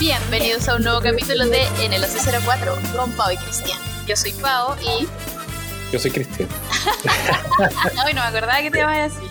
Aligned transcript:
Bienvenidos 0.00 0.66
a 0.66 0.76
un 0.76 0.82
nuevo 0.82 1.02
capítulo 1.02 1.44
de 1.44 1.62
En 1.84 1.92
el 1.92 2.02
04 2.02 2.74
con 2.96 3.12
Pau 3.12 3.30
y 3.32 3.36
Cristian. 3.36 3.78
Yo 4.06 4.16
soy 4.16 4.32
Pau 4.32 4.74
y. 4.80 5.06
Yo 5.92 5.98
soy 5.98 6.10
Cristian. 6.10 6.48
Ay, 8.02 8.14
no 8.14 8.22
me 8.22 8.26
acordaba 8.28 8.62
que 8.62 8.70
te 8.70 8.78
llamabas 8.78 9.12
así. 9.12 9.26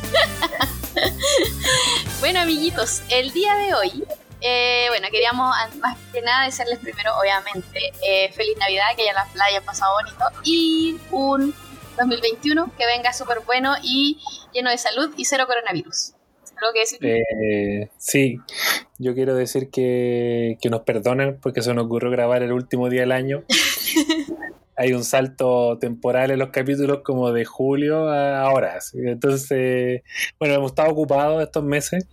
bueno, 2.19 2.41
amiguitos, 2.41 3.01
el 3.09 3.31
día 3.31 3.55
de 3.55 3.73
hoy 3.73 4.03
eh, 4.41 4.85
bueno, 4.89 5.07
queríamos 5.09 5.55
más 5.79 5.97
que 6.13 6.21
nada 6.21 6.45
decirles 6.45 6.77
primero, 6.77 7.13
obviamente, 7.19 7.91
eh, 8.03 8.31
feliz 8.31 8.55
Navidad, 8.59 8.95
que 8.95 9.05
ya 9.05 9.13
la 9.13 9.25
playa 9.25 9.61
pasado 9.61 9.95
bonito 9.95 10.23
y 10.43 10.99
un 11.09 11.51
2021 11.97 12.71
que 12.77 12.85
venga 12.85 13.11
súper 13.11 13.39
bueno 13.39 13.73
y 13.81 14.21
lleno 14.53 14.69
de 14.69 14.77
salud 14.77 15.11
y 15.17 15.25
cero 15.25 15.45
coronavirus. 15.47 16.13
¿Algo 16.61 16.73
que 16.73 16.79
decir? 16.79 16.99
Eh, 17.01 17.89
sí, 17.97 18.37
yo 18.97 19.13
quiero 19.13 19.35
decir 19.35 19.69
que, 19.69 20.57
que 20.61 20.69
nos 20.69 20.81
perdonen 20.81 21.39
porque 21.41 21.61
se 21.61 21.73
nos 21.73 21.85
ocurrió 21.85 22.11
grabar 22.11 22.43
el 22.43 22.51
último 22.51 22.89
día 22.89 23.01
del 23.01 23.11
año. 23.11 23.43
Hay 24.75 24.93
un 24.93 25.03
salto 25.03 25.77
temporal 25.77 26.31
en 26.31 26.39
los 26.39 26.49
capítulos 26.49 26.99
como 27.03 27.31
de 27.31 27.43
julio 27.43 28.09
a 28.09 28.41
ahora. 28.41 28.79
Entonces, 28.93 30.03
bueno, 30.39 30.55
hemos 30.55 30.71
estado 30.71 30.91
ocupados 30.91 31.43
estos 31.43 31.63
meses 31.63 32.07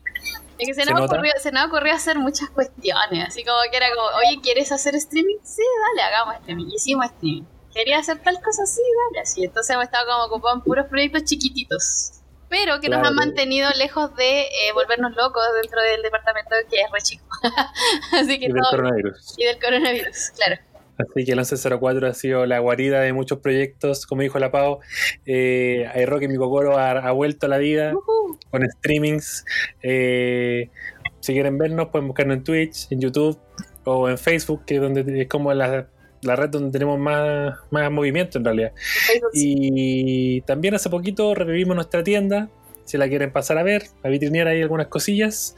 es 0.58 0.66
que 0.68 0.74
se, 0.74 0.90
nos 0.90 1.02
ocurrió, 1.02 1.32
se 1.38 1.52
nos 1.52 1.66
ocurrió 1.66 1.94
hacer 1.94 2.18
muchas 2.18 2.48
cuestiones, 2.50 3.28
así 3.28 3.44
como 3.44 3.58
que 3.70 3.76
era 3.76 3.88
como, 3.94 4.06
oye, 4.18 4.40
¿quieres 4.42 4.72
hacer 4.72 4.94
streaming? 4.94 5.36
Sí, 5.42 5.62
dale, 5.88 6.08
hagamos 6.08 6.36
streaming. 6.36 6.66
Hicimos 6.74 7.06
streaming. 7.06 7.42
¿Quería 7.74 7.98
hacer 7.98 8.22
tal 8.22 8.40
cosa? 8.40 8.64
Sí, 8.64 8.80
dale, 9.10 9.20
así. 9.20 9.44
Entonces 9.44 9.74
hemos 9.74 9.84
estado 9.84 10.06
como 10.10 10.24
ocupados 10.24 10.58
en 10.58 10.64
puros 10.64 10.86
proyectos 10.86 11.24
chiquititos. 11.24 12.12
Pero 12.48 12.80
que 12.80 12.88
nos 12.88 13.06
han 13.06 13.14
mantenido 13.14 13.68
lejos 13.76 14.14
de 14.16 14.42
eh, 14.42 14.72
volvernos 14.72 15.14
locos 15.16 15.42
dentro 15.60 15.80
del 15.82 16.02
departamento 16.02 16.50
que 16.70 16.80
es 16.80 16.90
re 16.92 17.00
chico. 17.00 17.24
así 18.12 18.38
que 18.38 18.46
y 18.46 18.52
del 18.52 18.62
coronavirus. 18.70 19.34
Y 19.36 19.44
del 19.44 19.58
coronavirus, 19.58 20.30
claro. 20.36 20.56
Así 20.98 21.24
que 21.24 21.32
el 21.32 21.38
1104 21.38 22.06
ha 22.06 22.14
sido 22.14 22.46
la 22.46 22.58
guarida 22.58 23.00
de 23.00 23.12
muchos 23.12 23.40
proyectos, 23.40 24.06
como 24.06 24.22
dijo 24.22 24.38
la 24.38 24.50
Pau. 24.50 24.80
Eh, 25.26 26.06
Rock 26.06 26.22
mi 26.28 26.36
Cocoro 26.36 26.78
ha, 26.78 27.10
vuelto 27.12 27.46
a 27.46 27.48
la 27.48 27.58
vida 27.58 27.92
con 28.50 28.66
streamings. 28.78 29.44
Eh, 29.82 30.70
si 31.20 31.32
quieren 31.32 31.58
vernos, 31.58 31.88
pueden 31.88 32.08
buscarnos 32.08 32.38
en 32.38 32.44
Twitch, 32.44 32.90
en 32.90 33.00
YouTube 33.00 33.38
o 33.84 34.08
en 34.08 34.16
Facebook, 34.16 34.64
que 34.64 34.76
es 34.76 34.80
donde 34.80 35.22
es 35.22 35.28
como 35.28 35.52
la, 36.26 36.36
red 36.36 36.50
donde 36.50 36.70
tenemos 36.70 36.98
más, 36.98 37.54
más 37.70 37.90
movimiento 37.90 38.38
en 38.38 38.44
realidad. 38.44 38.72
Y 39.32 40.42
también 40.42 40.74
hace 40.74 40.90
poquito 40.90 41.34
revivimos 41.34 41.74
nuestra 41.74 42.02
tienda. 42.02 42.48
Si 42.84 42.98
la 42.98 43.08
quieren 43.08 43.32
pasar 43.32 43.58
a 43.58 43.62
ver, 43.62 43.88
a 44.04 44.08
vitrinear 44.08 44.48
ahí 44.48 44.62
algunas 44.62 44.86
cosillas. 44.86 45.56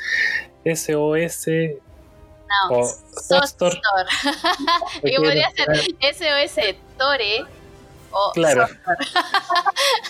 SOS 0.65 1.49
no, 2.71 2.83
Sostor. 3.29 3.79
que 5.03 5.17
podría 5.17 5.51
ser 5.51 5.67
SOS 6.15 6.77
Tore 6.97 7.45
o 8.11 8.33
Claro. 8.33 8.67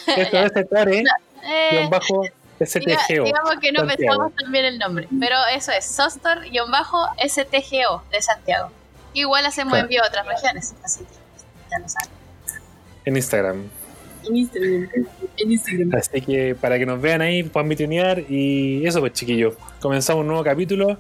SOS 0.07 0.69
Tore, 0.71 1.03
eh, 1.45 1.89
bajo 1.91 2.23
STGO. 2.61 3.25
Digamos 3.25 3.57
que 3.61 3.73
no 3.73 3.85
pensamos 3.87 4.33
también 4.35 4.65
el 4.65 4.79
nombre, 4.79 5.07
pero 5.21 5.37
eso 5.55 5.71
es 5.73 5.85
Sostor-STGO 5.85 8.03
de 8.11 8.23
Santiago. 8.23 8.71
Igual 9.19 9.45
hacemos 9.47 9.77
envío 9.77 10.03
a 10.03 10.07
otras 10.07 10.27
regiones, 10.27 10.75
así 10.85 11.01
que 11.01 11.11
ya 11.71 11.79
lo 11.81 11.89
saben. 11.89 12.11
En 13.05 13.17
Instagram. 13.17 13.69
En 14.25 14.37
Instagram. 14.37 14.89
En 15.37 15.53
Instagram. 15.53 15.95
Así 15.95 16.21
que 16.21 16.55
para 16.55 16.79
que 16.79 16.87
nos 16.87 17.01
vean 17.01 17.21
ahí, 17.21 17.43
puedan 17.43 17.69
vitrinear 17.69 18.21
y 18.29 18.87
eso 18.87 19.01
pues 19.01 19.13
chiquillos. 19.15 19.55
Comenzamos 19.81 20.21
un 20.21 20.29
nuevo 20.29 20.45
capítulo. 20.45 20.99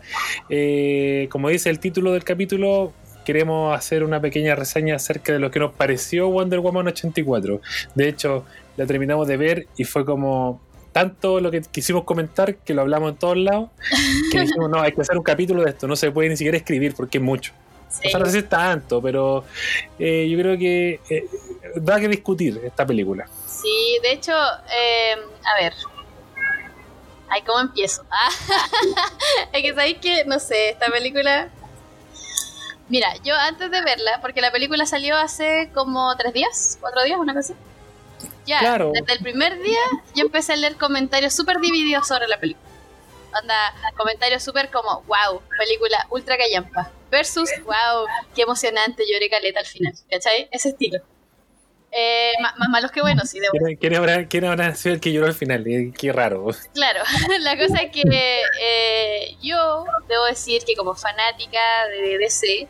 Eh, 0.49 1.29
como 1.31 1.49
dice 1.49 1.71
el 1.71 1.79
título 1.79 2.13
del 2.13 2.25
capítulo, 2.25 2.93
queremos 3.25 3.77
hacer 3.77 4.03
una 4.03 4.21
pequeña 4.21 4.57
reseña 4.57 4.97
acerca 4.97 5.33
de 5.33 5.39
lo 5.39 5.53
que 5.53 5.61
nos 5.61 5.73
pareció 5.75 6.29
Wonder 6.29 6.59
Woman 6.59 6.89
84. 6.89 7.61
De 7.95 8.09
hecho, 8.09 8.45
la 8.77 8.87
terminamos 8.87 9.28
de 9.28 9.37
ver 9.37 9.67
y 9.77 9.84
fue 9.84 10.05
como 10.05 10.61
tanto 10.93 11.39
lo 11.41 11.51
que 11.51 11.61
quisimos 11.61 12.05
comentar 12.05 12.57
que 12.57 12.75
lo 12.75 12.81
hablamos 12.81 13.12
en 13.12 13.19
todos 13.19 13.37
lados 13.37 13.71
que 14.33 14.41
dijimos, 14.41 14.71
no, 14.71 14.81
hay 14.81 14.93
que 14.93 15.03
hacer 15.03 15.17
un 15.17 15.23
capítulo 15.23 15.62
de 15.62 15.71
esto, 15.71 15.87
no 15.87 15.95
se 15.95 16.11
puede 16.11 16.28
ni 16.28 16.37
siquiera 16.37 16.57
escribir 16.57 16.95
porque 16.95 17.19
es 17.19 17.25
mucho. 17.25 17.53
O 17.88 18.09
sea, 18.09 18.21
no 18.21 18.26
sé 18.26 18.32
si 18.32 18.38
es 18.38 18.49
tanto, 18.49 19.00
pero 19.00 19.44
eh, 19.99 20.28
yo 20.31 20.38
creo 20.38 20.59
que 20.59 21.00
eh, 21.09 21.25
da 21.76 21.99
que 21.99 22.09
discutir 22.09 22.60
esta 22.62 22.87
película. 22.87 23.26
Sí, 23.47 23.99
de 24.03 24.12
hecho, 24.12 24.32
eh, 24.32 25.16
a 25.44 25.60
ver. 25.60 25.72
Ay, 27.31 27.43
¿cómo 27.43 27.60
empiezo? 27.60 28.04
es 29.53 29.62
que 29.62 29.75
sabéis 29.75 29.98
que, 29.98 30.25
no 30.27 30.38
sé, 30.38 30.71
esta 30.71 30.87
película. 30.91 31.48
Mira, 32.88 33.15
yo 33.22 33.34
antes 33.34 33.71
de 33.71 33.82
verla, 33.82 34.21
porque 34.21 34.41
la 34.41 34.50
película 34.50 34.87
salió 34.87 35.16
hace 35.16 35.71
como 35.75 36.15
tres 36.16 36.32
días, 36.32 36.78
cuatro 36.81 37.03
días, 37.04 37.19
una 37.19 37.34
cosa. 37.34 37.54
Ya, 38.47 38.60
claro. 38.60 38.93
desde 38.94 39.12
el 39.12 39.19
primer 39.19 39.60
día 39.60 39.78
yo 40.15 40.25
empecé 40.25 40.54
a 40.54 40.56
leer 40.56 40.77
comentarios 40.77 41.34
súper 41.34 41.59
divididos 41.59 42.09
sobre 42.09 42.27
la 42.28 42.41
película. 42.41 42.68
Anda, 43.33 43.75
comentarios 43.97 44.43
súper 44.43 44.71
como, 44.71 45.03
wow, 45.03 45.43
película 45.59 46.06
ultra 46.11 46.37
callampa. 46.37 46.91
Versus, 47.11 47.50
wow, 47.65 48.06
qué 48.34 48.43
emocionante, 48.43 49.05
lloré 49.11 49.31
caleta 49.31 49.61
al 49.61 49.66
final. 49.66 49.94
¿Cachai? 50.11 50.49
Ese 50.50 50.71
estilo. 50.71 51.03
Eh, 51.91 52.33
más, 52.41 52.55
malos 52.69 52.91
que 52.91 53.00
buenos, 53.00 53.31
sí. 53.31 53.41
¿Quién, 53.81 53.97
habrá, 53.97 54.27
¿Quién 54.27 54.44
habrá 54.44 54.75
sido 54.75 54.94
el 54.94 55.00
que 55.00 55.12
lloró 55.12 55.27
al 55.27 55.34
final? 55.34 55.66
Eh, 55.66 55.93
qué 55.97 56.12
raro. 56.12 56.49
Claro, 56.75 57.03
la 57.41 57.56
cosa 57.56 57.83
es 57.83 57.91
que 57.91 58.03
eh, 58.61 59.37
yo 59.43 59.87
debo 60.06 60.25
decir 60.27 60.62
que 60.66 60.75
como 60.75 60.95
fanática 60.95 61.87
de 61.87 62.19
DC, 62.19 62.69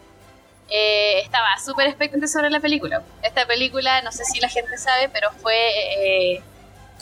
eh, 0.70 1.20
estaba 1.20 1.58
súper 1.64 1.88
expectante 1.88 2.28
sobre 2.28 2.50
la 2.50 2.60
película. 2.60 3.02
Esta 3.22 3.46
película, 3.46 4.02
no 4.02 4.12
sé 4.12 4.24
si 4.24 4.38
la 4.38 4.48
gente 4.48 4.76
sabe, 4.78 5.08
pero 5.08 5.30
fue 5.32 6.40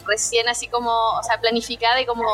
recién 0.06 0.48
así 0.48 0.68
como, 0.68 0.90
o 0.90 1.22
sea, 1.22 1.40
planificada 1.40 2.00
y 2.00 2.06
como 2.06 2.24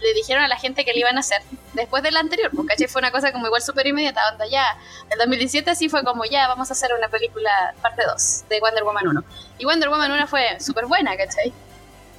le 0.00 0.14
dijeron 0.14 0.44
a 0.44 0.48
la 0.48 0.56
gente 0.56 0.84
que 0.84 0.92
le 0.92 1.00
iban 1.00 1.16
a 1.16 1.20
hacer 1.20 1.42
después 1.74 2.02
del 2.02 2.16
anterior, 2.16 2.50
porque 2.54 2.88
fue 2.88 3.00
una 3.00 3.10
cosa 3.10 3.32
como 3.32 3.46
igual 3.46 3.62
súper 3.62 3.86
inmediata, 3.86 4.20
onda 4.32 4.46
ya, 4.46 4.64
el 5.10 5.18
2017 5.18 5.74
sí 5.74 5.88
fue 5.88 6.04
como 6.04 6.24
ya, 6.24 6.48
vamos 6.48 6.70
a 6.70 6.72
hacer 6.72 6.90
una 6.96 7.08
película 7.08 7.74
parte 7.82 8.02
2 8.06 8.44
de 8.48 8.60
Wonder 8.60 8.84
Woman 8.84 9.08
1. 9.08 9.24
Y 9.58 9.64
Wonder 9.64 9.88
Woman 9.88 10.12
1 10.12 10.26
fue 10.26 10.60
súper 10.60 10.86
buena, 10.86 11.16
¿cachai? 11.16 11.52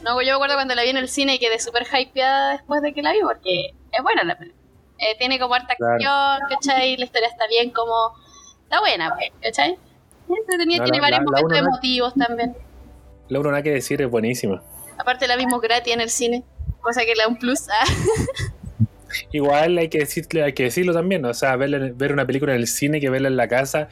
No, 0.02 0.22
yo 0.22 0.28
me 0.28 0.32
acuerdo 0.32 0.56
cuando 0.56 0.76
la 0.76 0.84
vi 0.84 0.90
en 0.90 0.98
el 0.98 1.10
cine 1.10 1.36
y 1.36 1.40
quedé 1.40 1.60
súper 1.60 1.88
hypeada 1.92 2.54
después 2.54 2.82
de 2.82 2.94
que 2.94 3.02
la 3.02 3.12
vi, 3.12 3.20
porque 3.22 3.74
es 3.92 4.04
buena 4.04 4.24
la 4.24 4.38
película. 4.38 4.60
Eh, 4.98 5.16
tiene 5.18 5.40
como 5.40 5.54
harta 5.54 5.74
acción, 5.74 6.50
¿cachai? 6.50 6.98
La 6.98 7.06
historia 7.06 7.28
está 7.28 7.48
bien 7.48 7.72
como... 7.72 8.14
Está 8.64 8.80
buena, 8.82 9.16
¿cachai? 9.42 9.78
Entretenida, 10.30 10.84
tiene 10.84 11.00
varios 11.02 11.22
momentos 11.22 11.58
emotivos 11.58 12.14
también. 12.14 12.56
La 13.30 13.40
1 13.40 13.50
nada 13.50 13.64
que 13.64 13.72
decir, 13.72 14.02
es 14.02 14.10
buenísima. 14.10 14.62
Aparte 14.98 15.28
la 15.28 15.38
vimos 15.38 15.62
gratis 15.62 15.94
en 15.94 16.02
el 16.02 16.10
cine 16.10 16.44
cosa 16.82 17.02
que 17.02 17.16
le 17.16 17.24
da 17.24 17.28
un 17.28 17.38
plus. 17.38 17.68
Ah. 17.70 17.86
Igual 19.32 19.78
hay 19.78 19.90
que, 19.90 20.00
decirle, 20.00 20.44
hay 20.44 20.54
que 20.54 20.64
decirlo 20.64 20.94
también, 20.94 21.26
o 21.26 21.34
sea, 21.34 21.56
ver, 21.56 22.14
una 22.14 22.26
película 22.26 22.54
en 22.54 22.60
el 22.60 22.68
cine 22.68 23.00
que 23.00 23.10
verla 23.10 23.28
en 23.28 23.38
la 23.38 23.48
casa, 23.48 23.88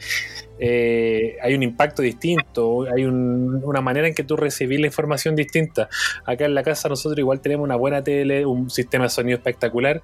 eh, 0.58 1.36
hay 1.42 1.54
un 1.54 1.62
impacto 1.62 2.02
distinto, 2.02 2.86
hay 2.92 3.04
una 3.04 3.80
manera 3.80 4.06
en 4.06 4.14
que 4.14 4.24
tú 4.24 4.36
recibís 4.36 4.80
la 4.80 4.86
información 4.86 5.34
distinta. 5.34 5.88
Acá 6.24 6.44
en 6.44 6.54
la 6.54 6.62
casa 6.62 6.88
nosotros 6.88 7.18
igual 7.18 7.40
tenemos 7.40 7.64
una 7.64 7.76
buena 7.76 8.02
tele, 8.02 8.46
un 8.46 8.70
sistema 8.70 9.04
de 9.04 9.10
sonido 9.10 9.38
espectacular, 9.38 10.02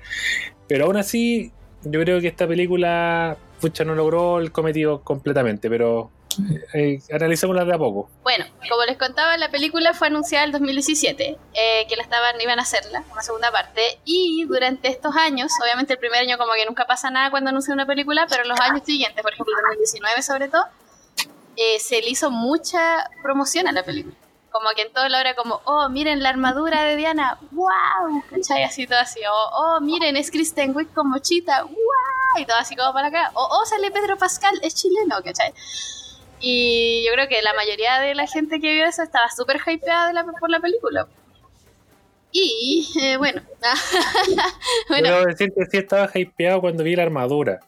pero 0.69 0.87
aún 0.87 0.97
así 0.97 1.53
yo 1.85 2.01
creo 2.01 2.21
que 2.21 2.29
esta 2.29 2.47
película, 2.47 3.37
pucha, 3.61 3.85
no 3.85 3.95
logró 3.95 4.39
el 4.39 4.53
cometido 4.53 5.03
completamente, 5.03 5.69
pero 5.69 6.11
eh, 6.75 7.01
analicémosla 7.13 7.65
de 7.65 7.75
a 7.75 7.79
poco. 7.79 8.11
Bueno, 8.23 8.45
como 8.69 8.85
les 8.85 8.97
contaba, 8.97 9.37
la 9.37 9.51
película 9.51 9.95
fue 9.95 10.09
anunciada 10.09 10.45
en 10.45 10.53
2017, 10.53 11.39
eh, 11.55 11.87
que 11.89 11.97
la 11.97 12.03
estaban, 12.03 12.41
iban 12.41 12.59
a 12.59 12.63
hacerla, 12.63 13.05
una 13.13 13.23
segunda 13.23 13.51
parte, 13.51 13.99
y 14.05 14.45
durante 14.45 14.89
estos 14.89 15.15
años, 15.17 15.53
obviamente 15.63 15.95
el 15.95 15.99
primer 15.99 16.21
año 16.21 16.39
como 16.39 16.53
que 16.55 16.67
nunca 16.67 16.87
pasa 16.87 17.11
nada 17.11 17.31
cuando 17.31 17.51
anuncian 17.51 17.75
una 17.75 17.87
película, 17.87 18.27
pero 18.29 18.45
los 18.45 18.59
años 18.61 18.83
siguientes, 18.85 19.23
por 19.23 19.33
ejemplo 19.33 19.55
2019 19.69 20.23
sobre 20.23 20.49
todo, 20.49 20.65
eh, 21.57 21.79
se 21.79 22.01
le 22.01 22.11
hizo 22.11 22.31
mucha 22.31 23.09
promoción 23.23 23.69
a 23.69 23.73
la 23.73 23.85
película. 23.85 24.17
Como 24.51 24.69
que 24.77 24.83
en 24.83 24.93
todo 24.93 25.09
lo 25.09 25.17
era 25.17 25.35
como, 25.35 25.61
oh, 25.65 25.89
miren 25.89 26.23
la 26.23 26.29
armadura 26.29 26.85
de 26.85 26.97
Diana, 26.97 27.39
wow, 27.51 28.23
¿cachai? 28.31 28.63
Así 28.63 28.87
todo 28.87 28.99
así, 28.99 29.21
o 29.29 29.51
oh, 29.57 29.81
miren, 29.81 30.17
es 30.17 30.31
Kristen 30.31 30.77
Wiig 30.77 30.93
como 30.95 31.19
chita, 31.19 31.65
wow, 31.65 32.39
y 32.39 32.47
todo 32.47 32.57
así 32.59 32.77
como 32.77 32.93
para 32.93 33.09
acá, 33.09 33.33
o 33.35 33.49
oh, 33.51 33.67
sale 33.67 33.91
Pedro 33.91 34.17
Pascal, 34.17 34.57
es 34.63 34.77
chileno, 34.77 35.17
¿cachai? 35.25 35.53
Y 36.41 37.05
yo 37.07 37.13
creo 37.13 37.29
que 37.29 37.41
la 37.43 37.55
mayoría 37.55 38.01
de 38.01 38.15
la 38.15 38.27
gente 38.27 38.61
que 38.61 38.73
vio 38.73 38.87
eso 38.87 39.03
estaba 39.03 39.31
súper 39.31 39.61
hypeada 39.67 40.25
por 40.39 40.51
la 40.51 40.61
película. 40.61 41.07
Y 42.33 42.87
eh, 43.01 43.17
bueno. 43.17 43.43
bueno. 44.89 45.09
Debo 45.09 45.25
decir 45.25 45.53
que 45.57 45.67
sí 45.67 45.77
estaba 45.79 46.11
hypeado 46.13 46.61
cuando 46.61 46.83
vi 46.83 46.97
la 46.97 47.05
armadura. 47.05 47.61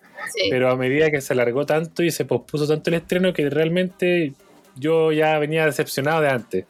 Pero 0.50 0.70
a 0.70 0.76
medida 0.76 1.10
que 1.10 1.20
se 1.20 1.32
alargó 1.32 1.66
tanto 1.66 2.02
y 2.02 2.10
se 2.10 2.24
pospuso 2.24 2.66
tanto 2.66 2.90
el 2.90 2.94
estreno 2.94 3.32
que 3.32 3.48
realmente 3.48 4.32
yo 4.74 5.12
ya 5.12 5.38
venía 5.38 5.64
decepcionado 5.64 6.20
de 6.20 6.28
antes. 6.28 6.64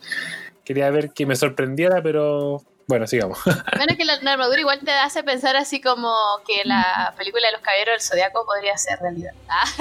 Quería 0.65 0.91
ver 0.91 1.11
que 1.11 1.27
me 1.27 1.37
sorprendiera, 1.37 2.03
pero 2.03 2.63
Bueno, 2.87 3.07
sigamos. 3.07 3.39
Bueno, 3.77 3.95
que 3.97 4.05
la, 4.05 4.15
armadura 4.33 4.61
igual 4.61 4.81
te 4.81 4.93
hace 4.93 5.23
pensar 5.23 5.57
así 5.57 5.81
como 5.81 6.15
que 6.47 6.63
la 6.65 7.13
película 7.17 7.47
de 7.49 7.53
los 7.53 7.61
caballeros 7.61 7.95
del 7.95 8.01
zodiaco 8.01 8.45
podría 8.45 8.77
ser 8.77 8.99
realidad. 9.01 9.33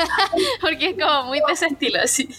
porque 0.62 0.90
es 0.90 0.96
como 0.96 1.24
muy 1.26 1.40
de 1.40 1.54
ese 1.54 1.68
estilo, 1.68 2.02
así. 2.02 2.30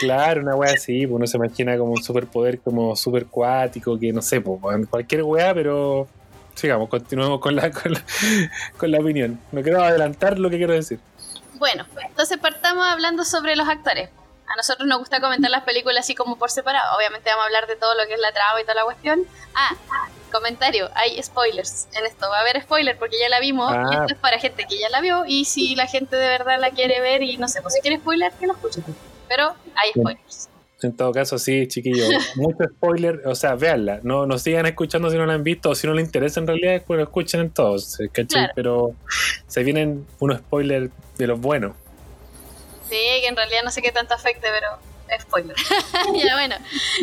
Claro, 0.00 0.42
una 0.42 0.54
wea 0.54 0.74
así, 0.74 1.06
pues 1.06 1.16
uno 1.16 1.26
se 1.26 1.36
imagina 1.38 1.78
como 1.78 1.92
un 1.92 2.02
superpoder 2.02 2.60
como 2.60 2.94
super 2.94 3.26
cuático, 3.26 3.98
que 3.98 4.12
no 4.12 4.20
sé, 4.20 4.40
pues 4.40 4.60
cualquier 4.88 5.22
wea, 5.22 5.54
pero 5.54 6.06
sigamos, 6.54 6.88
continuemos 6.88 7.40
con 7.40 7.56
la, 7.56 7.70
con 7.70 7.92
la, 7.92 8.04
con 8.76 8.90
la 8.90 8.98
opinión. 8.98 9.40
No 9.50 9.62
quiero 9.62 9.82
adelantar 9.82 10.38
lo 10.38 10.50
que 10.50 10.58
quiero 10.58 10.74
decir. 10.74 11.00
Bueno, 11.54 11.84
entonces 12.06 12.38
partamos 12.38 12.86
hablando 12.86 13.24
sobre 13.24 13.56
los 13.56 13.68
actores. 13.68 14.10
A 14.50 14.56
nosotros 14.56 14.88
nos 14.88 14.98
gusta 14.98 15.20
comentar 15.20 15.50
las 15.50 15.64
películas 15.64 16.04
así 16.04 16.14
como 16.14 16.38
por 16.38 16.50
separado. 16.50 16.96
Obviamente 16.96 17.28
vamos 17.30 17.44
a 17.44 17.46
hablar 17.46 17.66
de 17.66 17.76
todo 17.76 17.94
lo 17.94 18.06
que 18.06 18.14
es 18.14 18.20
la 18.20 18.32
trama 18.32 18.60
y 18.60 18.64
toda 18.64 18.74
la 18.74 18.84
cuestión. 18.84 19.26
Ah, 19.54 19.76
comentario, 20.32 20.90
hay 20.94 21.22
spoilers 21.22 21.88
en 21.92 22.06
esto. 22.06 22.28
Va 22.28 22.38
a 22.38 22.40
haber 22.40 22.62
spoilers 22.62 22.98
porque 22.98 23.18
ya 23.18 23.28
la 23.28 23.40
vimos 23.40 23.70
y 23.70 23.74
ah. 23.74 24.00
esto 24.00 24.14
es 24.14 24.20
para 24.20 24.38
gente 24.38 24.66
que 24.68 24.78
ya 24.78 24.88
la 24.88 25.00
vio 25.00 25.24
y 25.26 25.44
si 25.44 25.74
la 25.74 25.86
gente 25.86 26.16
de 26.16 26.28
verdad 26.28 26.58
la 26.60 26.70
quiere 26.70 27.00
ver 27.00 27.22
y 27.22 27.36
no 27.36 27.48
sé, 27.48 27.62
pues 27.62 27.74
si 27.74 27.80
quiere 27.80 27.98
spoiler, 27.98 28.32
que 28.32 28.46
lo 28.46 28.54
escuche. 28.54 28.82
Pero 29.28 29.54
hay 29.74 29.90
spoilers. 29.90 30.48
En 30.80 30.96
todo 30.96 31.10
caso, 31.12 31.38
sí, 31.38 31.66
chiquillos. 31.66 32.08
Mucho 32.36 32.64
spoiler, 32.76 33.22
o 33.26 33.34
sea, 33.34 33.56
véanla. 33.56 34.00
No, 34.04 34.26
no 34.26 34.38
sigan 34.38 34.66
escuchando 34.66 35.10
si 35.10 35.16
no 35.16 35.26
la 35.26 35.34
han 35.34 35.42
visto 35.42 35.70
o 35.70 35.74
si 35.74 35.86
no 35.86 35.94
les 35.94 36.04
interesa 36.04 36.40
en 36.40 36.46
realidad, 36.46 36.82
pues 36.86 36.98
lo 36.98 37.04
escuchen 37.04 37.40
en 37.40 37.50
todos, 37.50 37.98
¿cachai? 38.12 38.48
Pero 38.54 38.94
se 39.46 39.64
vienen 39.64 40.06
unos 40.20 40.38
spoilers 40.38 40.90
de 41.16 41.26
los 41.26 41.40
buenos. 41.40 41.72
Sí, 42.88 43.20
que 43.20 43.26
en 43.26 43.36
realidad 43.36 43.62
no 43.64 43.70
sé 43.70 43.82
qué 43.82 43.92
tanto 43.92 44.14
afecte, 44.14 44.48
pero 44.50 44.78
es 45.08 45.22
spoiler. 45.22 45.56
ya 46.14 46.34
bueno, 46.34 46.56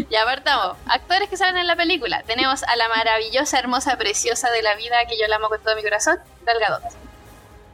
ya 0.10 0.24
apartamos. 0.24 0.78
Actores 0.88 1.30
que 1.30 1.38
salen 1.38 1.58
en 1.58 1.68
la 1.68 1.76
película. 1.76 2.24
Tenemos 2.24 2.64
a 2.64 2.76
la 2.76 2.88
maravillosa, 2.90 3.60
hermosa, 3.60 3.98
preciosa 3.98 4.52
de 4.52 4.62
la 4.62 4.76
vida 4.76 4.96
que 5.08 5.18
yo 5.20 5.28
la 5.28 5.38
amo 5.38 5.50
con 5.50 5.62
todo 5.62 5.76
mi 5.76 5.84
corazón, 5.84 6.18
Gal 6.46 6.60
Gadot. 6.60 6.84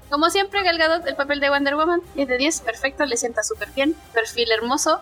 Como 0.09 0.29
siempre, 0.29 0.63
Gal 0.63 0.77
Gadot, 0.77 1.07
el 1.07 1.15
papel 1.15 1.39
de 1.39 1.49
Wonder 1.49 1.75
Woman, 1.75 2.01
10 2.15 2.27
de 2.27 2.37
10, 2.37 2.61
perfecto, 2.61 3.05
le 3.05 3.15
sienta 3.15 3.43
súper 3.43 3.69
bien, 3.69 3.95
perfil 4.13 4.51
hermoso, 4.51 5.01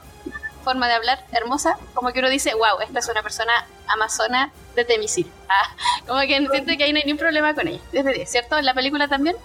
forma 0.63 0.88
de 0.88 0.94
hablar 0.94 1.25
hermosa, 1.31 1.77
como 1.95 2.11
que 2.11 2.19
uno 2.19 2.29
dice, 2.29 2.53
wow, 2.53 2.79
esta 2.81 3.00
es 3.00 3.07
una 3.07 3.23
persona 3.23 3.65
amazona 3.88 4.51
de 4.75 4.85
Temisil. 4.85 5.31
Ah, 5.51 5.75
como 6.06 6.19
que 6.21 6.27
siento 6.27 6.77
que 6.77 6.83
ahí 6.83 6.94
no 6.94 7.00
hay 7.00 7.06
ningún 7.06 7.17
problema 7.17 7.56
con 7.56 7.67
ella. 7.67 7.79
10 7.91 8.06
de 8.06 8.13
10, 8.13 8.29
¿cierto? 8.29 8.56
¿En 8.56 8.65
la 8.65 8.75
película 8.75 9.07
también? 9.07 9.35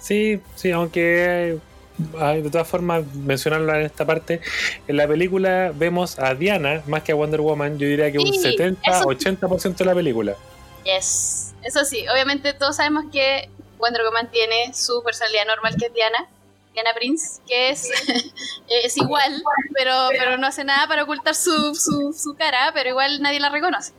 Sí, 0.00 0.40
sí, 0.54 0.72
aunque 0.72 1.58
de 1.98 2.50
todas 2.50 2.68
formas 2.68 3.04
mencionarlo 3.14 3.74
en 3.74 3.82
esta 3.82 4.04
parte, 4.04 4.40
en 4.86 4.96
la 4.96 5.08
película 5.08 5.72
vemos 5.74 6.18
a 6.18 6.34
Diana 6.34 6.82
más 6.86 7.02
que 7.02 7.12
a 7.12 7.14
Wonder 7.14 7.40
Woman, 7.40 7.78
yo 7.78 7.86
diría 7.86 8.12
que 8.12 8.18
un 8.18 8.26
70-80% 8.26 9.76
de 9.76 9.84
la 9.84 9.94
película. 9.94 10.36
Yes, 10.84 11.54
eso 11.62 11.84
sí, 11.84 12.06
obviamente 12.08 12.52
todos 12.52 12.76
sabemos 12.76 13.06
que 13.10 13.48
Wonder 13.78 14.02
Woman 14.04 14.30
tiene 14.30 14.72
su 14.74 15.02
personalidad 15.02 15.46
normal 15.46 15.74
que 15.78 15.86
es 15.86 15.94
Diana, 15.94 16.28
Diana 16.72 16.92
Prince, 16.94 17.40
que 17.46 17.70
es, 17.70 17.88
es 18.68 18.96
igual, 18.96 19.42
pero, 19.74 20.08
pero 20.10 20.36
no 20.36 20.46
hace 20.46 20.64
nada 20.64 20.86
para 20.86 21.04
ocultar 21.04 21.34
su, 21.34 21.74
su, 21.74 22.34
cara, 22.36 22.70
pero 22.74 22.90
igual 22.90 23.22
nadie 23.22 23.40
la 23.40 23.48
reconoce. 23.48 23.92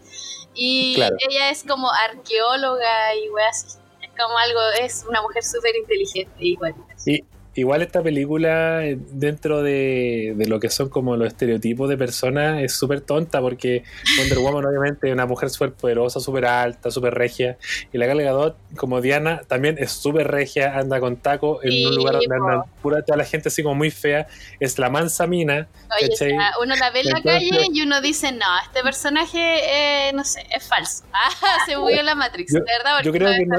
Y 0.54 0.96
ella 1.30 1.52
es 1.52 1.64
como 1.64 1.92
arqueóloga 1.92 3.16
y 3.16 3.30
wey 3.30 3.46
así. 3.50 3.78
Es 4.02 4.10
como 4.18 4.38
algo, 4.38 4.60
es 4.80 5.06
una 5.08 5.22
mujer 5.22 5.44
súper 5.44 5.76
inteligente 5.76 6.34
igual. 6.40 6.74
Sí, 6.96 7.24
Igual 7.58 7.82
esta 7.82 8.04
película, 8.04 8.86
eh, 8.86 9.00
dentro 9.14 9.64
de, 9.64 10.36
lo 10.48 10.60
que 10.60 10.70
son 10.70 10.90
como 10.90 11.18
los 11.18 11.28
estereotipos 11.28 11.90
de 11.90 11.98
personas, 11.98 12.62
es 12.62 12.74
súper 12.74 13.02
tonta 13.02 13.42
porque 13.42 13.84
Wonder 14.20 14.38
Woman 14.38 14.64
obviamente 14.64 15.08
es 15.08 15.14
una 15.14 15.26
mujer 15.26 15.50
súper 15.50 15.74
poderosa, 15.74 16.20
súper 16.20 16.46
alta, 16.46 16.92
súper 16.92 17.16
regia. 17.16 17.58
Y 17.92 17.98
la 17.98 18.06
Gal 18.06 18.54
como 18.76 19.02
Diana, 19.02 19.42
también 19.48 19.78
es 19.80 19.92
súper 19.92 20.28
regia, 20.28 20.78
anda 20.78 21.00
con 21.00 21.18
taco 21.18 21.60
en 21.64 21.88
un 21.88 21.96
lugar 21.96 22.14
donde 22.14 22.36
anda 22.36 22.66
pura 22.84 23.02
toda 23.02 23.18
la 23.18 23.26
gente 23.26 23.50
así 23.50 23.64
como 23.64 23.74
muy 23.74 23.90
fea. 23.90 24.28
Es 24.60 24.78
la 24.78 24.92
mansa 24.92 25.26
mina. 25.26 25.68
Oye, 26.00 26.38
uno 26.64 26.76
la 26.76 26.92
ve 26.92 27.00
en 27.00 27.08
la 27.08 27.24
calle 27.24 27.70
y 27.74 27.82
uno 27.82 28.02
dice, 28.02 28.34
no, 28.34 28.46
este 28.64 28.84
personaje, 28.84 30.10
eh, 30.10 30.14
no 30.14 30.24
sé, 30.24 30.46
es 30.56 30.68
falso. 30.68 31.06
Ah, 31.42 31.66
se 31.66 31.76
murió 31.76 32.04
la 32.04 32.14
Matrix, 32.14 32.54
¿verdad? 32.54 33.02
Yo 33.04 33.12
creo 33.12 33.32
que 33.34 33.46
no, 33.48 33.58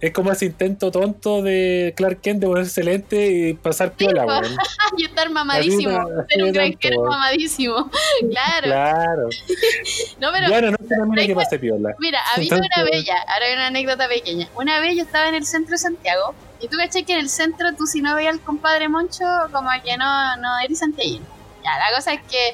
es 0.00 0.12
como 0.12 0.32
ese 0.32 0.46
intento 0.46 0.90
tonto 0.90 1.42
de 1.42 1.92
Clark 1.96 2.20
Kent 2.22 2.40
de 2.40 2.46
ponerse 2.46 2.82
lente 2.82 3.30
y 3.30 3.54
pasar 3.54 3.92
piola, 3.92 4.24
weón. 4.24 4.44
y 4.96 5.04
estar 5.04 5.28
mamadísimo. 5.30 6.08
Ser 6.28 6.42
un 6.42 6.52
granjero 6.52 7.04
mamadísimo. 7.04 7.90
Claro. 8.30 8.66
Claro. 8.66 9.28
no, 10.20 10.28
pero. 10.32 10.48
Bueno, 10.48 10.70
no 10.70 10.76
sé 10.76 10.96
también 10.96 11.26
que 11.26 11.34
pase 11.34 11.58
piola. 11.58 11.94
Mira, 11.98 12.20
había 12.34 12.54
una 12.54 12.84
bella, 12.84 13.16
ahora 13.26 13.46
hay 13.46 13.52
una 13.54 13.66
anécdota 13.68 14.08
pequeña. 14.08 14.48
Una 14.54 14.80
vez 14.80 14.96
yo 14.96 15.02
estaba 15.02 15.28
en 15.28 15.34
el 15.34 15.44
centro 15.44 15.72
de 15.72 15.78
Santiago 15.78 16.34
y 16.60 16.68
tú 16.68 16.76
caché 16.76 17.04
que 17.04 17.14
en 17.14 17.20
el 17.20 17.28
centro 17.28 17.68
tú 17.76 17.86
si 17.86 18.00
no 18.02 18.14
veías 18.14 18.34
al 18.34 18.40
compadre 18.40 18.88
Moncho, 18.88 19.24
como 19.52 19.70
que 19.82 19.96
no, 19.96 20.36
no 20.36 20.58
eres 20.64 20.78
santiaguino. 20.78 21.24
Ya, 21.64 21.78
la 21.78 21.96
cosa 21.96 22.12
es 22.14 22.22
que 22.22 22.48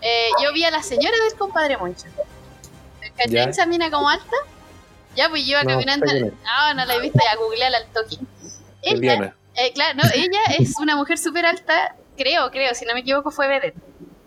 eh, 0.00 0.28
yo 0.42 0.52
vi 0.52 0.64
a 0.64 0.70
la 0.70 0.82
señora 0.82 1.16
del 1.28 1.38
compadre 1.38 1.76
Moncho. 1.76 2.06
¿Caché 3.16 3.42
esa 3.50 3.66
mina 3.66 3.90
como 3.90 4.08
alta? 4.08 4.36
Ya, 5.16 5.28
pues 5.28 5.44
yo 5.46 5.52
iba 5.52 5.64
caminando. 5.64 6.06
No, 6.06 6.74
no 6.74 6.84
la 6.84 6.94
he 6.94 7.00
visto, 7.00 7.18
ya 7.18 7.36
googleé 7.36 7.66
al 7.66 7.86
toque. 7.92 8.16
Ella, 8.82 9.34
eh, 9.56 9.72
claro, 9.72 9.98
no, 10.02 10.02
ella 10.14 10.40
es 10.58 10.78
una 10.78 10.96
mujer 10.96 11.18
súper 11.18 11.46
alta, 11.46 11.96
creo, 12.16 12.50
creo, 12.50 12.74
si 12.74 12.84
no 12.84 12.94
me 12.94 13.00
equivoco 13.00 13.30
fue 13.30 13.48
Vedette. 13.48 13.76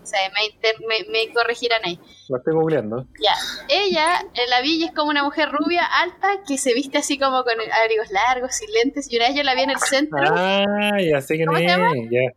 O 0.08 0.10
sea, 0.10 0.20
me, 0.30 1.12
me, 1.12 1.34
corregirán 1.34 1.82
ahí. 1.84 2.00
Lo 2.30 2.38
estoy 2.38 2.54
googleando. 2.54 3.06
Ya. 3.22 3.34
Ella, 3.68 4.22
en 4.34 4.50
la 4.50 4.62
villa, 4.62 4.86
es 4.86 4.94
como 4.94 5.10
una 5.10 5.22
mujer 5.22 5.50
rubia, 5.52 5.84
alta, 5.84 6.30
que 6.48 6.58
se 6.58 6.74
viste 6.74 6.98
así 6.98 7.20
como 7.20 7.44
con 7.44 7.56
abrigos 7.84 8.10
largos 8.12 8.62
y 8.62 8.72
lentes. 8.72 9.12
Y 9.12 9.18
una 9.18 9.28
vez 9.28 9.36
yo 9.36 9.44
la 9.44 9.54
vi 9.54 9.64
en 9.64 9.72
el 9.72 9.80
centro. 9.80 10.18
Ah, 10.24 10.98
ya 11.02 11.20
sé 11.20 11.36
quién 11.36 11.50
es. 11.54 12.34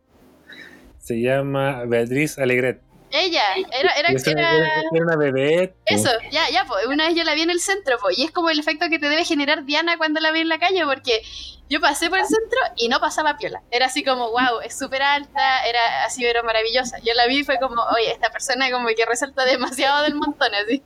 Se 0.99 1.21
llama 1.21 1.85
Beatriz 1.85 2.37
Alegret. 2.37 2.81
Ella, 3.11 3.41
era, 3.77 3.91
era, 3.91 4.09
era, 4.09 4.81
una 4.91 5.15
bebé. 5.17 5.73
Eso, 5.85 6.09
ya, 6.31 6.49
ya, 6.49 6.65
pues, 6.65 6.85
una 6.85 7.07
vez 7.07 7.15
yo 7.15 7.23
la 7.23 7.33
vi 7.33 7.41
en 7.41 7.49
el 7.49 7.59
centro, 7.59 7.97
pues, 8.01 8.17
y 8.17 8.23
es 8.23 8.31
como 8.31 8.49
el 8.49 8.59
efecto 8.59 8.87
que 8.89 8.99
te 8.99 9.09
debe 9.09 9.25
generar 9.25 9.65
Diana 9.65 9.97
cuando 9.97 10.21
la 10.21 10.31
vi 10.31 10.41
en 10.41 10.49
la 10.49 10.59
calle, 10.59 10.83
porque 10.85 11.21
yo 11.69 11.79
pasé 11.81 12.09
por 12.09 12.19
el 12.19 12.25
centro 12.25 12.59
y 12.77 12.89
no 12.89 12.99
pasaba 12.99 13.37
piola. 13.37 13.61
Era 13.71 13.87
así 13.87 14.03
como, 14.03 14.31
wow, 14.31 14.61
es 14.63 14.77
súper 14.77 15.01
alta, 15.01 15.65
era 15.65 16.05
así, 16.05 16.23
pero 16.23 16.43
maravillosa. 16.43 16.99
Yo 16.99 17.13
la 17.13 17.27
vi 17.27 17.39
y 17.39 17.43
fue 17.43 17.59
como, 17.59 17.81
oye, 17.95 18.11
esta 18.11 18.29
persona 18.29 18.71
como 18.71 18.87
que 18.87 19.05
resalta 19.05 19.45
demasiado 19.45 20.03
del 20.03 20.15
montón, 20.15 20.53
así. 20.53 20.83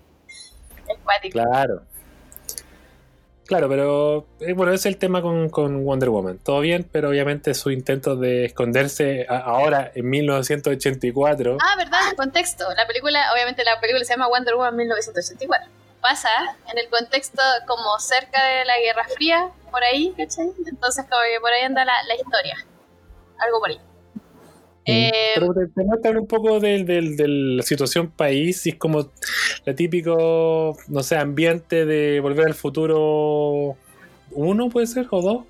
Es 0.88 1.32
Claro. 1.32 1.84
Claro, 3.46 3.70
pero 3.70 4.26
eh, 4.40 4.54
bueno, 4.54 4.74
es 4.74 4.86
el 4.88 4.98
tema 4.98 5.22
con, 5.22 5.84
Wonder 5.86 6.10
Woman. 6.10 6.40
Todo 6.40 6.62
bien, 6.62 6.88
pero 6.92 7.10
obviamente 7.10 7.54
su 7.54 7.70
intento 7.70 8.16
de 8.16 8.46
esconderse 8.46 9.28
ahora 9.30 9.92
en 9.94 10.10
1984. 10.10 11.58
Ah, 11.62 11.76
verdad, 11.78 12.00
el 12.10 12.16
contexto. 12.16 12.66
La 12.76 12.88
película, 12.88 13.32
obviamente 13.34 13.64
la 13.64 13.80
película 13.80 14.04
se 14.04 14.14
llama 14.14 14.28
Wonder 14.28 14.56
Woman 14.56 14.76
1984. 14.76 15.70
Pasa 16.02 16.30
en 16.72 16.78
el 16.78 16.90
contexto 16.90 17.42
como 17.68 18.00
cerca 18.00 18.44
de 18.44 18.66
la 18.66 18.80
Guerra 18.80 19.06
Fría, 19.16 19.50
por 19.70 19.84
ahí, 19.84 20.14
¿cachai? 20.18 20.52
Entonces 20.66 21.06
como 21.08 21.22
que 21.22 21.40
por 21.40 21.52
ahí 21.52 21.64
anda 21.64 21.86
la, 21.86 21.94
la 22.08 22.16
historia. 22.16 22.58
Algo 23.40 23.60
por 23.60 23.70
ahí. 23.70 23.80
Eh, 24.86 25.12
pero 25.34 25.54
te, 25.54 25.68
te 26.02 26.18
un 26.18 26.28
poco 26.28 26.60
de, 26.60 26.86
la 27.28 27.64
situación 27.64 28.12
país 28.12 28.66
y 28.68 28.70
es 28.70 28.76
como 28.76 29.12
la 29.66 29.74
típico, 29.74 30.78
no 30.88 31.04
sé, 31.04 31.18
ambiente 31.18 31.86
de 31.86 32.20
volver 32.20 32.48
al 32.48 32.54
futuro 32.54 33.76
uno, 34.32 34.70
puede 34.70 34.88
ser, 34.88 35.08
o 35.10 35.22
dos. 35.22 35.44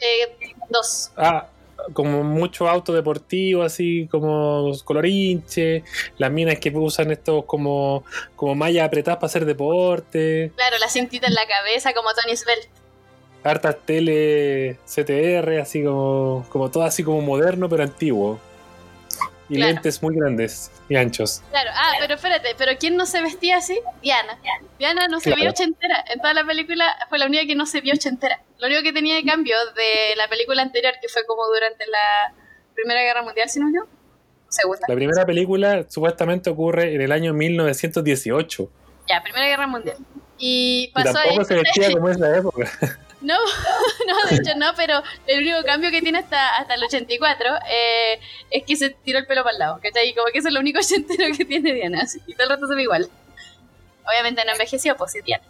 Eh, 0.00 0.54
dos. 0.68 1.12
Ah, 1.16 1.48
como 1.92 2.22
mucho 2.22 2.68
auto 2.68 2.92
deportivo, 2.92 3.62
así 3.62 4.08
como 4.10 4.72
colorinche, 4.84 5.84
las 6.18 6.30
minas 6.30 6.58
que 6.58 6.70
usan 6.70 7.10
estos 7.10 7.44
como, 7.44 8.04
como 8.36 8.54
mallas 8.54 8.86
apretadas 8.86 9.18
para 9.18 9.26
hacer 9.26 9.44
deporte. 9.44 10.52
Claro, 10.56 10.78
la 10.78 10.88
cintita 10.88 11.26
en 11.26 11.34
la 11.34 11.46
cabeza 11.46 11.92
como 11.92 12.10
Tony 12.14 12.36
Svelte 12.36 12.68
hartas 13.44 13.76
tele 13.84 14.78
CTR, 14.86 15.60
así 15.60 15.82
como, 15.82 16.46
como 16.48 16.70
todo 16.70 16.84
así 16.84 17.02
como 17.02 17.20
moderno, 17.20 17.68
pero 17.68 17.82
antiguo. 17.82 18.40
Y 19.48 19.58
lentes 19.58 20.02
muy 20.02 20.16
grandes 20.16 20.70
y 20.88 20.96
anchos. 20.96 21.42
Claro, 21.50 21.70
ah, 21.74 21.92
pero 22.00 22.14
espérate, 22.14 22.54
¿pero 22.56 22.72
quién 22.78 22.96
no 22.96 23.04
se 23.04 23.20
vestía 23.20 23.58
así? 23.58 23.78
Diana. 24.00 24.38
Diana 24.78 25.08
no 25.08 25.20
se 25.20 25.34
vio 25.34 25.50
ochentera. 25.50 26.02
En 26.08 26.20
toda 26.20 26.32
la 26.32 26.46
película 26.46 26.86
fue 27.10 27.18
la 27.18 27.26
única 27.26 27.44
que 27.46 27.54
no 27.54 27.66
se 27.66 27.82
vio 27.82 27.92
ochentera. 27.92 28.40
Lo 28.58 28.68
único 28.68 28.82
que 28.82 28.94
tenía 28.94 29.14
de 29.14 29.24
cambio 29.24 29.56
de 29.74 30.16
la 30.16 30.26
película 30.28 30.62
anterior, 30.62 30.94
que 31.02 31.08
fue 31.08 31.26
como 31.26 31.46
durante 31.48 31.84
la 31.86 32.32
Primera 32.74 33.02
Guerra 33.02 33.22
Mundial, 33.22 33.50
si 33.50 33.60
no 33.60 33.66
yo. 33.74 33.86
Segunda. 34.48 34.86
La 34.88 34.94
primera 34.94 35.26
película 35.26 35.84
supuestamente 35.88 36.48
ocurre 36.48 36.94
en 36.94 37.02
el 37.02 37.12
año 37.12 37.34
1918. 37.34 38.70
Ya, 39.08 39.22
Primera 39.22 39.46
Guerra 39.46 39.66
Mundial. 39.66 39.96
Y 40.38 40.90
pasó 40.94 41.10
y 41.10 41.12
tampoco 41.12 41.44
se 41.44 41.54
vestía 41.56 41.92
como 41.92 42.08
esa 42.08 42.36
época. 42.36 42.70
No, 43.22 43.38
no, 44.06 44.28
de 44.28 44.36
hecho 44.36 44.56
no, 44.56 44.72
pero 44.76 45.02
el 45.26 45.42
único 45.42 45.62
cambio 45.64 45.90
que 45.90 46.02
tiene 46.02 46.18
hasta, 46.18 46.56
hasta 46.56 46.74
el 46.74 46.84
84 46.84 47.48
eh, 47.70 48.20
es 48.50 48.64
que 48.64 48.76
se 48.76 48.90
tiró 48.90 49.18
el 49.18 49.26
pelo 49.26 49.42
para 49.42 49.52
el 49.52 49.58
lado, 49.58 49.80
¿cachai? 49.82 50.14
Como 50.14 50.26
que 50.32 50.38
eso 50.38 50.48
es 50.48 50.54
lo 50.54 50.60
único 50.60 50.78
ochentero 50.80 51.34
que 51.36 51.44
tiene 51.44 51.72
Diana, 51.72 52.04
y 52.26 52.34
todo 52.34 52.44
el 52.44 52.50
rato 52.50 52.66
se 52.66 52.74
ve 52.74 52.82
igual. 52.82 53.08
Obviamente 54.04 54.44
no 54.44 54.52
envejeció, 54.52 54.96
pues 54.96 55.14
es 55.14 55.24
Diana. 55.24 55.44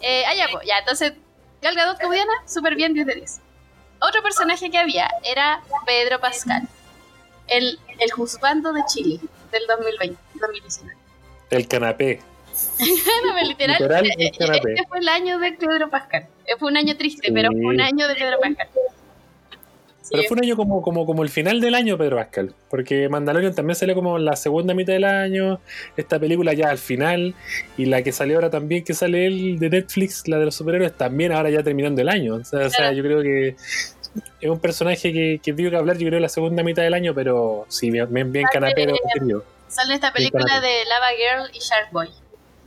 Eh, 0.00 0.24
ah, 0.26 0.34
ya, 0.34 0.48
pues, 0.50 0.66
ya, 0.66 0.78
entonces, 0.78 1.12
Gal 1.60 1.74
Gadot 1.74 2.00
como 2.00 2.12
Diana, 2.12 2.32
súper 2.46 2.74
bien, 2.74 2.94
10 2.94 3.06
de 3.06 3.14
10. 3.14 3.40
Otro 4.00 4.22
personaje 4.22 4.70
que 4.70 4.78
había 4.78 5.08
era 5.22 5.62
Pedro 5.86 6.18
Pascal, 6.20 6.62
el, 7.46 7.78
el 7.98 8.10
juzgando 8.10 8.72
de 8.72 8.82
Chile 8.86 9.20
del 9.52 9.66
2020, 9.66 10.18
2019. 10.40 10.96
El 11.50 11.68
canapé. 11.68 12.20
no, 13.24 13.42
literal, 13.42 13.76
Literal, 13.78 14.06
eh, 14.06 14.14
el 14.18 14.26
eh, 14.26 14.32
canapé. 14.36 14.74
este 14.74 14.88
fue 14.88 14.98
el 14.98 15.08
año 15.08 15.38
de 15.38 15.52
Pedro 15.52 15.90
Pascal. 15.90 16.26
Eh, 16.46 16.54
Fue 16.58 16.70
un 16.70 16.76
año 16.76 16.96
triste, 16.96 17.30
pero 17.32 17.50
fue 17.50 17.74
un 17.74 17.80
año 17.80 18.08
de 18.08 18.14
Pedro 18.14 18.38
Pascal. 18.40 18.68
Sí, 20.02 20.08
Pero 20.10 20.22
fue 20.24 20.36
un 20.36 20.44
año 20.44 20.56
como, 20.56 20.82
como, 20.82 21.06
como 21.06 21.22
el 21.22 21.28
final 21.28 21.60
del 21.60 21.76
año, 21.76 21.96
Pedro 21.96 22.16
Pascal. 22.16 22.54
Porque 22.68 23.08
Mandalorian 23.08 23.54
también 23.54 23.76
salió 23.76 23.94
como 23.94 24.18
la 24.18 24.34
segunda 24.34 24.74
mitad 24.74 24.92
del 24.92 25.04
año. 25.04 25.60
Esta 25.96 26.18
película 26.18 26.52
ya 26.54 26.70
al 26.70 26.78
final. 26.78 27.34
Y 27.76 27.86
la 27.86 28.02
que 28.02 28.10
salió 28.10 28.36
ahora 28.36 28.50
también, 28.50 28.84
que 28.84 28.94
sale 28.94 29.26
él 29.26 29.60
de 29.60 29.70
Netflix, 29.70 30.26
la 30.26 30.38
de 30.38 30.46
los 30.46 30.56
superhéroes, 30.56 30.96
también 30.96 31.30
ahora 31.30 31.50
ya 31.50 31.62
terminando 31.62 32.00
el 32.00 32.08
año. 32.08 32.34
O 32.34 32.44
sea, 32.44 32.66
o 32.66 32.70
sea, 32.70 32.92
yo 32.92 33.02
creo 33.04 33.22
que 33.22 33.54
es 34.40 34.50
un 34.50 34.58
personaje 34.58 35.12
que, 35.12 35.40
que 35.42 35.52
dio 35.52 35.70
que 35.70 35.76
hablar, 35.76 35.96
yo 35.98 36.08
creo, 36.08 36.18
la 36.20 36.28
segunda 36.28 36.62
mitad 36.64 36.82
del 36.82 36.94
año, 36.94 37.14
pero 37.14 37.66
sí, 37.68 37.90
bien, 37.90 38.12
bien, 38.12 38.32
bien 38.32 38.46
canapero. 38.52 38.94
en. 39.14 39.42
Sale 39.68 39.94
esta 39.94 40.12
película 40.12 40.60
de 40.60 40.84
Lava 40.84 41.08
Girl 41.16 41.56
y 41.56 41.58
Shark 41.60 41.92
Boy. 41.92 42.08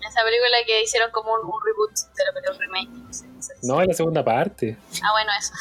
Esa 0.08 0.24
película 0.24 0.58
que 0.66 0.84
hicieron 0.84 1.12
como 1.12 1.34
un, 1.34 1.42
un 1.42 1.60
reboot 1.66 1.92
de 1.92 2.26
lo 2.26 2.34
que 2.34 2.40
era 2.40 2.52
un 2.52 2.60
remake. 2.60 2.90
No 2.90 3.14
sé, 3.14 3.28
no 3.28 3.42
sé. 3.42 3.54
No, 3.64 3.82
es 3.82 3.88
la 3.88 3.94
segunda 3.94 4.24
parte. 4.24 4.78
Ah, 5.04 5.12
bueno, 5.12 5.32
eso. 5.38 5.54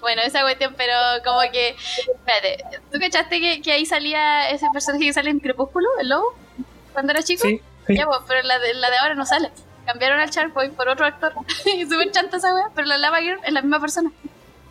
bueno, 0.00 0.22
esa 0.22 0.42
cuestión, 0.42 0.74
pero 0.76 0.94
como 1.24 1.40
que. 1.52 1.70
Espérate, 1.70 2.64
¿tú 2.92 2.98
cachaste 2.98 3.40
que, 3.40 3.62
que 3.62 3.72
ahí 3.72 3.86
salía 3.86 4.50
ese 4.50 4.66
personaje 4.72 5.04
que 5.04 5.12
sale 5.12 5.30
en 5.30 5.40
Crepúsculo, 5.40 5.88
el 6.00 6.08
lobo? 6.08 6.34
Cuando 6.92 7.12
era 7.12 7.22
chico. 7.22 7.46
Sí, 7.46 7.60
sí. 7.86 7.96
Ya, 7.96 8.06
pues, 8.06 8.20
pero 8.26 8.42
la 8.42 8.58
de, 8.58 8.74
la 8.74 8.90
de 8.90 8.96
ahora 8.98 9.14
no 9.14 9.26
sale. 9.26 9.50
Cambiaron 9.84 10.18
al 10.20 10.48
Boy 10.48 10.70
por 10.70 10.88
otro 10.88 11.04
actor. 11.06 11.34
y 11.66 11.84
súper 11.84 12.10
chanta 12.10 12.38
esa 12.38 12.54
wea, 12.54 12.70
pero 12.74 12.86
la 12.86 12.98
Lava 12.98 13.20
Girl 13.20 13.40
es 13.44 13.52
la 13.52 13.62
misma 13.62 13.80
persona. 13.80 14.10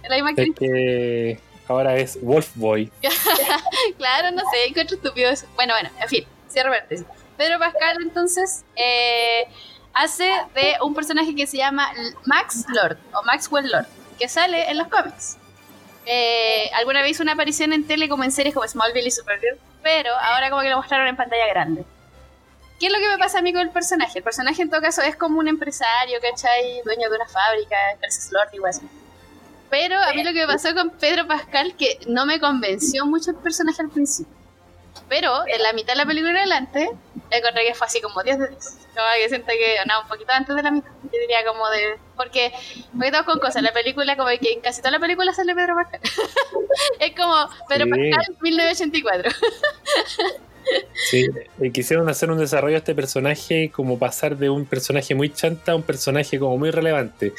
Es 0.01 0.09
la 0.09 0.15
misma 0.15 0.31
Es 0.35 0.49
que 0.57 1.39
ahora 1.67 1.95
es 1.95 2.19
Wolf 2.21 2.51
Boy. 2.55 2.91
Claro, 3.97 4.31
no 4.31 4.41
sé, 4.49 4.67
encuentro 4.67 4.97
estúpido 4.97 5.29
eso. 5.29 5.45
Bueno, 5.55 5.73
bueno, 5.73 5.89
en 6.01 6.09
fin, 6.09 6.25
cierro 6.49 6.71
paréntesis. 6.71 7.05
Pedro 7.37 7.59
Pascal, 7.59 7.97
entonces, 8.01 8.63
eh, 8.75 9.47
hace 9.93 10.25
de 10.55 10.75
un 10.83 10.93
personaje 10.93 11.35
que 11.35 11.47
se 11.47 11.57
llama 11.57 11.91
Max 12.25 12.65
Lord, 12.69 12.97
o 13.13 13.23
Maxwell 13.23 13.69
Lord, 13.69 13.87
que 14.19 14.27
sale 14.27 14.69
en 14.69 14.77
los 14.77 14.87
cómics. 14.87 15.37
Eh, 16.05 16.69
alguna 16.73 17.01
vez 17.01 17.19
una 17.19 17.33
aparición 17.33 17.71
en 17.71 17.87
tele 17.87 18.09
como 18.09 18.23
en 18.23 18.31
series 18.31 18.53
como 18.53 18.67
Smallville 18.67 19.07
y 19.07 19.11
Supergirl, 19.11 19.57
pero 19.81 20.11
ahora 20.15 20.49
como 20.49 20.61
que 20.61 20.69
lo 20.69 20.77
mostraron 20.77 21.07
en 21.07 21.15
pantalla 21.15 21.47
grande. 21.47 21.85
¿Qué 22.79 22.87
es 22.87 22.91
lo 22.91 22.99
que 22.99 23.07
me 23.07 23.17
pasa 23.17 23.39
a 23.39 23.41
mí 23.41 23.53
con 23.53 23.61
el 23.61 23.69
personaje? 23.69 24.17
El 24.17 24.23
personaje 24.23 24.61
en 24.61 24.69
todo 24.69 24.81
caso 24.81 25.01
es 25.01 25.15
como 25.15 25.39
un 25.39 25.47
empresario, 25.47 26.19
¿cachai? 26.21 26.81
Dueño 26.83 27.09
de 27.09 27.15
una 27.15 27.27
fábrica, 27.27 27.75
empresas 27.93 28.29
Lord 28.31 28.49
y 28.53 28.67
así. 28.67 28.85
Pero 29.69 29.97
a 29.97 30.13
mí 30.13 30.23
lo 30.23 30.33
que 30.33 30.45
me 30.45 30.47
pasó 30.47 30.73
con 30.75 30.89
Pedro 30.91 31.25
Pascal, 31.25 31.75
que 31.77 31.99
no 32.07 32.25
me 32.25 32.39
convenció 32.39 33.05
mucho 33.05 33.31
el 33.31 33.37
personaje 33.37 33.81
al 33.81 33.89
principio. 33.89 34.42
Pero 35.09 35.31
en 35.47 35.61
la 35.61 35.73
mitad 35.73 35.93
de 35.93 35.97
la 35.97 36.05
película 36.05 36.39
adelante, 36.39 36.89
encontré 37.29 37.65
que 37.67 37.73
fue 37.75 37.87
así 37.87 38.01
como 38.01 38.23
10 38.23 38.39
de 38.39 38.47
10. 38.49 38.59
Como 38.93 39.05
que 39.21 39.29
siento 39.29 39.47
que, 39.47 39.75
no, 39.87 40.01
un 40.01 40.07
poquito 40.07 40.31
antes 40.31 40.55
de 40.55 40.63
la 40.63 40.71
mitad. 40.71 40.89
Yo 41.03 41.19
diría 41.19 41.45
como 41.45 41.69
de. 41.69 41.97
Porque, 42.15 42.51
porque 42.91 43.07
estamos 43.07 43.25
con 43.27 43.39
cosas. 43.39 43.61
La 43.63 43.73
película, 43.73 44.15
como 44.15 44.29
que 44.39 44.53
en 44.53 44.61
casi 44.61 44.81
toda 44.81 44.91
la 44.91 44.99
película 44.99 45.33
sale 45.33 45.53
Pedro 45.55 45.75
Pascal. 45.75 45.99
es 46.99 47.15
como 47.15 47.35
Pedro 47.69 47.85
Sí. 47.85 48.11
Pascal 48.11 48.37
1984. 48.41 49.31
Sí, 51.09 51.25
eh, 51.61 51.71
quisieron 51.73 52.07
hacer 52.07 52.31
un 52.31 52.37
desarrollo 52.37 52.75
a 52.75 52.77
este 52.77 52.95
personaje 52.95 53.69
como 53.69 53.99
pasar 53.99 54.37
de 54.37 54.49
un 54.49 54.65
personaje 54.65 55.13
muy 55.13 55.29
chanta 55.29 55.73
a 55.73 55.75
un 55.75 55.83
personaje 55.83 56.39
como 56.39 56.57
muy 56.57 56.71
relevante. 56.71 57.33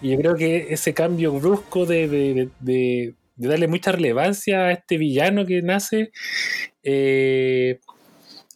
Y 0.00 0.12
yo 0.12 0.18
creo 0.18 0.36
que 0.36 0.68
ese 0.70 0.94
cambio 0.94 1.32
brusco 1.32 1.86
de, 1.86 2.06
de- 2.06 2.34
de- 2.34 2.48
de- 2.60 3.14
de 3.34 3.48
darle 3.48 3.66
mucha 3.66 3.90
relevancia 3.90 4.66
a 4.66 4.72
este 4.72 4.96
villano 4.96 5.44
que 5.44 5.60
nace 5.62 6.12
eh, 6.82 7.80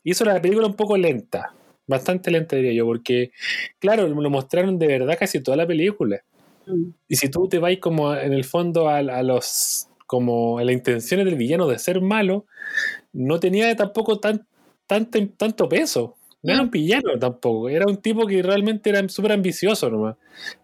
hizo 0.04 0.24
la 0.24 0.40
película 0.40 0.66
un 0.66 0.74
poco 0.74 0.96
lenta. 0.96 1.52
Bastante 1.86 2.30
lenta 2.30 2.56
diría 2.56 2.72
yo, 2.72 2.84
porque 2.84 3.30
claro, 3.78 4.08
lo 4.08 4.30
mostraron 4.30 4.78
de 4.78 4.86
verdad 4.86 5.16
casi 5.18 5.42
toda 5.42 5.56
la 5.56 5.66
película. 5.66 6.22
Y 7.08 7.14
si 7.16 7.28
tú 7.28 7.48
te 7.48 7.60
vas 7.60 7.76
como 7.80 8.12
en 8.14 8.32
el 8.32 8.44
fondo 8.44 8.88
a, 8.88 8.98
a 8.98 9.22
los 9.22 9.88
como 10.06 10.58
a 10.58 10.64
las 10.64 10.72
intenciones 10.72 11.26
del 11.26 11.36
villano 11.36 11.66
de 11.66 11.78
ser 11.78 12.00
malo, 12.00 12.46
no 13.12 13.40
tenía 13.40 13.74
tampoco 13.76 14.18
tan, 14.18 14.46
tanto, 14.86 15.18
tanto 15.36 15.68
peso. 15.68 16.16
No 16.46 16.52
era 16.52 16.62
un 16.62 16.70
villano 16.70 17.18
tampoco, 17.18 17.68
era 17.68 17.84
un 17.86 17.96
tipo 17.96 18.26
que 18.26 18.42
realmente 18.42 18.90
era 18.90 19.06
súper 19.08 19.32
ambicioso 19.32 19.90
nomás. 19.90 20.16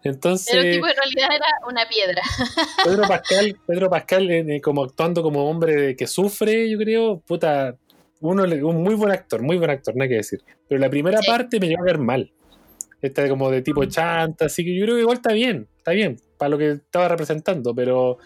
Entonces, 0.03 0.49
Pero 0.51 0.63
el 0.63 0.73
tipo 0.75 0.87
en 0.87 0.95
realidad 0.95 1.35
era 1.35 1.45
una 1.69 1.87
piedra. 1.87 2.21
Pedro 2.85 3.07
Pascal, 3.07 3.57
Pedro 3.67 3.89
Pascal 3.89 4.31
eh, 4.31 4.61
como 4.61 4.83
actuando 4.83 5.21
como 5.21 5.49
hombre 5.49 5.95
que 5.95 6.07
sufre, 6.07 6.69
yo 6.69 6.77
creo, 6.77 7.19
puta, 7.19 7.75
uno, 8.21 8.43
un 8.43 8.83
muy 8.83 8.95
buen 8.95 9.11
actor, 9.11 9.41
muy 9.41 9.57
buen 9.57 9.69
actor, 9.69 9.95
nada 9.95 10.07
que 10.07 10.15
decir. 10.15 10.41
Pero 10.67 10.79
la 10.79 10.89
primera 10.89 11.19
Sí. 11.21 11.27
parte 11.27 11.59
me 11.59 11.67
llegó 11.67 11.81
a 11.81 11.85
ver 11.85 11.97
mal. 11.97 12.31
Esta 13.01 13.27
como 13.27 13.51
de 13.51 13.61
tipo 13.61 13.83
chanta, 13.83 14.45
así 14.45 14.63
que 14.63 14.73
yo 14.73 14.85
creo 14.85 14.95
que 14.95 15.01
igual 15.01 15.17
está 15.17 15.33
bien, 15.33 15.67
está 15.77 15.91
bien, 15.91 16.21
para 16.37 16.47
lo 16.47 16.57
que 16.57 16.71
estaba 16.71 17.09
representando, 17.09 17.75
pero 17.75 18.17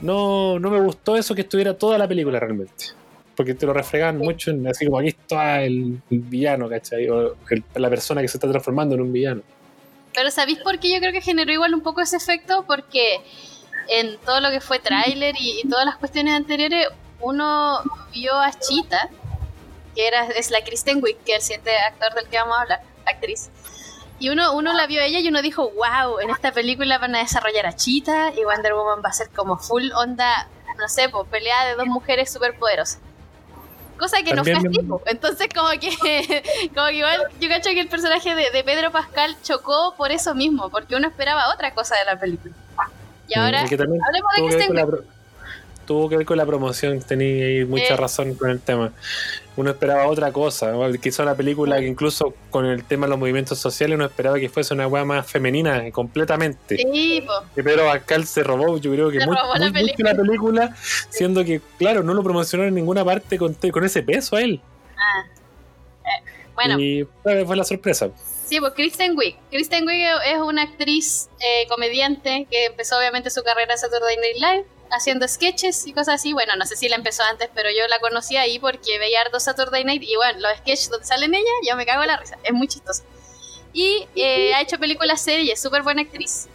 no, 0.00 0.58
no 0.58 0.70
me 0.70 0.80
gustó 0.80 1.16
eso 1.16 1.34
que 1.34 1.42
estuviera 1.42 1.76
toda 1.76 1.98
la 1.98 2.08
película 2.08 2.40
realmente. 2.40 2.72
Porque 3.36 3.54
te 3.54 3.66
lo 3.66 3.72
refregan 3.74 4.16
mucho, 4.18 4.50
en, 4.50 4.66
así 4.66 4.86
como 4.86 4.98
aquí 4.98 5.08
está 5.08 5.62
el, 5.62 6.00
el 6.10 6.18
villano, 6.20 6.68
¿cachai? 6.68 7.08
O 7.10 7.36
el- 7.50 7.64
la 7.74 7.90
persona 7.90 8.22
que 8.22 8.28
se 8.28 8.38
está 8.38 8.48
transformando 8.48 8.94
en 8.94 9.02
un 9.02 9.12
villano. 9.12 9.42
Pero 10.14 10.30
¿sabéis 10.30 10.58
por 10.60 10.78
qué 10.78 10.90
yo 10.92 10.98
creo 10.98 11.12
que 11.12 11.20
generó 11.20 11.52
igual 11.52 11.74
un 11.74 11.82
poco 11.82 12.00
ese 12.00 12.16
efecto? 12.16 12.64
Porque 12.66 13.20
en 13.88 14.16
todo 14.24 14.40
lo 14.40 14.50
que 14.50 14.60
fue 14.60 14.78
tráiler 14.78 15.34
y, 15.38 15.60
y 15.62 15.68
todas 15.68 15.84
las 15.84 15.96
cuestiones 15.96 16.34
anteriores, 16.34 16.88
uno 17.20 17.80
vio 18.12 18.34
a 18.34 18.50
Chita, 18.58 19.10
que 19.94 20.06
era, 20.06 20.26
es 20.28 20.50
la 20.50 20.62
Kristen 20.64 21.02
Wiig, 21.02 21.18
que 21.18 21.32
es 21.32 21.36
el 21.36 21.42
siguiente 21.42 21.76
actor 21.76 22.14
del 22.14 22.26
que 22.28 22.38
vamos 22.38 22.56
a 22.56 22.62
hablar, 22.62 22.80
actriz. 23.04 23.50
Y 24.18 24.30
uno, 24.30 24.54
uno 24.56 24.72
la 24.72 24.86
vio 24.86 25.02
a 25.02 25.04
ella 25.04 25.18
y 25.20 25.28
uno 25.28 25.42
dijo, 25.42 25.70
wow, 25.72 26.20
en 26.20 26.30
esta 26.30 26.50
película 26.52 26.96
van 26.96 27.14
a 27.14 27.18
desarrollar 27.18 27.66
a 27.66 27.76
Chita 27.76 28.32
y 28.34 28.44
Wonder 28.44 28.72
Woman 28.72 29.02
va 29.04 29.10
a 29.10 29.12
ser 29.12 29.28
como 29.28 29.58
full 29.58 29.90
onda, 29.94 30.48
no 30.78 30.88
sé, 30.88 31.10
pues, 31.10 31.28
pelea 31.28 31.66
de 31.66 31.74
dos 31.74 31.86
mujeres 31.86 32.32
superpoderosas. 32.32 32.98
Cosa 33.98 34.18
que 34.22 34.34
También 34.34 34.58
no 34.62 34.98
fue 34.98 35.02
así. 35.06 35.14
Entonces 35.16 35.48
como 35.54 35.68
que, 35.80 35.90
como 36.74 36.86
que 36.88 36.94
igual 36.94 37.22
yo 37.40 37.48
cacho 37.48 37.70
que 37.70 37.80
el 37.80 37.88
personaje 37.88 38.34
de, 38.34 38.50
de 38.50 38.64
Pedro 38.64 38.90
Pascal 38.92 39.36
chocó 39.42 39.94
por 39.96 40.10
eso 40.12 40.34
mismo, 40.34 40.68
porque 40.70 40.96
uno 40.96 41.08
esperaba 41.08 41.52
otra 41.52 41.72
cosa 41.74 41.96
de 41.96 42.04
la 42.04 42.18
película. 42.18 42.54
Y 43.28 43.38
ahora, 43.38 43.62
hablemos 43.62 44.30
de 44.36 44.42
Kristen 44.46 44.86
pro- 44.86 45.04
tuvo 45.86 46.08
que 46.08 46.16
ver 46.18 46.26
con 46.26 46.36
la 46.36 46.44
promoción, 46.44 47.00
tenía 47.00 47.64
mucha 47.66 47.94
Eh. 47.94 47.96
razón 47.96 48.34
con 48.34 48.50
el 48.50 48.60
tema. 48.60 48.92
Uno 49.56 49.70
esperaba 49.70 50.06
otra 50.08 50.32
cosa, 50.32 50.72
quizá 51.00 51.22
una 51.22 51.34
película 51.34 51.78
que 51.78 51.86
incluso 51.86 52.34
con 52.50 52.66
el 52.66 52.84
tema 52.84 53.06
de 53.06 53.10
los 53.10 53.18
movimientos 53.18 53.58
sociales 53.58 53.94
uno 53.94 54.04
esperaba 54.04 54.38
que 54.38 54.50
fuese 54.50 54.74
una 54.74 54.86
weá 54.86 55.04
más 55.06 55.26
femenina 55.30 55.90
completamente. 55.92 56.76
Sí, 56.76 57.22
po. 57.26 57.32
Pedro 57.54 57.86
Pascal 57.86 58.26
se 58.26 58.42
robó, 58.42 58.76
yo 58.76 58.92
creo 58.92 59.10
que 59.10 59.20
Se 59.20 59.26
muy, 59.26 59.34
robó 59.36 59.54
la 59.54 59.70
muy 59.70 59.82
mucho 59.82 60.02
la 60.02 60.14
película, 60.14 60.76
siendo 61.10 61.42
que, 61.44 61.62
claro, 61.78 62.02
no 62.02 62.12
lo 62.12 62.22
promocionaron 62.22 62.68
en 62.68 62.74
ninguna 62.74 63.02
parte 63.04 63.38
con, 63.38 63.54
con 63.54 63.84
ese 63.84 64.02
peso 64.02 64.36
a 64.36 64.42
él. 64.42 64.60
Ah. 64.98 65.24
Eh, 66.04 66.22
bueno, 66.54 66.78
Y 66.78 67.06
fue, 67.22 67.46
fue 67.46 67.56
la 67.56 67.64
sorpresa. 67.64 68.10
sí, 68.46 68.60
pues 68.60 68.74
Kristen 68.74 69.16
Wiig. 69.16 69.36
Kristen 69.50 69.86
Wiig 69.86 70.06
es 70.26 70.38
una 70.38 70.62
actriz 70.64 71.28
eh, 71.40 71.66
comediante 71.68 72.46
que 72.50 72.66
empezó 72.66 72.98
obviamente 72.98 73.30
su 73.30 73.42
carrera 73.42 73.72
en 73.72 73.78
Saturday 73.78 74.16
Night 74.18 74.36
Live 74.36 74.66
haciendo 74.90 75.26
sketches 75.26 75.86
y 75.86 75.92
cosas 75.92 76.16
así. 76.16 76.32
Bueno, 76.32 76.56
no 76.56 76.66
sé 76.66 76.76
si 76.76 76.88
la 76.88 76.96
empezó 76.96 77.22
antes, 77.24 77.48
pero 77.54 77.68
yo 77.70 77.86
la 77.88 77.98
conocí 77.98 78.36
ahí 78.36 78.58
porque 78.58 78.98
veía 78.98 79.20
harto 79.20 79.40
Saturday 79.40 79.84
Night 79.84 80.02
y 80.02 80.16
bueno, 80.16 80.40
los 80.40 80.58
sketches 80.58 80.90
donde 80.90 81.06
salen 81.06 81.34
ella, 81.34 81.50
yo 81.68 81.76
me 81.76 81.86
cago 81.86 82.02
en 82.02 82.08
la 82.08 82.16
risa. 82.16 82.38
Es 82.42 82.52
muy 82.52 82.68
chistoso. 82.68 83.02
Y 83.72 84.06
eh, 84.16 84.54
ha 84.54 84.62
hecho 84.62 84.78
películas 84.78 85.20
series, 85.20 85.54
es 85.54 85.62
súper 85.62 85.82
buena 85.82 86.02
actriz. 86.02 86.48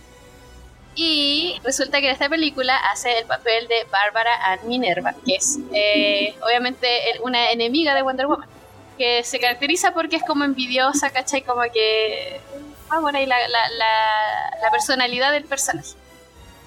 Y 0.96 1.60
resulta 1.64 2.02
que 2.02 2.08
en 2.08 2.14
esta 2.14 2.28
película 2.28 2.76
hace 2.92 3.18
el 3.18 3.26
papel 3.26 3.68
de 3.68 3.86
Bárbara 3.92 4.52
Ann 4.52 4.68
Minerva, 4.68 5.14
que 5.26 5.36
es 5.36 5.58
eh, 5.74 6.36
obviamente 6.44 6.88
una 7.24 7.52
enemiga 7.52 7.96
de 7.96 8.02
Wonder 8.02 8.28
Woman, 8.28 8.50
que 8.98 9.24
se 9.24 9.40
caracteriza 9.40 9.94
porque 9.94 10.18
es 10.18 10.24
como 10.24 10.44
envidiosa, 10.44 11.10
¿cachai? 11.10 11.44
Como 11.44 11.62
que... 11.74 12.42
Ah, 12.90 13.00
bueno, 13.00 13.20
ahí 13.20 13.26
la, 13.26 13.40
la, 13.48 13.70
la, 13.70 14.58
la 14.62 14.72
personalidad 14.72 15.32
del 15.32 15.46
personaje. 15.46 15.92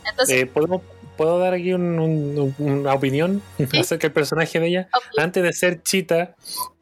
Entonces, 0.09 0.42
Eh, 0.42 0.47
¿puedo, 0.47 0.80
¿Puedo 1.16 1.38
dar 1.38 1.54
aquí 1.54 1.73
un- 1.73 1.99
un- 1.99 2.54
una 2.59 2.92
opinión 2.94 3.40
acerca 3.78 4.09
del 4.09 4.12
personaje 4.12 4.59
de 4.61 4.66
ella? 4.68 4.88
antes 5.18 5.42
de 5.42 5.52
ser 5.52 5.83
chita, 5.83 6.35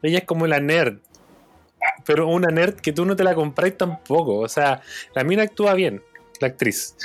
ella 0.03 0.19
es 0.19 0.25
como 0.25 0.47
la 0.47 0.61
nerd. 0.61 0.99
Pero 2.05 2.29
una 2.29 2.49
nerd 2.49 2.75
que 2.77 2.93
tú 2.93 3.05
no 3.05 3.17
te 3.17 3.25
la 3.25 3.35
compráis 3.35 3.77
tampoco. 3.77 4.39
O 4.39 4.49
sea, 4.49 4.81
la 5.15 5.25
mina 5.25 5.43
actúa 5.43 5.75
bien. 5.75 6.03
la 6.41 6.49
actriz. 6.49 6.97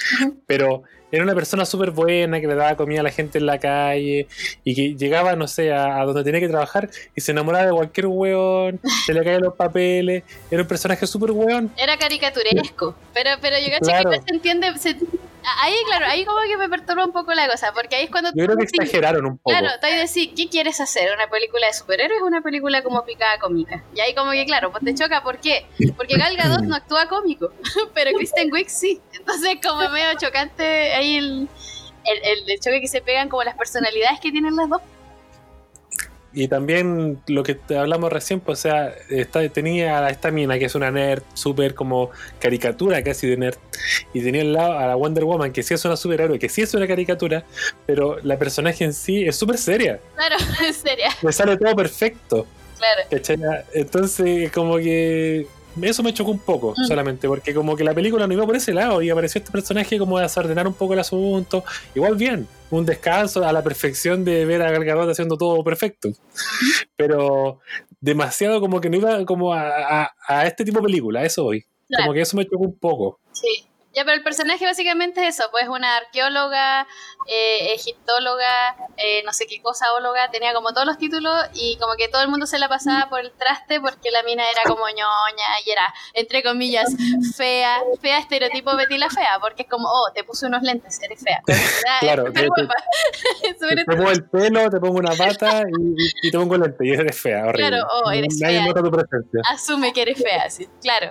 Pero 0.48 0.82
era 1.12 1.24
una 1.24 1.36
persona 1.36 1.64
súper 1.64 1.92
buena 1.92 2.42
que 2.42 2.48
le 2.48 2.56
daba 2.56 2.76
comida 2.76 3.02
a 3.02 3.04
la 3.04 3.12
gente 3.12 3.38
en 3.38 3.46
la 3.46 3.60
calle 3.60 4.26
y 4.64 4.74
que 4.74 4.96
llegaba, 4.96 5.36
no 5.36 5.48
sé, 5.48 5.72
a, 5.72 6.04
donde 6.06 6.24
tenía 6.24 6.40
que 6.40 6.48
trabajar 6.50 6.90
y 7.16 7.22
se 7.22 7.34
enamoraba 7.34 7.68
de 7.68 7.72
cualquier 7.72 8.08
weón, 8.08 8.80
se 9.06 9.14
le 9.14 9.24
caían 9.24 9.44
los 9.44 9.54
papeles. 9.54 10.24
Era 10.50 10.64
un 10.64 10.68
personaje 10.68 11.06
súper 11.06 11.32
weón. 11.32 11.72
Era 11.78 11.98
caricaturesco. 11.98 12.96
Pero, 13.14 13.30
pero 13.40 13.58
yo 13.60 13.68
caché 13.80 14.10
que 14.10 14.22
se 14.28 14.34
entiende. 14.34 14.68
Ahí, 15.44 15.76
claro, 15.86 16.06
ahí 16.08 16.26
como 16.26 16.40
que 16.48 16.58
me 16.58 16.70
perturba 16.70 17.06
un 17.06 17.12
poco 17.12 17.34
la 17.34 17.48
cosa, 17.48 17.72
porque 17.74 17.96
ahí 17.96 18.06
es 18.06 18.12
cuando... 18.12 18.32
Yo 18.36 18.46
creo 18.46 18.58
que 18.58 18.64
exageraron 18.64 19.26
un 19.26 19.38
poco. 19.38 19.58
Claro, 19.58 19.70
te 19.80 19.88
decir, 19.88 20.34
¿qué 20.36 20.50
quieres 20.50 20.80
hacer? 20.82 21.14
¿Una 21.14 21.30
película 21.30 21.68
de 21.68 21.74
superhéroes 21.74 22.22
o 22.22 22.26
una 22.26 22.42
película 22.42 22.84
como 22.84 23.04
picada 23.06 23.40
cómica? 23.40 23.84
Y 23.96 24.00
ahí 24.02 24.14
como 24.14 24.32
que, 24.32 24.46
claro, 24.46 24.72
pues 24.72 24.84
te 24.84 24.94
choca, 24.94 25.24
¿por 25.24 25.40
qué? 25.40 25.66
Porque 25.96 26.18
Gal 26.18 26.36
Gadot 26.38 26.62
no 26.62 26.76
actúa 26.76 27.08
cómico, 27.08 27.52
pero 27.94 28.12
Kristen 28.12 28.52
Wiig 28.52 28.70
sí. 28.70 29.02
Entonces 29.14 29.58
como 29.64 29.90
medio 29.90 30.18
chocante 30.18 30.64
ahí 30.94 31.18
el, 31.18 31.50
el, 32.06 32.60
choque 32.60 32.82
que 32.82 32.88
se 32.88 33.02
pegan 33.02 33.30
como 33.30 33.44
las 33.44 33.56
personalidades 33.56 34.20
que 34.20 34.32
tienen 34.32 34.56
las 34.56 34.70
dos. 34.70 34.82
Y 36.34 36.48
también 36.48 37.20
lo 37.28 37.44
que 37.44 37.58
hablamos 37.78 38.12
recién, 38.12 38.40
pues, 38.40 38.60
o 38.60 38.62
sea, 38.62 38.94
tenía 39.54 40.06
a 40.06 40.10
esta 40.10 40.30
mina 40.30 40.60
que 40.60 40.66
es 40.66 40.76
una 40.76 40.92
nerd, 40.92 41.24
súper 41.34 41.74
como 41.74 42.12
caricatura 42.40 43.02
casi 43.04 43.28
de 43.28 43.38
nerd. 43.38 43.58
Y 44.14 44.22
tenía 44.22 44.42
al 44.42 44.54
lado 44.54 44.78
a 44.78 44.88
la 44.88 44.96
Wonder 44.96 45.24
Woman, 45.24 45.52
que 45.52 45.64
sí 45.64 45.74
es 45.74 45.86
una 45.86 45.96
superhéroe, 45.96 46.38
que 46.38 46.50
sí 46.50 46.62
es 46.62 46.74
una 46.74 46.88
caricatura, 46.88 47.44
pero 47.86 48.18
la 48.24 48.38
personaje 48.38 48.84
en 48.84 48.94
sí 48.94 49.26
es 49.26 49.36
súper 49.36 49.58
seria. 49.58 50.00
Claro, 50.16 50.36
es 50.68 50.78
seria. 50.78 51.10
Le 51.22 51.32
sale 51.32 51.58
todo 51.58 51.76
perfecto. 51.76 52.46
Claro. 52.78 53.64
Entonces, 53.74 54.52
como 54.52 54.78
que 54.78 55.48
eso 55.82 56.04
me 56.04 56.14
chocó 56.14 56.32
un 56.32 56.40
poco 56.40 56.74
mm. 56.76 56.86
solamente, 56.86 57.28
porque 57.28 57.54
como 57.54 57.76
que 57.76 57.84
la 57.84 57.94
película 57.94 58.28
no 58.28 58.34
iba 58.34 58.46
por 58.46 58.56
ese 58.56 58.74
lado 58.74 59.02
y 59.02 59.10
apareció 59.10 59.40
este 59.40 59.52
personaje 59.52 59.98
como 59.98 60.18
a 60.18 60.24
desordenar 60.24 60.68
un 60.68 60.74
poco 60.74 60.94
el 60.94 61.00
asunto. 61.00 61.64
Igual 61.96 62.16
bien, 62.16 62.48
un 62.72 62.86
descanso 62.86 63.46
a 63.46 63.52
la 63.52 63.64
perfección 63.64 64.26
de 64.26 64.46
ver 64.46 64.62
a 64.62 64.72
Gal 64.72 65.10
haciendo 65.10 65.38
todo 65.38 65.64
perfecto. 65.64 66.10
Pero 66.96 67.60
demasiado 68.00 68.60
como 68.60 68.82
que 68.82 68.90
no 68.90 68.98
iba 68.98 69.26
como 69.26 69.54
a, 69.54 70.12
este 70.44 70.64
tipo 70.66 70.80
de 70.80 70.86
película, 70.86 71.24
eso 71.24 71.46
hoy. 71.46 71.66
Como 71.96 72.14
que 72.14 72.22
eso 72.22 72.36
me 72.36 72.46
chocó 72.46 72.64
un 72.64 72.78
poco. 72.78 73.20
Sí. 73.32 73.66
Ya, 73.94 74.06
pero 74.06 74.16
el 74.16 74.24
personaje 74.24 74.64
básicamente 74.64 75.26
es 75.26 75.40
eso, 75.40 75.50
pues 75.50 75.68
una 75.68 75.98
arqueóloga, 75.98 76.86
eh, 77.28 77.74
egiptóloga, 77.74 78.76
eh, 78.98 79.22
no 79.26 79.34
sé 79.34 79.48
qué 79.48 79.62
cosa, 79.62 79.94
óloga, 79.94 80.32
tenía 80.32 80.54
como 80.54 80.74
todos 80.74 80.88
los 80.88 80.98
títulos 80.98 81.34
y 81.54 81.78
como 81.78 81.96
que 81.98 82.08
todo 82.08 82.22
el 82.22 82.30
mundo 82.30 82.48
se 82.48 82.58
la 82.58 82.70
pasaba 82.70 83.10
por 83.10 83.20
el 83.20 83.32
traste 83.32 83.82
porque 83.82 84.12
la 84.12 84.24
mina 84.24 84.44
era 84.50 84.64
como 84.64 84.88
ñoña 84.88 85.46
y 85.66 85.72
era, 85.72 85.94
entre 86.14 86.42
comillas, 86.42 86.88
fea, 87.36 87.82
fea 88.02 88.20
estereotipo 88.20 88.76
Betty 88.78 88.98
la 88.98 89.10
fea, 89.10 89.40
porque 89.42 89.64
es 89.64 89.70
como, 89.70 89.90
oh, 89.90 90.12
te 90.16 90.24
puse 90.24 90.46
unos 90.46 90.64
lentes, 90.64 91.02
eres 91.04 91.22
fea. 91.22 91.42
claro, 92.00 92.32
te, 92.32 92.48
pongo 93.86 94.10
el 94.10 94.24
pelo, 94.30 94.70
te 94.70 94.80
pongo 94.80 95.00
una 95.00 95.16
pata 95.16 95.64
y, 96.24 96.32
te 96.32 96.38
pongo 96.38 96.58
lentes 96.58 96.80
y 96.82 96.92
eres 96.92 97.20
fea, 97.20 97.46
horrible. 97.46 97.68
Claro, 97.68 97.88
oh, 97.92 98.12
eres 98.12 98.40
nadie 98.40 98.66
nota 98.66 98.82
tu 98.82 98.92
presencia. 98.92 99.42
Asume 99.50 99.92
que 99.92 100.02
eres 100.04 100.22
fea, 100.22 100.50
sí, 100.50 100.68
claro. 100.82 101.08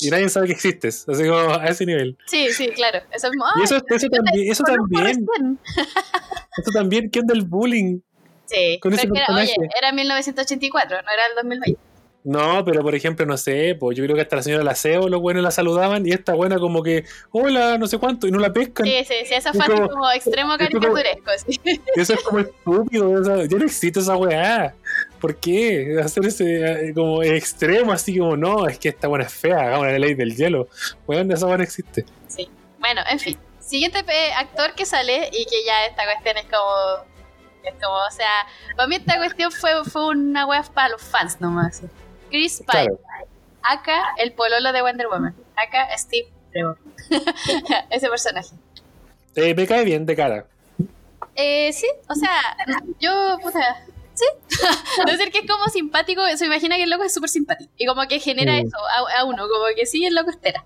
Y 0.00 0.10
nadie 0.10 0.28
sabe 0.30 0.46
que 0.46 0.52
existes, 0.54 1.06
así 1.06 1.28
como 1.28 1.54
a 1.54 1.66
ese 1.66 1.84
nivel. 1.84 2.16
Sí, 2.26 2.50
sí, 2.50 2.68
claro. 2.70 3.00
Eso, 3.10 3.28
y 3.56 3.62
eso, 3.62 3.76
eso 3.88 4.08
también, 4.08 4.50
eso 4.50 4.64
también. 4.64 4.85
Eso 4.90 6.70
también, 6.72 7.10
¿qué 7.10 7.20
onda 7.20 7.34
el 7.34 7.42
bullying? 7.42 8.00
Sí, 8.46 8.78
con 8.80 8.92
ese 8.94 9.08
era, 9.12 9.26
oye, 9.34 9.54
era 9.80 9.92
1984, 9.92 11.02
no 11.02 11.12
era 11.12 11.26
el 11.26 11.34
2020. 11.36 11.80
No, 12.26 12.64
pero 12.64 12.82
por 12.82 12.92
ejemplo, 12.92 13.24
no 13.24 13.36
sé, 13.36 13.76
pues 13.78 13.96
yo 13.96 14.02
creo 14.02 14.16
que 14.16 14.22
hasta 14.22 14.34
la 14.34 14.42
señora 14.42 14.64
Laceo 14.64 15.08
los 15.08 15.20
buenos 15.20 15.44
la 15.44 15.52
saludaban 15.52 16.04
y 16.04 16.10
esta 16.10 16.34
buena 16.34 16.58
como 16.58 16.82
que, 16.82 17.04
hola, 17.30 17.78
no 17.78 17.86
sé 17.86 17.98
cuánto, 17.98 18.26
y 18.26 18.32
no 18.32 18.40
la 18.40 18.52
pescan. 18.52 18.84
Sí, 18.84 19.04
sí, 19.06 19.14
sí, 19.26 19.34
eso 19.34 19.52
fue 19.52 19.64
como, 19.66 19.88
como, 19.88 20.10
extremo 20.10 20.58
caricaturesco. 20.58 21.30
sí. 21.46 21.60
Eso 21.94 22.14
es 22.14 22.22
como 22.24 22.40
estúpido, 22.40 23.46
yo 23.46 23.58
no 23.58 23.64
existe 23.64 24.00
esa 24.00 24.16
weá. 24.16 24.74
¿Por 25.20 25.36
qué? 25.36 26.00
Hacer 26.02 26.26
ese 26.26 26.88
eh, 26.88 26.94
como 26.94 27.22
extremo, 27.22 27.92
así 27.92 28.18
como, 28.18 28.36
no, 28.36 28.66
es 28.66 28.76
que 28.80 28.88
esta 28.88 29.06
buena 29.06 29.24
es 29.24 29.32
fea, 29.32 29.60
hagamos 29.60 29.86
la 29.86 29.98
ley 30.00 30.14
del 30.14 30.34
hielo. 30.34 30.66
Weón, 31.06 31.30
esa 31.30 31.46
buena 31.46 31.62
existe. 31.62 32.04
Sí, 32.26 32.48
bueno, 32.80 33.02
en 33.08 33.20
fin. 33.20 33.38
Siguiente 33.66 33.98
actor 34.34 34.74
que 34.74 34.86
sale 34.86 35.28
y 35.32 35.44
que 35.44 35.64
ya 35.66 35.86
esta 35.86 36.04
cuestión 36.04 36.36
es 36.36 36.44
como 36.44 37.04
es 37.64 37.74
como, 37.82 37.96
o 37.96 38.10
sea, 38.10 38.46
para 38.76 38.86
mí 38.86 38.94
esta 38.94 39.16
cuestión 39.16 39.50
fue, 39.50 39.84
fue 39.84 40.06
una 40.06 40.46
wea 40.46 40.62
para 40.62 40.90
los 40.90 41.02
fans 41.02 41.40
nomás. 41.40 41.82
Chris 42.30 42.62
Pine. 42.70 42.96
Acá 43.62 44.14
el 44.18 44.32
pololo 44.32 44.72
de 44.72 44.82
Wonder 44.82 45.08
Woman. 45.08 45.34
Acá 45.56 45.88
Steve 45.98 46.28
Trevor. 46.52 46.78
Ese 47.90 48.08
personaje. 48.08 48.54
Eh, 49.34 49.54
me 49.54 49.66
cae 49.66 49.84
bien 49.84 50.06
de 50.06 50.14
cara. 50.14 50.46
Eh, 51.34 51.72
sí, 51.72 51.86
o 52.08 52.14
sea, 52.14 52.30
yo, 53.00 53.38
puta, 53.42 53.84
sí. 54.14 54.24
Debe 55.04 55.18
ser 55.18 55.30
que 55.30 55.40
es 55.40 55.50
como 55.50 55.66
simpático, 55.66 56.22
se 56.36 56.46
imagina 56.46 56.76
que 56.76 56.84
el 56.84 56.90
loco 56.90 57.02
es 57.02 57.12
súper 57.12 57.28
simpático. 57.28 57.70
Y 57.76 57.86
como 57.86 58.06
que 58.06 58.20
genera 58.20 58.56
eso 58.58 58.76
a, 59.16 59.24
uno, 59.24 59.48
como 59.48 59.66
que 59.74 59.86
sí, 59.86 60.06
el 60.06 60.14
loco 60.14 60.30
espera. 60.30 60.64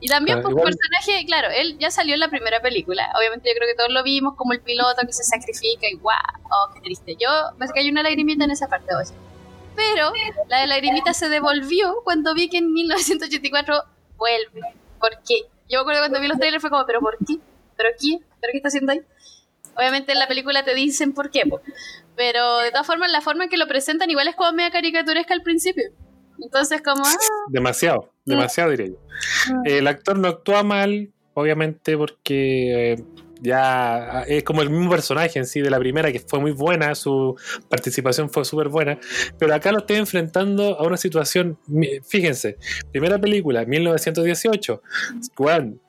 Y 0.00 0.08
también, 0.08 0.40
pues, 0.40 0.54
un 0.54 0.62
personaje, 0.62 1.24
claro, 1.26 1.48
él 1.50 1.76
ya 1.78 1.90
salió 1.90 2.14
en 2.14 2.20
la 2.20 2.28
primera 2.28 2.60
película. 2.60 3.12
Obviamente, 3.18 3.50
yo 3.50 3.54
creo 3.54 3.68
que 3.68 3.74
todos 3.74 3.90
lo 3.90 4.02
vimos 4.02 4.34
como 4.34 4.52
el 4.54 4.60
piloto 4.60 5.02
que 5.06 5.12
se 5.12 5.24
sacrifica 5.24 5.86
y 5.88 5.94
guau, 5.96 6.16
oh, 6.44 6.72
qué 6.74 6.80
triste. 6.80 7.16
Yo 7.20 7.28
me 7.58 7.68
cayó 7.68 7.90
una 7.90 8.02
lagrimita 8.02 8.44
en 8.44 8.50
esa 8.50 8.68
parte 8.68 8.94
hoy. 8.94 9.04
Pero 9.76 10.12
la 10.48 10.60
de 10.60 10.66
lagrimita 10.66 11.12
se 11.12 11.28
devolvió 11.28 11.96
cuando 12.02 12.34
vi 12.34 12.48
que 12.48 12.58
en 12.58 12.72
1984 12.72 13.84
vuelve. 14.16 14.62
¿Por 14.98 15.10
qué? 15.26 15.46
Yo 15.68 15.78
me 15.78 15.80
acuerdo 15.82 16.00
cuando 16.00 16.20
vi 16.20 16.28
los 16.28 16.38
trailers 16.38 16.60
fue 16.60 16.70
como, 16.70 16.84
¿pero 16.86 17.00
por 17.00 17.16
qué? 17.18 17.38
¿Pero 17.76 17.90
quién? 17.98 18.20
¿Pero 18.40 18.52
qué 18.52 18.56
está 18.56 18.68
haciendo 18.68 18.92
ahí? 18.92 19.00
Obviamente 19.76 20.12
en 20.12 20.18
la 20.18 20.28
película 20.28 20.64
te 20.64 20.74
dicen 20.74 21.12
por 21.12 21.30
qué, 21.30 21.44
pero 22.16 22.58
de 22.58 22.70
todas 22.70 22.86
formas 22.86 23.10
la 23.10 23.20
forma 23.20 23.44
en 23.44 23.50
que 23.50 23.56
lo 23.56 23.68
presentan 23.68 24.10
igual 24.10 24.28
es 24.28 24.34
como 24.34 24.52
media 24.52 24.70
caricaturesca 24.70 25.32
al 25.32 25.42
principio. 25.42 25.84
Entonces 26.42 26.82
como... 26.82 27.04
Ah. 27.04 27.16
Demasiado, 27.48 28.12
demasiado 28.24 28.70
diría 28.70 28.88
yo. 28.88 28.98
Ah. 29.52 29.62
El 29.64 29.86
actor 29.86 30.18
no 30.18 30.28
actúa 30.28 30.62
mal, 30.62 31.10
obviamente 31.34 31.96
porque 31.96 32.92
eh, 32.92 33.04
ya 33.42 34.22
es 34.26 34.44
como 34.44 34.62
el 34.62 34.70
mismo 34.70 34.90
personaje 34.90 35.38
en 35.38 35.46
sí 35.46 35.60
de 35.60 35.70
la 35.70 35.78
primera, 35.78 36.12
que 36.12 36.20
fue 36.20 36.40
muy 36.40 36.52
buena, 36.52 36.94
su 36.94 37.36
participación 37.68 38.30
fue 38.30 38.44
súper 38.44 38.68
buena, 38.68 38.98
pero 39.38 39.54
acá 39.54 39.72
lo 39.72 39.78
estoy 39.78 39.96
enfrentando 39.96 40.78
a 40.78 40.86
una 40.86 40.96
situación, 40.96 41.58
fíjense, 42.06 42.58
primera 42.92 43.18
película, 43.18 43.64
1918, 43.64 44.82
Juan, 45.36 45.80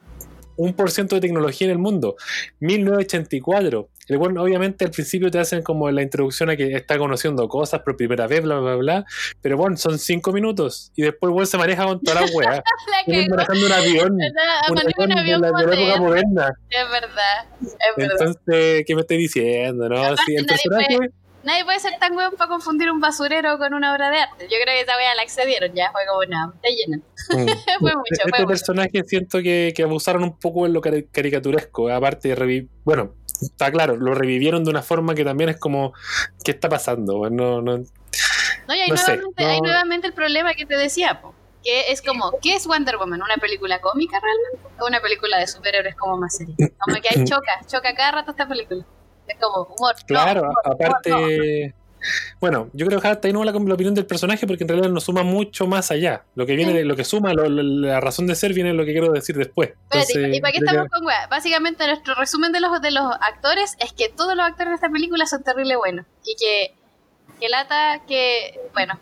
un 0.55 0.73
por 0.73 0.91
ciento 0.91 1.15
de 1.15 1.21
tecnología 1.21 1.65
en 1.65 1.71
el 1.71 1.79
mundo, 1.79 2.15
1984, 2.59 3.89
el 4.12 4.17
bueno, 4.17 4.43
obviamente 4.43 4.84
al 4.86 4.91
principio 4.91 5.32
te 5.32 5.39
hacen 5.39 5.63
como 5.63 5.89
la 5.89 6.02
introducción 6.02 6.50
a 6.50 6.58
que 6.58 6.76
está 6.76 6.97
conociendo 6.97 7.47
cosas 7.47 7.82
por 7.82 7.95
primera 7.95 8.28
vez, 8.28 8.41
bla, 8.41 8.60
bla, 8.60 8.76
bla. 8.76 9.06
Pero 9.41 9.58
bueno, 9.58 9.78
son 9.78 9.97
cinco 9.97 10.34
minutos. 10.34 10.91
Y 10.95 11.04
después 11.04 11.32
bueno, 11.32 11.45
se 11.45 11.58
maneja 11.58 11.86
con 11.86 12.02
toda 12.02 12.21
la 12.21 12.28
weá. 12.34 12.63
manejando 13.30 13.65
un 13.65 13.71
avión. 13.71 14.17
un 14.97 15.17
avión 15.17 15.41
de 15.41 15.52
la, 15.52 15.62
época 15.62 16.00
moderna. 16.00 16.54
Es 16.69 16.91
verdad. 16.91 17.45
Es 17.62 17.76
verdad. 17.95 18.17
Entonces, 18.19 18.84
¿qué 18.86 18.95
me 18.95 19.02
estoy 19.02 19.17
diciendo? 19.17 19.88
No, 19.88 20.17
sí, 20.17 20.36
el 20.36 20.45
personaje. 20.45 20.97
Nadie 21.43 21.65
puede 21.65 21.80
ser 21.80 21.93
tan 22.00 22.15
weón 22.15 22.36
para 22.38 22.50
confundir 22.50 22.91
un 22.91 23.00
basurero 23.00 23.58
con 23.58 23.74
una 23.74 23.93
obra 23.93 24.12
de 24.12 24.17
arte. 24.17 24.43
Yo 24.43 24.58
creo 24.62 24.76
que 24.76 24.82
esa 24.82 24.95
weá 24.95 25.15
la 25.15 25.24
accedieron 25.24 25.74
ya, 25.74 25.91
fue 25.91 26.02
como 26.08 26.19
una, 26.19 26.54
llena. 26.63 26.97
Mm. 26.97 27.47
fue 27.80 27.95
mucho. 27.95 28.21
Este 28.26 28.30
fue 28.30 28.47
personaje 28.47 29.04
siento 29.06 29.39
que, 29.41 29.74
que, 29.76 29.84
abusaron 29.84 30.24
un 30.24 30.38
poco 30.38 30.67
en 30.67 30.74
lo 30.74 30.82
caricaturesco, 30.82 31.89
aparte 31.89 32.30
de 32.30 32.36
revivir. 32.36 32.69
Bueno, 32.84 33.15
está 33.41 33.71
claro, 33.71 33.95
lo 33.95 34.13
revivieron 34.13 34.63
de 34.63 34.69
una 34.69 34.82
forma 34.82 35.15
que 35.15 35.23
también 35.23 35.49
es 35.49 35.58
como, 35.58 35.93
¿qué 36.43 36.51
está 36.51 36.69
pasando? 36.69 37.30
No, 37.30 37.62
no, 37.62 37.77
no, 37.77 38.75
y 38.75 38.80
hay, 38.80 38.89
nuevamente, 38.89 39.43
hay 39.43 39.62
nuevamente 39.62 40.08
el 40.08 40.13
problema 40.13 40.54
que 40.54 40.65
te 40.65 40.77
decía, 40.77 41.21
que 41.63 41.91
es 41.91 42.01
como, 42.01 42.32
¿qué 42.41 42.56
es 42.56 42.67
Wonder 42.67 42.97
Woman? 42.97 43.21
¿Una 43.21 43.38
película 43.38 43.82
cómica 43.82 44.19
realmente? 44.19 44.82
¿O 44.82 44.88
una 44.88 45.01
película 45.01 45.38
de 45.39 45.47
superhéroes 45.47 45.95
como 45.95 46.17
más 46.17 46.38
seria? 46.38 46.56
Como 46.80 47.01
que 47.01 47.10
hay 47.10 47.23
choca, 47.25 47.62
choca 47.67 47.93
cada 47.95 48.12
rato 48.12 48.32
esta 48.32 48.47
película. 48.47 48.86
Es 49.27 49.38
como 49.39 49.63
humor. 49.63 49.95
Claro, 50.06 50.51
aparte... 50.63 51.73
Bueno, 52.39 52.69
yo 52.73 52.85
creo 52.87 52.99
que 52.99 53.07
hasta 53.07 53.27
ahí 53.27 53.33
no 53.33 53.43
la, 53.43 53.51
la 53.51 53.73
opinión 53.73 53.93
del 53.93 54.05
personaje 54.05 54.47
porque 54.47 54.63
en 54.63 54.69
realidad 54.69 54.89
no 54.89 54.99
suma 54.99 55.23
mucho 55.23 55.67
más 55.67 55.91
allá. 55.91 56.23
Lo 56.35 56.45
que 56.45 56.55
viene, 56.55 56.83
lo 56.83 56.95
que 56.95 57.03
suma, 57.03 57.33
la 57.33 57.99
razón 57.99 58.27
de 58.27 58.35
ser 58.35 58.53
viene 58.53 58.73
lo 58.73 58.85
que 58.85 58.91
quiero 58.91 59.11
decir 59.11 59.35
después. 59.35 59.71
¿Y 60.31 60.41
para 60.41 60.51
qué 60.51 60.59
estamos 60.59 60.89
con 60.89 61.05
weá? 61.05 61.27
Básicamente 61.27 61.85
nuestro 61.85 62.15
resumen 62.15 62.51
de 62.51 62.59
los, 62.59 62.81
de 62.81 62.91
los 62.91 63.05
actores 63.21 63.75
es 63.79 63.93
que 63.93 64.09
todos 64.09 64.35
los 64.35 64.45
actores 64.45 64.69
de 64.69 64.75
esta 64.75 64.89
película 64.89 65.25
son 65.25 65.43
terrible 65.43 65.75
buenos. 65.75 66.05
Y 66.25 66.35
que, 66.35 66.73
que 67.39 67.49
lata 67.49 68.01
que, 68.07 68.59
bueno, 68.73 68.99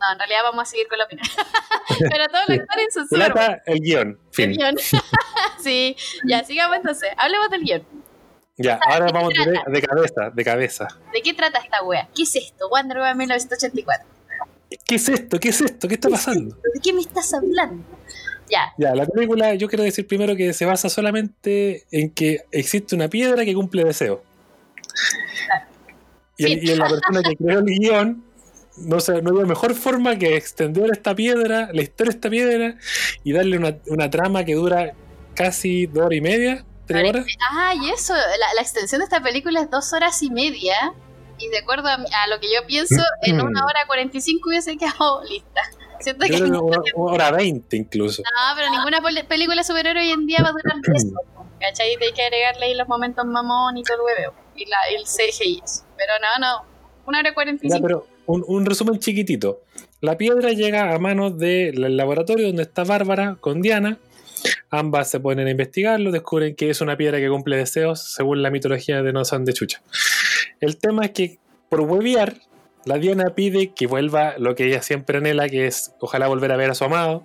no, 0.00 0.12
en 0.12 0.18
realidad 0.18 0.40
vamos 0.44 0.62
a 0.62 0.70
seguir 0.70 0.88
con 0.88 0.98
la 0.98 1.04
opinión. 1.04 1.26
Pero 1.98 2.26
todos 2.28 2.48
los 2.48 2.58
actores 2.58 2.94
son 2.94 3.04
súper 3.04 3.28
Lata 3.28 3.62
el 3.66 3.80
guion. 3.80 4.18
El 4.38 4.56
guion. 4.56 4.76
sí, 5.62 5.96
ya, 6.24 6.42
sigamos 6.44 6.78
entonces. 6.78 7.10
Hablemos 7.18 7.50
del 7.50 7.62
guion. 7.62 7.86
Ya, 8.62 8.78
ahora 8.82 9.10
vamos 9.12 9.32
de, 9.32 9.72
de, 9.72 9.82
cabeza, 9.82 10.30
de 10.30 10.44
cabeza. 10.44 10.88
¿De 11.12 11.22
qué 11.22 11.32
trata 11.32 11.58
esta 11.60 11.82
wea? 11.82 12.08
¿Qué 12.14 12.22
es 12.24 12.36
esto? 12.36 12.68
Wonder 12.68 12.98
Woman 12.98 13.16
1984. 13.16 14.06
¿Qué 14.86 14.94
es 14.96 15.08
esto? 15.08 15.40
¿Qué 15.40 15.48
es 15.48 15.60
esto? 15.60 15.88
¿Qué 15.88 15.94
está 15.94 16.08
pasando? 16.08 16.54
¿De 16.74 16.80
qué 16.82 16.92
me 16.92 17.00
estás 17.00 17.32
hablando? 17.32 17.82
Ya. 18.50 18.72
Ya, 18.76 18.94
la 18.94 19.06
película, 19.06 19.54
yo 19.54 19.68
quiero 19.68 19.82
decir 19.84 20.06
primero 20.06 20.36
que 20.36 20.52
se 20.52 20.64
basa 20.64 20.88
solamente 20.88 21.84
en 21.90 22.10
que 22.10 22.44
existe 22.50 22.94
una 22.94 23.08
piedra 23.08 23.44
que 23.44 23.54
cumple 23.54 23.84
deseos. 23.84 24.20
Y, 26.36 26.44
Sí. 26.44 26.58
y 26.62 26.70
en 26.70 26.78
la 26.78 26.88
persona 26.88 27.22
que 27.22 27.36
creó 27.36 27.58
el 27.60 27.64
guion, 27.64 28.24
no, 28.78 29.00
sé, 29.00 29.22
no 29.22 29.30
había 29.30 29.46
mejor 29.46 29.74
forma 29.74 30.16
que 30.16 30.36
extender 30.36 30.90
esta 30.90 31.14
piedra, 31.14 31.70
la 31.72 31.82
historia 31.82 32.12
de 32.12 32.16
esta 32.16 32.30
piedra, 32.30 32.76
y 33.24 33.32
darle 33.32 33.58
una, 33.58 33.76
una 33.86 34.10
trama 34.10 34.44
que 34.44 34.54
dura 34.54 34.92
casi 35.34 35.86
dos 35.86 36.06
horas 36.06 36.16
y 36.18 36.20
media, 36.20 36.64
tres 36.94 37.08
horas. 37.10 37.26
Ah, 37.50 37.74
y 37.74 37.90
eso, 37.90 38.14
la, 38.14 38.54
la 38.54 38.60
extensión 38.62 39.00
de 39.00 39.04
esta 39.04 39.22
película 39.22 39.60
es 39.60 39.70
dos 39.70 39.92
horas 39.92 40.22
y 40.22 40.30
media. 40.30 40.74
Y 41.38 41.48
de 41.48 41.58
acuerdo 41.58 41.88
a, 41.88 41.96
lo 42.28 42.38
que 42.40 42.48
yo 42.54 42.66
pienso, 42.66 43.02
en 43.22 43.38
Mm. 43.38 43.46
una 43.46 43.64
hora 43.64 43.80
45 43.86 44.48
hubiese 44.48 44.76
quedado 44.76 45.22
lista. 45.24 45.60
Siento 46.00 46.26
que 46.26 46.38
no, 46.40 46.62
una, 46.62 46.78
una 46.94 47.12
hora 47.12 47.30
veinte 47.30 47.76
incluso. 47.76 48.22
pero 48.56 48.70
ninguna 48.70 49.00
película 49.28 49.62
superhéroe 49.64 50.02
hoy 50.02 50.10
en 50.10 50.26
día 50.26 50.38
va 50.42 50.48
a 50.50 50.52
durar 50.52 50.76
eso. 50.94 51.14
¿Cachai? 51.60 51.90
Hay 52.00 52.12
que 52.12 52.22
agregarle 52.22 52.66
ahí 52.66 52.74
los 52.74 52.88
momentos 52.88 53.24
mamón 53.26 53.76
y 53.76 53.82
todo 53.82 53.96
el 53.98 54.02
hueveo. 54.04 54.34
Y, 54.56 54.66
la, 54.66 54.76
y 54.92 54.96
el 54.96 55.04
CGI. 55.04 55.62
Pero 55.96 56.12
no, 56.20 56.46
no. 56.46 56.64
Una 57.06 57.20
hora 57.20 57.30
Ya, 57.30 57.34
45. 57.34 57.82
pero 57.82 58.06
un, 58.26 58.44
un 58.46 58.64
resumen 58.66 58.98
chiquitito. 58.98 59.62
La 60.00 60.16
piedra 60.16 60.50
llega 60.50 60.94
a 60.94 60.98
manos 60.98 61.36
del 61.38 61.96
laboratorio 61.96 62.46
donde 62.46 62.62
está 62.62 62.84
Bárbara 62.84 63.36
con 63.40 63.60
Diana. 63.62 63.98
Ambas 64.70 65.10
se 65.10 65.20
ponen 65.20 65.46
a 65.46 65.50
investigarlo, 65.50 66.12
descubren 66.12 66.54
que 66.54 66.70
es 66.70 66.80
una 66.80 66.96
piedra 66.96 67.18
que 67.18 67.28
cumple 67.28 67.56
deseos 67.56 68.00
según 68.00 68.42
la 68.42 68.50
mitología 68.50 69.02
de 69.02 69.12
No 69.12 69.24
San 69.24 69.44
de 69.44 69.52
Chucha. 69.52 69.82
El 70.60 70.76
tema 70.76 71.04
es 71.06 71.10
que 71.10 71.38
por 71.68 71.80
huevear, 71.80 72.36
la 72.84 72.98
Diana 72.98 73.34
pide 73.34 73.72
que 73.72 73.86
vuelva 73.86 74.34
lo 74.38 74.54
que 74.54 74.66
ella 74.66 74.82
siempre 74.82 75.18
anhela, 75.18 75.48
que 75.48 75.66
es 75.66 75.94
ojalá 76.00 76.28
volver 76.28 76.52
a 76.52 76.56
ver 76.56 76.70
a 76.70 76.74
su 76.74 76.84
amado. 76.84 77.24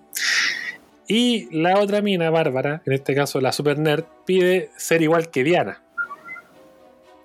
Y 1.08 1.47
la 1.56 1.80
otra 1.80 2.01
mina, 2.01 2.30
Bárbara, 2.30 2.82
en 2.86 2.93
este 2.93 3.13
caso 3.15 3.39
la 3.41 3.51
super 3.51 3.78
nerd, 3.78 4.06
pide 4.25 4.69
ser 4.78 5.01
igual 5.01 5.30
que 5.30 5.43
Diana. 5.43 5.82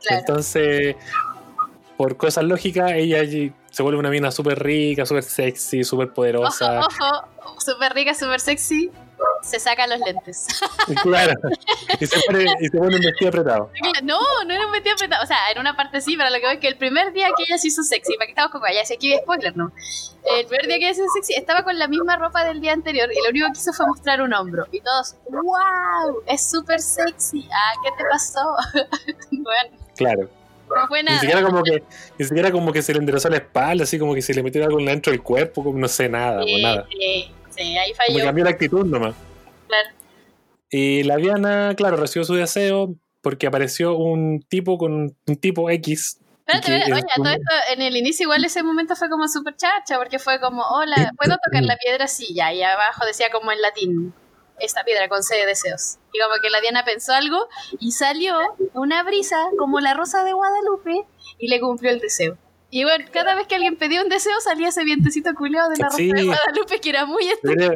Claro. 0.02 0.20
Entonces, 0.20 0.96
por 1.96 2.16
cosas 2.16 2.44
lógicas, 2.44 2.92
ella 2.92 3.20
se 3.70 3.82
vuelve 3.82 3.98
una 3.98 4.10
mina 4.10 4.30
súper 4.30 4.62
rica, 4.62 5.04
súper 5.04 5.22
sexy, 5.22 5.84
súper 5.84 6.06
Ojo, 6.06 6.14
poderosa. 6.14 6.80
ojo, 6.80 7.58
súper 7.58 7.92
rica, 7.92 8.14
súper 8.14 8.40
sexy. 8.40 8.90
Se 9.42 9.58
saca 9.58 9.86
los 9.86 9.98
lentes. 10.00 10.46
Claro. 11.02 11.34
Y 12.00 12.06
se 12.06 12.18
pone, 12.26 12.44
y 12.60 12.66
se 12.68 12.76
pone 12.78 12.96
un 12.96 13.00
vestido 13.02 13.28
apretado. 13.28 13.70
No, 14.02 14.18
no 14.46 14.54
era 14.54 14.66
un 14.66 14.72
vestido 14.72 14.94
apretado. 14.96 15.22
O 15.22 15.26
sea, 15.26 15.36
en 15.54 15.60
una 15.60 15.76
parte 15.76 16.00
sí, 16.00 16.16
pero 16.16 16.28
lo 16.30 16.36
que 16.36 16.46
voy 16.46 16.54
es 16.54 16.60
que 16.60 16.68
el 16.68 16.76
primer 16.76 17.12
día 17.12 17.28
que 17.36 17.44
ella 17.44 17.58
se 17.58 17.68
hizo 17.68 17.82
sexy, 17.82 18.14
para 18.16 18.26
que 18.26 18.32
estamos 18.32 18.50
con 18.50 18.60
ya 18.72 18.84
sé 18.84 18.94
aquí 18.94 19.14
spoiler, 19.22 19.56
¿no? 19.56 19.72
El 20.36 20.46
primer 20.46 20.66
día 20.66 20.78
que 20.78 20.84
ella 20.86 20.94
se 20.94 21.02
hizo 21.02 21.12
sexy 21.14 21.34
estaba 21.34 21.62
con 21.64 21.78
la 21.78 21.86
misma 21.88 22.16
ropa 22.16 22.44
del 22.44 22.60
día 22.60 22.72
anterior 22.72 23.08
y 23.12 23.16
lo 23.24 23.30
único 23.30 23.46
que 23.52 23.58
hizo 23.58 23.72
fue 23.72 23.86
mostrar 23.86 24.20
un 24.20 24.32
hombro. 24.34 24.66
Y 24.72 24.80
todos, 24.80 25.14
¡wow! 25.30 26.22
Es 26.26 26.50
súper 26.50 26.80
sexy. 26.80 27.48
Ah, 27.52 27.72
¿qué 27.84 27.90
te 27.96 28.04
pasó? 28.10 28.40
bueno, 29.30 29.76
Claro. 29.96 30.28
no 30.68 30.86
fue 30.88 31.02
Ni 31.02 31.18
siquiera 31.18 31.42
como 31.42 31.62
que, 31.62 31.82
ni 32.18 32.24
siquiera 32.24 32.50
como 32.50 32.72
que 32.72 32.82
se 32.82 32.92
le 32.92 32.98
enderezó 32.98 33.28
la 33.28 33.36
espalda, 33.36 33.84
así 33.84 33.98
como 33.98 34.14
que 34.14 34.22
se 34.22 34.34
le 34.34 34.42
metió 34.42 34.64
algo 34.64 34.78
dentro 34.78 35.12
del 35.12 35.22
cuerpo, 35.22 35.62
como 35.62 35.78
no 35.78 35.88
sé 35.88 36.08
nada, 36.08 36.42
Sí, 36.42 36.54
o 36.54 36.58
nada. 36.66 36.86
sí, 36.90 37.30
sí, 37.50 37.78
ahí 37.78 37.92
Como 37.92 38.06
falló. 38.14 38.24
cambió 38.24 38.44
la 38.44 38.50
actitud 38.50 38.84
nomás. 38.86 39.14
Claro. 39.70 39.88
Y 40.70 41.02
la 41.04 41.16
Diana, 41.16 41.74
claro, 41.76 41.96
recibió 41.96 42.24
su 42.24 42.34
deseo 42.34 42.94
porque 43.22 43.46
apareció 43.46 43.96
un 43.96 44.40
tipo 44.48 44.78
con 44.78 44.92
un 45.26 45.36
tipo 45.40 45.70
X. 45.70 46.20
Espérate, 46.46 46.78
es 46.78 46.92
oye, 46.92 47.02
todo 47.14 47.28
esto, 47.28 47.54
en 47.72 47.82
el 47.82 47.96
inicio 47.96 48.24
igual 48.24 48.44
ese 48.44 48.62
momento 48.62 48.96
fue 48.96 49.08
como 49.08 49.28
súper 49.28 49.54
chacha, 49.56 49.98
porque 49.98 50.18
fue 50.18 50.40
como, 50.40 50.62
hola, 50.62 51.12
¿puedo 51.16 51.36
tocar 51.44 51.62
la 51.62 51.76
piedra? 51.76 52.08
Sí, 52.08 52.34
ya, 52.34 52.52
y 52.52 52.62
abajo 52.62 53.06
decía 53.06 53.28
como 53.30 53.52
en 53.52 53.60
latín, 53.60 54.12
esta 54.58 54.82
piedra 54.84 55.08
concede 55.08 55.46
deseos. 55.46 55.98
Y 56.12 56.18
como 56.18 56.40
que 56.42 56.50
la 56.50 56.60
Diana 56.60 56.84
pensó 56.84 57.12
algo 57.12 57.38
y 57.78 57.92
salió 57.92 58.36
una 58.74 59.02
brisa 59.04 59.36
como 59.58 59.78
la 59.80 59.94
rosa 59.94 60.24
de 60.24 60.32
Guadalupe 60.32 61.06
y 61.38 61.48
le 61.48 61.60
cumplió 61.60 61.90
el 61.92 62.00
deseo. 62.00 62.36
Y 62.72 62.84
bueno, 62.84 63.04
cada 63.12 63.34
vez 63.34 63.46
que 63.46 63.56
alguien 63.56 63.76
pedía 63.76 64.02
un 64.02 64.08
deseo 64.08 64.40
salía 64.40 64.68
ese 64.68 64.84
vientecito 64.84 65.34
culeado 65.34 65.70
de 65.70 65.76
la 65.78 65.86
rosa 65.86 65.96
Sí. 65.96 66.10
de 66.12 66.24
Guadalupe 66.24 66.80
que 66.80 66.88
era 66.88 67.04
muy 67.04 67.26
estúpido, 67.28 67.74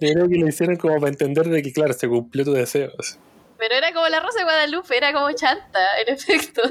yo 0.00 0.12
creo 0.12 0.28
que 0.28 0.36
lo 0.36 0.48
hicieron 0.48 0.76
como 0.76 0.96
para 0.96 1.08
entender 1.08 1.48
de 1.48 1.62
que, 1.62 1.72
claro, 1.72 1.92
se 1.92 2.08
cumplió 2.08 2.44
tu 2.44 2.52
deseo. 2.52 2.90
pero 3.58 3.74
era 3.74 3.92
como 3.92 4.08
la 4.08 4.20
rosa 4.20 4.38
de 4.38 4.44
Guadalupe, 4.44 4.96
era 4.96 5.12
como 5.12 5.30
chanta, 5.32 5.80
en 6.04 6.14
efecto. 6.14 6.62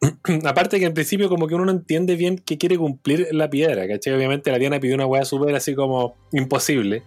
Aparte 0.44 0.78
que 0.78 0.86
en 0.86 0.94
principio 0.94 1.28
como 1.28 1.46
que 1.46 1.54
uno 1.54 1.64
no 1.64 1.72
entiende 1.72 2.16
bien 2.16 2.38
qué 2.38 2.58
quiere 2.58 2.76
cumplir 2.76 3.28
la 3.32 3.48
piedra, 3.48 3.86
¿cachai? 3.88 4.14
Obviamente 4.14 4.50
la 4.50 4.58
Diana 4.58 4.80
pidió 4.80 4.94
una 4.94 5.06
weá 5.06 5.24
súper 5.24 5.54
así 5.54 5.74
como 5.74 6.16
imposible. 6.32 7.02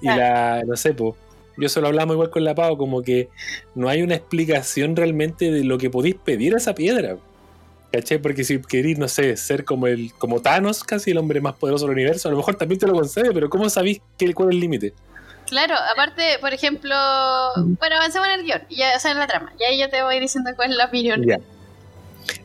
Y 0.00 0.06
la, 0.06 0.62
no 0.66 0.76
sé, 0.76 0.94
pues, 0.94 1.14
yo 1.56 1.68
solo 1.68 1.88
hablamos 1.88 2.14
igual 2.14 2.30
con 2.30 2.44
la 2.44 2.54
Pau, 2.54 2.76
como 2.76 3.02
que 3.02 3.28
no 3.74 3.88
hay 3.88 4.02
una 4.02 4.14
explicación 4.14 4.96
realmente 4.96 5.50
de 5.50 5.64
lo 5.64 5.78
que 5.78 5.90
podéis 5.90 6.14
pedir 6.16 6.54
a 6.54 6.58
esa 6.58 6.74
piedra. 6.74 7.18
¿Cachai? 7.92 8.18
Porque 8.18 8.42
si 8.42 8.60
queréis, 8.62 8.98
no 8.98 9.06
sé, 9.06 9.36
ser 9.36 9.64
como 9.64 9.86
el 9.86 10.12
como 10.14 10.40
Thanos, 10.40 10.82
casi 10.82 11.10
el 11.10 11.18
hombre 11.18 11.42
más 11.42 11.54
poderoso 11.54 11.84
del 11.84 11.92
universo, 11.92 12.28
a 12.28 12.30
lo 12.30 12.38
mejor 12.38 12.54
también 12.54 12.80
te 12.80 12.86
lo 12.86 12.94
concede, 12.94 13.32
pero 13.32 13.50
¿cómo 13.50 13.68
sabéis 13.68 14.00
qué, 14.16 14.32
cuál 14.32 14.48
es 14.48 14.54
el 14.54 14.60
límite? 14.60 14.94
Claro, 15.46 15.74
aparte, 15.92 16.38
por 16.40 16.54
ejemplo, 16.54 16.94
bueno, 17.56 17.96
avancemos 17.96 18.28
en 18.28 18.40
el 18.40 18.46
guion, 18.46 18.62
y 18.70 18.76
ya, 18.76 18.96
o 18.96 19.00
sea, 19.00 19.10
en 19.10 19.18
la 19.18 19.26
trama, 19.26 19.52
y 19.60 19.64
ahí 19.64 19.78
yo 19.78 19.90
te 19.90 20.02
voy 20.02 20.18
diciendo 20.20 20.50
cuál 20.56 20.70
es 20.70 20.76
la 20.76 20.86
opinión. 20.86 21.22
Ya. 21.26 21.38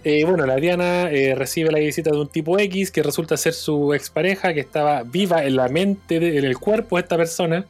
Eh, 0.03 0.23
bueno, 0.25 0.45
la 0.45 0.55
Diana 0.55 1.11
eh, 1.11 1.35
recibe 1.35 1.71
la 1.71 1.79
visita 1.79 2.11
de 2.11 2.17
un 2.17 2.29
tipo 2.29 2.57
X 2.59 2.91
que 2.91 3.03
resulta 3.03 3.35
ser 3.37 3.53
su 3.53 3.93
expareja 3.93 4.53
que 4.53 4.59
estaba 4.61 5.03
viva 5.03 5.43
en 5.43 5.55
la 5.57 5.67
mente, 5.67 6.19
de- 6.19 6.37
en 6.37 6.45
el 6.45 6.57
cuerpo 6.57 6.95
de 6.97 7.01
esta 7.03 7.17
persona 7.17 7.65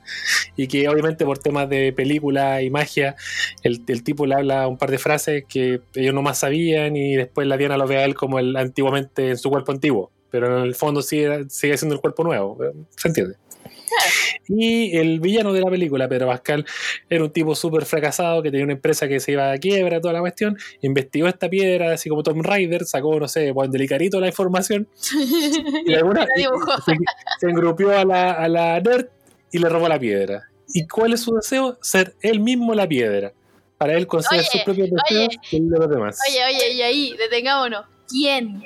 y 0.56 0.68
que 0.68 0.88
obviamente 0.88 1.26
por 1.26 1.40
temas 1.40 1.68
de 1.70 1.94
película 1.94 2.62
y 2.62 2.70
magia 2.70 3.16
el, 3.64 3.82
el 3.88 4.04
tipo 4.04 4.26
le 4.26 4.36
habla 4.36 4.68
un 4.68 4.78
par 4.78 4.92
de 4.92 4.98
frases 5.00 5.46
que 5.48 5.82
ellos 5.96 6.14
no 6.14 6.22
más 6.22 6.40
sabían 6.40 6.96
y 6.96 7.16
después 7.16 7.48
la 7.48 7.58
Diana 7.58 7.78
lo 7.78 7.88
ve 7.88 7.98
a 7.98 8.06
él 8.06 8.14
como 8.16 8.40
el 8.40 8.56
antiguamente 8.56 9.30
en 9.30 9.38
su 9.38 9.50
cuerpo 9.50 9.72
antiguo, 9.72 10.12
pero 10.30 10.60
en 10.60 10.64
el 10.66 10.76
fondo 10.76 11.02
sigue, 11.02 11.46
sigue 11.50 11.78
siendo 11.78 11.96
el 11.96 12.02
cuerpo 12.02 12.24
nuevo, 12.24 12.58
¿se 12.96 13.08
entiende? 13.08 13.36
Y 14.48 14.96
el 14.98 15.20
villano 15.20 15.54
de 15.54 15.62
la 15.62 15.70
película, 15.70 16.08
Pedro 16.08 16.28
Pascal, 16.28 16.66
era 17.10 17.24
un 17.24 17.32
tipo 17.32 17.56
súper 17.56 17.86
fracasado 17.86 18.42
que 18.42 18.50
tenía 18.50 18.64
una 18.64 18.74
empresa 18.74 19.08
que 19.08 19.20
se 19.20 19.34
iba 19.34 19.52
a 19.52 19.58
quiebra, 19.58 20.00
toda 20.00 20.14
la 20.14 20.22
cuestión. 20.22 20.58
Investigó 20.82 21.28
esta 21.28 21.50
piedra, 21.50 21.94
así 21.94 22.10
como 22.10 22.24
Tom 22.24 22.42
Raider, 22.42 22.86
sacó, 22.86 23.20
no 23.20 23.28
sé, 23.28 23.54
pues, 23.54 23.72
delicarito 23.72 24.20
la 24.20 24.28
información. 24.28 24.88
Y, 25.86 25.94
alguna, 25.94 26.26
y 26.38 26.44
se, 26.44 26.98
se 27.40 27.50
engrupió 27.50 27.98
a 27.98 28.06
la, 28.06 28.32
a 28.34 28.48
la 28.48 28.80
nerd 28.80 29.08
y 29.52 29.60
le 29.60 29.70
robó 29.70 29.88
la 29.88 30.00
piedra. 30.00 30.50
¿Y 30.74 30.88
cuál 30.88 31.14
es 31.14 31.22
su 31.22 31.34
deseo? 31.36 31.78
Ser 31.82 32.16
él 32.22 32.40
mismo 32.40 32.74
la 32.74 32.88
piedra. 32.88 33.34
Para 33.78 33.94
él 33.94 34.08
conceder 34.08 34.42
Oye, 34.42 34.50
sus 34.52 34.62
propios 34.62 34.90
deseos 34.90 35.28
oye. 35.28 35.40
y 35.52 35.58
el 35.58 35.70
de 35.70 35.78
los 35.78 35.90
demás. 35.90 36.20
Oye, 36.28 36.46
oye, 36.46 36.74
y 36.74 36.82
ahí, 36.82 37.18
detengámonos. 37.18 37.86
¿Quién? 38.08 38.64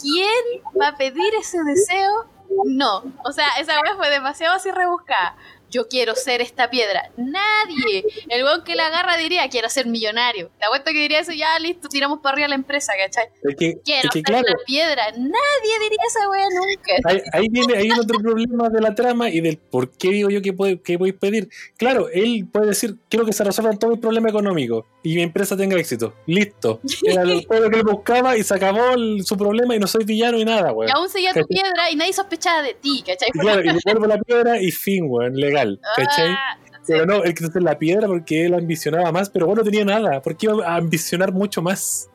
¿Quién 0.00 0.62
va 0.80 0.88
a 0.88 0.96
pedir 0.96 1.34
ese 1.40 1.58
deseo? 1.64 2.26
No. 2.48 3.02
O 3.24 3.32
sea, 3.32 3.46
esa 3.58 3.80
wea 3.80 3.96
fue 3.96 4.10
demasiado 4.10 4.54
así 4.56 4.70
rebuscada. 4.70 5.36
Yo 5.70 5.88
quiero 5.88 6.14
ser 6.14 6.40
esta 6.40 6.70
piedra. 6.70 7.10
Nadie. 7.16 8.04
El 8.28 8.44
weón 8.44 8.64
que 8.64 8.74
la 8.74 8.86
agarra 8.86 9.16
diría, 9.16 9.48
quiero 9.48 9.68
ser 9.68 9.86
millonario. 9.86 10.50
Te 10.58 10.66
apuesto 10.66 10.90
que 10.92 10.98
diría 11.00 11.20
eso, 11.20 11.32
ya 11.32 11.58
listo, 11.58 11.88
tiramos 11.88 12.20
para 12.20 12.34
arriba 12.34 12.48
la 12.48 12.54
empresa, 12.54 12.92
¿cachai? 12.98 13.24
Es 13.42 13.56
que, 13.56 13.78
Quiero 13.84 14.08
es 14.08 14.10
que 14.10 14.18
ser 14.18 14.22
claro, 14.22 14.46
la 14.48 14.64
piedra. 14.66 15.02
Nadie 15.12 15.78
diría 15.82 15.98
esa 16.06 16.28
wea 16.30 16.46
nunca. 16.48 16.92
Ahí, 17.08 17.22
ahí 17.32 17.48
viene 17.50 17.74
ahí 17.76 17.82
viene 17.84 18.00
otro 18.00 18.18
problema 18.18 18.68
de 18.68 18.80
la 18.80 18.94
trama 18.94 19.28
y 19.30 19.40
del 19.40 19.58
por 19.58 19.90
qué 19.90 20.08
digo 20.10 20.30
yo 20.30 20.40
que, 20.42 20.52
puede, 20.52 20.80
que 20.80 20.98
podéis 20.98 21.16
pedir. 21.16 21.48
Claro, 21.76 22.08
él 22.12 22.46
puede 22.50 22.66
decir, 22.68 22.96
quiero 23.08 23.24
que 23.26 23.32
se 23.32 23.44
resuelvan 23.44 23.78
todos 23.78 23.92
mis 23.94 24.00
problemas 24.00 24.30
económicos 24.30 24.84
y 25.02 25.14
mi 25.14 25.22
empresa 25.22 25.56
tenga 25.56 25.76
éxito. 25.78 26.14
Listo. 26.26 26.80
Era 27.04 27.24
lo, 27.24 27.40
todo 27.42 27.60
lo 27.60 27.70
que 27.70 27.76
él 27.78 27.84
buscaba 27.84 28.36
y 28.36 28.42
se 28.42 28.54
acabó 28.54 28.90
el- 28.94 29.24
su 29.24 29.36
problema 29.36 29.74
y 29.74 29.78
no 29.78 29.86
soy 29.86 30.04
villano 30.04 30.38
y 30.38 30.44
nada, 30.44 30.72
weón. 30.72 30.88
Y 30.88 30.92
aún 30.96 31.08
seguía 31.08 31.32
tu 31.32 31.46
piedra 31.46 31.90
y 31.90 31.96
nadie 31.96 32.12
sospechaba 32.12 32.62
de 32.62 32.74
ti, 32.74 33.02
¿cachai? 33.06 33.28
Y 33.34 33.38
claro, 33.38 33.60
y 33.62 33.64
le 33.66 33.78
vuelvo 33.84 34.06
la 34.06 34.18
piedra 34.18 34.60
y 34.60 34.70
fin, 34.70 35.04
weón, 35.08 35.34
legal. 35.64 35.80
¿Cachai? 35.96 36.30
Ah, 36.30 36.58
Pero 36.86 37.04
no, 37.06 37.22
él 37.24 37.34
quiso 37.34 37.48
hacer 37.50 37.62
la 37.62 37.78
piedra 37.78 38.06
porque 38.06 38.46
él 38.46 38.54
ambicionaba 38.54 39.12
más, 39.12 39.28
pero 39.30 39.46
bueno, 39.46 39.62
no 39.62 39.70
tenía 39.70 39.84
nada. 39.84 40.22
¿Por 40.22 40.36
qué 40.36 40.46
iba 40.46 40.66
a 40.66 40.76
ambicionar 40.76 41.32
mucho 41.32 41.60
más? 41.62 42.08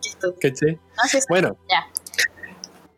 Bueno. 1.29 1.58
Ya. 1.69 1.88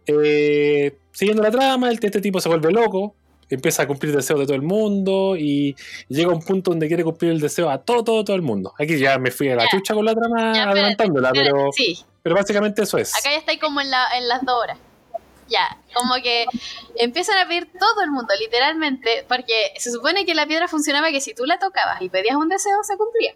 Eh, 0.07 0.97
siguiendo 1.11 1.41
la 1.43 1.51
trama, 1.51 1.89
este 1.91 2.21
tipo 2.21 2.39
se 2.39 2.47
vuelve 2.49 2.71
loco, 2.71 3.15
empieza 3.49 3.83
a 3.83 3.87
cumplir 3.87 4.15
deseos 4.15 4.39
de 4.39 4.45
todo 4.45 4.55
el 4.55 4.61
mundo 4.61 5.35
y 5.37 5.75
llega 6.07 6.31
a 6.31 6.35
un 6.35 6.41
punto 6.41 6.71
donde 6.71 6.87
quiere 6.87 7.03
cumplir 7.03 7.31
el 7.31 7.39
deseo 7.41 7.69
a 7.69 7.79
todo, 7.79 8.03
todo, 8.03 8.23
todo 8.23 8.35
el 8.35 8.41
mundo. 8.41 8.73
Aquí 8.79 8.97
ya 8.97 9.17
me 9.17 9.31
fui 9.31 9.49
a 9.49 9.55
la 9.55 9.63
Ya. 9.63 9.69
chucha 9.69 9.93
con 9.93 10.05
la 10.05 10.13
trama 10.13 10.53
Ya, 10.53 10.69
adelantándola, 10.69 11.29
espérate, 11.29 11.51
pero, 11.53 11.69
Sí, 11.73 11.97
pero 12.21 12.35
básicamente 12.35 12.83
eso 12.83 12.97
es. 12.97 13.13
Acá 13.17 13.31
ya 13.31 13.37
estáis 13.39 13.59
como 13.59 13.81
en, 13.81 13.89
la, 13.89 14.05
en 14.17 14.27
las 14.27 14.45
dos 14.45 14.55
horas. 14.63 14.77
Ya, 15.47 15.77
como 15.93 16.15
que 16.23 16.45
empiezan 16.95 17.37
a 17.37 17.47
pedir 17.47 17.71
todo 17.79 18.01
el 18.03 18.09
mundo, 18.11 18.33
literalmente, 18.39 19.25
porque 19.27 19.73
se 19.77 19.91
supone 19.91 20.25
que 20.25 20.33
la 20.33 20.47
piedra 20.47 20.67
funcionaba 20.67 21.11
que 21.11 21.21
si 21.21 21.35
tú 21.35 21.45
la 21.45 21.59
tocabas 21.59 22.01
y 22.01 22.09
pedías 22.09 22.35
un 22.35 22.49
deseo, 22.49 22.83
se 22.83 22.97
cumplía. 22.97 23.33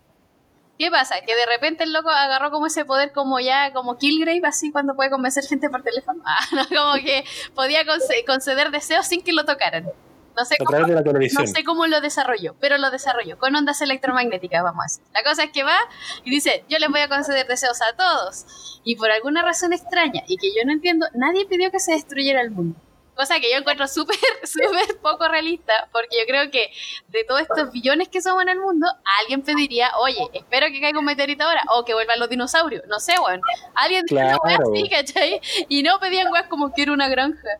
¿Qué 0.80 0.89
pasa? 0.89 1.15
Que 1.22 1.36
de 1.36 1.45
repente 1.45 1.84
el 1.84 1.91
loco 1.93 2.10
agarró 2.10 2.52
como 2.52 2.65
ese 2.67 2.86
poder 2.86 3.12
como 3.12 3.39
ya, 3.39 3.74
como 3.74 3.98
Killgrave, 3.98 4.41
así 4.48 4.72
cuando 4.72 4.95
puede 4.95 5.10
convencer 5.10 5.43
gente 5.45 5.69
por 5.69 5.84
teléfono. 5.84 6.24
Ah, 6.26 6.39
no, 6.54 6.67
como 6.67 6.93
que 6.95 7.26
podía 7.54 7.84
conce- 7.86 8.26
conceder 8.26 8.72
deseos 8.72 9.06
sin 9.06 9.22
que 9.22 9.34
lo 9.34 9.43
tocaran. 9.45 9.91
No 10.38 10.46
sé, 10.46 10.56
cómo, 10.58 10.70
través 10.70 10.88
de 10.88 10.96
la 10.96 11.42
no 11.42 11.48
sé 11.48 11.63
cómo 11.63 11.88
lo 11.88 12.02
desarrolló, 12.02 12.56
pero 12.60 12.78
lo 12.78 12.92
desarrolló 12.92 13.38
con 13.38 13.56
ondas 13.56 13.82
electromagnéticas, 13.82 14.63
vamos 14.63 14.82
a 14.82 14.86
decir. 14.86 15.04
La 15.13 15.24
cosa 15.24 15.44
es 15.44 15.52
que 15.52 15.63
va 15.63 15.78
y 16.24 16.30
dice, 16.30 16.63
yo 16.70 16.78
les 16.80 16.89
voy 16.89 17.02
a 17.02 17.10
conceder 17.10 17.48
deseos 17.48 17.82
a 17.82 17.96
todos. 17.96 18.80
Y 18.84 18.96
por 18.96 19.12
alguna 19.12 19.42
razón 19.42 19.74
extraña, 19.74 20.24
y 20.28 20.38
que 20.38 20.48
yo 20.50 20.65
no 20.65 20.72
entiendo, 20.72 21.08
nadie 21.13 21.46
pidió 21.46 21.72
que 21.72 21.80
se 21.80 21.92
destruyera 21.94 22.42
el 22.42 22.52
mundo. 22.52 22.80
Cosa 23.15 23.42
que 23.42 23.52
yo 23.52 23.58
encuentro 23.58 23.86
súper, 23.89 24.15
súper 24.46 24.98
poco 25.02 25.28
realista, 25.28 25.89
porque 25.92 26.18
yo 26.22 26.26
creo 26.26 26.50
que 26.52 26.72
de 27.10 27.26
todos 27.26 27.42
estos 27.42 27.70
billones 27.74 28.08
que 28.08 28.22
somos 28.22 28.44
en 28.44 28.50
el 28.50 28.60
mundo, 28.60 28.88
alguien 29.22 29.42
pediría, 29.42 29.92
oye, 30.00 30.30
espero 30.32 30.68
que 30.68 30.80
caiga 30.80 31.00
un 31.00 31.06
meteorito 31.06 31.44
ahora, 31.44 31.62
o 31.76 31.84
que 31.84 31.94
vuelvan 31.94 32.18
los 32.18 32.30
dinosaurios, 32.30 32.84
no 32.88 33.00
sé, 33.02 33.15
weón. 33.20 33.42
Alguien 33.76 34.06
dijo 34.06 34.39
Claro. 34.39 34.72
así, 34.72 34.89
¿cachai? 34.89 35.42
Y 35.68 35.84
no 35.84 36.00
pedían 36.00 36.32
weas 36.32 36.48
como 36.48 36.72
quiero 36.72 36.94
una 36.94 37.10
granja. 37.10 37.60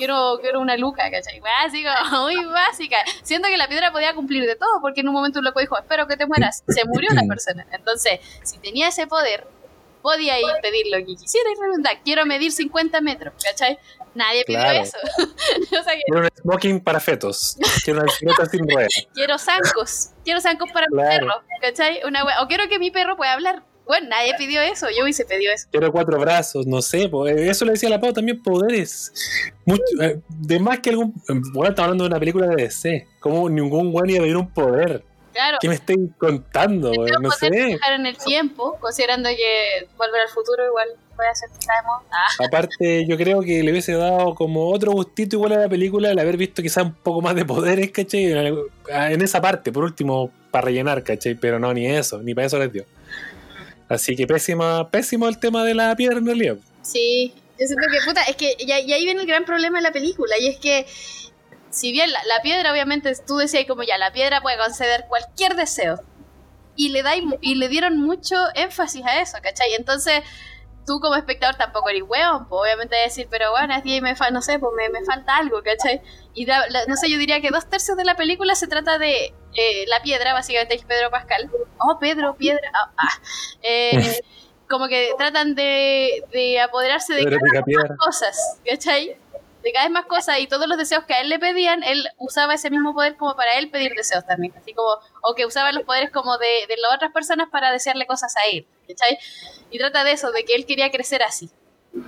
Quiero, 0.00 0.38
quiero 0.40 0.60
una 0.60 0.76
luca, 0.76 1.10
¿cachai? 1.10 1.40
Como 1.40 2.22
muy 2.24 2.44
básica. 2.46 2.96
Siento 3.22 3.48
que 3.48 3.56
la 3.56 3.68
piedra 3.68 3.92
podía 3.92 4.14
cumplir 4.14 4.46
de 4.46 4.56
todo, 4.56 4.80
porque 4.80 5.02
en 5.02 5.08
un 5.08 5.14
momento 5.14 5.38
un 5.40 5.44
loco 5.44 5.60
dijo, 5.60 5.78
espero 5.78 6.06
que 6.06 6.16
te 6.16 6.26
mueras. 6.26 6.64
Se 6.68 6.84
murió 6.86 7.10
la 7.12 7.22
persona. 7.28 7.66
Entonces, 7.72 8.20
si 8.42 8.58
tenía 8.58 8.88
ese 8.88 9.06
poder, 9.06 9.46
podía 10.02 10.40
ir 10.40 10.46
pedir 10.62 10.86
lo 10.90 10.96
que 10.98 11.14
quisiera 11.16 11.50
y 11.54 11.58
preguntar, 11.58 11.98
quiero 12.02 12.24
medir 12.24 12.50
50 12.52 13.00
metros, 13.02 13.34
¿cachai? 13.44 13.78
Nadie 14.14 14.44
pidió 14.44 14.58
Claro. 14.60 14.80
eso. 14.82 14.96
o 15.18 15.82
sea 15.84 15.94
que 15.94 16.00
Quiero 16.06 16.22
un 16.22 16.28
smoking 16.42 16.80
para 16.80 16.98
fetos. 16.98 17.56
Quiero 17.84 18.00
una 18.00 18.06
bicicleta 18.10 18.46
sin 18.46 18.68
ruedas. 18.68 18.88
quiero 19.14 19.38
zancos, 19.38 20.10
quiero 20.24 20.40
zancos 20.40 20.70
para 20.72 20.86
mi 20.90 20.96
perro, 21.02 21.34
¿cachai? 21.60 22.00
Una 22.04 22.24
o 22.42 22.48
quiero 22.48 22.66
que 22.68 22.78
mi 22.78 22.90
perro 22.90 23.16
pueda 23.16 23.32
hablar. 23.34 23.62
Bueno, 23.90 24.06
nadie 24.08 24.34
pidió 24.38 24.60
eso, 24.60 24.86
yo 24.96 25.02
hubiese 25.02 25.24
pedido 25.24 25.52
eso. 25.52 25.66
Quiero 25.72 25.90
cuatro 25.90 26.16
brazos, 26.20 26.64
no 26.64 26.80
sé. 26.80 27.10
eh, 27.26 27.48
Eso 27.50 27.64
le 27.64 27.72
decía 27.72 27.88
la 27.90 27.98
Pau 28.00 28.12
también, 28.12 28.40
poderes. 28.40 29.12
Mucho, 29.64 29.82
eh, 30.00 30.20
de 30.28 30.60
más 30.60 30.78
que 30.78 30.90
algún. 30.90 31.12
Bueno, 31.52 31.70
estamos 31.70 31.78
hablando 31.86 32.04
de 32.04 32.08
una 32.10 32.20
película 32.20 32.46
de 32.46 32.54
DC. 32.62 33.08
Como 33.18 33.50
ningún 33.50 33.90
weón 33.92 34.08
iba 34.10 34.20
a 34.20 34.22
pedir 34.22 34.36
un 34.36 34.48
poder. 34.48 35.02
Claro, 35.32 35.58
¿Qué 35.60 35.68
me 35.68 35.74
estáis 35.74 35.98
contando? 36.18 36.90
No 36.92 37.30
poder 37.30 37.52
sé. 37.52 37.66
viajar 37.66 37.94
en 37.94 38.06
el 38.06 38.16
tiempo, 38.16 38.76
considerando 38.80 39.28
que 39.30 39.88
volver 39.96 40.20
al 40.22 40.28
futuro 40.28 40.64
igual 40.66 40.88
puede 41.16 41.34
ser 41.34 41.48
que 41.50 41.62
sabemos. 41.66 42.02
Ah, 42.12 42.44
Aparte, 42.46 43.06
yo 43.06 43.16
creo 43.16 43.40
que 43.40 43.62
le 43.64 43.72
hubiese 43.72 43.92
dado 43.94 44.34
como 44.36 44.70
otro 44.70 44.92
gustito 44.92 45.34
igual 45.36 45.52
a 45.52 45.58
la 45.58 45.68
película 45.68 46.10
el 46.12 46.18
haber 46.20 46.36
visto 46.36 46.62
quizá 46.62 46.82
un 46.84 46.94
poco 46.94 47.22
más 47.22 47.34
de 47.34 47.44
poderes, 47.44 47.90
¿cachai? 47.90 48.24
En 48.32 48.56
en 48.88 49.22
esa 49.22 49.40
parte, 49.40 49.70
por 49.72 49.82
último, 49.84 50.30
para 50.52 50.66
rellenar, 50.66 51.02
¿cachai? 51.04 51.34
Pero 51.34 51.58
no, 51.58 51.72
ni 51.74 51.86
eso, 51.86 52.20
ni 52.22 52.34
para 52.34 52.46
eso 52.46 52.58
les 52.58 52.72
dio. 52.72 52.84
Así 53.90 54.16
que 54.16 54.26
pésima, 54.26 54.88
pésimo 54.90 55.28
el 55.28 55.38
tema 55.38 55.64
de 55.64 55.74
la 55.74 55.94
piedra 55.96 56.16
en 56.18 56.24
realidad. 56.26 56.56
sí, 56.82 57.34
yo 57.58 57.66
siento 57.66 57.88
que, 57.90 58.00
puta, 58.00 58.22
es 58.22 58.36
que 58.36 58.54
y, 58.58 58.70
ahí- 58.72 58.86
viene 59.04 59.20
el 59.20 59.26
gran 59.26 59.44
problema 59.44 59.78
de 59.78 59.82
la 59.82 59.92
película, 59.92 60.38
y 60.38 60.46
es 60.46 60.56
que 60.58 60.86
si 61.70 61.92
bien 61.92 62.10
la, 62.10 62.20
la 62.24 62.40
piedra, 62.40 62.72
obviamente, 62.72 63.12
tú 63.26 63.36
decías 63.36 63.64
como 63.68 63.82
ya, 63.82 63.98
la 63.98 64.12
piedra 64.12 64.40
puede 64.40 64.56
conceder 64.56 65.04
cualquier 65.08 65.56
deseo, 65.56 66.00
y 66.76 66.88
le, 66.90 67.02
da, 67.02 67.12
y 67.16 67.54
le 67.56 67.68
dieron 67.68 67.98
mucho 68.00 68.36
énfasis 68.54 69.04
a 69.04 69.20
eso, 69.20 69.36
¿cachai? 69.42 69.74
Entonces, 69.74 70.22
tú 70.86 70.98
como 71.00 71.16
espectador 71.16 71.56
tampoco 71.56 71.90
eres 71.90 72.04
weón, 72.08 72.48
pues 72.48 72.62
obviamente 72.62 72.96
decir, 72.96 73.26
pero 73.30 73.50
bueno, 73.50 73.74
aquí 73.74 74.00
me 74.00 74.16
fa- 74.16 74.30
no 74.30 74.40
sé, 74.40 74.58
pues 74.58 74.72
me, 74.76 74.88
me 74.88 75.04
falta 75.04 75.36
algo, 75.36 75.60
¿cachai? 75.62 76.00
Y 76.34 76.46
da- 76.46 76.66
la- 76.68 76.86
no 76.86 76.96
sé, 76.96 77.10
yo 77.10 77.18
diría 77.18 77.40
que 77.40 77.50
dos 77.50 77.68
tercios 77.68 77.96
de 77.96 78.04
la 78.04 78.14
película 78.16 78.54
se 78.54 78.68
trata 78.68 78.98
de 78.98 79.34
eh, 79.54 79.84
la 79.88 80.00
piedra, 80.02 80.32
básicamente 80.32 80.74
es 80.76 80.84
Pedro 80.84 81.10
Pascal. 81.10 81.50
Oh, 81.78 81.98
Pedro, 81.98 82.36
piedra. 82.36 82.70
ah, 82.74 82.92
ah. 82.96 83.20
Eh, 83.62 84.20
como 84.68 84.86
que 84.88 85.12
tratan 85.18 85.54
de, 85.56 86.22
de 86.32 86.60
apoderarse 86.60 87.14
de 87.14 87.24
Pedro 87.24 87.40
cada 87.52 87.62
vez 87.66 87.76
más 87.88 87.98
cosas, 87.98 88.58
¿cachai? 88.64 89.16
De 89.64 89.72
cada 89.72 89.84
vez 89.86 89.92
más 89.92 90.06
cosas 90.06 90.38
y 90.38 90.46
todos 90.46 90.66
los 90.68 90.78
deseos 90.78 91.04
que 91.04 91.12
a 91.14 91.20
él 91.20 91.28
le 91.28 91.38
pedían, 91.38 91.82
él 91.82 92.06
usaba 92.16 92.54
ese 92.54 92.70
mismo 92.70 92.94
poder 92.94 93.16
como 93.16 93.34
para 93.36 93.58
él 93.58 93.68
pedir 93.70 93.92
deseos 93.94 94.24
también, 94.24 94.54
así 94.56 94.72
como, 94.72 94.88
o 95.22 95.34
que 95.34 95.44
usaba 95.44 95.72
los 95.72 95.82
poderes 95.82 96.10
como 96.10 96.38
de, 96.38 96.46
de 96.68 96.76
las 96.78 96.94
otras 96.94 97.12
personas 97.12 97.48
para 97.50 97.70
desearle 97.72 98.06
cosas 98.06 98.34
a 98.36 98.48
él, 98.50 98.66
¿cachai? 98.88 99.18
Y 99.70 99.78
trata 99.78 100.04
de 100.04 100.12
eso, 100.12 100.30
de 100.32 100.44
que 100.44 100.54
él 100.54 100.64
quería 100.64 100.90
crecer 100.90 101.22
así. 101.24 101.50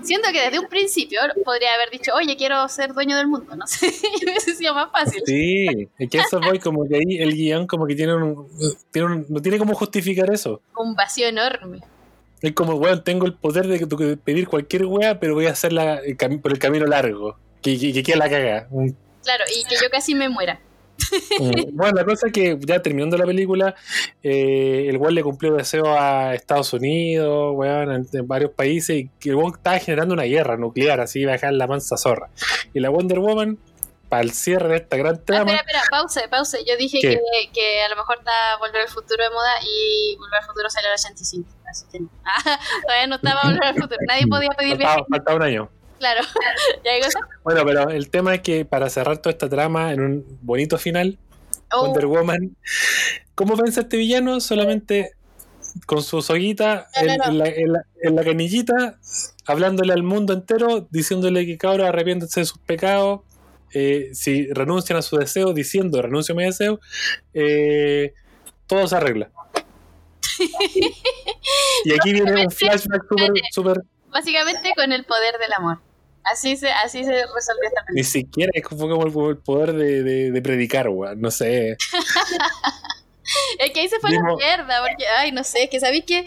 Siento 0.02 0.28
que 0.32 0.40
desde 0.40 0.60
un 0.60 0.68
principio 0.68 1.20
podría 1.44 1.74
haber 1.74 1.90
dicho, 1.90 2.12
oye, 2.14 2.36
quiero 2.36 2.68
ser 2.68 2.94
dueño 2.94 3.16
del 3.16 3.26
mundo, 3.26 3.56
no 3.56 3.66
sé, 3.66 3.92
hubiese 4.22 4.54
sido 4.54 4.74
más 4.74 4.90
fácil. 4.92 5.22
Sí, 5.26 5.88
es 5.98 6.08
que 6.10 6.18
eso 6.18 6.40
voy 6.40 6.58
como 6.58 6.88
que 6.88 6.96
ahí 6.96 7.18
el 7.18 7.34
guion 7.34 7.66
como 7.66 7.86
que 7.86 7.94
tiene 7.94 8.14
un, 8.14 8.46
tiene 8.90 9.06
un- 9.08 9.26
no 9.28 9.42
tiene 9.42 9.58
cómo 9.58 9.74
justificar 9.74 10.30
eso. 10.30 10.62
Un 10.76 10.94
vacío 10.94 11.26
enorme. 11.26 11.80
Es 12.40 12.52
como, 12.52 12.74
weón, 12.74 13.04
tengo 13.04 13.26
el 13.26 13.34
poder 13.34 13.66
de, 13.68 14.16
pedir 14.16 14.48
cualquier 14.48 14.84
wea, 14.86 15.20
pero 15.20 15.34
voy 15.34 15.46
a 15.46 15.50
hacerla 15.50 16.00
por 16.42 16.52
el 16.52 16.58
camino 16.58 16.86
largo. 16.86 17.36
Que, 17.60 17.78
que, 17.78 17.92
que 17.92 18.02
quede 18.02 18.16
la 18.16 18.28
caga. 18.28 18.68
Claro, 19.22 19.44
y 19.56 19.64
que 19.64 19.76
yo 19.76 19.88
casi 19.90 20.16
me 20.16 20.28
muera. 20.28 20.60
Un- 21.40 21.70
bueno, 21.76 21.92
la 21.96 22.04
cosa 22.04 22.26
es 22.28 22.32
que 22.32 22.58
ya 22.60 22.80
terminando 22.80 23.16
la 23.16 23.24
película, 23.26 23.74
eh, 24.22 24.86
el 24.88 24.96
weón 24.98 25.14
le 25.14 25.22
cumplió 25.22 25.54
deseo 25.54 25.86
a 25.98 26.34
Estados 26.34 26.72
Unidos, 26.72 27.52
weón, 27.56 27.92
en, 27.92 28.06
en 28.12 28.26
varios 28.28 28.50
países, 28.52 28.96
y 28.96 29.10
que 29.20 29.30
el 29.30 29.36
weón 29.36 29.52
estaba 29.56 29.78
generando 29.78 30.14
una 30.14 30.24
guerra 30.24 30.56
nuclear, 30.56 31.00
así 31.00 31.20
iba 31.20 31.32
a 31.32 31.34
dejar 31.34 31.52
la 31.54 31.66
mansa 31.66 31.96
zorra. 31.96 32.28
Y 32.74 32.80
la 32.80 32.90
Wonder 32.90 33.18
Woman, 33.18 33.58
para 34.08 34.22
el 34.22 34.32
cierre 34.32 34.68
de 34.68 34.76
esta 34.76 34.96
gran 34.98 35.14
Ah, 35.16 35.22
trama, 35.24 35.52
espera, 35.52 35.60
espera, 35.80 35.82
pause, 35.90 36.28
pause. 36.28 36.58
Yo 36.66 36.76
dije 36.76 36.98
que, 37.00 37.18
que 37.54 37.82
a 37.82 37.88
lo 37.88 37.96
mejor 37.96 38.18
está 38.18 38.56
Volver 38.58 38.82
al 38.82 38.88
Futuro 38.88 39.22
de 39.24 39.30
moda 39.30 39.52
y 39.64 40.16
Volver 40.16 40.40
al 40.40 40.46
Futuro 40.46 40.68
salió 40.68 40.88
en 40.88 40.92
el 40.92 41.00
85. 41.00 41.48
Así 41.70 41.86
que 41.90 42.00
no. 42.00 42.10
Ah, 42.24 42.58
todavía 42.82 43.06
no 43.06 43.14
estaba 43.16 43.40
Volver 43.44 43.64
al 43.64 43.74
Futuro. 43.74 43.98
Nadie 44.06 44.26
podía 44.28 44.50
pedir 44.50 44.76
viaje. 44.76 45.00
faltaba 45.08 45.36
un 45.38 45.42
año. 45.44 45.70
Claro. 46.02 46.20
Bueno, 47.44 47.62
pero 47.64 47.90
el 47.90 48.10
tema 48.10 48.34
es 48.34 48.40
que 48.40 48.64
para 48.64 48.88
cerrar 48.90 49.18
toda 49.18 49.32
esta 49.32 49.48
trama 49.48 49.92
en 49.92 50.00
un 50.00 50.38
bonito 50.42 50.78
final, 50.78 51.18
Oh, 51.72 51.86
Wonder 51.86 52.06
Woman, 52.06 52.56
¿cómo 53.34 53.56
vence 53.56 53.80
a 53.80 53.82
este 53.84 53.96
villano? 53.96 54.40
Solamente 54.40 55.12
con 55.86 56.02
su 56.02 56.20
soguita 56.22 56.86
No, 56.96 57.12
en, 57.12 57.18
no. 57.18 57.24
en 57.26 57.38
la, 57.38 57.46
en 57.48 57.72
la- 57.72 57.86
en 58.02 58.16
la 58.16 58.24
canillita, 58.24 58.98
hablándole 59.46 59.92
al 59.92 60.02
mundo 60.02 60.32
entero, 60.34 60.86
diciéndole 60.90 61.46
que 61.46 61.56
cabros 61.56 61.88
arrepiéntense 61.88 62.40
de 62.40 62.46
sus 62.46 62.58
pecados. 62.58 63.20
eh, 63.74 64.10
si 64.12 64.48
renuncian 64.52 64.98
a 64.98 65.02
su 65.02 65.16
deseo, 65.16 65.54
diciendo 65.54 66.02
renuncio 66.02 66.34
a 66.34 66.36
mi 66.36 66.44
deseo, 66.44 66.78
eh, 67.32 68.12
todo 68.66 68.86
se 68.86 68.96
arregla. 68.96 69.30
y 71.84 71.92
aquí 71.92 72.12
viene 72.12 72.44
un 72.44 72.50
flashback 72.50 73.04
súper, 73.50 73.82
básicamente 74.10 74.72
con 74.76 74.92
el 74.92 75.04
poder 75.04 75.38
del 75.38 75.52
amor. 75.54 75.78
Así 76.24 76.56
se, 76.56 76.70
así 76.70 77.04
se 77.04 77.10
resolvió 77.10 77.64
esta 77.68 77.80
ni 77.82 77.86
película. 78.02 78.04
siquiera 78.04 78.52
es 78.54 78.62
como 78.62 79.06
el 79.30 79.38
poder 79.38 79.72
de, 79.72 80.02
de- 80.02 80.30
de 80.30 80.42
predicar, 80.42 80.88
weón, 80.88 81.20
no 81.20 81.30
sé. 81.30 81.76
Es 83.58 83.70
que 83.70 83.80
ahí 83.80 83.88
se 83.88 83.98
fue 84.00 84.10
Mismo- 84.10 84.30
la 84.30 84.36
mierda, 84.36 84.80
porque, 84.86 85.06
ay, 85.06 85.32
no 85.32 85.42
sé, 85.44 85.62
es 85.64 85.70
que 85.70 85.80
sabéis 85.80 86.04
que 86.04 86.24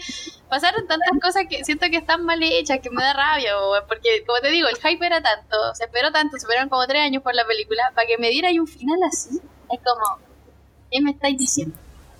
pasaron 0.48 0.88
tantas 0.88 1.10
cosas 1.22 1.44
que 1.48 1.62
siento 1.64 1.86
que 1.90 1.98
están 1.98 2.24
mal 2.24 2.42
hechas, 2.42 2.80
que 2.82 2.90
me 2.90 3.02
da 3.02 3.12
rabia, 3.12 3.56
weón, 3.58 3.84
porque, 3.86 4.24
como 4.26 4.40
te 4.40 4.48
digo, 4.50 4.66
el 4.68 4.76
hype 4.76 5.04
era 5.06 5.22
tanto, 5.22 5.56
se 5.74 5.84
esperó 5.84 6.10
tanto, 6.10 6.32
se 6.38 6.46
esperaron 6.46 6.68
como 6.68 6.86
tres 6.86 7.02
años 7.02 7.22
por 7.22 7.34
la 7.34 7.46
película, 7.46 7.92
para 7.94 8.06
que 8.06 8.16
me 8.18 8.30
diera 8.30 8.48
ahí 8.48 8.58
un 8.58 8.66
final 8.66 8.98
así, 9.08 9.38
es 9.70 9.80
como, 9.84 10.18
¿qué 10.90 11.00
me 11.02 11.10
estáis 11.12 11.36
diciendo? 11.38 11.76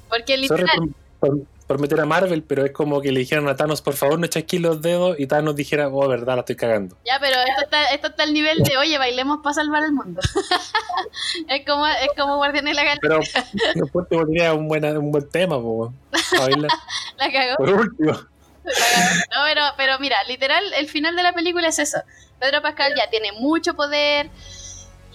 Porque 0.08 0.34
Sorry 0.46 0.62
literal, 0.62 0.88
por, 1.18 1.30
por- 1.30 1.46
por 1.66 1.80
meter 1.80 2.00
a 2.00 2.06
Marvel, 2.06 2.42
pero 2.42 2.64
es 2.64 2.72
como 2.72 3.00
que 3.00 3.10
le 3.10 3.20
dijeron 3.20 3.48
a 3.48 3.56
Thanos, 3.56 3.82
por 3.82 3.94
favor, 3.94 4.18
no 4.18 4.26
chasquís 4.26 4.60
los 4.60 4.80
dedos, 4.80 5.16
y 5.18 5.26
Thanos 5.26 5.56
dijera, 5.56 5.88
oh, 5.88 6.08
verdad, 6.08 6.34
la 6.34 6.40
estoy 6.40 6.56
cagando. 6.56 6.96
ya, 7.04 7.18
pero 7.20 7.36
esto 7.40 7.62
está, 7.62 7.84
esto 7.86 8.08
está 8.08 8.22
al 8.22 8.32
nivel 8.32 8.62
de, 8.62 8.76
oye, 8.76 8.98
bailemos 8.98 9.40
para 9.42 9.54
salvar 9.54 9.82
el 9.82 9.92
mundo. 9.92 10.20
es 11.48 11.66
como, 11.66 11.86
es 11.86 12.08
como 12.16 12.36
Guardianes 12.36 12.72
de 12.72 12.74
la 12.74 12.84
Galaxia, 12.84 13.44
Pero 13.50 13.82
después 13.84 14.08
te 14.08 14.16
volvería 14.16 14.54
un 14.54 14.68
buen, 14.68 14.84
un 14.96 15.10
buen 15.10 15.28
tema, 15.28 15.56
po, 15.56 15.92
la 17.18 17.32
cagó. 17.32 17.56
Por 17.56 17.70
último. 17.70 18.12
No, 18.12 19.42
pero, 19.44 19.62
pero 19.76 19.98
mira, 19.98 20.16
literal, 20.24 20.64
el 20.74 20.88
final 20.88 21.14
de 21.16 21.22
la 21.22 21.32
película 21.32 21.68
es 21.68 21.78
eso. 21.78 21.98
Pedro 22.40 22.62
Pascal 22.62 22.94
ya 22.96 23.08
tiene 23.10 23.32
mucho 23.32 23.74
poder 23.74 24.30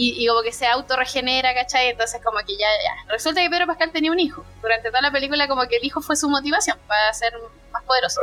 y, 0.04 0.28
como 0.28 0.42
que 0.42 0.52
se 0.52 0.66
autorregenera, 0.66 1.54
¿cachai? 1.54 1.90
Entonces 1.90 2.22
como 2.24 2.40
que 2.40 2.54
ya, 2.58 2.68
ya. 2.68 3.12
Resulta 3.12 3.42
que 3.42 3.50
Pedro 3.50 3.68
Pascal 3.68 3.92
tenía 3.92 4.12
un 4.12 4.20
hijo. 4.20 4.44
Durante 4.62 4.90
toda 4.90 5.02
la 5.02 5.12
película 5.12 5.48
como 5.48 5.68
que 5.68 5.78
el 5.78 5.86
hijo 5.86 6.02
fue 6.02 6.16
su 6.16 6.28
motivación 6.28 6.78
para 6.88 7.14
ser 7.14 7.34
más 7.72 7.84
poderoso. 7.84 8.20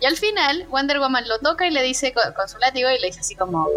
Y 0.00 0.06
al 0.06 0.16
final, 0.16 0.66
Wonder 0.68 0.98
Woman 0.98 1.28
lo 1.28 1.38
toca 1.38 1.64
y 1.64 1.70
le 1.70 1.80
dice 1.82 2.12
con, 2.12 2.32
con 2.32 2.48
su 2.48 2.58
látigo 2.58 2.90
y 2.90 2.98
le 2.98 3.06
dice 3.06 3.20
así 3.20 3.36
como, 3.36 3.68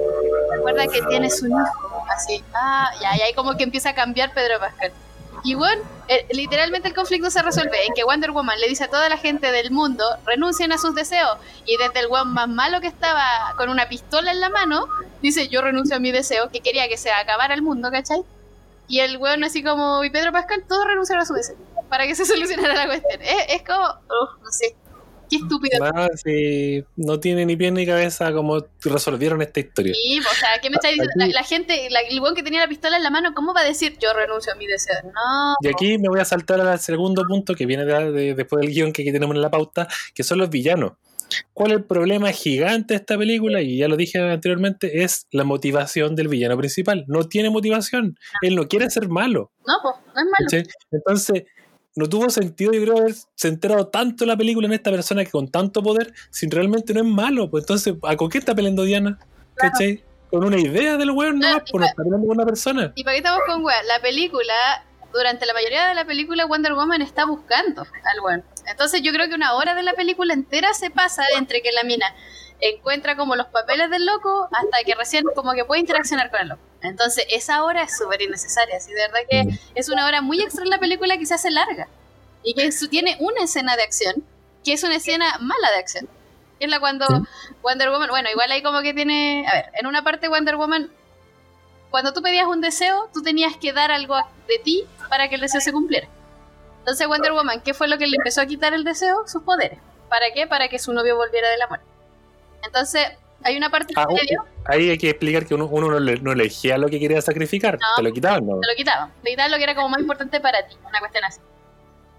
recuerda 0.51 0.87
que 0.87 1.03
tienes 1.03 1.39
un 1.43 1.51
hijo. 1.51 2.05
Así, 2.09 2.43
ah, 2.55 2.89
ya, 2.99 3.15
y 3.15 3.21
ahí 3.21 3.33
como 3.35 3.55
que 3.55 3.63
empieza 3.63 3.91
a 3.91 3.95
cambiar 3.95 4.33
Pedro 4.33 4.59
Pascal. 4.59 4.91
Y 5.45 5.53
bueno, 5.53 5.83
eh, 6.07 6.25
literalmente 6.31 6.87
el 6.87 6.95
conflicto 6.95 7.29
se 7.29 7.43
resuelve 7.43 7.85
en 7.85 7.93
que 7.93 8.03
Wonder 8.03 8.31
Woman 8.31 8.59
le 8.59 8.67
dice 8.67 8.85
a 8.85 8.89
toda 8.89 9.07
la 9.09 9.17
gente 9.17 9.51
del 9.51 9.69
mundo, 9.69 10.03
renuncien 10.25 10.71
a 10.71 10.79
sus 10.79 10.95
deseos. 10.95 11.37
Y 11.67 11.77
desde 11.77 11.99
el 11.99 12.07
weón 12.07 12.33
más 12.33 12.49
malo 12.49 12.81
que 12.81 12.87
estaba 12.87 13.53
con 13.55 13.69
una 13.69 13.87
pistola 13.87 14.31
en 14.31 14.39
la 14.39 14.49
mano, 14.49 14.87
dice, 15.21 15.47
yo 15.47 15.61
renuncio 15.61 15.97
a 15.97 15.99
mi 15.99 16.11
deseo, 16.11 16.49
que 16.49 16.61
quería 16.61 16.87
que 16.87 16.97
se 16.97 17.11
acabara 17.11 17.53
el 17.53 17.61
mundo, 17.61 17.91
¿cachai? 17.91 18.23
Y 18.87 19.01
el 19.01 19.17
weón 19.17 19.43
así 19.43 19.61
como, 19.63 20.03
y 20.03 20.09
Pedro 20.09 20.31
Pascal, 20.31 20.63
todos 20.67 20.83
renunciaron 20.87 21.21
a 21.21 21.27
su 21.27 21.35
deseo, 21.35 21.57
para 21.89 22.07
que 22.07 22.15
se 22.15 22.25
solucionara 22.25 22.73
la 22.73 22.87
cuestión. 22.87 23.21
Es, 23.21 23.45
es 23.49 23.61
como, 23.61 23.85
uf, 23.85 24.41
no 24.41 24.51
sé. 24.51 24.75
Qué 25.29 25.37
estúpido. 25.37 25.83
Ah, 25.83 26.07
sí, 26.15 26.83
no 26.95 27.19
tiene 27.19 27.45
ni 27.45 27.55
pie 27.55 27.71
ni 27.71 27.85
cabeza 27.85 28.31
como 28.33 28.65
resolvieron 28.81 29.41
esta 29.41 29.59
historia. 29.59 29.93
Sí, 29.93 30.19
o 30.19 30.33
sea, 30.35 30.49
¿qué 30.61 30.69
me 30.69 30.75
está 30.75 30.87
diciendo? 30.89 31.11
La, 31.15 31.27
la 31.27 31.43
gente, 31.43 31.89
la- 31.89 32.01
el 32.01 32.19
weón 32.19 32.35
que 32.35 32.43
tenía 32.43 32.59
la 32.61 32.67
pistola 32.67 32.97
en 32.97 33.03
la 33.03 33.09
mano, 33.09 33.33
¿cómo 33.33 33.53
va 33.53 33.61
a 33.61 33.65
decir 33.65 33.97
yo 33.99 34.13
renuncio 34.13 34.53
a 34.53 34.55
mi 34.55 34.67
deseo? 34.67 34.95
No. 35.03 35.55
Y 35.61 35.67
aquí 35.67 35.97
me 35.97 36.09
voy 36.09 36.19
a 36.19 36.25
saltar 36.25 36.59
al 36.61 36.79
segundo 36.79 37.23
punto 37.27 37.55
que 37.55 37.65
viene 37.65 37.85
de- 37.85 38.11
de- 38.11 38.33
después 38.35 38.61
del 38.61 38.71
guion 38.73 38.93
que 38.93 39.01
aquí 39.01 39.11
tenemos 39.11 39.35
en 39.35 39.41
la 39.41 39.49
pauta, 39.49 39.87
que 40.13 40.23
son 40.23 40.37
los 40.39 40.49
villanos. 40.49 40.93
¿Cuál 41.53 41.71
es 41.71 41.77
el 41.77 41.83
problema 41.85 42.31
gigante 42.31 42.93
de 42.93 42.99
esta 42.99 43.17
película? 43.17 43.59
Y 43.59 43.77
ya 43.77 43.87
lo 43.87 43.97
dije 43.97 44.19
anteriormente, 44.19 45.03
es 45.03 45.25
la 45.31 45.43
motivación 45.43 46.15
del 46.15 46.27
villano 46.27 46.55
principal. 46.55 47.03
No 47.07 47.27
tiene 47.27 47.49
motivación. 47.49 48.17
Él 48.43 48.55
no 48.55 48.67
quiere 48.67 48.89
ser 48.91 49.09
malo. 49.09 49.51
No, 49.65 49.73
pues, 49.81 49.95
no 50.13 50.21
es 50.21 50.25
malo. 50.25 50.45
¿cachai? 50.49 50.63
Entonces, 50.91 51.43
no 51.95 52.09
tuvo 52.09 52.29
sentido, 52.29 52.73
yo 52.73 52.81
creo, 52.81 52.97
haber 52.97 53.13
centrado 53.35 53.87
tanto 53.87 54.25
la 54.25 54.35
película 54.35 54.67
en 54.67 54.73
esta 54.73 54.91
persona 54.91 55.23
que 55.23 55.31
con 55.31 55.47
tanto 55.47 55.81
poder, 55.81 56.13
sin 56.29 56.51
realmente 56.51 56.93
no 56.93 56.99
es 56.99 57.05
malo. 57.05 57.49
Pues 57.49 57.63
entonces, 57.63 57.95
¿a 58.03 58.17
con 58.17 58.29
qué 58.29 58.37
está 58.37 58.53
peleando 58.53 58.83
Diana? 58.83 59.17
¿Cachai? 59.55 60.03
Con 60.29 60.43
una 60.43 60.59
idea 60.59 60.97
del 60.97 61.11
weón, 61.11 61.39
no, 61.39 61.53
No, 61.53 61.59
pues 61.59 61.73
no 61.73 61.85
está 61.85 62.03
peleando 62.03 62.27
con 62.27 62.37
una 62.37 62.45
persona. 62.45 62.91
¿Y 62.95 63.03
para 63.03 63.13
qué 63.13 63.19
estamos 63.19 63.41
con 63.47 63.63
weá? 63.63 63.81
La 63.83 64.01
película, 64.01 64.53
durante 65.13 65.45
la 65.45 65.53
mayoría 65.53 65.87
de 65.87 65.95
la 65.95 66.05
película, 66.05 66.45
Wonder 66.45 66.73
Woman 66.73 67.01
está 67.01 67.25
buscando 67.25 67.83
al 67.83 68.19
weón. 68.25 68.43
Entonces 68.67 69.01
yo 69.01 69.13
creo 69.13 69.29
que 69.29 69.35
una 69.35 69.53
hora 69.53 69.73
de 69.73 69.83
la 69.83 69.93
película 69.93 70.33
entera 70.33 70.73
se 70.73 70.89
pasa 70.89 71.23
entre 71.37 71.61
que 71.61 71.71
la 71.71 71.83
mina 71.83 72.07
encuentra 72.59 73.15
como 73.15 73.35
los 73.35 73.47
papeles 73.47 73.89
del 73.89 74.05
loco 74.05 74.49
hasta 74.51 74.83
que 74.85 74.95
recién 74.95 75.23
como 75.35 75.53
que 75.53 75.63
puede 75.63 75.81
interaccionar 75.81 76.29
con 76.29 76.41
el 76.41 76.49
loco. 76.49 76.61
Entonces 76.87 77.25
esa 77.29 77.63
hora 77.63 77.83
es 77.83 77.97
súper 77.97 78.21
innecesaria. 78.21 78.77
De 78.79 78.93
verdad 78.93 79.19
que 79.29 79.59
es 79.75 79.89
una 79.89 80.05
hora 80.05 80.21
muy 80.21 80.41
extra 80.41 80.63
en 80.63 80.69
la 80.69 80.79
película 80.79 81.17
que 81.17 81.25
se 81.25 81.33
hace 81.33 81.51
larga. 81.51 81.87
Y 82.43 82.53
que 82.53 82.69
tiene 82.89 83.17
una 83.19 83.43
escena 83.43 83.75
de 83.75 83.83
acción, 83.83 84.23
que 84.63 84.73
es 84.73 84.83
una 84.83 84.95
escena 84.95 85.37
mala 85.39 85.71
de 85.71 85.77
acción. 85.77 86.07
Que 86.59 86.65
es 86.65 86.71
la 86.71 86.79
cuando 86.79 87.05
Sí. 87.07 87.13
Wonder 87.63 87.89
Woman, 87.89 88.09
bueno, 88.09 88.29
igual 88.29 88.51
ahí 88.51 88.61
como 88.61 88.81
que 88.81 88.93
tiene, 88.93 89.45
a 89.47 89.53
ver, 89.53 89.65
en 89.73 89.87
una 89.87 90.03
parte 90.03 90.27
Wonder 90.27 90.55
Woman 90.55 90.91
cuando 91.95 92.11
tú 92.11 92.21
pedías 92.21 92.45
un 92.45 92.59
deseo, 92.59 93.09
tú 93.13 93.21
tenías 93.23 93.55
que 93.55 93.71
dar 93.71 93.89
algo 93.89 94.17
de 94.49 94.59
ti 94.59 94.85
para 95.07 95.29
que 95.29 95.35
el 95.35 95.41
deseo 95.41 95.61
se 95.61 95.71
cumpliera. 95.71 96.09
Entonces 96.79 97.07
Wonder 97.07 97.31
Woman, 97.31 97.61
¿qué 97.61 97.73
fue 97.73 97.87
lo 97.87 97.97
que 97.97 98.05
le 98.05 98.17
empezó 98.17 98.41
a 98.41 98.45
quitar 98.45 98.73
el 98.73 98.83
deseo? 98.83 99.25
Sus 99.27 99.43
poderes. 99.43 99.79
¿Para 100.09 100.25
qué? 100.33 100.45
Para 100.45 100.67
que 100.67 100.77
su 100.77 100.91
novio 100.91 101.15
volviera 101.15 101.49
de 101.49 101.57
la 101.57 101.67
muerte. 101.67 101.85
Entonces, 102.63 103.07
hay 103.45 103.55
una 103.57 103.69
parte 103.69 103.93
Ah, 103.95 104.05
medio, 104.09 104.43
Ahí 104.65 104.89
hay 104.89 104.97
que 104.97 105.09
explicar 105.11 105.45
que 105.45 105.53
uno, 105.55 105.65
uno 105.67 105.87
no, 105.89 105.99
le- 105.99 106.19
no 106.19 106.31
elegía 106.33 106.77
lo 106.77 106.87
que 106.89 106.99
quería 106.99 107.21
sacrificar, 107.21 107.75
No. 107.75 107.87
te 107.95 108.03
lo 108.03 108.11
quitaban, 108.11 108.45
¿no? 108.45 108.59
te 108.59 108.67
lo 108.67 108.75
quitaban. 108.75 109.13
Te 109.23 109.29
quitaban 109.29 109.51
lo 109.51 109.57
que 109.57 109.63
era 109.63 109.75
como 109.75 109.87
más 109.89 109.99
importante 110.01 110.39
para 110.41 110.67
ti, 110.67 110.75
una 110.85 110.99
cuestión 110.99 111.23
así. 111.23 111.39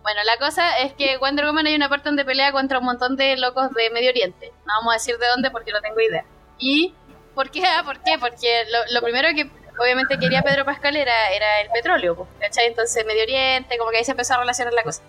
Bueno, 0.03 0.21
la 0.25 0.37
cosa 0.39 0.79
es 0.79 0.93
que 0.95 1.17
Wonder 1.19 1.45
Woman 1.47 1.67
hay 1.67 1.75
una 1.75 1.89
parte 1.89 2.09
donde 2.09 2.25
pelea 2.25 2.53
contra 2.53 2.79
un 2.79 2.85
montón 2.85 3.17
de 3.17 3.37
locos 3.37 3.73
de 3.75 3.91
Medio 3.91 4.11
Oriente. 4.11 4.53
No 4.65 4.73
vamos 4.79 4.93
a 4.93 4.95
decir 4.95 5.19
de 5.19 5.27
dónde 5.27 5.51
porque 5.51 5.73
no 5.73 5.81
tengo 5.81 6.01
idea. 6.01 6.25
¿Y 6.59 6.95
por 7.35 7.51
qué? 7.51 7.65
Ah, 7.67 7.83
¿Por 7.85 7.99
qué? 8.05 8.17
Porque 8.21 8.63
lo, 8.71 8.95
lo 8.95 9.03
primero 9.03 9.29
que 9.35 9.51
obviamente 9.81 10.17
quería 10.19 10.43
Pedro 10.43 10.65
Pascal 10.65 10.97
era, 10.97 11.31
era 11.31 11.61
el 11.61 11.71
petróleo, 11.71 12.29
¿cachai? 12.41 12.69
Entonces 12.69 13.05
Medio 13.05 13.25
Oriente, 13.25 13.77
como 13.79 13.91
que 13.91 13.97
ahí 13.99 14.05
se 14.05 14.13
empezó 14.13 14.35
a 14.35 14.39
relacionar 14.39 14.73
la 14.73 14.85
cosa. 14.85 15.03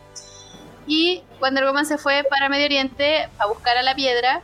Y 0.87 1.23
Wonder 1.41 1.65
Woman 1.65 1.85
se 1.85 1.97
fue 1.99 2.23
para 2.29 2.49
Medio 2.49 2.65
Oriente 2.65 3.29
a 3.37 3.45
buscar 3.45 3.77
a 3.77 3.83
la 3.83 3.93
piedra 3.93 4.41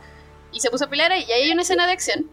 y 0.54 0.60
se 0.60 0.70
puso 0.70 0.84
a 0.84 0.88
pelear 0.88 1.12
ahí. 1.12 1.24
Y 1.28 1.32
ahí 1.32 1.42
hay 1.42 1.52
una 1.52 1.62
escena 1.62 1.86
de 1.86 1.92
acción 1.92 2.30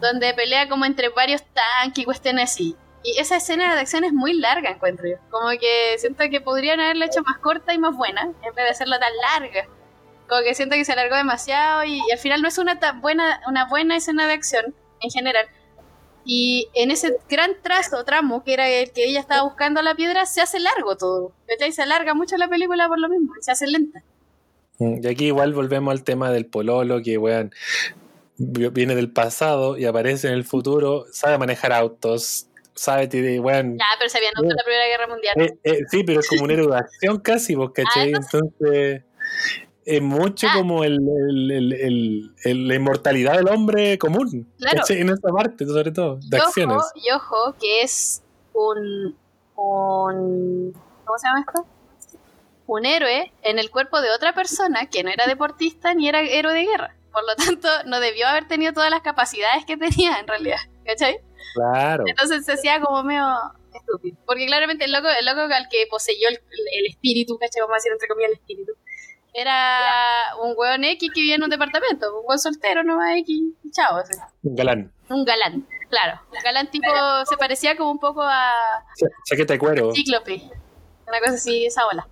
donde 0.00 0.34
pelea 0.34 0.68
como 0.68 0.84
entre 0.84 1.08
varios 1.08 1.42
tanques 1.54 2.02
y 2.02 2.04
cuestiones 2.04 2.50
así. 2.50 2.76
Y 3.04 3.18
esa 3.18 3.36
escena 3.36 3.74
de 3.74 3.80
acción 3.80 4.04
es 4.04 4.12
muy 4.12 4.34
larga, 4.34 4.70
encuentro 4.70 5.08
yo. 5.08 5.16
Como 5.30 5.48
que 5.50 5.96
siento 5.98 6.24
que 6.30 6.40
podrían 6.40 6.80
haberla 6.80 7.06
hecho 7.06 7.22
más 7.22 7.38
corta 7.38 7.72
y 7.72 7.78
más 7.78 7.96
buena, 7.96 8.22
en 8.22 8.54
vez 8.54 8.64
de 8.64 8.70
hacerla 8.70 8.98
tan 8.98 9.12
larga. 9.16 9.66
Como 10.28 10.42
que 10.42 10.54
siento 10.54 10.76
que 10.76 10.84
se 10.84 10.92
alargó 10.92 11.16
demasiado 11.16 11.84
y, 11.84 12.00
y 12.08 12.12
al 12.12 12.18
final 12.18 12.42
no 12.42 12.48
es 12.48 12.58
una 12.58 12.78
tan 12.78 13.00
buena, 13.00 13.40
una 13.46 13.66
buena 13.66 13.96
escena 13.96 14.26
de 14.26 14.34
acción 14.34 14.74
en 15.00 15.10
general. 15.10 15.46
Y 16.24 16.68
en 16.74 16.90
ese 16.90 17.16
gran 17.28 17.60
trazo, 17.62 18.04
tramo, 18.04 18.44
que 18.44 18.54
era 18.54 18.68
el 18.68 18.92
que 18.92 19.04
ella 19.04 19.20
estaba 19.20 19.42
buscando 19.42 19.82
la 19.82 19.94
piedra, 19.94 20.26
se 20.26 20.40
hace 20.40 20.60
largo 20.60 20.96
todo. 20.96 21.32
¿Cachai? 21.48 21.72
Se 21.72 21.82
alarga 21.82 22.14
mucho 22.14 22.36
la 22.36 22.48
película 22.48 22.86
por 22.86 23.00
lo 23.00 23.08
mismo, 23.08 23.32
y 23.38 23.42
se 23.42 23.50
hace 23.50 23.66
lenta. 23.66 24.02
Y 25.02 25.06
aquí 25.06 25.26
igual 25.26 25.52
volvemos 25.54 25.92
al 25.92 26.02
tema 26.04 26.30
del 26.30 26.46
pololo, 26.46 27.00
que 27.02 27.18
weón 27.18 27.52
vi- 28.38 28.68
viene 28.68 28.94
del 28.94 29.10
pasado 29.10 29.76
y 29.78 29.84
aparece 29.84 30.28
en 30.28 30.34
el 30.34 30.44
futuro, 30.44 31.04
sabe 31.12 31.38
manejar 31.38 31.72
autos, 31.72 32.46
sabe, 32.74 33.06
tiene, 33.08 33.38
weón, 33.40 33.78
Ya, 33.78 33.84
pero 33.98 34.08
se 34.10 34.18
había 34.18 34.30
notado 34.30 34.50
en 34.50 34.56
la 34.56 34.64
Primera 34.64 34.86
Guerra 34.86 35.06
Mundial. 35.08 35.34
eh, 35.40 35.58
eh, 35.64 35.80
sí, 35.90 36.02
pero 36.04 36.20
es 36.20 36.28
como 36.28 36.44
un 36.44 36.50
héroe 36.50 36.66
de 36.68 36.76
acción 36.76 37.18
casi, 37.20 37.54
vos, 37.54 37.70
¿cachai? 37.72 38.12
Ah, 38.14 38.18
Entonces, 38.22 39.02
es 39.84 40.00
mucho 40.02 40.46
Ah. 40.50 40.54
como 40.56 40.84
el, 40.84 40.98
el- 41.28 41.72
el- 41.72 42.30
el- 42.44 42.68
la 42.68 42.74
inmortalidad 42.74 43.36
del 43.36 43.48
hombre 43.48 43.98
común, 43.98 44.48
Claro. 44.58 44.78
¿cachai? 44.78 45.00
En 45.00 45.10
esa 45.10 45.28
parte, 45.28 45.66
sobre 45.66 45.90
todo, 45.92 46.16
de 46.28 46.36
y 46.38 46.40
acciones. 46.40 46.76
ojo, 46.78 46.86
y 46.94 47.10
ojo, 47.10 47.54
que 47.60 47.82
es 47.82 48.22
un, 48.54 49.16
un. 49.56 50.72
¿Cómo 51.04 51.18
se 51.18 51.26
llama 51.28 51.40
esto? 51.40 51.66
Un 52.74 52.86
héroe 52.86 53.30
en 53.42 53.58
el 53.58 53.70
cuerpo 53.70 54.00
de 54.00 54.10
otra 54.10 54.32
persona 54.34 54.86
que 54.88 55.02
no 55.02 55.10
era 55.10 55.26
deportista 55.26 55.92
ni 55.92 56.08
era 56.08 56.20
héroe 56.22 56.54
de 56.54 56.64
guerra. 56.64 56.94
Por 57.12 57.22
lo 57.26 57.36
tanto, 57.36 57.68
no 57.84 58.00
debió 58.00 58.26
haber 58.26 58.48
tenido 58.48 58.72
todas 58.72 58.90
las 58.90 59.02
capacidades 59.02 59.66
que 59.66 59.76
tenía 59.76 60.18
en 60.18 60.26
realidad. 60.26 60.56
¿Cachai? 60.86 61.18
Claro. 61.54 62.04
Entonces 62.06 62.46
se 62.46 62.52
hacía 62.52 62.80
como 62.80 63.02
medio 63.02 63.26
estúpido. 63.74 64.16
Porque 64.24 64.46
claramente 64.46 64.86
el 64.86 64.92
loco, 64.92 65.08
el 65.08 65.26
loco 65.26 65.40
al 65.42 65.68
que 65.68 65.86
poseyó 65.90 66.28
el, 66.30 66.36
el 66.36 66.86
espíritu, 66.88 67.36
¿cachai? 67.38 67.60
Vamos 67.60 67.74
a 67.74 67.76
decir 67.76 67.92
entre 67.92 68.08
comillas 68.08 68.30
el 68.30 68.38
espíritu. 68.38 68.72
Era 69.34 70.34
un 70.42 70.54
weón 70.56 70.84
X 70.84 71.10
que 71.14 71.20
vivía 71.20 71.34
en 71.36 71.42
un 71.44 71.50
departamento, 71.50 72.18
un 72.18 72.24
weón 72.26 72.38
soltero 72.38 72.82
nomás 72.84 73.16
X, 73.18 73.36
chao, 73.72 73.96
así. 73.96 74.14
Un 74.42 74.54
galán. 74.56 74.92
Un 75.10 75.24
galán, 75.26 75.66
claro. 75.90 76.20
Un 76.30 76.38
galán 76.42 76.70
tipo, 76.70 76.90
se 77.28 77.36
parecía 77.36 77.76
como 77.76 77.90
un 77.90 77.98
poco 77.98 78.22
a 78.22 78.52
Cha- 78.96 79.06
Chaqueta 79.26 79.52
de 79.54 79.58
cuero. 79.58 79.94
Cíclope. 79.94 80.42
Una 81.06 81.18
cosa 81.20 81.34
así, 81.34 81.66
esa 81.66 81.86
ola. 81.86 82.06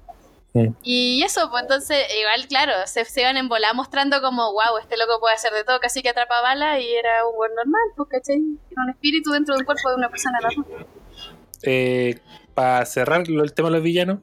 Y 0.82 1.22
eso, 1.22 1.48
pues 1.50 1.62
entonces, 1.62 1.98
igual, 2.18 2.48
claro, 2.48 2.72
se, 2.86 3.04
se 3.04 3.20
iban 3.20 3.36
en 3.36 3.48
bola 3.48 3.72
mostrando 3.72 4.20
como, 4.20 4.52
wow, 4.52 4.78
este 4.80 4.96
loco 4.96 5.20
puede 5.20 5.34
hacer 5.34 5.52
de 5.52 5.64
todo, 5.64 5.78
casi 5.80 6.02
que 6.02 6.08
atrapa 6.08 6.40
bala 6.40 6.80
y 6.80 6.92
era 6.92 7.26
un 7.28 7.36
buen 7.36 7.54
normal, 7.54 7.80
pues, 7.96 8.08
¿cachai? 8.10 8.42
Era 8.70 8.82
un 8.82 8.90
espíritu 8.90 9.30
dentro 9.30 9.54
de 9.54 9.60
un 9.60 9.64
cuerpo 9.64 9.90
de 9.90 9.96
una 9.96 10.08
persona 10.08 10.38
normal. 10.40 10.86
Eh, 11.62 12.18
para 12.54 12.84
cerrar 12.86 13.22
el 13.28 13.52
tema 13.54 13.68
de 13.68 13.74
los 13.76 13.82
villanos, 13.82 14.18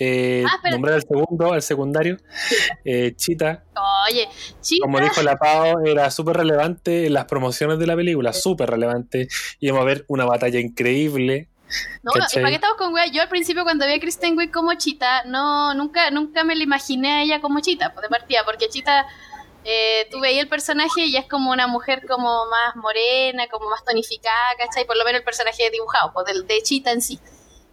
eh, 0.00 0.44
Ah, 0.46 0.70
nombrar 0.70 0.94
al 0.94 1.02
segundo, 1.02 1.52
al 1.52 1.62
secundario, 1.62 2.18
eh, 2.84 3.14
Chita, 3.16 3.64
Oye, 4.08 4.28
chicos, 4.60 4.86
como 4.86 5.00
dijo 5.00 5.22
la 5.22 5.36
Pau, 5.36 5.84
era 5.84 6.10
súper 6.10 6.36
relevante 6.36 7.06
en 7.06 7.14
las 7.14 7.24
promociones 7.24 7.78
de 7.78 7.86
la 7.86 7.96
película, 7.96 8.32
súper 8.32 8.70
relevante. 8.70 9.28
Íbamos 9.58 9.82
a 9.82 9.86
ver 9.86 10.04
una 10.08 10.24
batalla 10.24 10.60
increíble. 10.60 11.48
No, 12.02 12.12
¿y 12.14 12.20
¿cachai? 12.20 12.42
para 12.42 12.50
qué 12.50 12.54
estamos 12.56 12.76
con 12.76 12.92
wea? 12.94 13.06
Yo 13.06 13.22
al 13.22 13.28
principio 13.28 13.64
cuando 13.64 13.86
vi 13.86 13.92
a 13.92 14.00
Kristen 14.00 14.36
Wiig 14.36 14.50
como 14.50 14.74
Chita, 14.74 15.24
no, 15.24 15.74
nunca, 15.74 16.10
nunca 16.10 16.44
me 16.44 16.54
la 16.56 16.62
imaginé 16.62 17.12
a 17.12 17.22
ella 17.22 17.40
como 17.40 17.60
Chita, 17.60 17.92
pues 17.92 18.02
de 18.02 18.08
partida, 18.08 18.44
porque 18.44 18.68
Chita, 18.68 19.06
eh, 19.64 20.08
tú 20.10 20.20
veías 20.20 20.42
el 20.42 20.48
personaje 20.48 21.06
y 21.06 21.16
es 21.16 21.26
como 21.26 21.50
una 21.50 21.66
mujer 21.66 22.06
como 22.06 22.46
más 22.46 22.76
morena, 22.76 23.46
como 23.48 23.68
más 23.68 23.84
tonificada, 23.84 24.56
¿cachai? 24.58 24.86
Por 24.86 24.96
lo 24.96 25.04
menos 25.04 25.20
el 25.20 25.24
personaje 25.24 25.70
dibujado, 25.70 26.12
pues 26.12 26.26
de, 26.26 26.42
de 26.42 26.62
Chita 26.62 26.92
en 26.92 27.02
sí. 27.02 27.18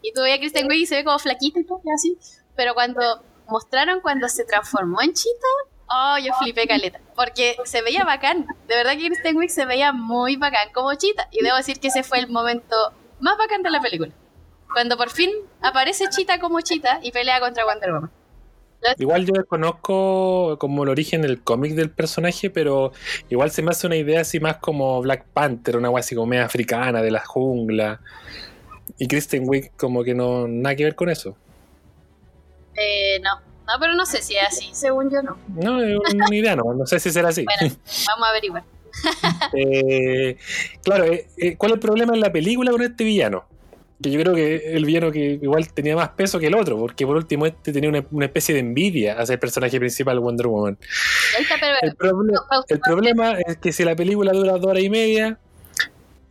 Y 0.01 0.13
tú 0.13 0.21
veías 0.21 0.37
a 0.37 0.39
Kristen 0.39 0.67
Wiig 0.67 0.81
y 0.81 0.85
se 0.85 0.95
ve 0.95 1.03
como 1.03 1.19
flaquita 1.19 1.59
y 1.59 1.65
todo, 1.65 1.81
así. 1.95 2.17
Pero 2.55 2.73
cuando 2.73 3.23
mostraron 3.47 4.01
cuando 4.01 4.27
se 4.29 4.43
transformó 4.45 5.01
en 5.01 5.13
Chita, 5.13 5.47
oh, 5.89 6.17
yo 6.23 6.33
flipé 6.41 6.67
caleta. 6.67 6.99
Porque 7.15 7.57
se 7.65 7.81
veía 7.81 8.03
bacán. 8.03 8.45
De 8.67 8.75
verdad 8.75 8.93
que 8.93 9.07
Kristen 9.07 9.37
Wiig 9.37 9.49
se 9.49 9.65
veía 9.65 9.91
muy 9.93 10.35
bacán 10.35 10.71
como 10.73 10.93
Chita. 10.95 11.27
Y 11.31 11.43
debo 11.43 11.57
decir 11.57 11.79
que 11.79 11.87
ese 11.87 12.03
fue 12.03 12.19
el 12.19 12.27
momento 12.27 12.75
más 13.19 13.37
bacán 13.37 13.63
de 13.63 13.71
la 13.71 13.81
película. 13.81 14.11
Cuando 14.71 14.97
por 14.97 15.09
fin 15.09 15.31
aparece 15.61 16.05
Chita 16.09 16.39
como 16.39 16.61
Chita 16.61 16.99
y 17.01 17.11
pelea 17.11 17.39
contra 17.39 17.65
Wonder 17.65 17.93
Woman. 17.93 18.11
Igual 18.97 19.25
yo 19.25 19.33
desconozco 19.33 20.57
como 20.59 20.83
el 20.83 20.89
origen 20.89 21.21
del 21.21 21.41
cómic 21.41 21.73
del 21.73 21.89
personaje, 21.89 22.49
pero 22.49 22.91
igual 23.29 23.51
se 23.51 23.61
me 23.61 23.71
hace 23.71 23.87
una 23.87 23.95
idea 23.95 24.21
así 24.21 24.39
más 24.39 24.57
como 24.57 25.01
Black 25.01 25.25
Panther, 25.33 25.77
una 25.77 25.89
así 25.97 26.15
como 26.15 26.27
media 26.27 26.45
africana, 26.45 27.01
de 27.01 27.11
la 27.11 27.25
jungla. 27.25 27.99
Y 28.97 29.07
Kristen 29.07 29.43
Wiig 29.47 29.71
como 29.75 30.03
que 30.03 30.13
no 30.13 30.47
nada 30.47 30.75
que 30.75 30.83
ver 30.83 30.95
con 30.95 31.09
eso. 31.09 31.35
Eh, 32.75 33.19
no, 33.21 33.39
no, 33.39 33.73
pero 33.79 33.93
no 33.95 34.05
sé 34.05 34.21
si 34.21 34.35
es 34.35 34.43
así. 34.47 34.69
Según 34.73 35.09
yo, 35.09 35.21
no. 35.21 35.37
No, 35.47 35.81
es 35.81 36.13
una 36.13 36.35
idea, 36.35 36.55
no, 36.55 36.73
no 36.73 36.85
sé 36.85 36.99
si 36.99 37.11
será 37.11 37.29
así. 37.29 37.43
Bueno, 37.43 37.75
vamos 38.07 38.27
a 38.27 38.29
averiguar. 38.29 38.63
Eh, 39.53 40.37
claro, 40.83 41.05
eh, 41.05 41.27
eh, 41.37 41.55
¿cuál 41.57 41.71
es 41.71 41.75
el 41.75 41.79
problema 41.79 42.13
en 42.13 42.19
la 42.19 42.31
película 42.31 42.71
con 42.71 42.81
este 42.81 43.03
villano? 43.03 43.45
Que 44.01 44.11
yo 44.11 44.19
creo 44.19 44.35
que 44.35 44.73
el 44.75 44.83
villano 44.85 45.11
que 45.11 45.39
igual 45.41 45.71
tenía 45.73 45.95
más 45.95 46.09
peso 46.09 46.37
que 46.37 46.47
el 46.47 46.55
otro, 46.55 46.77
porque 46.77 47.05
por 47.05 47.15
último 47.15 47.45
este 47.45 47.71
tenía 47.71 47.89
una, 47.89 48.03
una 48.11 48.25
especie 48.25 48.53
de 48.53 48.59
envidia 48.59 49.13
hacia 49.13 49.33
el 49.33 49.39
personaje 49.39 49.79
principal 49.79 50.19
Wonder 50.19 50.47
Woman. 50.47 50.77
El, 51.81 51.95
proble- 51.95 52.33
pausa. 52.49 52.65
el 52.69 52.79
problema 52.81 53.39
es 53.39 53.57
que 53.57 53.71
si 53.71 53.85
la 53.85 53.95
película 53.95 54.33
dura 54.33 54.53
dos 54.53 54.65
horas 54.65 54.83
y 54.83 54.89
media, 54.89 55.39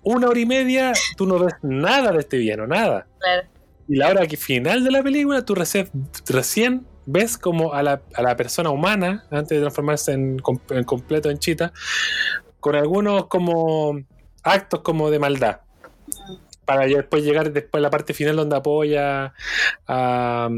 una 0.02 0.28
hora 0.28 0.38
y 0.38 0.46
media, 0.46 0.92
tú 1.16 1.26
no 1.26 1.38
ves 1.38 1.54
nada 1.62 2.12
de 2.12 2.18
este 2.18 2.36
villano, 2.36 2.66
nada. 2.66 3.06
Claro. 3.18 3.48
Y 3.88 3.96
la 3.96 4.08
hora 4.08 4.26
que 4.26 4.36
final 4.36 4.84
de 4.84 4.90
la 4.90 5.02
película, 5.02 5.44
tú 5.44 5.54
recién, 5.54 5.88
recién 6.28 6.86
ves 7.06 7.38
como 7.38 7.72
a 7.72 7.82
la, 7.82 8.00
a 8.14 8.22
la 8.22 8.36
persona 8.36 8.68
humana, 8.70 9.24
antes 9.30 9.50
de 9.56 9.60
transformarse 9.60 10.12
en, 10.12 10.42
en 10.70 10.84
completo 10.84 11.30
en 11.30 11.38
chita, 11.38 11.72
con 12.64 12.76
algunos 12.76 13.26
como 13.26 14.00
actos 14.42 14.80
como 14.80 15.10
de 15.10 15.18
maldad. 15.18 15.60
Para 16.64 16.86
después 16.86 17.22
llegar 17.22 17.52
después 17.52 17.78
a 17.78 17.82
la 17.82 17.90
parte 17.90 18.14
final 18.14 18.36
donde 18.36 18.56
apoya 18.56 19.34
a, 19.86 20.46
a 20.46 20.48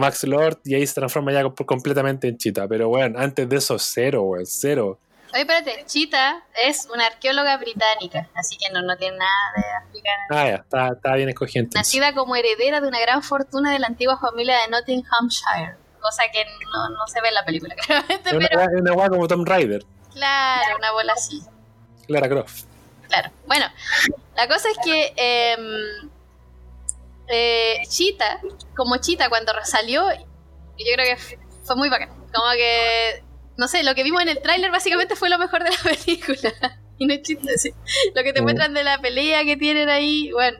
Max 0.00 0.24
Lord 0.24 0.60
y 0.64 0.74
ahí 0.74 0.86
se 0.86 0.94
transforma 0.94 1.32
ya 1.32 1.42
com- 1.42 1.66
completamente 1.66 2.28
en 2.28 2.38
chita. 2.38 2.66
Pero 2.66 2.88
bueno, 2.88 3.18
antes 3.18 3.46
de 3.46 3.56
eso, 3.56 3.78
cero, 3.78 4.22
weón, 4.22 4.46
cero. 4.46 4.98
Oye, 5.34 5.42
espérate, 5.42 5.84
Chita 5.84 6.44
es 6.64 6.88
una 6.94 7.04
arqueóloga 7.08 7.58
británica, 7.58 8.26
así 8.34 8.56
que 8.56 8.72
no, 8.72 8.80
no 8.80 8.96
tiene 8.96 9.18
nada 9.18 9.52
de 9.54 9.86
africana. 9.86 10.24
Ah, 10.30 10.48
ya, 10.48 10.54
está, 10.62 10.88
está 10.94 11.14
bien 11.16 11.28
escogido 11.28 11.64
entonces. 11.64 11.78
Nacida 11.80 12.14
como 12.14 12.36
heredera 12.36 12.80
de 12.80 12.88
una 12.88 13.00
gran 13.00 13.22
fortuna 13.22 13.70
de 13.72 13.80
la 13.80 13.88
antigua 13.88 14.18
familia 14.18 14.56
de 14.62 14.68
Nottinghamshire. 14.70 15.74
Cosa 16.00 16.22
que 16.32 16.44
no, 16.72 16.88
no 16.88 17.06
se 17.06 17.20
ve 17.20 17.28
en 17.28 17.34
la 17.34 17.44
película, 17.44 17.74
claramente, 17.86 18.30
Es 18.30 18.32
una, 18.34 18.48
pero 18.48 18.80
una 18.80 18.92
weá 18.94 19.08
como 19.10 19.26
Tom 19.28 19.44
Raider, 19.44 19.84
claro, 20.14 20.76
una 20.78 20.92
bola 20.92 21.12
así. 21.12 21.42
Lara 22.08 22.28
Croft. 22.28 22.64
Claro. 23.08 23.30
Bueno, 23.46 23.66
la 24.36 24.48
cosa 24.48 24.68
es 24.70 24.78
que 24.84 25.12
em, 25.16 26.10
eh, 27.28 27.82
Cheetah, 27.88 28.40
como 28.76 28.96
Cheetah 28.98 29.28
cuando 29.28 29.52
salió, 29.64 30.02
yo 30.12 30.86
creo 30.94 31.16
que 31.16 31.38
fue 31.64 31.76
muy 31.76 31.88
bacán. 31.88 32.08
Como 32.32 32.50
que, 32.56 33.22
no 33.56 33.68
sé, 33.68 33.82
lo 33.82 33.94
que 33.94 34.02
vimos 34.02 34.22
en 34.22 34.28
el 34.28 34.40
tráiler 34.42 34.70
básicamente 34.70 35.16
fue 35.16 35.28
lo 35.30 35.38
mejor 35.38 35.62
de 35.64 35.70
la 35.70 35.76
película. 36.04 36.52
y 36.98 37.06
no 37.06 37.14
es 37.14 37.22
chiste, 37.22 37.58
sí. 37.58 37.72
Lo 38.14 38.22
que 38.22 38.32
te 38.32 38.40
Mm. 38.40 38.44
muestran 38.44 38.74
de 38.74 38.84
la 38.84 38.98
pelea 38.98 39.44
que 39.44 39.56
tienen 39.56 39.88
ahí, 39.88 40.30
bueno, 40.32 40.58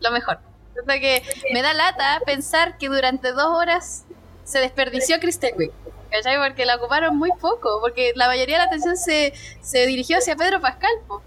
lo 0.00 0.10
mejor. 0.10 0.38
O 0.80 0.84
sea 0.86 1.00
que 1.00 1.22
me 1.52 1.62
da 1.62 1.74
lata 1.74 2.20
pensar 2.24 2.78
que 2.78 2.88
durante 2.88 3.32
dos 3.32 3.46
horas 3.48 4.04
se 4.44 4.60
desperdició 4.60 5.18
Kristen 5.20 5.54
Wiig. 5.58 5.72
¿Cachai? 6.10 6.36
Porque 6.38 6.64
la 6.64 6.76
ocuparon 6.76 7.16
muy 7.16 7.30
poco, 7.40 7.78
porque 7.80 8.12
la 8.16 8.26
mayoría 8.26 8.56
de 8.56 8.64
la 8.64 8.66
atención 8.66 8.96
se, 8.96 9.32
se 9.60 9.86
dirigió 9.86 10.18
hacia 10.18 10.36
Pedro 10.36 10.60
Pascal. 10.60 10.90
po. 11.06 11.22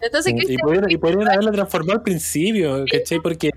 Entonces, 0.00 0.34
Y 0.36 0.58
podrían, 0.58 0.90
y 0.90 0.96
podrían 0.98 1.28
haberla 1.28 1.52
transformado 1.52 1.98
al 1.98 2.02
principio, 2.02 2.84
¿cachai? 2.90 3.18
Porque 3.18 3.50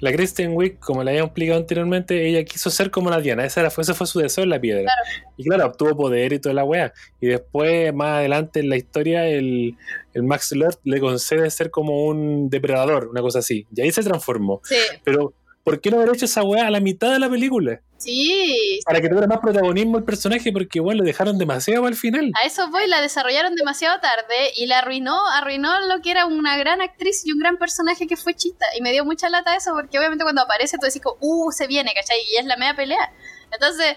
la 0.00 0.12
Kristen 0.12 0.52
Wiig, 0.54 0.78
como 0.80 1.04
la 1.04 1.12
habíamos 1.12 1.28
explicado 1.28 1.60
anteriormente, 1.60 2.26
ella 2.28 2.44
quiso 2.44 2.70
ser 2.70 2.90
como 2.90 3.08
la 3.08 3.20
Diana, 3.20 3.44
esa 3.44 3.60
era, 3.60 3.70
fue, 3.70 3.82
ese 3.82 3.94
fue 3.94 4.06
su 4.06 4.18
deseo 4.18 4.44
en 4.44 4.50
la 4.50 4.60
piedra. 4.60 4.90
Y 5.36 5.44
claro, 5.44 5.66
obtuvo 5.66 5.96
poder 5.96 6.32
y 6.32 6.38
toda 6.40 6.54
la 6.54 6.64
wea. 6.64 6.92
Y 7.20 7.28
después, 7.28 7.94
más 7.94 8.18
adelante 8.18 8.60
en 8.60 8.68
la 8.68 8.76
historia, 8.76 9.26
el, 9.28 9.76
el 10.12 10.22
Max 10.24 10.52
Lord 10.52 10.78
le 10.82 10.98
concede 10.98 11.48
ser 11.50 11.70
como 11.70 12.06
un 12.06 12.50
depredador, 12.50 13.06
una 13.06 13.20
cosa 13.20 13.38
así. 13.38 13.66
Y 13.74 13.80
ahí 13.80 13.92
se 13.92 14.02
transformó. 14.02 14.60
Sí, 14.64 14.76
Pero, 15.04 15.34
¿por 15.66 15.80
qué 15.80 15.90
no 15.90 15.96
haber 15.96 16.14
hecho 16.14 16.26
esa 16.26 16.44
wea 16.44 16.68
a 16.68 16.70
la 16.70 16.78
mitad 16.78 17.10
de 17.10 17.18
la 17.18 17.28
película? 17.28 17.80
sí. 17.98 18.78
Para 18.84 19.00
que 19.00 19.08
tuviera 19.08 19.26
más 19.26 19.40
protagonismo 19.40 19.98
el 19.98 20.04
personaje, 20.04 20.52
porque 20.52 20.78
igual 20.78 20.98
lo 20.98 21.02
dejaron 21.02 21.38
demasiado 21.38 21.86
al 21.86 21.96
final. 21.96 22.30
A 22.40 22.46
eso 22.46 22.70
voy, 22.70 22.86
la 22.86 23.00
desarrollaron 23.00 23.56
demasiado 23.56 23.98
tarde 23.98 24.52
y 24.56 24.66
la 24.66 24.78
arruinó, 24.78 25.26
arruinó 25.26 25.80
lo 25.88 26.00
que 26.02 26.12
era 26.12 26.26
una 26.26 26.56
gran 26.56 26.82
actriz 26.82 27.26
y 27.26 27.32
un 27.32 27.40
gran 27.40 27.56
personaje 27.56 28.06
que 28.06 28.16
fue 28.16 28.34
Chita. 28.34 28.64
Y 28.78 28.80
me 28.80 28.92
dio 28.92 29.04
mucha 29.04 29.28
lata 29.28 29.56
eso, 29.56 29.72
porque 29.74 29.98
obviamente 29.98 30.22
cuando 30.22 30.42
aparece 30.42 30.78
tú 30.78 30.86
decís, 30.86 31.02
como, 31.02 31.16
uh, 31.18 31.50
se 31.50 31.66
viene, 31.66 31.92
¿cachai? 31.94 32.18
Y 32.32 32.36
es 32.36 32.46
la 32.46 32.56
media 32.56 32.76
pelea. 32.76 33.12
Entonces, 33.52 33.96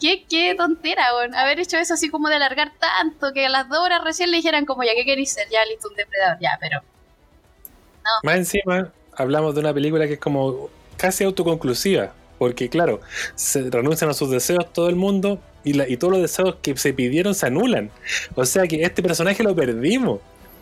qué, 0.00 0.24
qué 0.26 0.54
tontera, 0.54 1.14
weón, 1.16 1.34
haber 1.34 1.60
hecho 1.60 1.76
eso 1.76 1.92
así 1.92 2.08
como 2.08 2.30
de 2.30 2.36
alargar 2.36 2.72
tanto, 2.78 3.34
que 3.34 3.44
a 3.44 3.50
las 3.50 3.68
dos 3.68 3.80
horas 3.80 4.02
recién 4.02 4.30
le 4.30 4.38
dijeran 4.38 4.64
como, 4.64 4.84
ya, 4.84 4.92
¿qué 4.94 5.04
queréis 5.04 5.32
ser? 5.32 5.46
Ya, 5.50 5.62
listo, 5.66 5.88
un 5.90 5.96
depredador, 5.96 6.38
ya, 6.40 6.56
pero... 6.58 6.80
Más 8.22 8.36
encima, 8.36 8.90
hablamos 9.14 9.54
de 9.54 9.60
una 9.60 9.74
película 9.74 10.06
que 10.06 10.14
es 10.14 10.18
como 10.18 10.70
casi 11.00 11.24
autoconclusiva. 11.24 12.12
Porque, 12.38 12.70
claro, 12.70 13.00
se 13.34 13.68
renuncian 13.70 14.08
a 14.10 14.14
sus 14.14 14.30
deseos 14.30 14.72
todo 14.72 14.88
el 14.88 14.96
mundo 14.96 15.38
y, 15.62 15.74
la- 15.74 15.86
y 15.86 15.98
todos 15.98 16.12
los 16.14 16.22
deseos 16.22 16.56
que 16.62 16.74
se 16.76 16.94
pidieron 16.94 17.34
se 17.34 17.46
anulan. 17.46 17.90
O 18.34 18.46
sea 18.46 18.66
que 18.66 18.82
este 18.82 19.02
personaje 19.02 19.42
lo 19.42 19.54
perdimos. 19.54 20.20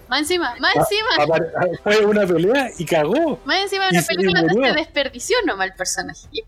Más 0.09 0.21
encima, 0.23 0.57
más 0.59 0.73
Ah, 0.75 0.81
encima, 0.81 1.09
Apar- 1.37 1.79
Fue 1.85 2.05
una 2.07 2.27
pelea 2.27 2.71
y 2.79 2.85
cagó. 2.87 3.39
más 3.45 3.61
encima 3.63 3.91
de 3.91 3.99
una 3.99 4.07
película 4.07 4.41
donde 4.43 4.69
se 4.71 4.75
desperdició 4.75 5.37
nomás 5.47 5.69
el 5.69 5.75
personaje. 5.77 6.27
Y 6.33 6.43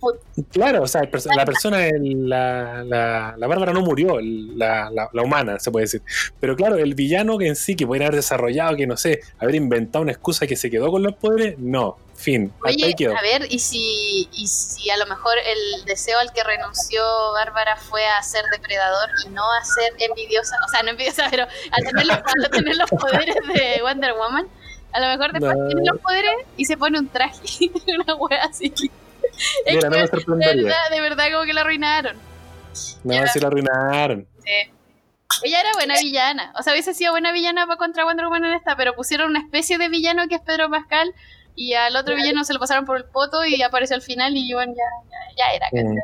Claro, 0.51 0.83
o 0.83 0.89
sea, 0.89 1.03
el 1.03 1.11
la 1.37 1.45
persona, 1.45 1.87
el- 1.87 2.29
la, 2.29 2.83
la, 2.85 3.35
la 3.37 3.47
Bárbara 3.47 3.73
no 3.75 3.83
murió, 3.83 4.19
el- 4.19 4.59
la, 4.59 4.91
la- 4.91 5.11
la 5.13 5.23
humana, 5.23 5.61
se 5.61 5.71
puede 5.71 5.85
decir. 5.85 6.03
Pero 6.41 6.57
claro, 6.57 6.77
el 6.77 6.95
villano 6.97 7.37
que 7.39 7.47
en 7.49 7.55
sí, 7.55 7.77
que 7.77 7.87
podría 7.87 8.07
haber 8.07 8.17
desarrollado, 8.17 8.75
que 8.77 8.87
no 8.87 8.97
sé, 8.97 9.21
haber 9.39 9.55
inventado 9.55 10.03
una 10.03 10.13
excusa 10.13 10.47
que 10.47 10.57
se 10.57 10.71
quedó 10.71 10.91
con 10.91 11.03
los 11.05 11.15
poderes, 11.15 11.57
no. 11.59 11.99
Fin. 12.21 12.53
Hasta 12.57 12.69
Oye, 12.69 12.85
ahí 12.87 12.95
quedó. 12.95 13.17
a 13.17 13.23
ver, 13.23 13.47
¿y 13.51 13.59
si, 13.59 14.29
y 14.33 14.47
si 14.47 14.91
a 14.91 14.97
lo 14.99 15.07
mejor 15.07 15.33
el 15.39 15.85
deseo 15.87 16.19
al 16.19 16.33
que 16.33 16.45
renunció 16.45 17.03
Bárbara 17.33 17.77
fue 17.77 18.07
a 18.07 18.23
ser 18.23 18.45
depredador 18.53 19.09
y 19.25 19.31
no 19.31 19.43
a 19.53 19.65
ser 19.65 19.95
envidiosa? 19.99 20.57
O 20.67 20.69
sea, 20.71 20.83
no 20.83 20.91
envidiosa, 20.91 21.29
pero 21.31 21.45
a 21.45 21.77
tener 21.77 22.07
los, 22.07 22.17
a 22.19 22.49
tener 22.51 22.77
los 22.77 22.91
poderes 22.91 23.37
de 23.55 23.81
Wonder 23.83 24.13
Woman. 24.15 24.47
A 24.93 25.01
lo 25.01 25.07
mejor 25.07 25.33
después 25.33 25.57
No. 25.57 25.67
tiene 25.69 25.83
los 25.91 26.01
poderes 26.01 26.35
y 26.57 26.65
se 26.67 26.77
pone 26.77 26.99
un 26.99 27.09
traje, 27.09 27.71
una 27.87 28.15
wea 28.17 28.45
así. 28.45 28.73
Es 29.65 29.75
Mira, 29.77 29.89
no 29.89 29.97
que 29.97 30.31
me 30.31 30.47
de 30.47 30.55
verdad, 30.63 30.91
de 30.91 31.01
verdad 31.01 31.25
como 31.33 31.45
que 31.45 31.55
la 31.55 31.63
arruinaron. 31.63 32.17
No, 33.05 33.15
lo 33.15 33.47
arruinaron. 33.47 34.27
Sí. 34.45 34.71
Ella 35.45 35.61
era 35.61 35.73
buena 35.75 35.95
villana. 35.99 36.53
O 36.59 36.63
sea, 36.63 36.73
hubiese 36.75 36.93
sido 36.93 37.13
buena 37.13 37.33
villana 37.33 37.67
para 37.67 37.79
contra 37.79 38.05
Wonder 38.05 38.27
Woman 38.27 38.45
en 38.45 38.53
esta, 38.55 38.77
pero 38.77 38.95
pusieron 38.95 39.31
una 39.31 39.39
especie 39.39 39.79
de 39.79 39.89
villano 39.89 40.29
que 40.29 40.35
es 40.35 40.41
Pedro 40.43 40.69
Pascal 40.69 41.15
y 41.57 41.75
al 41.75 41.95
otro 41.97 42.15
villano 42.15 42.45
se 42.45 42.53
lo 42.55 42.61
pasaron 42.61 42.85
por 42.87 42.97
el 42.97 43.05
poto 43.05 43.45
y 43.45 43.61
apareció 43.63 43.97
al 43.97 44.03
final 44.03 44.37
y 44.37 44.53
bueno, 44.53 44.73
ya, 44.75 45.11
ya, 45.11 45.37
ya 45.37 45.57
era. 45.57 45.85
Mm. 45.91 45.99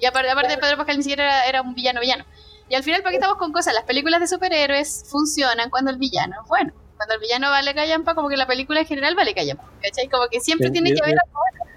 Y 0.00 0.06
aparte, 0.06 0.30
aparte 0.30 0.58
Pedro 0.58 0.76
Pascal 0.76 0.96
ni 0.96 1.02
siquiera 1.02 1.24
era, 1.24 1.46
era 1.48 1.62
un 1.62 1.74
villano 1.74 2.00
villano. 2.00 2.24
Y 2.68 2.74
al 2.74 2.82
final, 2.82 3.00
¿para 3.02 3.10
qué 3.12 3.16
estamos 3.16 3.38
con 3.38 3.52
cosas? 3.52 3.74
Las 3.74 3.84
películas 3.84 4.20
de 4.20 4.28
superhéroes 4.28 5.04
funcionan 5.08 5.70
cuando 5.70 5.90
el 5.90 5.96
villano 5.96 6.36
es 6.42 6.48
bueno. 6.48 6.72
Cuando 6.96 7.14
el 7.14 7.20
villano 7.20 7.48
vale 7.50 7.74
callampa, 7.74 8.14
como 8.14 8.28
que 8.28 8.36
la 8.36 8.46
película 8.46 8.80
en 8.80 8.86
general 8.86 9.14
vale 9.14 9.32
callampa. 9.34 9.64
¿Cachai? 9.82 10.08
Como 10.08 10.28
que 10.28 10.40
siempre 10.40 10.70
tiene 10.70 10.90
bien, 10.90 10.96
que 10.96 11.02
haber 11.02 11.14
bien. 11.14 11.68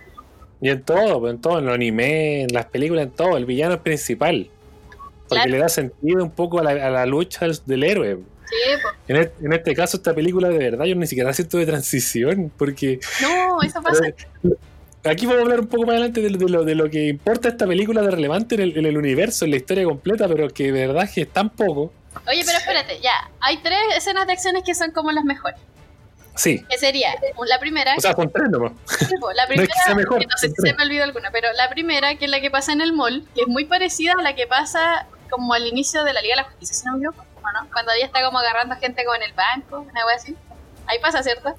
Y 0.61 0.69
en 0.69 0.83
todo, 0.83 1.29
en 1.29 1.39
todo, 1.41 1.59
en 1.59 1.65
los 1.65 1.73
anime, 1.75 2.41
en 2.43 2.53
las 2.53 2.65
películas, 2.65 3.05
en 3.05 3.11
todo, 3.11 3.37
el 3.37 3.45
villano 3.45 3.75
es 3.75 3.79
principal. 3.81 4.49
Porque 5.29 5.35
Claro. 5.35 5.49
le 5.51 5.57
da 5.59 5.69
sentido 5.69 6.23
un 6.23 6.31
poco 6.31 6.59
a 6.59 6.63
la, 6.63 6.71
a 6.71 6.89
la 6.89 7.05
lucha 7.05 7.45
del, 7.45 7.57
del 7.65 7.83
héroe. 7.83 8.19
Sí, 8.51 8.81
pues. 8.81 9.31
En, 9.41 9.53
este 9.53 9.73
caso, 9.73 9.97
esta 9.97 10.13
película 10.13 10.49
de 10.49 10.57
verdad 10.57 10.85
yo 10.85 10.95
ni 10.95 11.07
siquiera 11.07 11.33
siento 11.33 11.57
de 11.57 11.65
transición, 11.65 12.51
porque 12.57 12.99
No, 13.21 13.61
eso 13.63 13.81
pasa. 13.81 14.03
aquí 15.05 15.25
vamos 15.25 15.39
a 15.39 15.43
hablar 15.43 15.59
un 15.61 15.67
poco 15.67 15.83
más 15.85 15.93
adelante 15.93 16.21
de, 16.21 16.29
lo- 16.29 16.37
de 16.37 16.49
lo, 16.49 16.63
de 16.63 16.75
lo 16.75 16.89
que 16.89 17.07
importa 17.07 17.47
esta 17.49 17.65
película 17.65 18.01
de 18.01 18.11
relevante 18.11 18.55
en 18.55 18.61
el, 18.61 18.77
en 18.77 18.85
el 18.85 18.97
universo, 18.97 19.45
en 19.45 19.51
la 19.51 19.57
historia 19.57 19.83
completa, 19.85 20.27
pero 20.27 20.49
que 20.49 20.71
de 20.71 20.87
verdad 20.87 21.09
que 21.13 21.21
es 21.21 21.29
tan 21.29 21.49
poco. 21.49 21.93
Oye, 22.27 22.43
pero 22.45 22.57
espérate, 22.57 22.99
ya. 23.01 23.29
Hay 23.39 23.57
tres 23.63 23.79
escenas 23.95 24.27
de 24.27 24.33
acciones 24.33 24.63
que 24.65 24.75
son 24.75 24.91
como 24.91 25.11
las 25.11 25.23
mejores. 25.23 25.59
Sí, 26.35 26.63
Que 26.69 26.77
sería 26.77 27.09
la 27.45 27.59
primera, 27.59 27.93
o 27.97 27.99
sea, 27.99 28.15
son 28.15 28.31
tres 28.31 28.49
nomás. 28.49 28.71
La 29.01 29.17
no 29.19 29.29
es 29.41 29.47
primera, 29.47 29.67
que 29.67 29.79
sea 29.85 29.95
mejor, 29.95 30.19
que 30.19 30.25
no 30.27 30.37
sé 30.37 30.47
si 30.47 30.55
se 30.55 30.73
me 30.73 30.83
olvidó 30.83 31.03
alguna, 31.03 31.29
pero 31.29 31.49
la 31.57 31.69
primera, 31.69 32.15
que 32.15 32.25
es 32.25 32.31
la 32.31 32.39
que 32.39 32.49
pasa 32.49 32.71
en 32.71 32.79
el 32.81 32.93
mall, 32.93 33.27
que 33.35 33.41
es 33.41 33.47
muy 33.47 33.65
parecida 33.65 34.13
a 34.17 34.21
la 34.21 34.33
que 34.33 34.47
pasa 34.47 35.07
como 35.29 35.53
al 35.53 35.67
inicio 35.67 36.03
de 36.05 36.13
la 36.13 36.21
Liga 36.21 36.35
de 36.35 36.41
la 36.41 36.47
Justicia, 36.47 36.73
si 36.75 36.85
no 36.85 36.93
me 36.93 36.97
equivoco, 36.99 37.25
¿o 37.30 37.30
no? 37.51 37.67
Cuando 37.71 37.91
ella 37.91 38.05
está 38.05 38.23
como 38.23 38.39
agarrando 38.39 38.75
gente 38.75 39.03
como 39.03 39.15
en 39.15 39.23
el 39.23 39.33
banco, 39.33 39.79
una 39.79 40.05
wea 40.05 40.15
así. 40.15 40.35
Ahí 40.87 40.99
pasa, 40.99 41.23
¿cierto? 41.23 41.55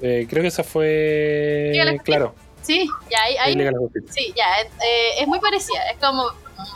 Eh, 0.00 0.26
creo 0.28 0.42
que 0.42 0.48
esa 0.48 0.62
fue. 0.62 1.72
Claro, 2.04 2.34
Sí, 2.62 2.90
ya, 3.08 3.22
ahí, 3.22 3.54
sí, 4.10 4.34
ya, 4.36 4.60
es, 4.60 4.66
eh, 4.84 5.20
es 5.20 5.28
muy 5.28 5.38
parecida. 5.38 5.88
Es 5.88 5.98
como 5.98 6.24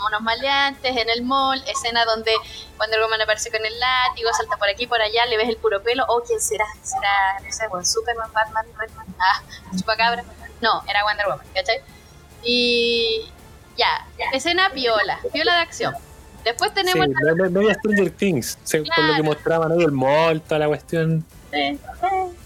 unos 0.07 0.21
maleantes 0.21 0.97
en 0.97 1.11
el 1.11 1.23
mall, 1.23 1.61
escena 1.67 2.05
donde 2.05 2.33
Wonder 2.79 3.01
Woman 3.01 3.21
aparece 3.21 3.51
con 3.51 3.65
el 3.65 3.73
látigo, 3.81 4.33
salta 4.33 4.57
por 4.57 4.69
aquí, 4.69 4.87
por 4.87 5.03
allá, 5.03 5.27
le 5.27 5.37
ves 5.37 5.49
el 5.49 5.57
puro 5.57 5.83
pelo. 5.83 6.05
Oh, 6.09 6.23
¿quién 6.25 6.41
será? 6.41 6.65
¿Será, 6.85 7.41
no 7.45 7.53
sé, 7.53 7.67
bueno, 7.67 7.85
Superman, 7.85 8.31
Batman, 8.33 8.67
Redman? 8.79 9.07
Ah, 9.19 9.43
Chupacabra. 9.77 10.23
No, 10.61 10.83
era 10.89 11.03
Wonder 11.03 11.27
Woman, 11.27 11.47
¿cachai? 11.55 11.81
Y 12.45 13.29
ya, 13.77 14.07
escena 14.33 14.71
piola, 14.71 15.19
piola 15.33 15.55
de 15.55 15.61
acción. 15.61 15.95
Después 16.45 16.70
Sí, 16.74 16.82
tenemos 16.82 17.09
me- 17.09 17.34
me- 17.34 17.49
media 17.51 17.74
Stranger 17.74 18.11
Things, 18.11 18.59
se- 18.64 18.78
por 18.78 18.86
lo 18.88 18.95
que 18.95 19.03
Claro. 19.03 19.24
mostraban 19.24 19.72
ahí 19.72 19.82
el 19.84 19.93
mall, 19.93 20.41
toda 20.41 20.59
la 20.61 20.68
cuestión, 20.68 21.24
eh, 21.53 21.76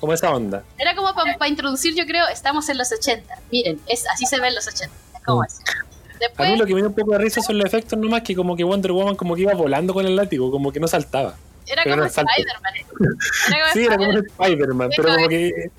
como 0.01 0.13
esa 0.13 0.31
onda. 0.35 0.63
Era 0.79 0.95
como 0.97 1.13
para 1.15 1.49
introducir, 1.49 1.95
yo 1.95 2.05
creo, 2.07 2.27
estamos 2.29 2.69
en 2.69 2.79
los 2.79 2.91
80. 2.93 3.37
Miren, 3.53 3.79
es 3.87 4.05
así 4.09 4.27
se 4.27 4.41
ven 4.41 4.55
los 4.55 4.67
80. 4.67 4.95
Es 5.17 5.23
como 5.25 5.41
Mm. 5.41 5.45
así. 5.45 5.63
A 5.63 6.19
Después, 6.19 6.51
mí 6.51 6.57
lo 6.57 6.65
que 6.67 6.75
me 6.75 6.81
dio 6.81 6.89
un 6.89 6.95
poco 6.95 7.13
de 7.13 7.19
risa 7.19 7.41
son 7.43 7.59
los 7.59 7.67
efectos 7.67 7.99
nomás 7.99 8.23
que 8.23 8.35
como 8.35 8.57
que 8.57 8.65
Wonder 8.65 8.93
Woman 8.93 9.15
como 9.17 9.35
que 9.35 9.43
iba 9.43 9.53
volando 9.55 9.93
con 9.93 10.07
el 10.07 10.17
látigo, 10.17 10.51
como 10.51 10.73
que 10.73 10.81
no 10.81 10.89
saltaba. 10.89 11.35
era 11.67 11.83
pero 11.83 11.97
como. 11.97 12.07
Spider-Man. 12.07 12.75
Sí, 13.73 13.85
era 13.87 13.97
como 13.97 14.13
Spider-Man. 14.19 14.91
Sí, 14.91 14.97
pero 14.97 15.15
como 15.15 15.29
que 15.29 15.71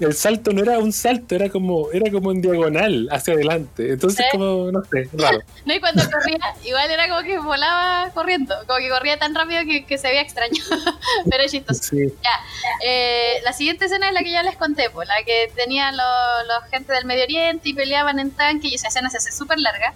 el 0.00 0.14
salto 0.14 0.52
no 0.52 0.62
era 0.62 0.78
un 0.78 0.92
salto, 0.92 1.34
era 1.34 1.48
como 1.48 1.90
era 1.92 2.10
como 2.10 2.32
en 2.32 2.42
diagonal 2.42 3.08
hacia 3.10 3.34
adelante. 3.34 3.92
Entonces 3.92 4.26
como, 4.32 4.70
no 4.72 4.82
sé, 4.84 5.08
raro. 5.14 5.40
No, 5.64 5.74
y 5.74 5.80
cuando 5.80 6.02
corría, 6.10 6.38
igual 6.64 6.90
era 6.90 7.08
como 7.08 7.22
que 7.22 7.38
volaba 7.38 8.10
corriendo. 8.12 8.54
Como 8.66 8.78
que 8.78 8.88
corría 8.88 9.18
tan 9.18 9.34
rápido 9.34 9.62
que, 9.64 9.84
que 9.86 9.98
se 9.98 10.08
veía 10.08 10.20
extraño. 10.20 10.62
Pero 11.30 11.42
es 11.42 11.52
chistoso. 11.52 11.82
Sí. 11.82 12.12
Eh, 12.84 13.40
la 13.44 13.52
siguiente 13.52 13.86
escena 13.86 14.08
es 14.08 14.14
la 14.14 14.20
que 14.20 14.32
ya 14.32 14.42
les 14.42 14.56
conté, 14.56 14.90
pues, 14.90 15.08
la 15.08 15.22
que 15.24 15.50
tenían 15.54 15.96
los, 15.96 16.06
los 16.48 16.70
gente 16.70 16.92
del 16.92 17.04
Medio 17.04 17.24
Oriente 17.24 17.68
y 17.68 17.74
peleaban 17.74 18.18
en 18.18 18.30
tanque 18.30 18.68
y 18.68 18.74
esa 18.74 18.88
escena 18.88 19.10
se 19.10 19.18
hace 19.18 19.32
súper 19.32 19.58
larga. 19.58 19.94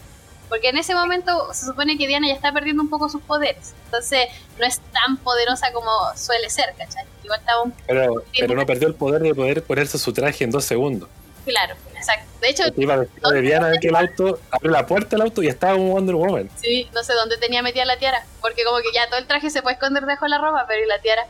Porque 0.48 0.68
en 0.70 0.76
ese 0.76 0.94
momento 0.94 1.52
se 1.52 1.66
supone 1.66 1.98
que 1.98 2.06
Diana 2.06 2.28
ya 2.28 2.34
está 2.34 2.52
perdiendo 2.52 2.82
un 2.82 2.90
poco 2.90 3.08
sus 3.08 3.22
poderes. 3.22 3.74
Entonces 3.86 4.28
no 4.58 4.66
es 4.66 4.80
tan 4.92 5.16
poderosa 5.18 5.72
como 5.72 5.90
suele 6.16 6.48
ser, 6.50 6.74
¿cachai? 6.76 7.04
Igual 7.22 7.40
estaba 7.40 7.62
un... 7.62 7.72
Pero, 7.86 8.24
pero 8.38 8.54
no 8.54 8.64
perdió 8.66 8.88
el 8.88 8.94
poder 8.94 9.22
de 9.22 9.34
poder 9.34 9.62
ponerse 9.62 9.98
su 9.98 10.12
traje 10.12 10.44
en 10.44 10.50
dos 10.50 10.64
segundos. 10.64 11.08
Claro, 11.44 11.74
exacto. 11.94 12.26
De 12.40 12.48
hecho, 12.50 12.62
Iba 12.76 12.96
vestida 12.96 13.30
de 13.30 13.40
Diana 13.40 13.72
que 13.80 13.88
el 13.88 13.96
auto, 13.96 14.38
abrió 14.50 14.70
la 14.70 14.86
puerta 14.86 15.16
del 15.16 15.22
auto 15.22 15.42
y 15.42 15.48
estaba 15.48 15.74
un 15.74 15.90
Wonder 15.90 16.14
Woman. 16.14 16.50
sí, 16.56 16.88
no 16.94 17.02
sé 17.02 17.14
dónde 17.14 17.36
tenía 17.38 17.62
metida 17.62 17.84
la 17.84 17.98
tiara. 17.98 18.24
Porque 18.40 18.64
como 18.64 18.78
que 18.78 18.92
ya 18.94 19.08
todo 19.08 19.18
el 19.18 19.26
traje 19.26 19.50
se 19.50 19.62
puede 19.62 19.74
esconder 19.74 20.02
debajo 20.04 20.26
de 20.26 20.30
la 20.30 20.38
ropa, 20.38 20.64
pero 20.68 20.84
¿y 20.84 20.86
la 20.86 21.00
tiara? 21.00 21.26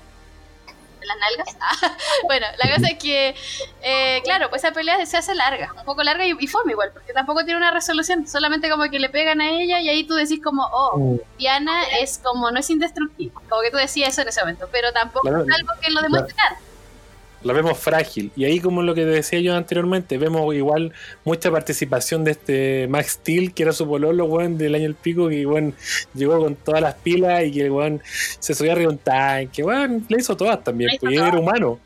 ¿En 1.01 1.09
las 1.09 1.17
nalgas? 1.19 1.57
Ah, 1.61 1.97
bueno, 2.25 2.47
la 2.63 2.75
cosa 2.75 2.89
es 2.89 2.99
que, 2.99 3.35
eh, 3.83 4.21
claro, 4.25 4.49
pues 4.51 4.63
esa 4.65 4.73
pelea 4.73 5.05
se 5.07 5.17
hace 5.17 5.35
larga, 5.35 5.73
un 5.77 5.85
poco 5.85 6.03
larga 6.03 6.25
y, 6.27 6.35
y 6.39 6.47
fome 6.47 6.73
igual, 6.73 6.91
porque 6.93 7.13
tampoco 7.13 7.45
tiene 7.45 7.59
una 7.59 7.71
resolución, 7.71 8.27
solamente 8.27 8.71
como 8.71 8.85
que 8.91 8.99
le 8.99 9.09
pegan 9.11 9.41
a 9.41 9.51
ella 9.51 9.81
y 9.81 9.89
ahí 9.89 10.05
tú 10.05 10.15
decís 10.15 10.41
como, 10.43 10.63
oh, 10.73 10.99
Mm. 10.99 11.19
Diana 11.39 11.83
es 12.01 12.19
como, 12.19 12.51
no 12.51 12.59
es 12.59 12.71
indestructible, 12.71 13.33
como 13.49 13.61
que 13.63 13.71
tú 13.71 13.77
decías 13.77 14.11
eso 14.11 14.23
en 14.23 14.29
ese 14.29 14.41
momento, 14.41 14.69
pero 14.73 14.93
tampoco 14.93 15.29
Claro. 15.29 15.45
es 15.45 15.55
algo 15.55 15.73
que 15.81 15.91
lo 15.91 16.01
demuestre 16.01 16.35
nada. 16.37 16.59
La 17.43 17.53
vemos 17.53 17.79
frágil. 17.79 18.33
Y 18.37 18.45
ahí, 18.45 18.61
como 18.61 18.83
lo 18.83 18.95
que 18.95 19.05
decía 19.05 19.41
yo 19.41 19.55
anteriormente, 19.55 20.19
vemos 20.19 20.55
igual 20.55 20.93
mucha 21.25 21.51
participación 21.51 22.25
de 22.25 22.33
este 22.33 22.87
Max 22.89 23.13
Steel, 23.13 23.55
que 23.55 23.63
era 23.63 23.73
su 23.73 23.87
pololo, 23.87 24.25
weón, 24.25 24.59
del 24.59 24.75
año 24.75 24.87
el 24.87 24.95
pico, 24.95 25.29
que 25.29 25.47
weón 25.47 25.75
llegó 26.15 26.39
con 26.39 26.57
todas 26.57 26.81
las 26.81 26.95
pilas 26.95 27.45
y 27.45 27.53
que 27.53 27.71
weón 27.71 28.03
se 28.41 28.55
subía 28.55 28.73
arriba 28.73 28.91
de 28.91 28.97
un 28.97 28.99
tanque, 28.99 29.63
weón, 29.63 30.05
le 30.09 30.19
hizo 30.19 30.37
todas 30.37 30.63
también, 30.65 30.91
hizo 30.91 31.01
pues 31.01 31.15
y 31.15 31.17
era 31.17 31.39
humano, 31.39 31.79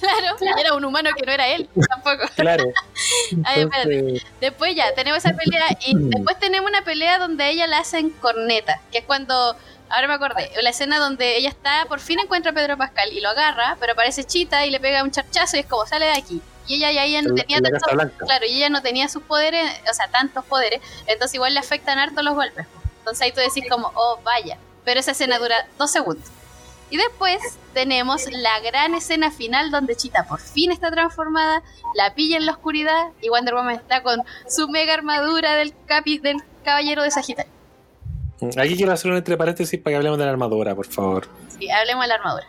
Claro, 0.00 0.36
era 0.58 0.74
un 0.74 0.84
humano 0.84 1.10
que 1.16 1.24
no 1.24 1.32
era 1.32 1.48
él, 1.48 1.68
tampoco. 1.88 2.28
claro. 2.36 2.64
Ay, 3.44 3.62
espérate. 3.62 3.98
Entonces, 3.98 4.26
Después 4.40 4.74
ya, 4.74 4.94
tenemos 4.94 5.24
esa 5.24 5.36
pelea 5.36 5.66
y 5.86 5.94
después 5.98 6.38
tenemos 6.38 6.68
una 6.68 6.82
pelea 6.82 7.18
donde 7.18 7.48
ella 7.48 7.66
la 7.66 7.78
hacen 7.78 8.10
corneta, 8.10 8.80
que 8.90 8.98
es 8.98 9.04
cuando, 9.04 9.56
ahora 9.88 10.08
me 10.08 10.14
acordé, 10.14 10.50
la 10.62 10.70
escena 10.70 10.98
donde 10.98 11.36
ella 11.36 11.48
está, 11.48 11.86
por 11.88 12.00
fin 12.00 12.18
encuentra 12.18 12.52
a 12.52 12.54
Pedro 12.54 12.76
Pascal 12.76 13.12
y 13.12 13.20
lo 13.20 13.30
agarra, 13.30 13.76
pero 13.80 13.92
aparece 13.92 14.24
Chita 14.24 14.66
y 14.66 14.70
le 14.70 14.80
pega 14.80 15.02
un 15.02 15.10
charchazo 15.10 15.56
y 15.56 15.60
es 15.60 15.66
como, 15.66 15.86
sale 15.86 16.06
de 16.06 16.12
aquí. 16.12 16.42
Y 16.66 16.76
ella 16.76 16.92
ya, 16.92 17.22
no 17.22 17.30
en, 17.30 17.34
tenía 17.36 17.60
tantos, 17.60 18.16
claro, 18.18 18.46
y 18.46 18.56
ella 18.56 18.70
no 18.70 18.80
tenía 18.80 19.08
sus 19.08 19.22
poderes, 19.22 19.70
o 19.90 19.94
sea, 19.94 20.08
tantos 20.08 20.44
poderes, 20.46 20.80
entonces 21.06 21.34
igual 21.34 21.52
le 21.54 21.60
afectan 21.60 21.98
harto 21.98 22.22
los 22.22 22.34
golpes. 22.34 22.66
Entonces 22.98 23.22
ahí 23.22 23.32
tú 23.32 23.40
decís 23.40 23.64
como, 23.70 23.92
oh, 23.94 24.18
vaya, 24.24 24.56
pero 24.84 25.00
esa 25.00 25.10
escena 25.10 25.38
dura 25.38 25.66
dos 25.78 25.90
segundos. 25.90 26.30
Y 26.90 26.96
después 26.96 27.38
tenemos 27.72 28.30
la 28.30 28.60
gran 28.60 28.94
escena 28.94 29.30
final 29.30 29.70
donde 29.70 29.96
Chita 29.96 30.24
por 30.24 30.40
fin 30.40 30.70
está 30.70 30.90
transformada, 30.90 31.62
la 31.94 32.14
pilla 32.14 32.36
en 32.36 32.46
la 32.46 32.52
oscuridad 32.52 33.08
y 33.20 33.28
Wonder 33.28 33.54
Woman 33.54 33.74
está 33.74 34.02
con 34.02 34.22
su 34.48 34.68
mega 34.68 34.94
armadura 34.94 35.56
del, 35.56 35.74
capi, 35.86 36.18
del 36.18 36.36
caballero 36.64 37.02
de 37.02 37.10
Sagitario. 37.10 37.52
Aquí 38.56 38.76
quiero 38.76 38.92
hacer 38.92 39.10
un 39.10 39.16
entre 39.16 39.36
paréntesis 39.36 39.80
para 39.80 39.92
que 39.92 39.96
hablemos 39.96 40.18
de 40.18 40.24
la 40.24 40.30
armadura, 40.30 40.74
por 40.74 40.86
favor. 40.86 41.26
Sí, 41.58 41.70
hablemos 41.70 42.04
de 42.04 42.08
la 42.08 42.14
armadura. 42.14 42.46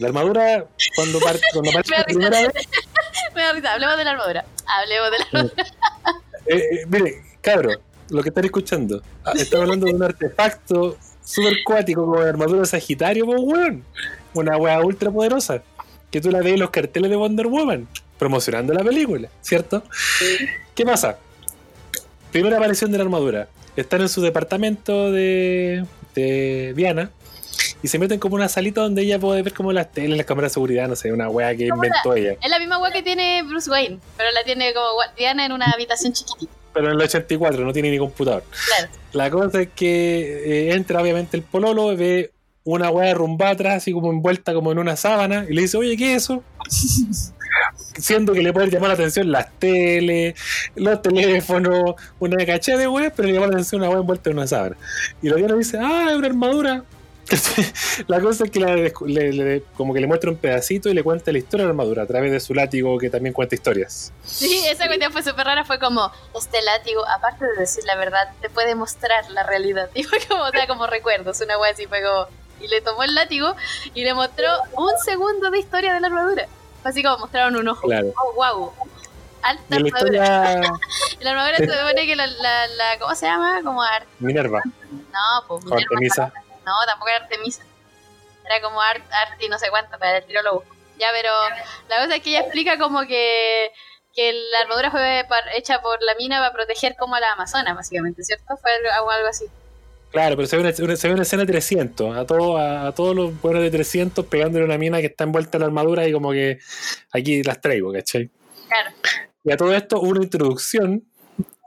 La 0.00 0.08
armadura, 0.08 0.66
cuando, 0.96 1.20
parte 1.20 1.40
cuando 1.52 1.70
Me 1.70 1.76
da 1.76 1.98
la 1.98 2.04
primera 2.04 2.40
vez, 2.40 2.68
Me 3.34 3.42
da 3.42 3.52
risa, 3.52 3.72
hablemos 3.72 3.96
de 3.96 4.04
la 4.04 4.10
armadura. 4.10 4.44
Hablemos 4.66 5.10
de 5.10 5.18
la 5.18 5.24
armadura. 5.40 5.64
Eh, 6.48 6.58
eh, 6.58 6.86
mire, 6.86 7.24
cabro, 7.40 7.70
lo 8.08 8.22
que 8.22 8.28
están 8.28 8.44
escuchando, 8.44 9.02
ah, 9.24 9.32
estamos 9.34 9.64
hablando 9.64 9.86
de 9.86 9.94
un 9.94 10.02
artefacto 10.04 10.96
super 11.24 11.56
cuático 11.64 12.02
como 12.02 12.22
la 12.22 12.28
armadura 12.28 12.60
de 12.60 12.66
Sagitario, 12.66 13.26
pues, 13.26 13.40
weón. 13.40 13.84
Una 14.32 14.56
weá 14.56 14.80
ultra 14.80 15.10
poderosa. 15.10 15.64
Que 16.08 16.20
tú 16.20 16.30
la 16.30 16.38
ves 16.38 16.52
en 16.52 16.60
los 16.60 16.70
carteles 16.70 17.10
de 17.10 17.16
Wonder 17.16 17.48
Woman, 17.48 17.88
promocionando 18.16 18.72
la 18.72 18.84
película, 18.84 19.28
¿cierto? 19.40 19.82
¿Qué 20.72 20.84
pasa? 20.84 21.18
Primera 22.30 22.58
aparición 22.58 22.92
de 22.92 22.98
la 22.98 23.04
armadura. 23.04 23.48
Están 23.76 24.00
en 24.00 24.08
su 24.08 24.22
departamento 24.22 25.12
de, 25.12 25.84
de 26.14 26.72
Diana 26.74 27.10
y 27.82 27.88
se 27.88 27.98
meten 27.98 28.18
como 28.18 28.34
una 28.34 28.48
salita 28.48 28.80
donde 28.80 29.02
ella 29.02 29.18
puede 29.18 29.42
ver 29.42 29.52
como 29.52 29.72
las 29.72 29.92
teles, 29.92 30.16
las 30.16 30.26
cámaras 30.26 30.52
de 30.52 30.54
seguridad, 30.54 30.88
no 30.88 30.96
sé, 30.96 31.12
una 31.12 31.28
weá 31.28 31.54
que 31.54 31.66
inventó 31.66 32.14
ella. 32.14 32.36
Es 32.42 32.50
la 32.50 32.58
misma 32.58 32.78
wea 32.78 32.92
que 32.92 33.02
tiene 33.02 33.42
Bruce 33.42 33.70
Wayne, 33.70 33.98
pero 34.16 34.30
la 34.32 34.44
tiene 34.44 34.72
como 34.72 34.88
Diana 35.16 35.46
en 35.46 35.52
una 35.52 35.66
habitación 35.66 36.12
chiquitita. 36.12 36.52
Pero 36.72 36.88
en 36.88 36.94
el 36.94 37.00
84 37.00 37.64
no 37.64 37.72
tiene 37.72 37.90
ni 37.90 37.98
computador. 37.98 38.44
Claro. 38.66 38.92
La 39.12 39.30
cosa 39.30 39.62
es 39.62 39.68
que 39.74 40.68
eh, 40.68 40.74
entra 40.74 41.00
obviamente 41.00 41.36
el 41.36 41.42
pololo, 41.42 41.96
ve 41.96 42.32
una 42.64 42.90
weá 42.90 43.08
derrumbada 43.08 43.52
atrás, 43.52 43.76
así 43.76 43.92
como 43.92 44.10
envuelta 44.10 44.52
como 44.52 44.72
en 44.72 44.78
una 44.78 44.96
sábana, 44.96 45.46
y 45.48 45.54
le 45.54 45.62
dice, 45.62 45.76
oye, 45.76 45.96
¿qué 45.96 46.14
es 46.14 46.24
eso? 46.24 46.42
Siendo 47.98 48.32
que 48.32 48.42
le 48.42 48.52
puede 48.52 48.70
llamar 48.70 48.88
la 48.88 48.94
atención 48.94 49.30
las 49.30 49.50
teles, 49.58 50.34
los 50.74 51.00
teléfonos, 51.02 51.94
una 52.18 52.44
caché 52.44 52.76
de 52.76 52.88
weá, 52.88 53.10
pero 53.10 53.28
le 53.28 53.34
llama 53.34 53.46
la 53.46 53.52
atención 53.54 53.80
una 53.80 53.90
weá 53.90 54.00
envuelta 54.00 54.30
en 54.30 54.36
una 54.38 54.46
sábana. 54.46 54.76
Y 55.22 55.28
la 55.28 55.36
Diana 55.36 55.54
dice, 55.54 55.78
ah, 55.80 56.06
es 56.10 56.16
una 56.16 56.26
armadura. 56.26 56.84
la 58.06 58.20
cosa 58.20 58.44
es 58.44 58.50
que 58.52 58.60
la 58.60 58.76
le- 58.76 58.92
le- 59.32 59.62
como 59.76 59.92
que 59.92 60.00
le 60.00 60.06
muestra 60.06 60.30
un 60.30 60.36
pedacito 60.36 60.88
y 60.88 60.94
le 60.94 61.02
cuenta 61.02 61.32
la 61.32 61.38
historia 61.38 61.64
de 61.64 61.68
la 61.68 61.70
armadura 61.72 62.04
a 62.04 62.06
través 62.06 62.30
de 62.30 62.38
su 62.38 62.54
látigo 62.54 62.96
que 62.98 63.10
también 63.10 63.32
cuenta 63.32 63.56
historias. 63.56 64.12
Sí, 64.24 64.62
esa 64.70 64.86
cuestión 64.86 65.10
fue 65.12 65.24
súper 65.24 65.44
rara. 65.44 65.64
Fue 65.64 65.80
como, 65.80 66.12
este 66.38 66.62
látigo, 66.62 67.04
aparte 67.08 67.44
de 67.44 67.56
decir 67.58 67.82
la 67.84 67.96
verdad, 67.96 68.28
te 68.40 68.48
puede 68.48 68.74
mostrar 68.76 69.28
la 69.30 69.42
realidad. 69.42 69.90
Y 69.94 70.04
fue 70.04 70.18
como, 70.28 70.44
o 70.44 70.50
sea, 70.50 70.66
como 70.68 70.86
recuerdos, 70.86 71.40
una 71.40 71.58
wea 71.58 71.72
así. 71.72 71.86
Fue 71.86 72.00
y 72.60 72.68
le 72.68 72.80
tomó 72.80 73.02
el 73.02 73.14
látigo 73.14 73.54
y 73.92 74.02
le 74.04 74.14
mostró 74.14 74.46
un 74.76 74.92
segundo 75.04 75.50
de 75.50 75.58
historia 75.58 75.92
de 75.94 76.00
la 76.00 76.06
armadura. 76.06 76.46
Fue 76.86 76.90
así 76.90 77.02
como 77.02 77.18
mostraron 77.18 77.56
un 77.56 77.66
ojo. 77.68 77.82
Claro. 77.88 78.12
Oh, 78.16 78.32
wow. 78.34 78.72
Alta 79.42 79.62
la 79.68 79.76
armadura. 79.76 80.50
historia 80.52 80.70
La 81.20 81.30
armadura 81.30 81.56
se 81.56 81.66
supone 81.68 82.06
que 82.06 82.14
la, 82.16 82.26
la, 82.28 82.66
la- 82.68 82.98
¿cómo 83.00 83.14
se 83.14 83.26
llama? 83.26 83.60
Como 83.64 83.82
Ar- 83.82 84.06
Minerva, 84.20 84.62
No, 84.92 85.46
pues 85.48 85.64
Minerva 85.64 85.82
Artemisa. 85.82 86.32
No, 86.64 86.72
tampoco 86.86 87.08
era 87.08 87.24
Artemisa. 87.24 87.62
Era 88.44 88.60
como 88.60 88.80
Art, 88.80 89.02
Art 89.10 89.42
y 89.42 89.48
no 89.48 89.58
sé 89.58 89.68
cuánto, 89.70 89.98
para 89.98 90.18
el 90.18 90.24
tiro 90.26 90.42
lo 90.42 90.54
busco. 90.60 90.74
Ya, 90.98 91.08
pero 91.12 91.30
la 91.88 91.96
cosa 92.04 92.16
es 92.16 92.22
que 92.22 92.30
ella 92.30 92.40
explica 92.40 92.78
como 92.78 93.00
que, 93.00 93.72
que 94.14 94.32
la 94.32 94.60
armadura 94.60 94.90
fue 94.90 95.26
hecha 95.54 95.80
por 95.82 96.00
la 96.02 96.14
mina 96.14 96.38
para 96.38 96.52
proteger 96.52 96.94
como 96.96 97.16
a 97.16 97.20
la 97.20 97.32
Amazona, 97.32 97.74
básicamente, 97.74 98.22
¿cierto? 98.22 98.56
Fue 98.56 98.70
algo 98.92 99.10
así. 99.28 99.46
Claro, 100.12 100.36
pero 100.36 100.46
se 100.48 100.56
ve 100.56 100.62
una, 100.62 100.72
una- 100.84 100.96
se 100.96 101.08
ve 101.08 101.14
una 101.14 101.22
escena 101.24 101.42
de 101.44 101.52
300, 101.52 102.16
a, 102.16 102.24
todo, 102.24 102.56
a, 102.56 102.86
a 102.88 102.92
todos 102.94 103.14
los 103.14 103.40
buenos 103.42 103.62
de 103.62 103.70
300 103.70 104.24
pegándole 104.26 104.64
una 104.64 104.78
mina 104.78 105.00
que 105.00 105.06
está 105.06 105.24
envuelta 105.24 105.58
en 105.58 105.60
la 105.60 105.66
armadura 105.66 106.06
y 106.08 106.12
como 106.12 106.32
que 106.32 106.58
aquí 107.12 107.42
las 107.42 107.60
traigo, 107.60 107.92
¿cachai? 107.92 108.30
Claro. 108.68 108.96
Y 109.44 109.52
a 109.52 109.56
todo 109.56 109.74
esto 109.74 110.00
una 110.00 110.22
introducción 110.22 111.04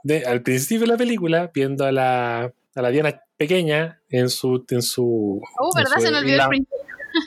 de, 0.02 0.24
al 0.24 0.42
principio 0.42 0.80
de 0.86 0.92
la 0.92 0.96
película, 0.96 1.50
viendo 1.54 1.84
a 1.84 1.92
la, 1.92 2.52
a 2.74 2.82
la 2.82 2.90
Diana 2.90 3.22
pequeña 3.36 4.00
en 4.08 4.28
su, 4.30 4.64
en 4.70 4.82
su, 4.82 5.40
Uh, 5.60 5.78
en 5.78 5.84
¿verdad? 5.84 5.96
su 5.96 6.02
Se 6.02 6.10
me 6.10 6.18
olvidó 6.18 6.32
isla- 6.34 6.44
el 6.44 6.48
principio. 6.48 6.78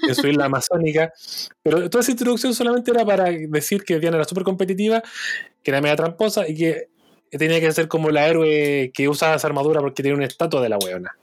en 0.10 0.16
su 0.16 0.28
isla 0.28 0.46
amazónica. 0.46 1.14
Pero 1.64 1.90
toda 1.90 2.02
esa 2.02 2.12
introducción 2.12 2.54
solamente 2.54 2.92
era 2.92 3.06
para 3.06 3.26
decir 3.32 3.84
que 3.84 4.00
Diana 4.00 4.18
era 4.18 4.26
súper 4.26 4.44
competitiva, 4.44 5.02
que 5.64 5.72
era 5.72 5.80
media 5.82 5.96
tramposa 5.96 6.48
y 6.48 6.56
que 6.56 6.90
tenía 7.38 7.60
que 7.60 7.72
ser 7.72 7.88
como 7.88 8.10
la 8.10 8.28
héroe 8.28 8.92
que 8.94 9.08
usa 9.10 9.36
esa 9.36 9.48
armadura 9.48 9.80
porque 9.82 10.04
tiene 10.04 10.18
una 10.18 10.26
estatua 10.26 10.62
de 10.62 10.70
la 10.70 10.78
weona. 10.78 11.16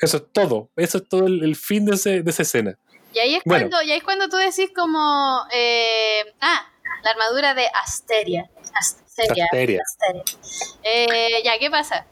Eso 0.00 0.18
es 0.18 0.24
todo. 0.32 0.68
Eso 0.76 0.98
es 0.98 1.08
todo 1.08 1.26
el, 1.26 1.42
el 1.42 1.56
fin 1.56 1.84
de, 1.86 1.94
ese, 1.94 2.22
de 2.22 2.30
esa 2.30 2.42
escena. 2.42 2.76
Y 3.14 3.18
ahí 3.18 3.34
es, 3.36 3.42
Bueno. 3.44 3.68
cuando, 3.70 3.82
y 3.86 3.92
ahí 3.92 3.98
es 3.98 4.04
cuando 4.04 4.28
tú 4.28 4.36
decís 4.36 4.70
como... 4.76 5.44
eh, 5.52 6.20
ah, 6.40 6.66
la 7.02 7.10
armadura 7.12 7.54
de 7.54 7.66
Asteria. 7.82 8.50
Asteria. 8.74 9.44
Asteria. 9.44 9.80
Asteria. 9.82 10.22
Eh, 10.82 11.42
ya, 11.44 11.58
¿qué 11.58 11.70
pasa? 11.70 12.06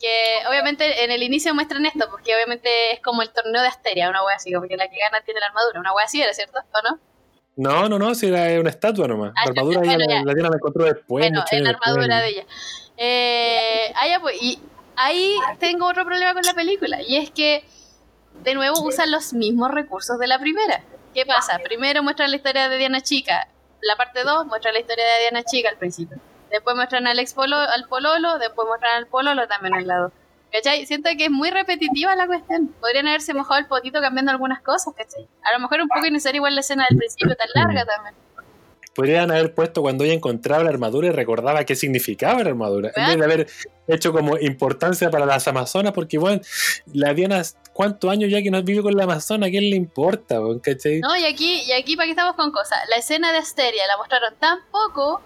Que 0.00 0.38
obviamente 0.48 1.04
en 1.04 1.10
el 1.10 1.22
inicio 1.22 1.54
muestran 1.54 1.84
esto, 1.84 2.06
porque 2.10 2.34
obviamente 2.34 2.92
es 2.92 3.00
como 3.00 3.22
el 3.22 3.30
torneo 3.30 3.60
de 3.62 3.68
Asteria, 3.68 4.08
una 4.08 4.24
wea 4.24 4.36
así, 4.36 4.52
como 4.52 4.66
que 4.68 4.76
la 4.76 4.88
que 4.88 4.96
gana 4.98 5.22
tiene 5.24 5.40
la 5.40 5.46
armadura, 5.46 5.80
una 5.80 5.92
wea 5.94 6.04
así 6.06 6.22
era, 6.22 6.32
¿cierto? 6.32 6.58
¿O 6.72 6.82
no? 6.90 7.00
No, 7.56 7.88
no, 7.88 7.98
no, 7.98 8.14
si 8.14 8.26
era 8.28 8.60
una 8.60 8.70
estatua 8.70 9.08
nomás. 9.08 9.32
Ah, 9.36 9.44
la 9.46 9.50
armadura 9.50 9.78
bueno, 9.80 9.92
ya 9.92 10.22
la, 10.22 10.32
la 10.32 10.48
la 10.50 10.56
encontró 10.56 10.84
después. 10.84 11.06
bueno, 11.24 11.44
es 11.50 11.60
la 11.60 11.68
después. 11.70 11.88
armadura 11.88 12.20
de 12.20 12.28
ella. 12.28 12.46
Eh, 12.96 13.92
ah, 13.94 14.08
ya, 14.08 14.20
pues, 14.20 14.36
y 14.42 14.58
ahí 14.96 15.36
tengo 15.58 15.86
otro 15.86 16.04
problema 16.04 16.32
con 16.34 16.42
la 16.42 16.54
película, 16.54 17.02
y 17.02 17.16
es 17.16 17.30
que 17.30 17.64
de 18.42 18.54
nuevo 18.54 18.80
usan 18.82 19.10
los 19.10 19.32
mismos 19.32 19.70
recursos 19.70 20.18
de 20.18 20.26
la 20.26 20.38
primera. 20.38 20.82
¿Qué 21.14 21.24
pasa? 21.24 21.58
Primero 21.64 22.02
muestran 22.02 22.30
la 22.30 22.36
historia 22.36 22.68
de 22.68 22.76
Diana 22.76 23.00
Chica, 23.00 23.48
la 23.82 23.96
parte 23.96 24.22
2 24.24 24.46
muestra 24.46 24.72
la 24.72 24.80
historia 24.80 25.04
de 25.04 25.20
Diana 25.20 25.42
Chica 25.44 25.68
al 25.68 25.76
principio. 25.76 26.18
Después 26.50 26.76
muestran 26.76 27.06
al 27.06 27.18
ex 27.18 27.34
al 27.36 27.88
pololo, 27.88 28.38
después 28.38 28.68
muestran 28.68 28.96
al 28.96 29.06
pololo 29.06 29.46
también 29.48 29.74
al 29.74 29.86
lado. 29.86 30.12
¿Cachai? 30.52 30.86
Siento 30.86 31.10
que 31.18 31.26
es 31.26 31.30
muy 31.30 31.50
repetitiva 31.50 32.14
la 32.14 32.26
cuestión. 32.26 32.68
Podrían 32.80 33.08
haberse 33.08 33.34
mojado 33.34 33.58
el 33.58 33.66
potito 33.66 34.00
cambiando 34.00 34.30
algunas 34.30 34.62
cosas, 34.62 34.94
¿cachai? 34.96 35.28
A 35.42 35.52
lo 35.52 35.58
mejor 35.58 35.80
un 35.80 35.88
poco 35.88 36.06
innecesaria 36.06 36.38
igual 36.38 36.54
la 36.54 36.60
escena 36.60 36.86
del 36.88 36.98
principio 36.98 37.34
tan 37.34 37.48
larga 37.54 37.84
también. 37.84 38.14
Podrían 38.96 39.30
haber 39.30 39.54
puesto 39.54 39.82
cuando 39.82 40.04
ella 40.04 40.14
encontraba 40.14 40.64
la 40.64 40.70
armadura 40.70 41.08
y 41.08 41.10
recordaba 41.10 41.64
qué 41.64 41.76
significaba 41.76 42.42
la 42.42 42.48
armadura. 42.48 42.90
En 42.96 43.06
vez 43.06 43.18
de 43.18 43.24
haber 43.24 43.46
hecho 43.86 44.10
como 44.10 44.38
importancia 44.38 45.10
para 45.10 45.26
las 45.26 45.46
amazonas, 45.46 45.92
porque 45.92 46.16
bueno, 46.16 46.40
la 46.94 47.12
Diana, 47.12 47.42
¿cuántos 47.74 48.10
años 48.10 48.30
ya 48.30 48.40
que 48.40 48.50
no 48.50 48.62
vive 48.62 48.82
con 48.82 48.96
la 48.96 49.04
amazona? 49.04 49.48
¿A 49.48 49.50
quién 49.50 49.68
le 49.68 49.76
importa? 49.76 50.38
¿Cachai? 50.62 51.00
No, 51.00 51.14
y 51.14 51.26
aquí, 51.26 51.60
y 51.66 51.72
aquí 51.72 51.94
para 51.94 52.06
qué 52.06 52.12
estamos 52.12 52.36
con 52.36 52.50
cosas. 52.50 52.78
La 52.88 52.96
escena 52.96 53.32
de 53.32 53.38
Asteria 53.38 53.86
la 53.86 53.98
mostraron 53.98 54.34
tan 54.40 54.60
poco 54.70 55.20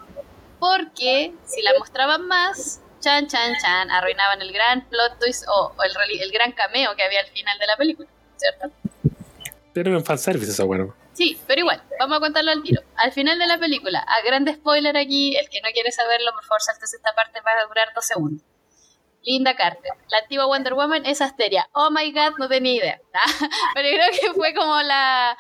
porque 0.59 1.33
si 1.47 1.62
la 1.62 1.71
mostraban 1.79 2.27
más, 2.27 2.81
chan, 2.99 3.29
chan, 3.29 3.55
chan, 3.62 3.89
arruinaban 3.89 4.43
el 4.43 4.53
gran 4.53 4.85
plot 4.89 5.21
twist 5.21 5.45
o, 5.49 5.73
el, 5.85 6.21
el, 6.21 6.33
gran 6.33 6.51
cameo 6.53 6.97
que 6.97 7.05
había 7.05 7.21
al 7.21 7.29
final 7.29 7.57
de 7.57 7.66
la 7.68 7.77
película, 7.77 8.09
¿cierto? 8.37 8.75
Pero 9.73 9.97
en 9.97 10.05
fanservice 10.05 10.51
esa 10.51 10.64
bueno. 10.64 10.93
Sí, 11.13 11.39
pero 11.47 11.61
igual, 11.61 11.83
vamos 11.99 12.19
a 12.19 12.21
contarlo 12.21 12.51
al 12.51 12.63
tiro. 12.63 12.83
Al 12.97 13.13
final 13.13 13.39
de 13.39 13.47
la 13.47 13.59
película, 13.59 13.99
a 14.01 14.23
grande 14.23 14.55
spoiler 14.55 14.97
aquí, 14.97 15.37
el 15.37 15.49
que 15.49 15.61
no 15.61 15.71
quiere 15.73 15.91
saberlo, 15.93 16.33
por 16.33 16.45
favor, 16.45 16.63
saltes 16.63 16.95
esta 16.95 17.13
parte, 17.15 17.41
va 17.41 17.53
a 17.53 17.67
durar 17.67 17.89
dos 17.95 18.05
segundos. 18.07 18.45
Linda 19.23 19.55
Carter, 19.55 19.93
la 20.09 20.19
antigua 20.19 20.47
Wonder 20.47 20.75
Woman 20.75 21.05
es 21.05 21.21
Asteria. 21.21 21.69
Oh 21.73 21.91
my 21.91 22.11
god, 22.13 22.39
no 22.39 22.49
tenía 22.49 22.75
idea. 22.75 23.01
Pero 23.75 23.89
creo 23.89 24.11
que 24.19 24.33
fue 24.35 24.55
como 24.55 24.81
la. 24.83 25.37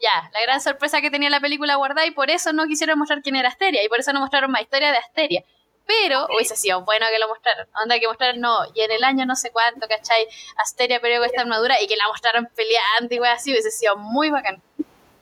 Ya, 0.00 0.30
la 0.32 0.40
gran 0.42 0.60
sorpresa 0.60 1.00
que 1.00 1.10
tenía 1.10 1.30
la 1.30 1.40
película 1.40 1.76
guardada 1.76 2.06
y 2.06 2.10
por 2.10 2.30
eso 2.30 2.52
no 2.52 2.66
quisieron 2.66 2.98
mostrar 2.98 3.22
quién 3.22 3.36
era 3.36 3.48
Asteria 3.48 3.84
y 3.84 3.88
por 3.88 4.00
eso 4.00 4.12
no 4.12 4.20
mostraron 4.20 4.50
más 4.50 4.62
historia 4.62 4.90
de 4.90 4.98
Asteria. 4.98 5.44
Pero 5.86 6.26
hubiese 6.34 6.56
sido 6.56 6.84
bueno 6.84 7.06
que 7.10 7.18
lo 7.18 7.28
mostraran. 7.28 7.68
Onda 7.82 7.98
que 7.98 8.06
mostraron, 8.06 8.40
no, 8.40 8.58
y 8.74 8.80
en 8.80 8.92
el 8.92 9.04
año 9.04 9.26
no 9.26 9.36
sé 9.36 9.50
cuánto, 9.50 9.86
¿cachai? 9.88 10.26
Asteria 10.56 11.00
con 11.00 11.10
esta 11.10 11.42
armadura 11.42 11.80
y 11.80 11.86
que 11.86 11.96
la 11.96 12.06
mostraron 12.08 12.48
peleando 12.54 13.14
y 13.14 13.28
así, 13.28 13.50
hubiese 13.50 13.70
sido 13.70 13.96
muy 13.96 14.30
bacán. 14.30 14.62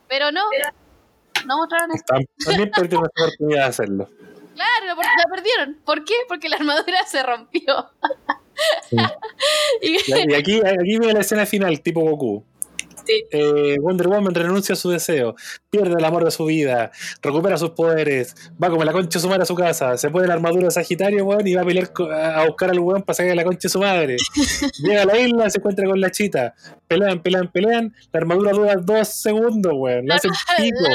Pero 0.09 0.33
no, 0.33 0.43
no 1.47 1.57
mostraron 1.57 1.91
esto. 1.95 2.15
También 2.45 2.71
perdieron 2.75 3.05
la 3.05 3.25
oportunidad 3.25 3.61
de 3.61 3.69
hacerlo. 3.69 4.09
Claro, 4.55 4.97
porque 4.97 5.11
la 5.17 5.37
perdieron. 5.37 5.79
¿Por 5.85 6.05
qué? 6.05 6.15
Porque 6.27 6.49
la 6.49 6.57
armadura 6.57 7.07
se 7.07 7.23
rompió. 7.23 7.91
y, 9.83 10.35
aquí, 10.35 10.61
aquí 10.61 10.99
viene 10.99 11.13
la 11.13 11.21
escena 11.21 11.47
final, 11.47 11.81
tipo 11.81 12.01
Goku. 12.01 12.45
Eh, 13.31 13.77
Wonder 13.81 14.09
Woman 14.09 14.35
renuncia 14.35 14.75
a 14.75 14.77
su 14.77 14.91
deseo, 14.91 15.35
pierde 15.71 15.95
el 15.99 16.05
amor 16.05 16.25
de 16.25 16.31
su 16.31 16.45
vida, 16.45 16.91
recupera 17.23 17.57
sus 17.57 17.71
poderes, 17.71 18.35
va 18.63 18.71
como 18.71 18.85
la 18.85 18.93
concha 18.93 19.19
de 19.19 19.23
su 19.23 19.29
madre 19.29 19.43
a 19.43 19.47
su 19.47 19.55
casa, 19.55 19.97
se 19.97 20.11
pone 20.11 20.27
la 20.27 20.35
armadura 20.35 20.65
de 20.65 20.71
Sagitario, 20.71 21.25
weón, 21.25 21.47
y 21.47 21.55
va 21.55 21.63
a 21.63 21.65
pelear 21.65 21.91
a 22.13 22.47
buscar 22.47 22.71
al 22.71 22.79
weón 22.79 23.03
para 23.03 23.15
sacar 23.15 23.37
la 23.37 23.45
concha 23.45 23.61
de 23.65 23.69
su 23.69 23.81
madre. 23.81 24.17
Llega 24.83 25.03
a 25.03 25.05
la 25.07 25.19
isla, 25.19 25.51
se 25.51 25.59
encuentra 25.59 25.87
con 25.87 26.01
la 26.01 26.11
chita, 26.11 26.55
pelean, 26.87 27.23
pelean, 27.23 27.51
pelean, 27.51 27.95
la 28.13 28.21
armadura 28.21 28.53
dura 28.53 28.77
dos 28.77 29.09
segundos, 29.09 29.73
weón, 29.75 30.07
la 30.07 30.17
hacen 30.17 30.31
pico, 30.57 30.89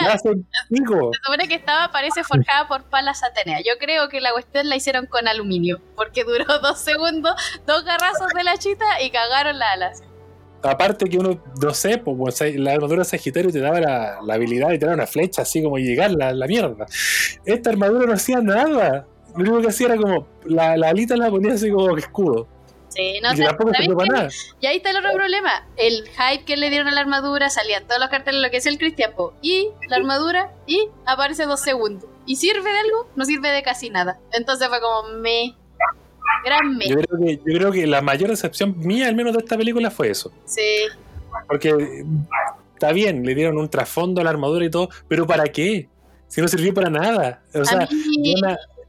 la, 0.00 0.12
hacen 0.12 0.46
pico. 0.70 1.10
Se 1.12 1.20
supone 1.24 1.48
que 1.48 1.54
estaba, 1.54 1.90
parece 1.92 2.24
forjada 2.24 2.68
por 2.68 2.84
palas 2.84 3.22
Atenea. 3.22 3.60
Yo 3.60 3.78
creo 3.78 4.08
que 4.08 4.20
la 4.20 4.32
cuestión 4.32 4.68
la 4.68 4.76
hicieron 4.76 5.06
con 5.06 5.28
aluminio, 5.28 5.80
porque 5.96 6.24
duró 6.24 6.58
dos 6.60 6.80
segundos, 6.80 7.34
dos 7.66 7.84
garrazos 7.84 8.28
de 8.34 8.44
la 8.44 8.56
chita 8.58 8.84
y 9.02 9.10
cagaron 9.10 9.58
las 9.58 9.72
alas 9.72 10.02
aparte 10.64 11.08
que 11.08 11.18
uno, 11.18 11.40
no 11.60 11.74
sé, 11.74 11.98
pues, 11.98 12.40
la 12.56 12.72
armadura 12.72 13.04
Sagitario 13.04 13.52
te 13.52 13.60
daba 13.60 13.80
la, 13.80 14.34
habilidad 14.34 14.70
de 14.70 14.78
tirar 14.78 14.94
una 14.94 15.06
flecha, 15.06 15.42
así 15.42 15.62
como 15.62 15.78
llegar 15.78 16.10
la, 16.12 16.32
la 16.32 16.46
mierda. 16.46 16.86
Esta 17.44 17.70
armadura 17.70 18.06
no 18.06 18.14
hacía 18.14 18.40
nada. 18.40 19.06
Lo 19.36 19.42
único 19.42 19.60
que 19.60 19.68
hacía 19.68 19.86
era 19.86 19.96
como, 19.96 20.26
la, 20.44 20.76
la 20.76 20.88
alita 20.88 21.16
la 21.16 21.30
ponía 21.30 21.54
así 21.54 21.70
como 21.70 21.96
escudo. 21.96 22.48
Sí, 22.94 23.18
no 23.22 23.34
sé, 23.34 23.44
Y 24.60 24.66
ahí 24.66 24.76
está 24.76 24.90
el 24.90 24.98
otro 24.98 25.12
problema. 25.12 25.66
El 25.76 26.04
hype 26.08 26.44
que 26.44 26.56
le 26.56 26.70
dieron 26.70 26.86
a 26.86 26.92
la 26.92 27.00
armadura, 27.00 27.50
salían 27.50 27.86
todos 27.86 28.00
los 28.00 28.08
carteles, 28.08 28.40
lo 28.40 28.50
que 28.50 28.58
es 28.58 28.66
el 28.66 28.78
Christian 28.78 29.12
y 29.42 29.70
la 29.88 29.96
armadura, 29.96 30.52
y 30.66 30.88
aparece 31.04 31.44
dos 31.44 31.60
segundos. 31.60 32.08
¿Y 32.24 32.36
sirve 32.36 32.62
de 32.62 32.78
algo? 32.78 33.08
No 33.16 33.24
sirve 33.24 33.50
de 33.50 33.62
casi 33.62 33.90
nada. 33.90 34.20
Entonces 34.32 34.68
fue 34.68 34.80
como 34.80 35.18
me. 35.18 35.56
Gran 36.44 36.78
Yo 36.80 36.96
creo, 36.96 37.18
que, 37.18 37.36
yo 37.36 37.58
creo 37.58 37.72
que 37.72 37.86
la 37.86 38.02
mayor 38.02 38.30
decepción 38.30 38.78
mía, 38.78 39.08
al 39.08 39.14
menos 39.14 39.32
de 39.32 39.38
esta 39.40 39.56
película, 39.56 39.90
fue 39.90 40.10
eso. 40.10 40.32
Sí. 40.46 40.86
Porque 41.48 42.04
está 42.74 42.92
bien, 42.92 43.24
le 43.24 43.34
dieron 43.34 43.58
un 43.58 43.68
trasfondo 43.68 44.20
a 44.20 44.24
la 44.24 44.30
armadura 44.30 44.64
y 44.64 44.70
todo, 44.70 44.88
pero 45.08 45.26
¿para 45.26 45.44
qué? 45.44 45.88
Si 46.28 46.40
no 46.40 46.48
sirvió 46.48 46.74
para 46.74 46.90
nada. 46.90 47.42
O 47.54 47.64
sea, 47.64 47.88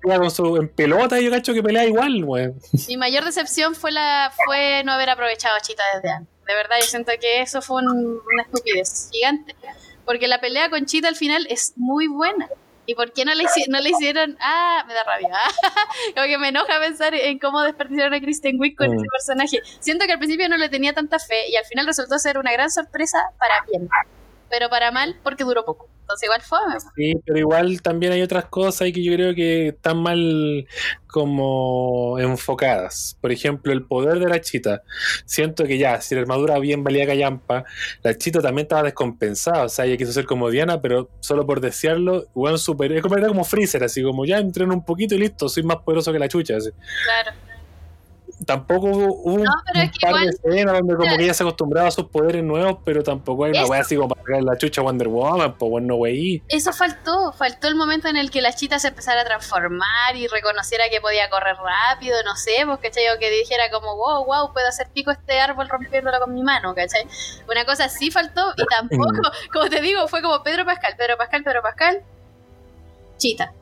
con 0.01 0.31
su, 0.31 0.57
en 0.57 0.69
pelota 0.69 1.19
yo 1.19 1.31
cacho 1.31 1.53
que 1.53 1.63
pelea 1.63 1.85
igual, 1.85 2.23
güey. 2.23 2.53
Mi 2.87 2.97
mayor 2.97 3.25
decepción 3.25 3.75
fue 3.75 3.91
la 3.91 4.31
fue 4.45 4.83
no 4.83 4.91
haber 4.91 5.09
aprovechado 5.09 5.55
a 5.55 5.61
Chita 5.61 5.83
desde 5.95 6.11
antes. 6.11 6.33
De 6.45 6.53
verdad, 6.53 6.75
yo 6.79 6.85
siento 6.85 7.11
que 7.19 7.41
eso 7.41 7.61
fue 7.61 7.81
una 7.81 8.43
estupidez 8.43 9.09
gigante. 9.11 9.55
Porque 10.05 10.27
la 10.27 10.39
pelea 10.39 10.69
con 10.69 10.85
Chita 10.85 11.07
al 11.07 11.15
final 11.15 11.47
es 11.49 11.73
muy 11.75 12.07
buena. 12.07 12.47
¿Y 12.85 12.95
por 12.95 13.11
qué 13.13 13.25
no 13.25 13.33
le, 13.33 13.43
no 13.69 13.79
le 13.79 13.89
hicieron? 13.89 14.37
Ah, 14.39 14.83
me 14.87 14.93
da 14.93 15.03
rabia. 15.03 15.29
Como 16.15 16.27
que 16.27 16.37
me 16.37 16.49
enoja 16.49 16.79
pensar 16.79 17.15
en 17.15 17.39
cómo 17.39 17.61
desperdiciaron 17.61 18.13
a 18.13 18.19
Kristen 18.19 18.59
Wiig 18.59 18.75
con 18.75 18.87
ese 18.87 19.03
mm. 19.03 19.11
personaje. 19.11 19.61
Siento 19.79 20.05
que 20.05 20.13
al 20.13 20.19
principio 20.19 20.47
no 20.49 20.57
le 20.57 20.69
tenía 20.69 20.93
tanta 20.93 21.19
fe 21.19 21.49
y 21.49 21.55
al 21.55 21.65
final 21.65 21.85
resultó 21.85 22.19
ser 22.19 22.37
una 22.37 22.51
gran 22.51 22.69
sorpresa 22.69 23.17
para 23.39 23.61
bien 23.69 23.89
pero 24.49 24.69
para 24.69 24.91
mal 24.91 25.19
porque 25.23 25.43
duró 25.43 25.65
poco. 25.65 25.89
Entonces 26.05 26.27
igual 26.27 26.41
fue. 26.43 26.59
Sí, 26.95 27.15
pero 27.25 27.39
igual 27.39 27.81
también 27.81 28.11
hay 28.11 28.21
otras 28.21 28.45
cosas 28.45 28.91
que 28.91 29.03
yo 29.03 29.11
creo 29.13 29.33
que 29.33 29.69
están 29.69 29.97
mal 29.97 30.67
como 31.07 32.19
enfocadas. 32.19 33.17
Por 33.21 33.31
ejemplo, 33.31 33.73
el 33.73 33.87
poder 33.87 34.19
de 34.19 34.29
la 34.29 34.39
chita. 34.39 34.83
Siento 35.25 35.63
que 35.63 35.79
ya, 35.79 35.99
si 36.01 36.13
la 36.13 36.21
armadura 36.21 36.59
bien 36.59 36.83
valía 36.83 37.07
callampa, 37.07 37.65
la 38.03 38.15
chita 38.15 38.39
también 38.39 38.65
estaba 38.65 38.83
descompensada. 38.83 39.63
O 39.63 39.69
sea, 39.69 39.85
ella 39.85 39.97
quiso 39.97 40.11
ser 40.11 40.27
como 40.27 40.51
Diana, 40.51 40.79
pero 40.79 41.09
solo 41.21 41.43
por 41.47 41.59
desearlo, 41.59 42.27
igual 42.35 42.59
super. 42.59 42.91
Es 42.91 43.01
como, 43.01 43.17
era 43.17 43.27
como 43.27 43.43
Freezer, 43.43 43.83
así 43.83 44.03
como 44.03 44.25
ya 44.25 44.37
entreno 44.37 44.75
un 44.75 44.85
poquito 44.85 45.15
y 45.15 45.17
listo, 45.17 45.49
soy 45.49 45.63
más 45.63 45.77
poderoso 45.77 46.13
que 46.13 46.19
la 46.19 46.29
chucha. 46.29 46.53
Claro 46.59 47.54
tampoco 48.43 48.87
hubo 48.87 49.13
un, 49.21 49.43
par 50.01 50.15
de 50.15 50.29
escenas 50.29 50.77
donde 50.77 50.95
como 50.95 51.15
que 51.17 51.23
ella 51.23 51.33
se 51.33 51.43
acostumbraba 51.43 51.87
a 51.87 51.91
sus 51.91 52.05
poderes 52.05 52.43
nuevos, 52.43 52.79
pero 52.83 53.01
tampoco 53.03 53.45
hay 53.45 53.51
una 53.51 53.65
wea 53.65 53.81
así 53.81 53.95
como 53.95 54.09
para 54.09 54.21
sacar 54.21 54.43
la 54.43 54.57
chucha 54.57 54.81
Wonder 54.81 55.07
Woman, 55.07 55.57
pues 55.57 55.69
bueno, 55.69 55.95
wey. 55.95 56.43
Eso 56.49 56.73
faltó, 56.73 57.31
faltó 57.31 57.67
el 57.67 57.75
momento 57.75 58.07
en 58.07 58.17
el 58.17 58.31
que 58.31 58.41
la 58.41 58.53
chita 58.53 58.79
se 58.79 58.89
empezara 58.89 59.21
a 59.21 59.25
transformar 59.25 60.15
y 60.15 60.27
reconociera 60.27 60.89
que 60.89 60.99
podía 60.99 61.29
correr 61.29 61.55
rápido, 61.55 62.17
no 62.25 62.35
sé, 62.35 62.65
pues, 62.65 62.79
¿cachai? 62.79 63.05
O 63.15 63.19
que 63.19 63.29
dijera 63.29 63.69
como, 63.71 63.95
wow, 63.95 64.25
wow, 64.25 64.51
puedo 64.51 64.67
hacer 64.67 64.87
pico 64.93 65.11
este 65.11 65.39
árbol 65.39 65.69
rompiéndolo 65.69 66.19
con 66.19 66.33
mi 66.33 66.43
mano, 66.43 66.75
¿cachai? 66.75 67.07
Una 67.49 67.65
cosa 67.65 67.87
sí 67.89 68.11
faltó 68.11 68.53
y 68.57 68.65
tampoco, 68.65 69.21
como 69.53 69.69
te 69.69 69.81
digo, 69.81 70.07
fue 70.07 70.21
como 70.21 70.43
Pedro 70.43 70.65
Pascal, 70.65 70.95
Pedro 70.97 71.17
Pascal, 71.17 71.43
Pedro 71.43 71.61
Pascal, 71.61 72.01
chita 73.17 73.53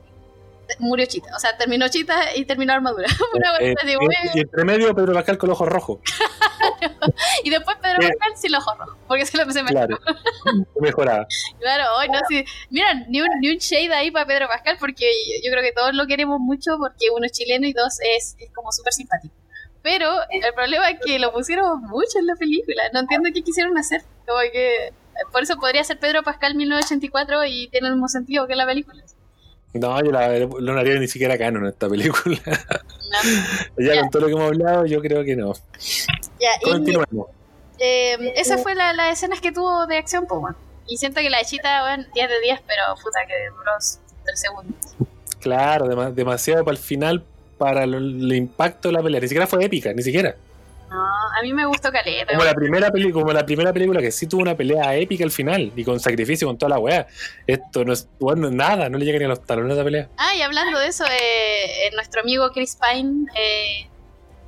murió 0.78 1.06
Chita. 1.06 1.34
O 1.34 1.38
sea, 1.38 1.56
terminó 1.56 1.88
Chita 1.88 2.34
y 2.34 2.44
terminó 2.44 2.72
Armadura. 2.72 3.08
Eh, 3.60 3.74
eh, 3.84 3.96
y 4.34 4.40
entre 4.40 4.64
medio 4.64 4.94
Pedro 4.94 5.12
Pascal 5.12 5.38
con 5.38 5.48
los 5.48 5.56
ojos 5.56 5.68
rojos. 5.68 5.98
y 7.44 7.50
después 7.50 7.76
Pedro 7.80 8.02
eh, 8.02 8.08
Pascal 8.08 8.36
sin 8.36 8.52
los 8.52 8.66
ojos 8.66 8.78
rojos. 8.78 8.96
Porque 9.06 9.26
se 9.26 9.36
lo 9.36 9.42
empecé 9.42 9.62
Claro, 9.64 9.98
mejoraba. 10.80 11.26
Claro, 11.60 11.84
hoy 11.98 12.08
no, 12.08 12.18
sí. 12.28 12.44
Mira, 12.70 12.94
ni 13.08 13.20
un, 13.20 13.28
ni 13.40 13.50
un 13.50 13.58
shade 13.58 13.92
ahí 13.92 14.10
para 14.10 14.26
Pedro 14.26 14.48
Pascal 14.48 14.76
porque 14.80 15.10
yo, 15.42 15.50
creo 15.50 15.62
que 15.62 15.72
todos 15.72 15.94
lo 15.94 16.06
queremos 16.06 16.40
mucho 16.40 16.72
porque 16.78 17.10
uno 17.14 17.26
es 17.26 17.32
chileno 17.32 17.66
y 17.66 17.72
dos 17.72 17.98
es, 18.00 18.36
es 18.38 18.50
como 18.52 18.72
súper 18.72 18.92
simpático. 18.92 19.34
Pero 19.82 20.10
el 20.30 20.54
problema 20.54 20.88
es 20.90 20.98
que 21.04 21.18
lo 21.18 21.32
pusieron 21.32 21.82
mucho 21.82 22.18
en 22.18 22.26
la 22.26 22.34
película. 22.36 22.82
No 22.92 23.00
entiendo 23.00 23.28
qué 23.34 23.42
quisieron 23.42 23.76
hacer. 23.76 24.02
Como 24.26 24.40
que 24.52 24.92
por 25.32 25.42
eso 25.42 25.56
podría 25.56 25.84
ser 25.84 25.98
Pedro 25.98 26.22
Pascal 26.22 26.54
1984 26.54 27.44
y 27.44 27.68
tiene 27.68 27.88
el 27.88 27.94
mismo 27.94 28.08
sentido 28.08 28.46
que 28.46 28.56
la 28.56 28.66
película. 28.66 29.02
No, 29.74 30.02
yo 30.04 30.12
la, 30.12 30.38
no 30.38 30.78
haría 30.78 30.94
ni 31.00 31.08
siquiera 31.08 31.36
canon 31.36 31.66
esta 31.66 31.88
película. 31.88 32.38
ya 33.76 34.00
con 34.00 34.10
todo 34.10 34.22
lo 34.22 34.26
que 34.28 34.32
hemos 34.32 34.46
hablado, 34.46 34.86
yo 34.86 35.00
creo 35.00 35.24
que 35.24 35.34
no. 35.34 35.52
Ya, 36.40 36.50
Continuemos. 36.62 37.28
Eh, 37.78 38.32
esa 38.36 38.58
fue 38.58 38.76
la, 38.76 38.92
las 38.92 39.18
escenas 39.18 39.40
que 39.40 39.50
tuvo 39.50 39.86
de 39.86 39.98
acción, 39.98 40.26
pues, 40.28 40.54
Y 40.86 40.96
siento 40.96 41.20
que 41.20 41.28
la 41.28 41.40
hechita, 41.40 41.82
bueno, 41.82 42.04
10 42.14 42.28
de 42.28 42.40
10, 42.40 42.60
pero 42.66 42.82
puta, 43.02 43.26
que 43.26 43.34
duró 43.50 43.72
3 44.24 44.40
segundos. 44.40 44.76
Claro, 45.40 46.12
demasiado 46.12 46.64
para 46.64 46.76
el 46.76 46.82
final, 46.82 47.24
para 47.58 47.84
el 47.84 48.32
impacto 48.32 48.88
de 48.88 48.94
la 48.94 49.02
pelea. 49.02 49.20
Ni 49.20 49.28
siquiera 49.28 49.46
fue 49.46 49.64
épica, 49.64 49.92
ni 49.92 50.02
siquiera. 50.02 50.36
No, 50.94 51.04
a 51.04 51.42
mí 51.42 51.52
me 51.52 51.66
gustó 51.66 51.90
Caleta. 51.90 52.32
Como 52.32 52.44
la 52.44 52.54
primera 52.54 52.88
película, 52.92 53.22
como 53.22 53.32
la 53.32 53.44
primera 53.44 53.72
película 53.72 54.00
que 54.00 54.12
sí 54.12 54.28
tuvo 54.28 54.42
una 54.42 54.56
pelea 54.56 54.94
épica 54.94 55.24
al 55.24 55.32
final 55.32 55.72
y 55.74 55.82
con 55.84 55.98
sacrificio 55.98 56.46
con 56.46 56.56
toda 56.56 56.70
la 56.70 56.78
weá. 56.78 57.08
Esto 57.48 57.84
no 57.84 57.92
es 57.92 58.08
bueno 58.20 58.48
nada, 58.48 58.88
no 58.88 58.96
le 58.96 59.04
llega 59.04 59.18
ni 59.18 59.24
a 59.24 59.28
los 59.28 59.44
talones 59.44 59.72
a 59.72 59.74
esa 59.74 59.84
pelea. 59.84 60.08
Ah, 60.16 60.36
y 60.36 60.42
hablando 60.42 60.78
de 60.78 60.86
eso, 60.86 61.04
eh, 61.06 61.90
nuestro 61.94 62.20
amigo 62.20 62.48
Chris 62.52 62.78
Pine 62.80 63.26
eh, 63.34 63.88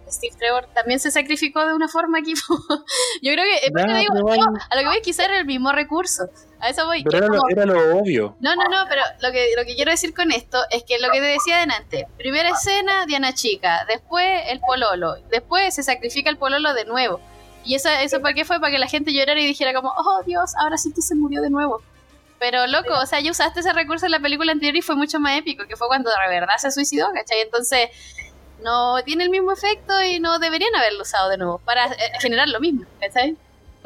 Steve 0.09 0.37
Trevor 0.39 0.69
también 0.73 1.01
se 1.01 1.11
sacrificó 1.11 1.67
de 1.67 1.75
una 1.75 1.89
forma 1.89 2.19
aquí. 2.19 2.35
Yo 3.23 3.33
creo 3.33 3.45
que, 3.45 3.73
a 3.75 4.77
lo 4.77 4.81
que 4.81 4.87
voy 4.87 5.01
quizá 5.03 5.25
era 5.25 5.41
el 5.41 5.47
mismo 5.47 5.73
recurso. 5.73 6.29
A 6.61 6.71
eso 6.71 6.87
voy. 6.87 7.05
Pero 7.05 7.19
era 7.51 7.67
lo, 7.67 7.99
obvio. 7.99 8.37
No, 8.41 8.55
no, 8.57 8.65
no, 8.65 8.85
pero 8.89 9.03
lo 9.21 9.31
que, 9.31 9.51
lo 9.57 9.65
que 9.65 9.75
quiero 9.75 9.91
decir 9.91 10.15
con 10.15 10.33
esto 10.33 10.59
es 10.71 10.85
que 10.85 10.99
lo 10.99 11.11
que 11.11 11.21
te 11.21 11.27
decía 11.27 11.59
adelante, 11.59 12.07
primera 12.17 12.51
escena, 12.51 13.07
Diana 13.07 13.35
Chica, 13.35 13.85
después 13.89 14.45
el 14.49 14.61
pololo, 14.61 15.17
después 15.31 15.75
se 15.75 15.83
sacrifica 15.83 16.31
el 16.31 16.39
pololo 16.39 16.73
de 16.75 16.85
nuevo. 16.85 17.21
¿Y 17.65 17.75
eso, 17.75 17.89
eso 17.89 18.21
para 18.21 18.35
qué 18.35 18.45
fue? 18.45 18.61
Para 18.61 18.73
que 18.73 18.79
la 18.79 18.87
gente 18.87 19.13
llorara 19.13 19.41
y 19.41 19.47
dijera 19.47 19.75
como, 19.75 19.93
oh 19.97 20.23
Dios, 20.25 20.55
ahora 20.57 20.77
sí 20.77 20.93
que 20.95 21.03
se 21.03 21.15
murió 21.15 21.43
de 21.43 21.51
nuevo. 21.51 21.83
Pero 22.39 22.67
loco, 22.67 22.93
o 22.93 23.07
sea, 23.07 23.21
ya 23.21 23.31
usaste 23.31 23.61
ese 23.61 23.73
recurso 23.73 24.07
en 24.07 24.13
la 24.13 24.21
película 24.21 24.53
anterior 24.53 24.77
y 24.77 24.83
fue 24.83 24.95
mucho 24.95 25.19
más 25.19 25.39
épico, 25.39 25.67
que 25.67 25.77
fue 25.77 25.89
cuando 25.89 26.11
de 26.11 26.17
verdad 26.29 26.57
se 26.59 26.71
suicidó, 26.71 27.09
¿cachai? 27.13 27.41
Entonces, 27.41 27.89
no 28.63 29.03
tiene 29.05 29.25
el 29.25 29.31
mismo 29.31 29.53
efecto 29.53 30.03
y 30.03 30.21
no 30.21 30.39
deberían 30.39 30.75
haberlo 30.77 31.03
usado 31.03 31.29
de 31.29 31.39
nuevo 31.39 31.59
para 31.59 31.87
eh, 31.87 31.97
generar 32.21 32.49
lo 32.49 32.61
mismo, 32.61 32.85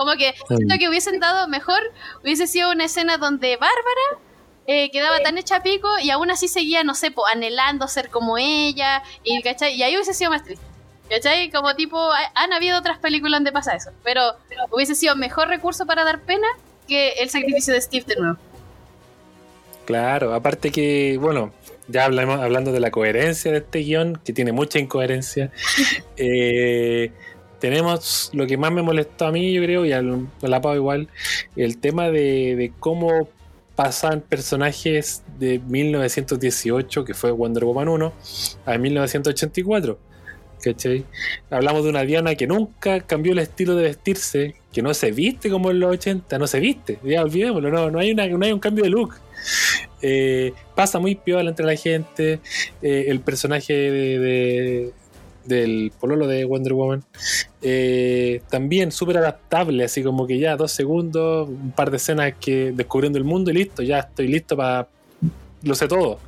Como 0.01 0.13
que 0.13 0.33
siento 0.49 0.77
que 0.79 0.89
hubiesen 0.89 1.21
dado 1.21 1.47
mejor, 1.47 1.79
hubiese 2.23 2.47
sido 2.47 2.71
una 2.71 2.87
escena 2.87 3.19
donde 3.19 3.59
Bárbara 3.59 4.25
eh, 4.67 4.91
quedaba 4.91 5.21
tan 5.21 5.37
hecha 5.37 5.63
pico 5.63 5.91
y 6.03 6.09
aún 6.09 6.31
así 6.31 6.49
seguía, 6.49 6.83
no 6.85 6.95
sé, 6.95 7.11
po, 7.11 7.27
anhelando 7.27 7.87
ser 7.87 8.09
como 8.09 8.39
ella, 8.39 9.03
y, 9.25 9.43
¿cachai? 9.43 9.75
Y 9.75 9.83
ahí 9.83 9.95
hubiese 9.97 10.15
sido 10.15 10.31
más 10.31 10.43
triste. 10.43 10.65
¿Cachai? 11.11 11.51
Como 11.51 11.75
tipo, 11.75 11.99
han 12.35 12.53
habido 12.55 12.79
otras 12.79 12.99
películas 12.99 13.41
donde 13.41 13.53
pasa 13.53 13.77
eso, 13.77 13.91
pero 14.03 14.23
hubiese 14.71 14.95
sido 14.95 15.17
mejor 15.17 15.49
recurso 15.49 15.85
para 15.85 16.03
dar 16.03 16.23
pena 16.23 16.49
que 16.89 17.11
el 17.19 17.29
sacrificio 17.29 17.75
de 17.75 17.83
Steve 17.83 18.07
de 18.07 18.17
nuevo. 18.17 18.39
Claro, 19.85 20.33
aparte 20.33 20.71
que, 20.71 21.19
bueno, 21.21 21.53
ya 21.89 22.07
hablamos 22.07 22.41
hablando 22.41 22.73
de 22.73 22.81
la 22.81 22.91
coherencia 22.91 23.53
de 23.53 23.59
este 23.59 23.81
guion, 23.81 24.19
que 24.25 24.33
tiene 24.33 24.53
mucha 24.53 24.79
incoherencia. 24.79 25.53
eh, 26.17 27.13
tenemos 27.61 28.31
lo 28.33 28.47
que 28.47 28.57
más 28.57 28.73
me 28.73 28.83
molestó 28.83 29.27
a 29.27 29.33
mí, 29.33 29.53
yo 29.53 29.63
creo, 29.63 29.85
y 29.85 29.93
al, 29.93 30.29
la 30.41 30.61
Pau 30.61 30.75
igual, 30.75 31.09
el 31.55 31.79
tema 31.79 32.11
de, 32.11 32.73
cómo 32.81 33.29
pasan 33.77 34.21
personajes 34.23 35.23
de 35.39 35.61
1918, 35.61 37.05
que 37.05 37.15
fue 37.15 37.31
Wonder 37.31 37.65
Woman 37.65 37.89
1, 37.89 38.13
a 38.67 38.79
1984. 38.79 39.99
¿Cachai? 40.63 41.07
Hablamos 41.49 41.85
de 41.85 41.89
una 41.89 42.03
Diana 42.03 42.35
que 42.35 42.47
nunca 42.47 43.01
cambió 43.01 43.33
el 43.33 43.39
estilo 43.39 43.77
de 43.77 43.85
vestirse, 43.85 44.57
que 44.71 44.83
no 44.83 44.93
se 44.93 45.11
viste 45.11 45.49
como 45.49 45.71
en 45.71 45.81
los 45.81 45.93
80, 45.93 46.39
no 46.39 46.47
se 46.47 46.61
viste, 46.61 46.99
ya 47.03 47.23
olvidémoslo, 47.23 47.71
no, 47.71 47.91
no, 47.91 47.99
hay, 47.99 48.13
una, 48.13 48.27
no 48.27 48.45
hay 48.45 48.53
un 48.53 48.61
cambio 48.61 48.85
de 48.85 48.91
look. 48.91 49.15
Eh, 50.03 50.53
pasa 50.75 50.99
muy 50.99 51.15
piola 51.15 51.49
entre 51.49 51.65
la 51.65 51.77
gente. 51.77 52.41
Eh, 52.83 53.07
el 53.09 53.21
personaje 53.21 53.73
de, 53.73 54.19
de, 54.19 54.93
del 55.45 55.93
pololo 55.99 56.27
de 56.27 56.45
Wonder 56.45 56.75
Woman 56.75 57.05
eh, 57.63 58.43
también 58.49 58.91
súper 58.91 59.19
adaptable, 59.19 59.85
así 59.85 60.03
como 60.03 60.27
que 60.27 60.39
ya 60.39 60.57
dos 60.57 60.73
segundos, 60.73 61.49
un 61.49 61.73
par 61.73 61.91
de 61.91 61.99
escenas 61.99 62.35
que 62.41 62.73
descubriendo 62.73 63.19
el 63.19 63.25
mundo 63.25 63.51
y 63.51 63.55
listo, 63.55 63.83
ya 63.83 64.01
estoy 64.01 64.29
listo 64.29 64.57
para. 64.57 64.89
Lo 65.63 65.75
sé 65.75 65.89
todo. 65.89 66.19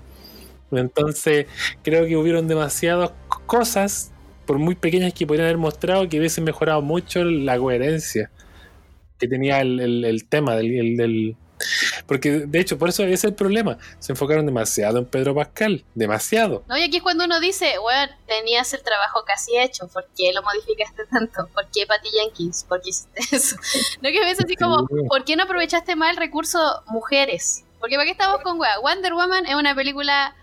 Entonces, 0.70 1.46
creo 1.82 2.06
que 2.06 2.16
hubieron 2.16 2.48
demasiadas 2.48 3.12
cosas, 3.46 4.10
por 4.46 4.58
muy 4.58 4.74
pequeñas 4.74 5.14
que 5.14 5.26
podrían 5.26 5.46
haber 5.46 5.58
mostrado, 5.58 6.08
que 6.08 6.18
hubiesen 6.18 6.44
mejorado 6.44 6.82
mucho 6.82 7.24
la 7.24 7.58
coherencia 7.58 8.30
que 9.22 9.28
tenía 9.28 9.60
el, 9.60 10.04
el, 10.04 10.24
tema 10.24 10.56
del, 10.56 10.72
el, 10.72 10.96
del, 10.96 11.36
porque 12.06 12.30
de 12.30 12.60
hecho, 12.60 12.78
por 12.78 12.88
eso 12.88 13.02
ese 13.04 13.14
es 13.14 13.24
el 13.24 13.34
problema. 13.34 13.78
Se 13.98 14.12
enfocaron 14.12 14.46
demasiado 14.46 14.98
en 14.98 15.06
Pedro 15.06 15.34
Pascal. 15.34 15.84
Demasiado. 15.94 16.64
No, 16.68 16.76
y 16.76 16.82
aquí 16.82 16.98
es 16.98 17.02
cuando 17.02 17.24
uno 17.24 17.40
dice, 17.40 17.78
bueno, 17.78 18.12
tenías 18.26 18.72
el 18.72 18.82
trabajo 18.82 19.24
casi 19.26 19.58
hecho. 19.58 19.88
¿Por 19.88 20.06
qué 20.16 20.32
lo 20.32 20.42
modificaste 20.42 21.04
tanto? 21.06 21.48
¿Por 21.54 21.66
qué 21.70 21.86
Patty 21.86 22.08
Jenkins? 22.10 22.64
¿Por 22.64 22.80
qué 22.82 22.90
hiciste 22.90 23.20
eso? 23.36 23.56
No 24.00 24.10
que 24.10 24.20
ves 24.20 24.40
así 24.40 24.56
como, 24.56 24.86
¿por 25.08 25.24
qué 25.24 25.36
no 25.36 25.44
aprovechaste 25.44 25.96
más 25.96 26.10
el 26.10 26.16
recurso 26.16 26.82
mujeres? 26.86 27.64
Porque 27.80 27.96
¿para 27.96 28.04
qué 28.04 28.12
estamos 28.12 28.40
con 28.42 28.58
wea? 28.60 28.78
Wonder 28.80 29.12
Woman 29.12 29.46
es 29.46 29.54
una 29.54 29.74
película 29.74 30.34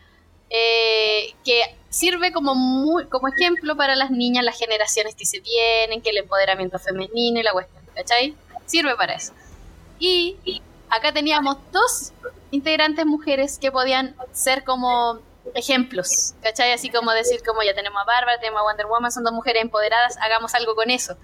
eh, 0.50 1.34
que 1.46 1.62
sirve 1.90 2.32
como 2.32 2.56
muy, 2.56 3.06
como 3.08 3.28
ejemplo 3.28 3.76
para 3.76 3.96
las 3.96 4.12
niñas, 4.12 4.44
las 4.44 4.58
generaciones 4.58 5.16
que 5.16 5.26
se 5.26 5.40
vienen, 5.40 6.02
que 6.02 6.10
el 6.10 6.18
empoderamiento 6.18 6.80
femenino 6.80 7.40
y 7.40 7.44
la 7.44 7.52
cuestión, 7.52 7.84
¿cachai? 7.96 8.36
Sirve 8.66 8.96
para 8.96 9.14
eso. 9.14 9.34
Y 10.00 10.62
acá 10.90 11.12
teníamos 11.14 11.58
dos 11.72 12.12
integrantes 12.52 13.06
mujeres 13.06 13.58
que 13.60 13.72
podían 13.72 14.16
ser 14.32 14.64
como 14.64 15.20
ejemplos, 15.56 16.36
¿cachai? 16.42 16.72
Así 16.74 16.90
como 16.90 17.12
decir, 17.12 17.42
como 17.46 17.64
ya 17.64 17.74
tenemos 17.74 18.02
a 18.02 18.06
Bárbara, 18.06 18.40
tenemos 18.40 18.62
a 18.62 18.64
Wonder 18.64 18.86
Woman, 18.88 19.12
son 19.12 19.24
dos 19.24 19.34
mujeres 19.34 19.62
empoderadas, 19.62 20.18
hagamos 20.18 20.54
algo 20.54 20.76
con 20.76 20.90
eso. 20.90 21.18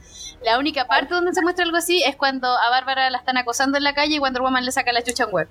La 0.43 0.57
única 0.57 0.85
parte 0.85 1.13
donde 1.13 1.33
se 1.33 1.41
muestra 1.41 1.65
algo 1.65 1.77
así 1.77 2.03
es 2.03 2.15
cuando 2.15 2.47
a 2.47 2.69
Bárbara 2.69 3.09
la 3.09 3.17
están 3.19 3.37
acosando 3.37 3.77
en 3.77 3.83
la 3.83 3.93
calle 3.93 4.15
y 4.15 4.19
Wonder 4.19 4.41
Woman 4.41 4.65
le 4.65 4.71
saca 4.71 4.91
la 4.93 5.03
chucha 5.03 5.25
en 5.25 5.31
web. 5.31 5.47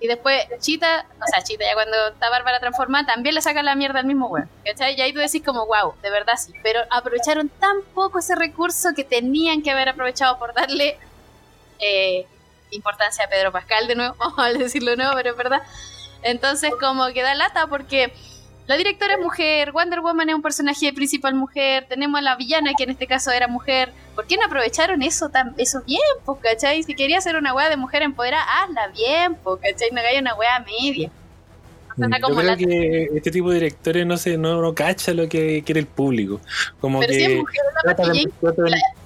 Y 0.00 0.06
después 0.06 0.42
Chita, 0.58 1.06
o 1.22 1.26
sea, 1.26 1.42
Chita, 1.42 1.64
ya 1.64 1.74
cuando 1.74 2.08
está 2.08 2.28
Bárbara 2.28 2.60
transformada, 2.60 3.06
también 3.06 3.34
le 3.34 3.40
saca 3.40 3.62
la 3.62 3.74
mierda 3.74 4.00
al 4.00 4.06
mismo 4.06 4.28
web. 4.28 4.46
¿Cachai? 4.64 4.98
Y 4.98 5.00
ahí 5.00 5.12
tú 5.12 5.20
decís 5.20 5.42
como, 5.42 5.66
wow, 5.66 5.94
de 6.02 6.10
verdad 6.10 6.34
sí. 6.36 6.52
Pero 6.62 6.80
aprovecharon 6.90 7.48
tan 7.48 7.76
poco 7.94 8.18
ese 8.18 8.34
recurso 8.34 8.90
que 8.94 9.04
tenían 9.04 9.62
que 9.62 9.70
haber 9.70 9.88
aprovechado 9.88 10.38
por 10.38 10.52
darle 10.52 10.98
eh, 11.78 12.26
importancia 12.70 13.24
a 13.24 13.28
Pedro 13.28 13.52
Pascal 13.52 13.86
de 13.86 13.94
nuevo, 13.94 14.14
vamos 14.18 14.38
a 14.38 14.48
decirlo 14.52 14.90
de 14.92 14.96
nuevo, 14.98 15.12
pero 15.14 15.30
es 15.30 15.36
verdad. 15.36 15.62
Entonces 16.22 16.70
como 16.80 17.06
que 17.12 17.22
da 17.22 17.34
lata 17.34 17.66
porque 17.66 18.12
la 18.66 18.76
directora 18.78 19.14
es 19.14 19.20
mujer, 19.20 19.72
Wonder 19.72 20.00
Woman 20.00 20.30
es 20.30 20.34
un 20.34 20.40
personaje 20.42 20.90
principal 20.94 21.34
mujer, 21.34 21.84
tenemos 21.86 22.18
a 22.18 22.22
la 22.22 22.34
villana 22.36 22.72
que 22.76 22.84
en 22.84 22.90
este 22.90 23.06
caso 23.06 23.30
era 23.30 23.46
mujer. 23.46 23.92
¿Por 24.14 24.26
qué 24.26 24.36
no 24.38 24.46
aprovecharon 24.46 25.02
eso 25.02 25.28
tan 25.28 25.54
eso 25.58 25.82
bien, 25.86 26.00
pues, 26.24 26.38
cachai? 26.40 26.82
Si 26.82 26.94
quería 26.94 27.18
hacer 27.18 27.36
una 27.36 27.52
wea 27.52 27.68
de 27.68 27.76
mujer 27.76 28.02
empoderada, 28.02 28.42
hazla 28.62 28.88
bien, 28.88 29.34
pues, 29.34 29.60
cachai, 29.60 29.90
no 29.92 30.00
haga 30.00 30.18
una 30.18 30.34
wea 30.34 30.60
media. 30.60 31.10
O 31.92 31.96
sea, 31.96 32.08
Yo 32.18 32.34
creo 32.34 32.56
que 32.56 33.08
este 33.14 33.30
tipo 33.30 33.50
de 33.50 33.54
directores 33.56 34.06
no 34.06 34.16
se 34.16 34.36
no, 34.38 34.60
no 34.62 34.74
cacha 34.74 35.12
lo 35.12 35.28
que 35.28 35.62
quiere 35.64 35.80
el 35.80 35.86
público. 35.86 36.40
Como 36.80 37.00
pero 37.00 37.12
que 37.12 37.18
si 37.18 37.24
es 37.24 37.36
mujer, 37.38 37.60
una 37.70 37.80
trata 37.82 38.02
de- 38.02 38.08
Patty 38.08 38.32
trata 38.40 38.62
de- 38.62 38.70
Jenkins, 38.70 39.03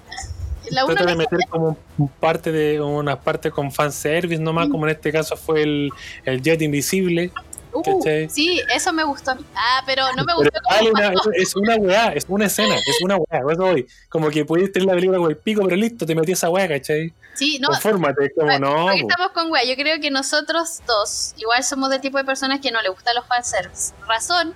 la 0.71 0.85
una 0.85 0.95
trata 0.95 1.11
de 1.11 1.16
meter 1.16 1.39
como 1.51 1.77
parte 2.21 2.53
de 2.53 2.81
unas 2.81 3.16
partes 3.19 3.53
con 3.53 3.71
fanservice 3.73 4.43
nomás, 4.43 4.69
Mm. 4.69 4.71
como 4.71 4.87
en 4.87 4.93
este 4.93 5.12
caso 5.12 5.37
fue 5.37 5.62
el, 5.62 5.91
el 6.25 6.43
Jet 6.43 6.62
Invisible. 6.62 7.31
Uh, 7.71 8.03
sí, 8.31 8.61
eso 8.75 8.93
me 8.95 9.05
gustó. 9.05 9.33
Ah, 9.55 9.83
pero 9.87 10.03
no 10.16 10.25
me 10.25 10.35
gustó 10.35 10.59
como 10.79 10.91
una- 10.91 11.12
es, 11.35 11.55
una 11.55 11.77
weá, 11.77 12.07
es 12.09 12.25
una 12.27 12.47
escena, 12.47 12.75
es 12.75 12.97
una 13.05 13.16
weá, 13.16 13.43
eso 13.53 13.62
voy. 13.62 13.87
Como 14.09 14.31
que 14.31 14.45
pudiste 14.45 14.73
tener 14.81 14.89
la 14.89 14.95
película 14.95 15.19
con 15.19 15.31
el 15.31 15.37
pico, 15.37 15.62
pero 15.64 15.77
listo, 15.77 16.07
te 16.07 16.14
metí 16.14 16.33
esa 16.33 16.49
weá, 16.51 16.66
¿cachai? 16.66 17.12
Sí, 17.35 17.59
no, 17.61 17.69
Confórmate, 17.69 18.33
como 18.35 18.59
no. 18.59 18.87
Porque 18.87 19.03
po. 19.03 19.09
estamos 19.11 19.33
con 19.33 19.53
wea. 19.53 19.64
Yo 19.64 19.77
creo 19.77 20.01
que 20.01 20.11
nosotros 20.11 20.81
dos, 20.87 21.35
igual 21.37 21.62
somos 21.62 21.91
del 21.91 22.01
tipo 22.01 22.16
de 22.19 22.25
personas 22.25 22.59
que 22.61 22.73
no 22.73 22.81
le 22.83 22.89
gustan 22.89 23.14
los 23.14 23.27
fanservice. 23.27 23.93
Razón, 24.09 24.55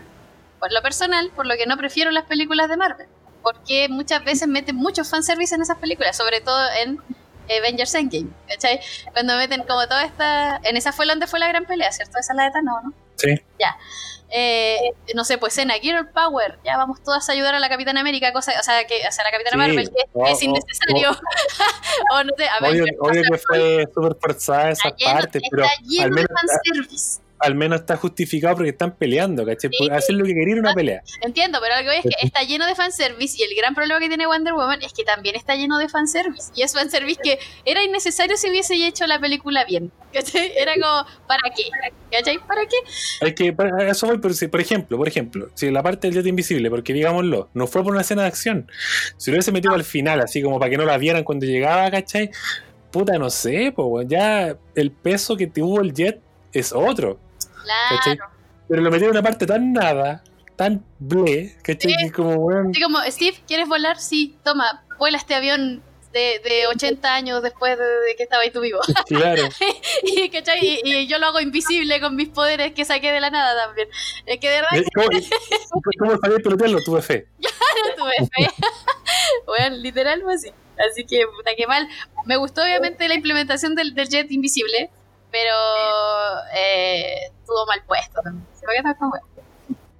por 0.58 0.72
lo 0.72 0.80
personal, 0.82 1.30
por 1.36 1.46
lo 1.46 1.54
que 1.56 1.66
no 1.66 1.76
prefiero 1.76 2.10
las 2.10 2.24
películas 2.24 2.68
de 2.68 2.76
Marvel. 2.78 3.06
Porque 3.42 3.88
muchas 3.88 4.24
veces 4.24 4.48
meten 4.48 4.76
muchos 4.76 5.08
fanservice 5.10 5.54
en 5.54 5.62
esas 5.62 5.78
películas, 5.78 6.16
sobre 6.16 6.40
todo 6.40 6.60
en 6.82 7.00
Avengers 7.58 7.94
Endgame, 7.94 8.30
¿cachai? 8.48 8.80
Cuando 9.12 9.36
meten 9.36 9.62
como 9.64 9.86
toda 9.86 10.04
esta... 10.04 10.60
En 10.64 10.76
esa 10.76 10.92
fue 10.92 11.06
donde 11.06 11.26
fue 11.26 11.38
la 11.38 11.48
gran 11.48 11.66
pelea, 11.66 11.90
¿cierto? 11.92 12.18
Esa 12.18 12.32
es 12.32 12.36
la 12.36 12.44
de 12.44 12.50
Thanos, 12.52 12.84
¿no? 12.84 12.92
Sí. 13.16 13.40
Eh, 14.34 14.78
no 15.14 15.24
sé, 15.24 15.36
pues 15.36 15.52
escena 15.52 15.74
Girl 15.74 16.08
Power, 16.08 16.58
ya 16.64 16.78
vamos 16.78 17.02
todas 17.02 17.28
a 17.28 17.32
ayudar 17.32 17.54
a 17.54 17.60
la 17.60 17.68
Capitana 17.68 18.00
América, 18.00 18.32
cosa, 18.32 18.54
o 18.58 18.62
sea, 18.62 18.82
que, 18.86 19.06
o 19.06 19.12
sea, 19.12 19.24
la 19.24 19.30
Capitana 19.30 19.62
Sí. 19.62 19.68
Marvel, 19.68 19.90
que 19.90 20.04
Oh, 20.14 20.26
es 20.26 20.38
oh, 20.38 20.44
innecesario. 20.44 21.10
o 22.12 22.24
no 22.24 22.30
sé, 22.38 22.44
Obvio, 22.44 22.68
Avengers, 22.68 22.96
obvio 22.98 23.22
que 23.30 23.38
fue 23.38 23.88
súper 23.94 24.16
forzada 24.18 24.70
esa 24.70 24.88
lleno, 24.96 25.12
parte, 25.12 25.40
pero 25.50 25.64
está 25.64 25.76
lleno 25.82 26.04
al 26.04 26.10
menos, 26.12 26.28
de 26.28 26.34
fanservice. 26.34 27.20
Al 27.42 27.54
menos 27.54 27.80
está 27.80 27.96
justificado 27.96 28.54
porque 28.56 28.70
están 28.70 28.94
peleando, 28.96 29.44
¿cachai? 29.44 29.70
Sí. 29.72 29.88
Hacer 29.90 30.14
lo 30.16 30.24
que 30.24 30.32
querían 30.34 30.60
una 30.60 30.72
pelea. 30.74 31.02
Entiendo, 31.20 31.58
pero 31.60 31.74
algo 31.74 31.90
es 31.90 32.02
que 32.02 32.26
está 32.26 32.42
lleno 32.44 32.66
de 32.66 32.74
fanservice 32.74 33.36
y 33.38 33.42
el 33.42 33.56
gran 33.56 33.74
problema 33.74 34.00
que 34.00 34.08
tiene 34.08 34.26
Wonder 34.26 34.54
Woman 34.54 34.80
es 34.82 34.92
que 34.92 35.04
también 35.04 35.36
está 35.36 35.56
lleno 35.56 35.78
de 35.78 35.88
fanservice. 35.88 36.52
Y 36.54 36.62
es 36.62 36.72
fanservice 36.72 37.20
que 37.22 37.38
era 37.64 37.82
innecesario 37.82 38.36
si 38.36 38.48
hubiese 38.50 38.74
hecho 38.86 39.06
la 39.06 39.18
película 39.20 39.64
bien. 39.64 39.90
¿Cachai? 40.12 40.52
Era 40.56 40.74
como, 40.74 41.26
¿para 41.26 41.42
qué? 41.56 41.64
¿Cachai? 42.10 42.38
¿Para 42.46 42.62
qué? 42.66 42.76
Hay 43.22 43.34
que, 43.34 43.52
para- 43.52 43.88
eso 43.90 44.06
voy, 44.06 44.18
por, 44.18 44.34
si- 44.34 44.48
por 44.48 44.60
ejemplo, 44.60 44.96
por 44.98 45.08
ejemplo, 45.08 45.48
si 45.54 45.70
la 45.70 45.82
parte 45.82 46.06
del 46.08 46.14
jet 46.16 46.26
invisible, 46.26 46.68
porque 46.70 46.92
digámoslo, 46.92 47.48
no 47.54 47.66
fue 47.66 47.82
por 47.82 47.92
una 47.92 48.02
escena 48.02 48.22
de 48.22 48.28
acción. 48.28 48.70
Si 49.16 49.30
lo 49.30 49.36
hubiese 49.36 49.52
metido 49.52 49.74
al 49.74 49.84
final, 49.84 50.20
así 50.20 50.42
como 50.42 50.58
para 50.58 50.70
que 50.70 50.76
no 50.76 50.84
la 50.84 50.98
vieran 50.98 51.24
cuando 51.24 51.46
llegaba, 51.46 51.90
¿cachai? 51.90 52.30
Puta, 52.90 53.18
no 53.18 53.30
sé, 53.30 53.72
pues 53.74 54.06
ya 54.06 54.54
el 54.74 54.90
peso 54.90 55.34
que 55.36 55.46
tuvo 55.46 55.80
el 55.80 55.94
jet 55.94 56.20
es 56.52 56.72
otro. 56.74 57.18
¿Cachai? 57.90 58.16
Claro. 58.16 58.32
Pero 58.68 58.82
lo 58.82 58.90
metieron 58.90 59.16
en 59.16 59.20
una 59.20 59.28
parte 59.28 59.46
tan 59.46 59.72
nada, 59.72 60.22
tan 60.56 60.84
ble, 60.98 61.56
¿cachai? 61.62 61.94
Que 61.96 62.12
como, 62.12 62.34
weón, 62.34 62.70
Así 62.70 62.80
como, 62.80 62.98
Steve, 63.08 63.36
¿quieres 63.46 63.68
volar? 63.68 63.98
Sí, 63.98 64.36
toma, 64.44 64.84
vuela 64.98 65.18
este 65.18 65.34
avión 65.34 65.82
de, 66.12 66.40
de 66.44 66.66
80 66.68 67.14
años 67.14 67.42
después 67.42 67.76
de, 67.78 67.84
de 67.84 68.16
que 68.16 68.22
estaba 68.22 68.42
ahí 68.42 68.50
tú 68.50 68.60
vivo. 68.60 68.80
claro. 69.06 69.48
y. 70.02 70.30
Y, 70.60 70.80
y 70.84 71.06
yo 71.06 71.18
lo 71.18 71.26
hago 71.26 71.40
invisible 71.40 72.00
con 72.00 72.14
mis 72.16 72.28
poderes 72.28 72.72
que 72.72 72.84
saqué 72.84 73.10
de 73.12 73.20
la 73.20 73.30
nada 73.30 73.66
también. 73.66 73.88
Es 74.26 74.38
que 74.38 74.48
de 74.48 74.56
verdad 74.56 74.70
Eh, 74.76 74.84
¿Cómo, 74.94 75.82
cómo 75.98 76.18
sabías 76.18 76.42
pelotearlo? 76.42 76.78
Tuve 76.84 77.02
fe. 77.02 77.26
no 77.40 77.94
tuve 77.96 78.12
fe. 78.16 78.50
bueno, 79.46 79.76
literal 79.76 80.22
fue 80.22 80.34
así. 80.34 80.50
Así 80.90 81.04
que, 81.04 81.26
puta, 81.26 81.52
que 81.56 81.66
mal. 81.66 81.88
Me 82.26 82.36
gustó 82.36 82.62
obviamente 82.62 83.08
la 83.08 83.14
implementación 83.14 83.74
del, 83.74 83.94
del 83.94 84.08
jet 84.08 84.30
invisible, 84.30 84.90
pero 85.32 85.54
eh, 86.54 87.26
estuvo 87.40 87.66
mal 87.66 87.82
puesto 87.86 88.20
también. 88.22 88.46
¿Por 88.60 88.70
qué 88.70 88.76
estás 88.76 88.96
con 88.96 89.10
wea? 89.10 89.22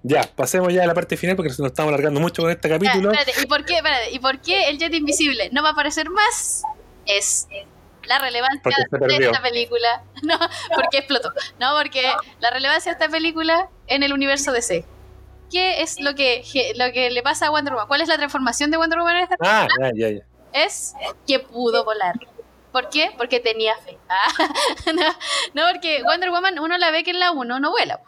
Ya, 0.04 0.22
pasemos 0.22 0.72
ya 0.72 0.82
a 0.82 0.86
la 0.86 0.94
parte 0.94 1.16
final 1.16 1.36
porque 1.36 1.48
nos 1.48 1.58
estamos 1.60 1.88
alargando 1.90 2.20
mucho 2.20 2.42
con 2.42 2.50
este 2.50 2.68
Ya, 2.68 2.74
capítulo. 2.78 3.12
espérate, 3.12 3.42
¿y 3.42 3.46
por, 3.46 3.64
qué, 3.64 3.76
espérate, 3.76 4.10
¿Y 4.10 4.18
por 4.18 4.40
qué 4.40 4.68
el 4.68 4.78
jet 4.78 4.92
invisible 4.94 5.48
no 5.52 5.62
va 5.62 5.70
a 5.70 5.72
aparecer 5.72 6.10
más? 6.10 6.62
Es 7.06 7.48
la 8.04 8.18
relevancia 8.18 8.62
se 8.90 8.98
de 8.98 9.26
esta 9.26 9.42
película. 9.42 10.02
No, 10.22 10.38
porque 10.74 10.98
explotó. 10.98 11.32
No, 11.58 11.74
porque 11.76 12.02
la 12.38 12.50
relevancia 12.50 12.92
de 12.92 12.98
esta 13.04 13.10
película 13.10 13.68
en 13.88 14.04
el 14.04 14.12
universo 14.12 14.52
DC. 14.52 14.84
¿Qué 15.50 15.82
es 15.82 16.00
lo 16.00 16.14
que, 16.14 16.44
lo 16.76 16.92
que 16.92 17.10
le 17.10 17.22
pasa 17.22 17.46
a 17.46 17.50
Wonder 17.50 17.74
Woman? 17.74 17.88
¿Cuál 17.88 18.00
es 18.02 18.08
la 18.08 18.16
transformación 18.16 18.70
de 18.70 18.76
Wonder 18.76 19.00
Woman 19.00 19.16
en 19.16 19.22
esta 19.24 19.36
Ah, 19.40 19.66
ya, 19.80 19.90
ya, 19.94 20.08
ya. 20.10 20.22
es 20.52 20.94
que 21.26 21.40
pudo 21.40 21.84
volar. 21.84 22.14
¿Por 22.72 22.88
qué? 22.88 23.10
Porque 23.16 23.40
tenía 23.40 23.76
fe. 23.76 23.98
Ah, 24.08 24.92
no, 24.92 25.02
no, 25.54 25.72
porque 25.72 26.02
Wonder 26.02 26.30
Woman 26.30 26.58
uno 26.58 26.76
la 26.78 26.90
ve 26.90 27.04
que 27.04 27.10
en 27.10 27.20
la 27.20 27.30
1 27.30 27.60
no 27.60 27.70
vuela. 27.70 28.00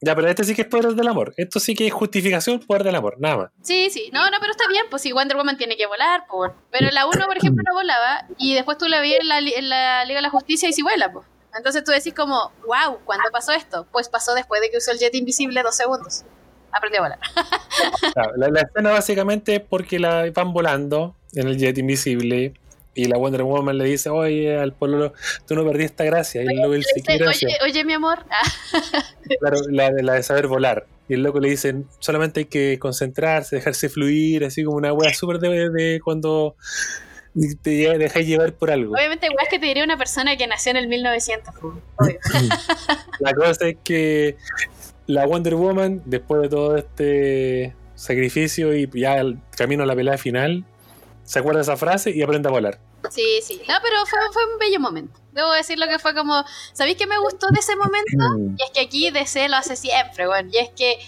Ya, 0.00 0.16
pero 0.16 0.28
este 0.28 0.42
sí 0.42 0.54
que 0.54 0.62
es 0.62 0.68
poder 0.68 0.94
del 0.94 1.06
amor. 1.06 1.32
Esto 1.36 1.60
sí 1.60 1.74
que 1.74 1.86
es 1.86 1.92
justificación 1.92 2.58
poder 2.58 2.82
del 2.82 2.96
amor, 2.96 3.16
nada 3.20 3.36
más. 3.36 3.50
Sí, 3.62 3.88
sí. 3.90 4.10
No, 4.12 4.28
no, 4.30 4.38
pero 4.40 4.50
está 4.50 4.66
bien, 4.68 4.84
pues 4.90 5.02
si 5.02 5.12
Wonder 5.12 5.36
Woman 5.36 5.56
tiene 5.56 5.76
que 5.76 5.86
volar, 5.86 6.24
pues. 6.28 6.50
Pero 6.72 6.88
en 6.88 6.94
la 6.94 7.06
1, 7.06 7.26
por 7.26 7.36
ejemplo, 7.36 7.62
no 7.64 7.74
volaba. 7.74 8.26
Y 8.36 8.54
después 8.54 8.78
tú 8.78 8.88
la 8.88 9.00
vi 9.00 9.14
en 9.14 9.28
la, 9.28 9.38
en 9.38 9.68
la 9.68 10.04
Liga 10.04 10.18
de 10.18 10.22
la 10.22 10.30
Justicia 10.30 10.68
y 10.68 10.72
sí 10.72 10.82
vuela, 10.82 11.12
pues. 11.12 11.24
Entonces 11.56 11.84
tú 11.84 11.92
decís 11.92 12.14
como, 12.14 12.50
wow, 12.66 12.98
¿cuándo 13.04 13.30
pasó 13.30 13.52
esto? 13.52 13.86
Pues 13.92 14.08
pasó 14.08 14.34
después 14.34 14.60
de 14.60 14.70
que 14.70 14.78
usó 14.78 14.90
el 14.90 14.98
jet 14.98 15.14
invisible 15.14 15.62
dos 15.62 15.76
segundos. 15.76 16.24
Aprendió 16.72 17.00
a 17.00 17.04
volar. 17.04 17.18
Claro, 18.14 18.32
la, 18.36 18.48
la 18.48 18.60
escena 18.60 18.90
básicamente 18.90 19.54
es 19.56 19.60
porque 19.62 19.98
la 19.98 20.30
van 20.34 20.52
volando 20.52 21.16
en 21.34 21.48
el 21.48 21.56
jet 21.56 21.78
invisible 21.78 22.54
y 22.94 23.06
la 23.06 23.16
Wonder 23.16 23.42
Woman 23.42 23.78
le 23.78 23.84
dice, 23.84 24.10
oye, 24.10 24.58
al 24.58 24.72
pueblo, 24.74 25.12
tú 25.46 25.54
no 25.54 25.64
perdiste 25.64 25.86
esta 25.86 26.04
gracia. 26.04 26.42
Y 26.42 26.46
sí 26.46 26.52
Este, 26.96 27.18
que 27.18 27.24
oye, 27.26 27.56
oye, 27.64 27.84
mi 27.84 27.92
amor. 27.94 28.24
Claro, 29.40 29.56
la, 29.70 29.90
de- 29.90 30.02
la 30.02 30.14
de 30.14 30.22
saber 30.22 30.46
volar. 30.46 30.86
Y 31.08 31.14
el 31.14 31.22
loco 31.22 31.40
le 31.40 31.48
dicen, 31.50 31.86
solamente 32.00 32.40
hay 32.40 32.46
que 32.46 32.78
concentrarse, 32.78 33.56
dejarse 33.56 33.88
fluir, 33.88 34.44
así 34.44 34.62
como 34.64 34.76
una 34.76 34.92
wea 34.92 35.12
súper 35.14 35.38
de, 35.38 35.70
de 35.70 36.00
cuando 36.04 36.54
te 37.62 37.70
dejáis 37.98 38.26
llevar 38.26 38.52
por 38.52 38.70
algo. 38.70 38.94
obviamente, 38.94 39.26
igual 39.26 39.46
que 39.50 39.58
te 39.58 39.66
diría 39.66 39.84
una 39.84 39.96
persona 39.96 40.36
que 40.36 40.46
nació 40.46 40.70
en 40.72 40.76
el 40.76 40.88
1900. 40.88 41.54
pues, 41.60 41.74
obvio. 41.98 42.18
La 43.20 43.32
cosa 43.32 43.68
es 43.68 43.76
que 43.82 44.36
la 45.06 45.26
Wonder 45.26 45.54
Woman, 45.54 46.02
después 46.04 46.42
de 46.42 46.48
todo 46.48 46.76
este 46.76 47.74
sacrificio 47.94 48.74
y 48.74 48.88
ya 48.92 49.16
el 49.18 49.38
camino 49.56 49.82
a 49.82 49.86
la 49.86 49.94
pelea 49.96 50.18
final, 50.18 50.64
se 51.24 51.38
acuerda 51.38 51.58
de 51.58 51.62
esa 51.62 51.76
frase 51.76 52.10
y 52.10 52.22
aprende 52.22 52.48
a 52.48 52.52
volar. 52.52 52.78
Sí, 53.10 53.40
sí. 53.42 53.60
No, 53.68 53.74
pero 53.82 54.04
fue, 54.06 54.18
fue 54.32 54.44
un 54.52 54.58
bello 54.58 54.80
momento. 54.80 55.18
Debo 55.32 55.52
decir 55.52 55.78
lo 55.78 55.86
que 55.86 55.98
fue 55.98 56.14
como. 56.14 56.44
¿Sabéis 56.72 56.96
qué 56.96 57.06
me 57.06 57.18
gustó 57.18 57.48
de 57.48 57.60
ese 57.60 57.76
momento? 57.76 58.54
Y 58.58 58.62
es 58.62 58.70
que 58.70 58.80
aquí 58.80 59.10
DC 59.10 59.48
lo 59.48 59.56
hace 59.56 59.76
siempre, 59.76 60.26
bueno. 60.26 60.50
Y 60.52 60.58
es 60.58 60.70
que 60.70 60.98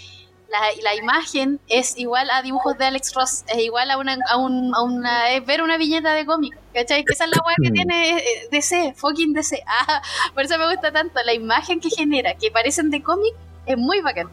la, 0.54 0.60
la 0.82 0.94
imagen 0.94 1.60
es 1.68 1.96
igual 1.98 2.30
a 2.30 2.42
dibujos 2.42 2.78
de 2.78 2.86
Alex 2.86 3.14
Ross, 3.14 3.44
es 3.48 3.58
igual 3.58 3.90
a 3.90 3.98
una, 3.98 4.16
a 4.28 4.36
un, 4.36 4.74
a 4.74 4.82
una 4.82 5.30
es 5.30 5.44
ver 5.44 5.62
una 5.62 5.76
viñeta 5.76 6.14
de 6.14 6.24
cómic, 6.24 6.56
¿cachai? 6.72 7.04
Que 7.04 7.12
esa 7.12 7.24
es 7.24 7.30
la 7.30 7.42
weá 7.44 7.56
que 7.62 7.70
tiene 7.70 8.18
eh, 8.18 8.48
DC, 8.50 8.94
fucking 8.96 9.32
DC. 9.32 9.62
Ah, 9.66 10.02
por 10.32 10.44
eso 10.44 10.56
me 10.58 10.70
gusta 10.70 10.92
tanto, 10.92 11.20
la 11.24 11.34
imagen 11.34 11.80
que 11.80 11.90
genera, 11.90 12.34
que 12.34 12.50
parecen 12.50 12.90
de 12.90 13.02
cómic, 13.02 13.34
es 13.66 13.76
muy 13.76 14.00
bacán. 14.00 14.28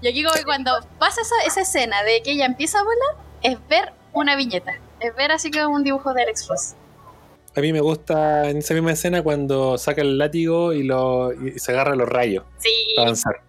Y 0.00 0.08
aquí 0.08 0.24
como 0.24 0.34
que 0.34 0.44
cuando 0.44 0.72
pasa 0.98 1.20
esa, 1.20 1.34
esa 1.46 1.60
escena 1.60 2.02
de 2.02 2.22
que 2.22 2.32
ella 2.32 2.46
empieza 2.46 2.80
a 2.80 2.82
volar, 2.82 3.24
es 3.42 3.56
ver 3.68 3.92
una 4.12 4.34
viñeta, 4.36 4.72
es 5.02 5.14
ver 5.16 5.32
así 5.32 5.50
como 5.50 5.74
un 5.74 5.84
dibujo 5.84 6.12
de 6.14 6.22
Alex 6.22 6.48
Ross. 6.48 6.74
A 7.56 7.60
mí 7.60 7.72
me 7.72 7.80
gusta 7.80 8.48
en 8.48 8.56
esa 8.58 8.72
misma 8.74 8.92
escena 8.92 9.22
cuando 9.22 9.76
saca 9.76 10.00
el 10.00 10.16
látigo 10.18 10.72
y, 10.72 10.84
lo, 10.84 11.32
y 11.32 11.58
se 11.58 11.72
agarra 11.72 11.94
los 11.94 12.08
rayos 12.08 12.44
Sí, 12.58 12.70
para 12.96 13.08
avanzar. 13.08 13.40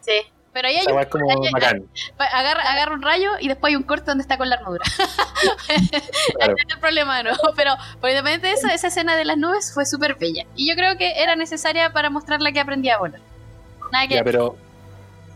sí. 0.00 0.12
Pero 0.52 0.68
ahí 0.68 0.76
hay 0.76 0.86
un, 0.86 1.04
como 1.06 1.30
hay- 1.30 1.64
hay- 1.64 1.82
agarra, 2.30 2.62
agarra 2.70 2.92
un 2.94 3.00
rayo 3.00 3.30
y 3.40 3.48
después 3.48 3.70
hay 3.70 3.76
un 3.76 3.84
corte 3.84 4.04
donde 4.06 4.20
está 4.22 4.36
con 4.36 4.48
la 4.50 4.56
armadura. 4.56 4.84
Claro. 6.36 6.54
Ese 6.56 6.66
es 6.68 6.74
el 6.74 6.80
problema, 6.80 7.22
¿no? 7.22 7.30
Pero 7.56 7.72
por 8.00 8.10
independiente 8.10 8.48
de 8.48 8.52
eso, 8.54 8.68
esa 8.68 8.88
escena 8.88 9.16
de 9.16 9.24
las 9.24 9.38
nubes 9.38 9.72
fue 9.72 9.86
súper 9.86 10.16
bella. 10.16 10.44
Y 10.54 10.68
yo 10.68 10.74
creo 10.76 10.96
que 10.98 11.22
era 11.22 11.36
necesaria 11.36 11.92
para 11.92 12.10
mostrarle 12.10 12.52
que 12.52 12.60
aprendía 12.60 12.96
a 12.96 12.98
volar. 12.98 13.20
Nada 13.92 14.06
que 14.08 14.14
Ya, 14.16 14.24
pero 14.24 14.56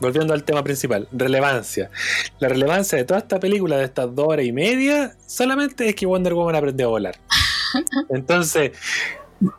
volviendo 0.00 0.34
al 0.34 0.44
tema 0.44 0.62
principal, 0.62 1.08
relevancia. 1.12 1.90
La 2.38 2.48
relevancia 2.48 2.98
de 2.98 3.04
toda 3.04 3.20
esta 3.20 3.40
película 3.40 3.76
de 3.76 3.84
estas 3.84 4.14
dos 4.14 4.26
horas 4.28 4.44
y 4.44 4.52
media 4.52 5.16
solamente 5.26 5.88
es 5.88 5.94
que 5.94 6.06
Wonder 6.06 6.34
Woman 6.34 6.56
aprendió 6.56 6.86
a 6.86 6.90
volar. 6.90 7.16
Entonces, 8.08 8.72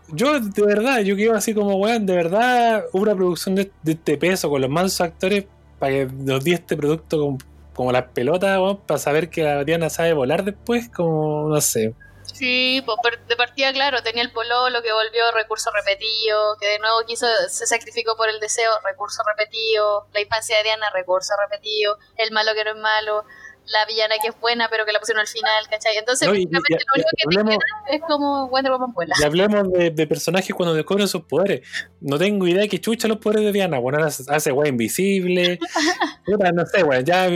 yo 0.09 0.39
de 0.39 0.61
verdad, 0.63 1.01
yo 1.01 1.15
quedo 1.15 1.35
así 1.35 1.53
como, 1.53 1.75
weón, 1.75 2.05
de 2.05 2.15
verdad, 2.15 2.85
una 2.93 3.15
producción 3.15 3.55
de, 3.55 3.71
de 3.83 3.91
este 3.93 4.17
peso 4.17 4.49
con 4.49 4.61
los 4.61 4.69
mansos 4.69 5.01
actores 5.01 5.45
para 5.79 5.93
que 5.93 6.05
nos 6.05 6.43
di 6.43 6.53
este 6.53 6.75
producto 6.75 7.19
como, 7.19 7.37
como 7.73 7.91
las 7.91 8.05
pelotas, 8.05 8.57
weón, 8.59 8.77
para 8.85 8.99
saber 8.99 9.29
que 9.29 9.43
la 9.43 9.63
Diana 9.63 9.89
sabe 9.89 10.13
volar 10.13 10.43
después, 10.43 10.89
como, 10.89 11.49
no 11.49 11.61
sé. 11.61 11.93
Sí, 12.37 12.83
pues 12.85 12.97
de 13.27 13.35
partida, 13.35 13.73
claro, 13.73 14.01
tenía 14.03 14.21
el 14.23 14.31
pololo 14.31 14.81
que 14.83 14.91
volvió 14.93 15.31
recurso 15.33 15.71
repetido, 15.71 16.55
que 16.61 16.67
de 16.67 16.79
nuevo 16.79 16.97
quiso, 17.07 17.25
se 17.49 17.65
sacrificó 17.65 18.15
por 18.15 18.29
el 18.29 18.39
deseo, 18.39 18.71
recurso 18.83 19.23
repetido, 19.27 20.07
la 20.13 20.21
infancia 20.21 20.57
de 20.57 20.63
Diana, 20.63 20.85
recurso 20.93 21.33
repetido, 21.49 21.97
el 22.17 22.31
malo 22.31 22.51
que 22.53 22.63
no 22.63 22.71
es 22.71 22.77
malo, 22.77 23.23
la 23.69 23.85
villana 23.85 24.15
que 24.21 24.29
es 24.29 24.39
buena 24.39 24.69
pero 24.69 24.85
que 24.85 24.93
la 24.93 24.99
pusieron 24.99 25.19
al 25.21 25.27
final, 25.27 25.67
¿cachai? 25.69 25.97
Entonces, 25.97 26.27
No, 26.27 26.33
y- 26.35 26.43
y- 26.43 26.45
básicamente 26.45 26.83
y- 26.83 26.87
lo 26.87 26.93
único 26.93 27.09
que 27.09 27.17
te 27.17 27.23
hablemos- 27.27 27.57
queda 27.85 27.95
es 27.95 28.01
como 28.07 28.47
Wonder 28.49 28.71
Woman 28.71 28.93
vuela. 28.93 29.15
Y 29.19 29.23
hablemos 29.23 29.71
de, 29.73 29.89
de 29.89 30.07
personajes 30.07 30.55
cuando 30.55 30.73
descubren 30.75 31.07
sus 31.07 31.23
poderes. 31.23 31.67
No 31.99 32.17
tengo 32.17 32.47
idea 32.47 32.61
de 32.61 32.69
que 32.69 32.79
chucha 32.79 33.07
los 33.09 33.17
poderes 33.17 33.43
de 33.45 33.51
Diana. 33.51 33.79
Bueno, 33.79 33.97
ahora 33.97 34.09
hace, 34.29 34.51
weá 34.51 34.69
invisible. 34.69 35.59
No 36.53 36.65
sé, 36.65 36.83
weón. 36.83 37.03
Ya 37.05 37.27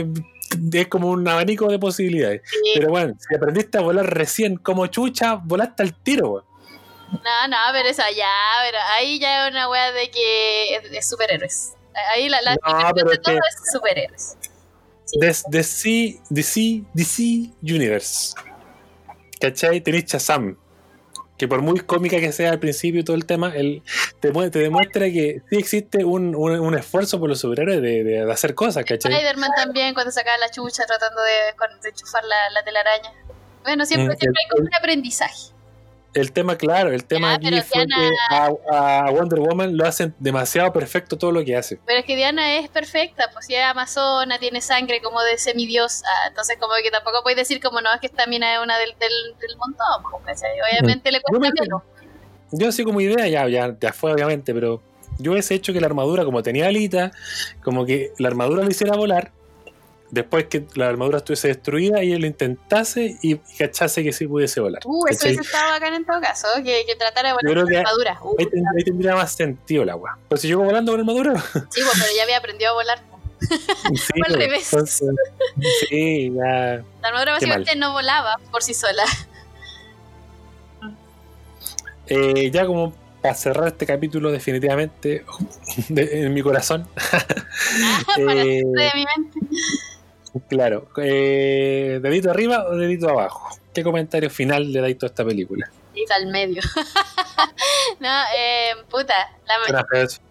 es 0.74 0.88
como 0.88 1.10
un 1.10 1.28
abanico 1.28 1.68
de 1.70 1.80
posibilidades. 1.80 2.42
Sí. 2.46 2.58
Pero 2.76 2.90
bueno, 2.90 3.14
si 3.20 3.36
aprendiste 3.36 3.78
a 3.78 3.82
volar 3.82 4.06
recién 4.06 4.58
como 4.58 4.88
chucha, 4.88 5.36
volaste 5.36 5.84
al 5.84 5.94
tiro, 5.94 6.30
weón. 6.30 6.46
No, 7.12 7.48
no, 7.50 7.58
pero 7.74 7.90
esa 7.90 8.10
ya, 8.12 8.32
pero 8.66 8.78
ahí 8.96 9.20
ya 9.20 9.46
es 9.48 9.52
una 9.52 9.70
wea 9.70 9.92
de 9.92 10.10
que 10.10 10.76
es, 10.76 10.84
es 10.92 11.10
superhéroes. 11.10 11.74
Ahí 12.14 12.30
la, 12.30 12.42
la 12.42 12.54
No, 12.56 12.92
pero 12.96 13.10
de 13.10 13.18
todo 13.18 13.36
es 13.36 13.72
superhéroes. 13.74 14.38
Sí. 15.06 15.20
Des- 15.20 15.44
DC, 15.50 16.22
DC, 16.30 16.84
DC 16.94 17.52
Universe. 17.62 18.34
¿Cachai? 19.42 19.82
Tenés 19.82 20.06
Shazam. 20.06 20.58
Que 21.42 21.48
por 21.48 21.64
muy 21.64 21.80
cómica 21.80 22.20
que 22.20 22.32
sea 22.32 22.52
al 22.52 22.60
principio 22.60 23.02
y 23.02 23.04
todo 23.04 23.16
el 23.16 23.26
tema, 23.26 23.52
él 23.56 23.82
te, 24.20 24.30
te 24.52 24.60
demuestra 24.60 25.08
que 25.08 25.42
sí 25.50 25.58
existe 25.58 26.06
un, 26.06 26.36
un- 26.36 26.60
un 26.60 26.76
esfuerzo 26.78 27.20
por 27.20 27.30
los 27.30 27.40
superhéroes 27.40 27.82
de, 27.82 28.04
de- 28.04 28.24
de 28.26 28.32
hacer 28.32 28.54
cosas, 28.54 28.86
¿cachai? 28.86 29.12
Spider-Man 29.12 29.50
también, 29.56 29.96
cuando 29.96 30.12
sacaba 30.12 30.38
la 30.38 30.52
chucha 30.52 30.86
tratando 30.86 31.20
de, 31.24 31.32
de 31.82 31.90
enchufar 31.90 32.24
la, 32.26 32.36
la 32.52 32.64
telaraña. 32.64 33.12
Bueno, 33.64 33.88
siempre, 33.88 34.14
Mm, 34.16 34.20
siempre 34.20 34.40
hay 34.44 34.50
como 34.52 34.68
un 34.68 34.76
aprendizaje. 34.76 35.51
El 36.14 36.34
tema, 36.34 36.58
claro, 36.58 36.92
el 36.92 37.06
tema 37.06 37.40
Ya, 37.40 37.48
aquí 37.58 37.62
fue 37.62 37.86
Diana- 37.86 38.10
que 38.30 38.36
a, 38.76 39.00
a 39.08 39.12
Wonder 39.12 39.40
Woman 39.40 39.78
lo 39.78 39.86
hacen 39.88 40.14
demasiado 40.20 40.74
perfecto 40.74 41.18
todo 41.18 41.32
lo 41.32 41.44
que 41.46 41.56
hace. 41.56 41.80
Pero 41.86 42.00
es 42.00 42.06
que 42.06 42.18
Diana 42.18 42.56
es 42.58 42.68
perfecta, 42.70 43.30
pues 43.32 43.46
si 43.46 43.56
es 43.56 43.64
amazona, 43.64 44.38
tiene 44.38 44.60
sangre 44.60 45.02
como 45.02 45.22
de 45.22 45.38
semidiosa, 45.38 46.06
entonces 46.28 46.58
como 46.60 46.74
que 46.84 46.92
tampoco 46.92 47.24
puedes 47.24 47.38
decir 47.38 47.62
como 47.62 47.80
no, 47.80 47.94
es 47.94 48.02
que 48.02 48.08
esta 48.08 48.28
mina 48.28 48.54
es 48.56 48.60
una 48.62 48.78
del, 48.78 48.90
del, 49.00 49.12
del 49.40 49.58
montón, 49.58 50.04
pues. 50.26 50.42
Obviamente 50.70 51.12
le 51.12 51.20
Mm. 51.20 51.22
Yo 51.34 51.40
cuesta 51.40 51.54
me- 51.56 51.62
menos. 51.68 51.82
Yo 52.52 52.68
así 52.68 52.84
como 52.84 53.00
idea, 53.00 53.28
ya, 53.30 53.48
ya, 53.48 53.76
ya 53.80 53.94
fue 53.94 54.12
obviamente, 54.12 54.54
pero 54.54 54.82
yo 55.18 55.32
hubiese 55.32 55.54
hecho 55.56 55.72
que 55.72 55.80
la 55.80 55.88
armadura, 55.88 56.26
como 56.26 56.44
tenía 56.44 56.68
alita, 56.68 57.12
como 57.64 57.86
que 57.86 58.12
la 58.18 58.28
armadura 58.28 58.64
lo 58.64 58.70
hiciera 58.70 58.98
volar, 58.98 59.32
después 60.12 60.46
que 60.46 60.66
la 60.76 60.88
armadura 60.90 61.18
estuviese 61.20 61.48
destruida 61.48 62.04
y 62.04 62.12
él 62.12 62.22
lo 62.22 62.28
intentase 62.28 63.18
y, 63.22 63.34
y 63.36 63.38
cachase 63.58 64.04
que 64.04 64.12
sí 64.14 64.28
pudiese 64.28 64.60
volar. 64.60 64.82
Uh, 64.86 65.08
eso 65.08 65.26
hubiese 65.26 65.42
estado 65.42 65.72
bacán 65.72 65.94
en 65.94 66.06
todo 66.06 66.20
caso, 66.22 66.48
que, 66.58 66.84
que 66.86 66.96
tratara 66.96 67.30
de 67.30 67.36
volar 67.36 67.64
con 67.64 67.76
armadura. 67.76 68.20
Uh, 68.22 68.36
Ahí, 68.40 68.46
ten- 68.48 68.64
ahí 68.78 68.84
tendría 68.84 69.16
más 69.16 69.32
sentido 69.34 69.86
la 69.86 69.94
agua. 69.94 70.20
Pero 70.30 70.40
si 70.42 70.48
yo 70.50 70.60
volando 70.60 70.92
con 70.92 71.00
armadura, 71.00 71.40
sí, 71.42 71.82
pues, 71.84 71.92
pero 71.94 72.14
ya 72.16 72.24
había 72.24 72.38
aprendido 72.38 72.72
a 72.72 72.74
volar. 72.74 73.00
sí, 73.42 74.22
al 74.24 74.28
pues, 74.28 74.32
revés. 74.38 74.74
entonces, 74.74 75.10
sí, 75.90 76.32
ya. 76.36 76.84
La 77.02 77.08
armadura 77.08 77.34
básicamente 77.34 77.76
no 77.76 77.92
volaba 77.94 78.38
por 78.52 78.62
sí 78.64 78.74
sola. 78.74 79.04
Eh, 82.08 82.52
ya 82.52 82.66
como 82.66 82.94
para 83.22 83.36
cerrar 83.36 83.68
este 83.70 83.86
capítulo 83.86 84.32
definitivamente 84.32 85.24
de- 85.90 86.24
en 86.26 86.34
mi 86.34 86.42
corazón. 86.42 86.88
Para 88.26 88.42
eh, 88.42 88.62
de 88.66 88.92
mi 88.96 89.06
mente. 89.16 89.40
Claro. 90.48 90.88
eh, 90.98 92.00
¿Dedito 92.02 92.32
arriba 92.32 92.66
o 92.68 92.76
dedito 92.76 93.10
abajo? 93.10 93.50
¿Qué 93.74 93.84
comentario 93.84 94.30
final 94.30 94.72
le 94.72 94.82
dais 94.82 94.98
a 95.04 95.06
esta 95.06 95.24
película? 95.26 95.70
Y 95.94 96.06
al 96.12 96.28
medio. 96.28 96.62
no, 98.00 98.22
eh, 98.38 98.72
puta. 98.90 99.14
la- 99.46 99.86
eso. 100.00 100.22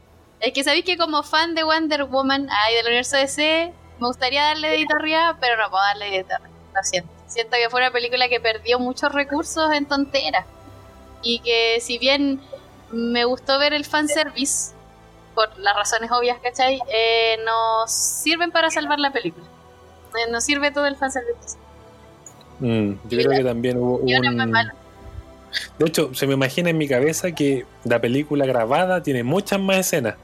es 0.40 0.53
que 0.53 0.64
sabéis 0.64 0.84
que 0.84 0.96
como 0.96 1.22
fan 1.22 1.55
de 1.55 1.64
Wonder 1.64 2.05
Woman 2.05 2.48
y 2.70 2.74
del 2.76 2.86
universo 2.86 3.16
DC, 3.16 3.72
me 3.98 4.07
gustaría 4.07 4.42
darle 4.44 4.68
dedito 4.70 4.96
arriba, 4.96 5.36
pero 5.40 5.57
no 5.57 5.68
puedo 5.70 5.82
darle 5.82 6.11
dedito 6.11 6.34
arriba. 6.34 6.51
Lo 6.74 6.82
siento. 6.82 7.11
Siento 7.26 7.57
que 7.57 7.68
fue 7.70 7.80
una 7.80 7.90
película 7.92 8.28
que 8.28 8.40
perdió 8.40 8.78
muchos 8.78 9.12
recursos 9.12 9.72
en 9.72 9.86
tonteras. 9.86 10.46
Y 11.22 11.40
que 11.40 11.78
si 11.80 11.98
bien 11.98 12.40
me 12.90 13.24
gustó 13.24 13.59
ver 13.59 13.72
el 13.74 13.84
fanservice, 13.84 14.72
por 15.34 15.57
las 15.59 15.76
razones 15.76 16.11
obvias, 16.11 16.38
¿cachai? 16.42 16.80
Eh, 16.92 17.38
nos 17.44 17.92
sirven 17.92 18.51
para 18.51 18.70
salvar 18.70 18.98
la 18.98 19.12
película. 19.12 19.44
Nos 20.30 20.44
sirve 20.44 20.70
todo 20.70 20.86
el 20.86 20.96
fanservice. 20.96 21.56
Mm, 22.61 22.92
yo 23.08 23.18
creo 23.18 23.30
la- 23.30 23.38
que 23.38 23.44
también 23.44 23.78
hubo 23.78 24.00
es 24.06 24.18
un... 24.28 24.52
De 25.78 25.86
hecho, 25.86 26.14
se 26.14 26.26
me 26.28 26.34
imagina 26.34 26.70
en 26.70 26.78
mi 26.78 26.86
cabeza 26.86 27.32
que 27.32 27.64
la 27.84 28.00
película 28.00 28.46
grabada 28.46 29.02
tiene 29.02 29.24
muchas 29.24 29.58
más 29.58 29.78
escenas. 29.78 30.14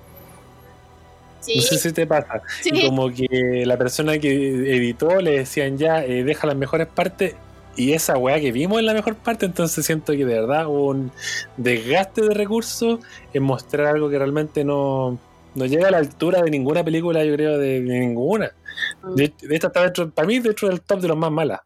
Sí, 1.40 1.56
No 1.56 1.62
sé 1.62 1.78
si 1.78 1.92
te 1.92 2.06
pasa. 2.06 2.42
sí. 2.62 2.70
Y 2.72 2.86
como 2.86 3.10
que 3.10 3.64
la 3.66 3.76
persona 3.76 4.18
que 4.18 4.32
editó 4.76 5.20
le 5.20 5.38
decían 5.38 5.78
ya, 5.78 6.04
eh, 6.04 6.24
deja 6.24 6.46
las 6.46 6.56
mejores 6.56 6.86
partes 6.88 7.34
y 7.76 7.92
esa 7.92 8.16
weá 8.16 8.40
que 8.40 8.52
vimos 8.52 8.78
en 8.78 8.86
la 8.86 8.94
mejor 8.94 9.16
parte, 9.16 9.46
entonces 9.46 9.84
siento 9.84 10.12
que 10.12 10.24
de 10.24 10.40
verdad 10.40 10.66
hubo 10.66 10.86
un 10.88 11.10
desgaste 11.56 12.22
de 12.22 12.32
recursos 12.34 13.00
en 13.34 13.42
mostrar 13.42 13.86
algo 13.88 14.08
que 14.08 14.18
realmente 14.18 14.64
no, 14.64 15.18
no 15.54 15.66
llega 15.66 15.88
a 15.88 15.90
la 15.90 15.98
altura 15.98 16.40
de 16.42 16.50
ninguna 16.50 16.82
película, 16.84 17.22
yo 17.24 17.34
creo, 17.34 17.58
de, 17.58 17.82
de 17.82 17.98
ninguna. 17.98 18.50
De, 19.14 19.32
esta 19.50 19.68
está 19.68 19.82
dentro, 19.82 20.10
para 20.10 20.28
mí, 20.28 20.38
dentro 20.38 20.68
del 20.68 20.80
top 20.80 21.00
de 21.00 21.08
los 21.08 21.16
más 21.16 21.30
malas. 21.30 21.60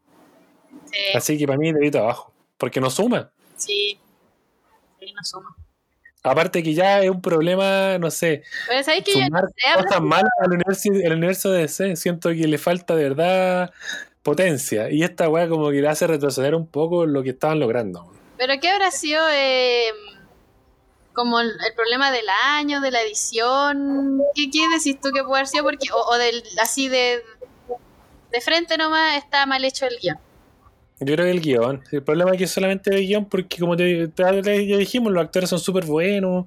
Sí, 0.90 0.98
Así 1.14 1.38
que 1.38 1.46
para 1.46 1.58
mí, 1.58 1.72
dedito 1.72 1.98
abajo. 1.98 2.32
Porque 2.56 2.80
no 2.80 2.90
suma. 2.90 3.30
sí. 3.56 3.98
Sí, 4.98 5.12
no 5.14 5.24
suma. 5.24 5.56
Aparte 6.22 6.62
que 6.62 6.74
ya 6.74 7.00
es 7.00 7.08
un 7.08 7.22
problema, 7.22 7.96
no 7.96 8.10
sé, 8.10 8.42
Pero 8.68 8.82
¿sabes 8.84 9.04
que 9.04 9.12
yo 9.12 9.20
no 9.30 9.40
sé, 9.40 9.82
cosas 9.82 10.02
malas 10.02 10.30
al 10.42 10.52
universo, 10.52 10.90
al 10.92 11.12
universo 11.12 11.50
de 11.50 11.62
DC. 11.62 11.96
Siento 11.96 12.28
que 12.28 12.46
le 12.46 12.58
falta 12.58 12.94
de 12.94 13.04
verdad 13.04 13.72
potencia. 14.22 14.90
Y 14.90 15.02
esta 15.02 15.30
weá 15.30 15.48
como 15.48 15.70
que 15.70 15.80
le 15.80 15.88
hace 15.88 16.06
retroceder 16.06 16.54
un 16.54 16.66
poco 16.66 17.06
lo 17.06 17.22
que 17.22 17.30
estaban 17.30 17.58
logrando. 17.58 18.12
Pero 18.36 18.52
¿qué 18.60 18.68
habrá 18.68 18.90
sido 18.90 19.22
eh, 19.32 19.88
como 21.20 21.40
el, 21.40 21.48
el 21.48 21.74
problema 21.74 22.10
del 22.10 22.26
año, 22.44 22.80
de 22.80 22.90
la 22.90 23.00
edición? 23.02 24.20
¿Qué, 24.34 24.50
qué 24.50 24.60
decís 24.76 25.00
tú 25.00 25.10
que 25.12 25.22
puede 25.22 25.40
haber 25.40 25.46
sido? 25.46 25.64
Porque, 25.64 25.88
o, 25.92 26.14
o 26.14 26.18
del, 26.18 26.42
así 26.60 26.88
de, 26.88 27.20
de 28.32 28.40
frente 28.40 28.76
nomás 28.76 29.16
está 29.16 29.46
mal 29.46 29.64
hecho 29.64 29.86
el 29.86 29.96
guion. 30.00 30.16
Yo 31.02 31.14
creo 31.14 31.24
que 31.26 31.30
el 31.30 31.40
guion. 31.40 31.82
El 31.92 32.02
problema 32.02 32.32
es 32.32 32.38
que 32.38 32.46
solamente 32.46 32.90
el 32.94 33.06
guion 33.06 33.24
porque 33.26 33.58
como 33.58 33.76
te, 33.76 34.08
te- 34.08 34.66
ya 34.66 34.76
dijimos, 34.76 35.12
los 35.12 35.22
actores 35.24 35.48
son 35.48 35.58
súper 35.58 35.84
buenos. 35.86 36.44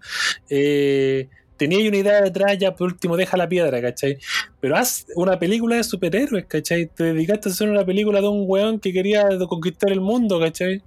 Eh, 0.49 1.27
tenía 1.57 1.87
una 1.87 1.97
idea 1.97 2.21
detrás, 2.21 2.57
ya 2.59 2.75
por 2.75 2.87
último 2.87 3.17
deja 3.17 3.35
la 3.37 3.47
piedra, 3.49 3.81
¿cachai? 3.81 4.17
Pero 4.59 4.75
haz 4.75 5.05
una 5.15 5.39
película 5.39 5.75
de 5.77 5.83
superhéroes, 5.83 6.45
¿cachai? 6.45 6.85
Te 6.87 7.05
dedicaste 7.05 7.49
a 7.49 7.51
hacer 7.51 7.69
una 7.69 7.83
película 7.85 8.21
de 8.21 8.27
un 8.27 8.43
weón 8.45 8.79
que 8.79 8.93
quería 8.93 9.27
conquistar 9.49 9.91
el 9.91 10.01
mundo, 10.01 10.39
¿cachai? 10.39 10.81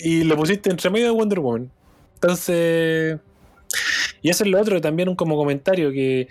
Y 0.00 0.24
lo 0.24 0.36
pusiste 0.36 0.70
entre 0.70 0.90
medio 0.90 1.06
de 1.06 1.12
Wonder 1.12 1.40
Woman. 1.40 1.70
Entonces... 2.20 3.18
Y 4.22 4.28
eso 4.28 4.44
es 4.44 4.50
lo 4.50 4.60
otro, 4.60 4.80
también 4.80 5.08
un 5.08 5.16
como 5.16 5.36
comentario, 5.36 5.90
que 5.92 6.28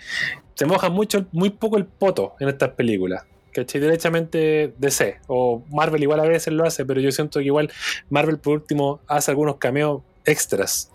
se 0.54 0.66
moja 0.66 0.90
mucho, 0.90 1.26
muy 1.32 1.50
poco 1.50 1.76
el 1.78 1.86
poto 1.86 2.34
en 2.38 2.48
estas 2.48 2.70
películas. 2.70 3.24
¿Cachai? 3.52 3.80
Derechamente 3.80 4.72
DC. 4.78 5.20
O 5.26 5.62
Marvel 5.70 6.02
igual 6.02 6.20
a 6.20 6.24
veces 6.24 6.52
lo 6.52 6.64
hace, 6.64 6.84
pero 6.84 7.00
yo 7.00 7.10
siento 7.10 7.40
que 7.40 7.46
igual 7.46 7.72
Marvel 8.08 8.38
por 8.38 8.54
último 8.54 9.00
hace 9.08 9.32
algunos 9.32 9.56
cameos 9.56 10.02
extras. 10.24 10.92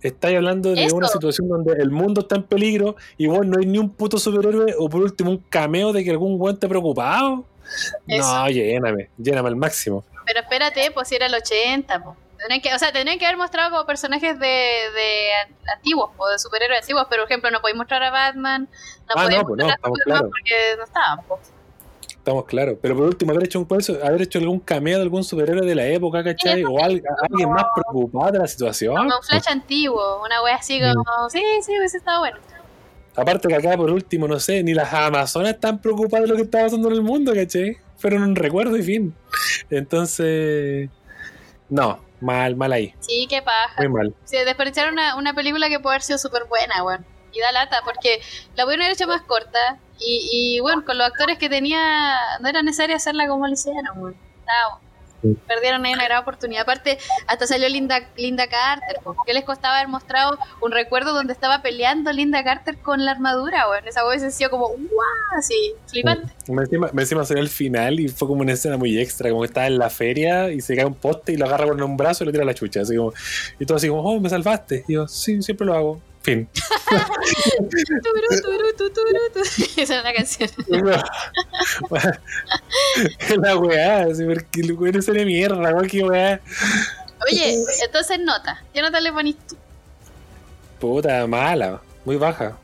Estáis 0.00 0.36
hablando 0.36 0.72
de 0.72 0.92
una 0.92 1.08
situación 1.08 1.48
donde 1.48 1.72
el 1.82 1.90
mundo 1.90 2.20
está 2.20 2.36
en 2.36 2.44
peligro 2.44 2.94
y 3.18 3.26
vos 3.26 3.44
no 3.44 3.58
hay 3.58 3.66
ni 3.66 3.78
un 3.78 3.90
puto 3.90 4.18
superhéroe 4.18 4.74
o 4.78 4.88
por 4.88 5.00
último 5.00 5.30
un 5.30 5.38
cameo 5.38 5.92
de 5.92 6.04
que 6.04 6.10
algún 6.10 6.40
weón 6.40 6.58
te 6.58 6.68
preocupado. 6.68 7.44
Eso. 8.06 8.22
No, 8.22 8.48
lléname, 8.48 9.08
lléname 9.18 9.48
al 9.48 9.56
máximo. 9.56 10.04
Pero 10.26 10.40
espérate, 10.40 10.90
pues 10.92 11.08
si 11.08 11.16
era 11.16 11.26
el 11.26 11.34
80, 11.34 12.04
pues. 12.04 12.16
Tendrían 12.40 12.60
que, 12.62 12.74
o 12.74 12.78
sea, 12.78 12.90
tendrían 12.92 13.18
que 13.18 13.26
haber 13.26 13.36
mostrado 13.36 13.70
como 13.70 13.84
personajes 13.86 14.38
de, 14.38 14.46
de 14.46 15.28
antiguos, 15.74 16.10
pues, 16.16 16.32
de 16.32 16.38
superhéroes 16.38 16.80
antiguos. 16.80 17.06
Pero, 17.10 17.22
por 17.22 17.30
ejemplo, 17.30 17.50
no 17.50 17.60
podéis 17.60 17.76
mostrar 17.76 18.02
a 18.02 18.10
Batman, 18.10 18.62
no 18.62 19.14
Ah, 19.14 19.22
podéis 19.22 19.40
no, 19.40 19.46
pues 19.46 19.58
no, 19.58 19.64
mostrar 19.64 19.70
a 19.70 19.74
estamos 19.74 19.98
Superman 19.98 20.18
claros. 20.18 20.30
porque 20.30 20.76
no 20.78 20.84
estaban, 20.84 21.20
pues. 21.28 21.40
Estamos 22.16 22.44
claros. 22.44 22.76
Pero 22.82 22.96
por 22.96 23.04
último, 23.06 23.32
haber 23.32 23.44
hecho, 23.44 23.60
un, 23.60 23.68
haber 24.04 24.22
hecho 24.22 24.38
algún 24.38 24.60
cameo 24.60 24.96
de 24.98 25.02
algún 25.02 25.24
superhéroe 25.24 25.66
de 25.66 25.74
la 25.74 25.86
época, 25.86 26.22
¿cachai? 26.22 26.64
O 26.64 26.78
al- 26.82 27.02
alguien 27.30 27.50
más 27.50 27.64
preocupado 27.74 28.32
de 28.32 28.38
la 28.40 28.46
situación. 28.46 28.94
Como 28.96 29.16
un 29.16 29.22
flash 29.22 29.48
antiguo, 29.48 30.22
una 30.24 30.42
wea 30.42 30.56
así 30.56 30.80
Mm. 30.80 30.94
como, 30.94 31.30
sí, 31.30 31.42
sí, 31.62 31.78
hubiese 31.78 31.96
estado 31.96 32.20
bueno. 32.20 32.38
Aparte 33.16 33.48
que 33.48 33.54
acá, 33.56 33.76
por 33.76 33.90
último, 33.90 34.28
no 34.28 34.38
sé, 34.38 34.62
ni 34.62 34.72
las 34.74 34.92
Amazonas 34.92 35.54
están 35.54 35.80
preocupadas 35.80 36.24
de 36.24 36.28
lo 36.30 36.36
que 36.36 36.42
está 36.42 36.62
pasando 36.62 36.88
en 36.88 36.94
el 36.94 37.02
mundo, 37.02 37.34
¿cachai? 37.34 37.76
Fueron 37.96 38.22
un 38.22 38.36
recuerdo 38.36 38.76
y 38.76 38.82
fin. 38.82 39.14
Entonces, 39.70 40.88
no, 41.68 42.00
mal, 42.20 42.56
mal 42.56 42.72
ahí, 42.72 42.94
Sí, 43.00 43.26
qué 43.28 43.42
paja. 43.42 43.74
muy 43.78 43.88
mal. 43.88 44.14
Se 44.24 44.44
desperdiciaron 44.44 44.92
una, 44.94 45.16
una 45.16 45.34
película 45.34 45.68
que 45.68 45.80
puede 45.80 45.94
haber 45.94 46.02
sido 46.02 46.18
súper 46.18 46.44
buena, 46.44 46.82
weón. 46.84 47.04
Y 47.32 47.38
da 47.40 47.52
lata, 47.52 47.80
porque 47.84 48.20
la 48.56 48.64
pudieron 48.64 48.82
haber 48.84 48.94
hecho 48.96 49.06
más 49.06 49.22
corta. 49.22 49.78
Y, 50.00 50.28
y 50.56 50.60
bueno, 50.60 50.84
con 50.84 50.98
los 50.98 51.06
actores 51.06 51.38
que 51.38 51.48
tenía, 51.48 52.16
no 52.40 52.48
era 52.48 52.62
necesario 52.62 52.96
hacerla 52.96 53.28
como 53.28 53.46
lo 53.46 53.52
hicieron, 53.52 53.84
weón. 53.98 54.16
Estaba-. 54.40 54.80
Perdieron 55.46 55.84
ahí 55.84 55.92
una 55.92 56.04
gran 56.04 56.22
oportunidad. 56.22 56.62
Aparte, 56.62 56.98
hasta 57.26 57.46
salió 57.46 57.68
Linda, 57.68 58.08
Linda 58.16 58.46
Carter. 58.48 59.00
¿Qué 59.26 59.34
les 59.34 59.44
costaba 59.44 59.76
haber 59.76 59.88
mostrado 59.88 60.38
un 60.60 60.72
recuerdo 60.72 61.12
donde 61.12 61.32
estaba 61.32 61.62
peleando 61.62 62.12
Linda 62.12 62.42
Carter 62.42 62.78
con 62.78 63.04
la 63.04 63.12
armadura, 63.12 63.68
weón? 63.68 63.86
Esa 63.86 64.06
weón 64.06 64.20
se 64.20 64.30
sido 64.30 64.50
como, 64.50 64.68
¡guau! 64.68 65.38
Así, 65.38 65.72
flipante. 65.86 66.32
Me 66.48 66.62
encima, 66.62 66.90
me 66.92 67.02
encima 67.02 67.24
salió 67.24 67.42
el 67.42 67.48
final 67.48 68.00
y 68.00 68.08
fue 68.08 68.28
como 68.28 68.40
una 68.40 68.52
escena 68.52 68.76
muy 68.76 68.98
extra, 68.98 69.30
como 69.30 69.42
que 69.42 69.48
estaba 69.48 69.66
en 69.66 69.78
la 69.78 69.90
feria 69.90 70.50
y 70.50 70.60
se 70.60 70.74
cae 70.74 70.84
un 70.84 70.94
poste 70.94 71.32
y 71.32 71.36
lo 71.36 71.46
agarra 71.46 71.66
con 71.66 71.82
un 71.82 71.96
brazo 71.96 72.24
y 72.24 72.26
lo 72.26 72.32
tira 72.32 72.44
a 72.44 72.46
la 72.46 72.54
chucha, 72.54 72.80
así 72.80 72.96
como, 72.96 73.12
y 73.58 73.66
todo 73.66 73.76
así 73.76 73.88
como, 73.88 74.02
oh, 74.02 74.20
me 74.20 74.28
salvaste. 74.28 74.84
Y 74.88 74.94
yo, 74.94 75.06
sí, 75.06 75.42
siempre 75.42 75.66
lo 75.66 75.74
hago. 75.74 76.00
Fin. 76.22 76.48
Esa 79.76 79.94
es 79.94 80.02
una 80.02 80.12
canción. 80.12 80.50
la 83.38 83.56
weá, 83.56 84.04
porque 84.04 84.60
el 84.60 84.72
weón 84.72 85.00
de 85.00 85.24
mierda, 85.24 85.72
cualquier 85.72 86.04
weá. 86.04 86.40
Oye, 87.26 87.56
entonces 87.84 88.20
nota. 88.20 88.62
¿Qué 88.74 88.82
nota 88.82 89.00
le 89.00 89.12
ponís 89.12 89.36
tú? 89.48 89.56
Puta, 90.78 91.26
mala, 91.26 91.80
muy 92.04 92.16
baja. 92.16 92.56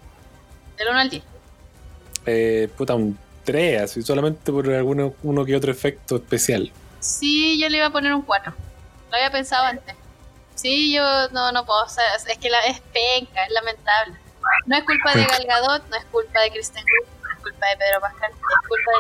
Del 0.77 0.89
1 0.89 0.99
al 0.99 1.11
10. 1.11 1.23
Eh, 2.27 2.69
puta, 2.77 2.95
un 2.95 3.19
3, 3.45 3.83
así 3.83 4.03
solamente 4.03 4.53
por 4.53 4.69
alguno 4.71 5.15
uno 5.23 5.45
que 5.45 5.57
otro 5.57 5.71
efecto 5.71 6.17
especial. 6.17 6.71
Sí, 7.01 7.59
yo 7.59 7.69
le 7.69 7.79
iba 7.79 7.87
a 7.87 7.91
poner 7.91 8.13
un 8.13 8.23
4. 8.23 8.53
Lo 9.11 9.17
había 9.17 9.31
pensado 9.31 9.65
antes. 9.65 9.95
Sí, 10.57 10.93
yo 10.95 11.03
no, 11.31 11.53
no 11.53 11.65
puedo. 11.65 11.85
o 11.85 11.89
sea, 11.89 12.03
es 12.17 12.39
que 12.39 12.51
la, 12.51 12.59
es 12.67 12.81
penca, 12.93 13.45
es 13.45 13.53
lamentable. 13.53 14.15
No 14.67 14.77
es 14.77 14.85
culpa 14.85 15.13
de 15.15 15.25
Gal 15.25 15.45
Gadot, 15.47 15.89
no 15.91 15.97
es 15.97 16.05
culpa 16.07 16.41
de 16.41 16.51
Kristen 16.51 16.83
Wiig, 16.85 17.09
no 17.23 17.31
es 17.31 17.39
culpa 17.43 17.67
de 17.69 17.77
Pedro 17.77 18.01
Pascal, 18.01 18.31
es 18.33 18.69
culpa 18.69 18.91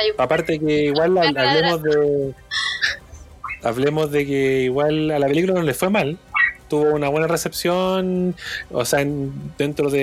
de 0.00 0.06
yo- 0.08 0.14
Aparte 0.18 0.58
que 0.60 0.72
igual 0.84 1.12
hab- 1.12 1.38
hablemos 1.38 1.82
de. 1.82 2.34
Hablemos 3.62 4.10
de 4.12 4.26
que 4.26 4.60
igual 4.62 5.10
a 5.10 5.18
la 5.18 5.26
película 5.26 5.54
no 5.54 5.62
le 5.62 5.74
fue 5.74 5.90
mal. 5.90 6.18
Tuvo 6.68 6.90
una 6.94 7.08
buena 7.08 7.26
recepción, 7.26 8.36
o 8.70 8.84
sea, 8.84 9.00
en- 9.00 9.56
dentro 9.56 9.88
de, 9.90 9.98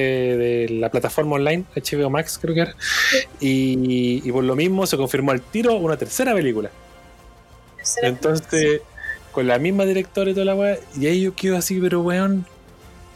de 0.68 0.68
la 0.72 0.90
plataforma 0.90 1.36
online, 1.36 1.64
HBO 1.76 2.10
Max 2.10 2.40
creo 2.42 2.56
que 2.56 2.62
era. 2.62 2.76
Y, 3.40 4.22
y 4.28 4.32
por 4.32 4.44
lo 4.44 4.56
mismo 4.56 4.86
se 4.88 4.98
confirmó 4.98 5.32
al 5.32 5.42
tiro 5.42 5.76
una 5.76 5.96
tercera 5.98 6.34
película. 6.34 6.72
tercera- 7.78 8.08
Entonces, 8.08 8.82
con 9.36 9.46
la 9.48 9.60
misma 9.60 9.84
directora 9.86 10.32
y 10.32 10.34
toda 10.34 10.46
la 10.46 10.56
weá, 10.56 10.80
y 10.98 11.06
ahí 11.08 11.22
yo 11.22 11.36
quedo 11.36 11.58
así, 11.58 11.78
pero 11.80 12.00
weón. 12.02 12.46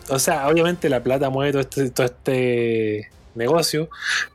O 0.10 0.20
sea, 0.20 0.48
obviamente 0.50 0.90
la 0.90 1.02
plata 1.02 1.30
mueve 1.30 1.52
todo 1.54 1.62
este, 1.62 1.90
todo 1.92 2.06
este 2.08 3.10
negocio, 3.36 3.90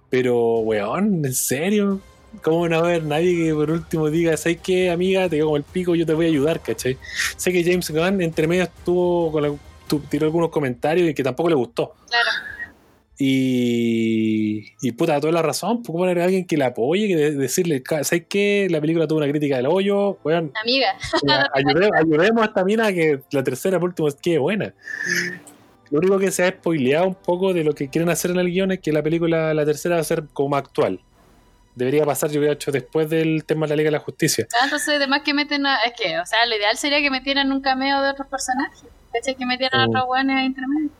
pero 0.09 0.59
weón, 0.61 1.25
¿en 1.27 1.35
serio? 1.35 2.01
¿Cómo 2.43 2.67
no 2.69 2.77
a 2.77 2.79
haber 2.81 3.05
nadie 3.05 3.37
que 3.45 3.55
por 3.55 3.71
último 3.71 4.09
diga, 4.11 4.37
¿sabes 4.37 4.59
qué, 4.63 4.91
amiga? 4.91 5.29
Te 5.29 5.37
quedo 5.37 5.47
como 5.47 5.57
el 5.59 5.63
pico, 5.63 5.95
yo 5.95 6.07
te 6.07 6.15
voy 6.15 6.25
a 6.27 6.29
ayudar, 6.31 6.61
¿cachai? 6.61 6.97
Sé 7.37 7.53
que 7.53 7.63
James 7.63 7.91
Gunn 7.91 8.21
entre 8.23 8.47
medio 8.49 8.65
estuvo 8.65 9.31
con 9.31 9.43
la- 9.43 9.55
tu- 9.87 10.01
tiró 10.01 10.25
algunos 10.27 10.49
comentarios 10.51 11.09
y 11.11 11.15
que 11.15 11.23
tampoco 11.23 11.49
le 11.51 11.55
gustó. 11.55 11.95
Claro. 12.09 12.31
Y, 13.19 14.73
y 14.83 14.93
puta, 14.93 15.21
toda 15.21 15.33
la 15.33 15.43
razón, 15.43 15.83
¿cómo 15.85 15.99
no 15.99 16.05
haber 16.05 16.21
alguien 16.21 16.47
que 16.47 16.57
la 16.57 16.67
apoye, 16.67 17.07
que 17.09 17.17
de- 17.17 17.31
decirle, 17.33 17.83
¿sabes 18.03 18.25
qué? 18.29 18.67
La 18.71 18.81
película 18.81 19.07
tuvo 19.07 19.19
una 19.19 19.29
crítica 19.29 19.57
del 19.57 19.67
hoyo, 19.67 20.19
weón, 20.25 20.53
Amiga, 20.63 20.89
ya, 21.27 21.49
ayude- 21.55 21.91
ayudemos 21.97 22.43
a 22.43 22.47
esta 22.47 22.65
mina 22.65 22.87
a 22.89 22.93
que 22.93 23.21
la 23.31 23.43
tercera 23.45 23.79
por 23.79 23.91
último 23.91 24.09
quede 24.21 24.39
buena. 24.39 24.75
Lo 25.91 25.99
único 26.01 26.19
que 26.19 26.31
se 26.31 26.43
ha 26.45 26.49
spoileado 26.51 27.07
un 27.09 27.15
poco 27.15 27.53
de 27.53 27.63
lo 27.63 27.73
que 27.75 27.89
quieren 27.89 28.09
hacer 28.09 28.31
en 28.33 28.39
el 28.39 28.51
guion 28.51 28.73
es 28.73 28.81
que 28.81 28.91
la 28.93 29.03
película, 29.03 29.55
la 29.55 29.65
tercera, 29.65 29.97
va 29.97 30.01
a 30.01 30.05
ser 30.05 30.25
como 30.33 30.57
actual. 30.57 30.99
Debería 31.77 32.05
pasar, 32.05 32.31
yo 32.31 32.39
hubiera 32.39 32.55
hecho 32.55 32.71
después 32.73 33.11
del 33.11 33.45
tema 33.45 33.67
de 33.67 33.71
la 33.71 33.77
Liga 33.77 33.89
de 33.89 33.93
la 33.93 33.99
Justicia. 33.99 34.47
Ah, 34.55 34.65
entonces 34.65 34.89
además 34.97 35.23
que 35.25 35.35
meten 35.35 35.67
a, 35.67 35.77
es 35.85 35.93
que, 36.01 36.19
o 36.19 36.27
sea, 36.27 36.47
lo 36.47 36.57
ideal 36.57 36.77
sería 36.77 37.01
que 37.01 37.11
metieran 37.11 37.51
un 37.53 37.61
cameo 37.61 38.01
de 38.03 38.11
otros 38.11 38.29
personajes. 38.29 38.85
Que 39.39 39.47
metieran 39.47 39.81
a 39.81 39.87
Mm. 39.87 39.91
otros 39.91 40.07
buenos 40.07 40.43
intermedios. 40.43 40.91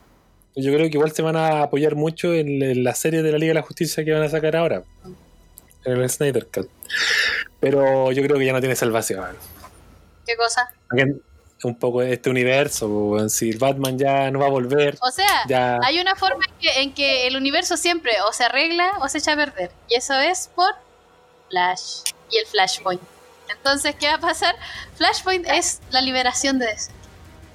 Yo 0.55 0.73
creo 0.73 0.89
que 0.89 0.97
igual 0.97 1.11
se 1.11 1.21
van 1.21 1.35
a 1.35 1.63
apoyar 1.63 1.95
mucho 1.95 2.33
en, 2.33 2.83
la 2.83 2.95
serie 2.95 3.21
de 3.21 3.31
la 3.31 3.37
Liga 3.37 3.49
de 3.49 3.55
la 3.55 3.61
Justicia 3.61 4.05
que 4.05 4.13
van 4.13 4.23
a 4.23 4.29
sacar 4.29 4.55
ahora. 4.55 4.83
En 5.83 6.01
el 6.01 6.09
Snyder 6.09 6.47
Cut. 6.47 6.69
Pero 7.59 8.11
yo 8.11 8.23
creo 8.23 8.37
que 8.37 8.45
ya 8.45 8.53
no 8.53 8.59
tiene 8.59 8.75
salvación. 8.75 9.25
¿Qué 10.25 10.35
cosa? 10.35 10.73
Un 11.63 11.77
poco 11.77 12.01
de 12.01 12.13
este 12.13 12.29
universo, 12.29 13.17
si 13.29 13.51
Batman 13.53 13.97
ya 13.97 14.29
no 14.31 14.39
va 14.39 14.47
a 14.47 14.49
volver, 14.49 14.97
O 15.01 15.11
sea, 15.11 15.45
ya... 15.47 15.79
hay 15.83 15.99
una 15.99 16.15
forma 16.15 16.45
en 16.45 16.53
que, 16.59 16.81
en 16.81 16.93
que 16.93 17.27
el 17.27 17.35
universo 17.35 17.75
siempre 17.75 18.13
o 18.27 18.33
se 18.33 18.43
arregla 18.43 18.91
o 19.01 19.07
se 19.07 19.17
echa 19.17 19.33
a 19.33 19.35
perder. 19.35 19.71
Y 19.89 19.95
eso 19.95 20.13
es 20.13 20.49
por 20.55 20.73
Flash 21.49 22.03
y 22.29 22.37
el 22.37 22.45
Flashpoint. 22.45 23.01
Entonces, 23.49 23.95
¿qué 23.95 24.07
va 24.07 24.15
a 24.15 24.19
pasar? 24.19 24.55
Flashpoint 24.95 25.47
es 25.47 25.81
la 25.91 26.01
liberación 26.01 26.59
de 26.59 26.67
DC. 26.67 26.91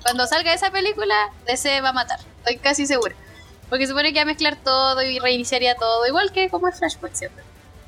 Cuando 0.02 0.26
salga 0.26 0.54
esa 0.54 0.70
película, 0.70 1.32
DC 1.46 1.80
va 1.80 1.90
a 1.90 1.92
matar. 1.92 2.29
Estoy 2.40 2.56
casi 2.58 2.86
segura. 2.86 3.14
Porque 3.68 3.86
supone 3.86 4.12
que 4.12 4.18
va 4.18 4.22
a 4.22 4.26
mezclar 4.26 4.56
todo 4.56 5.00
y 5.02 5.18
reiniciaría 5.18 5.76
todo. 5.76 6.06
Igual 6.06 6.32
que 6.32 6.48
como 6.48 6.68
es 6.68 6.78
Flashpoint 6.78 7.14
siempre. 7.14 7.44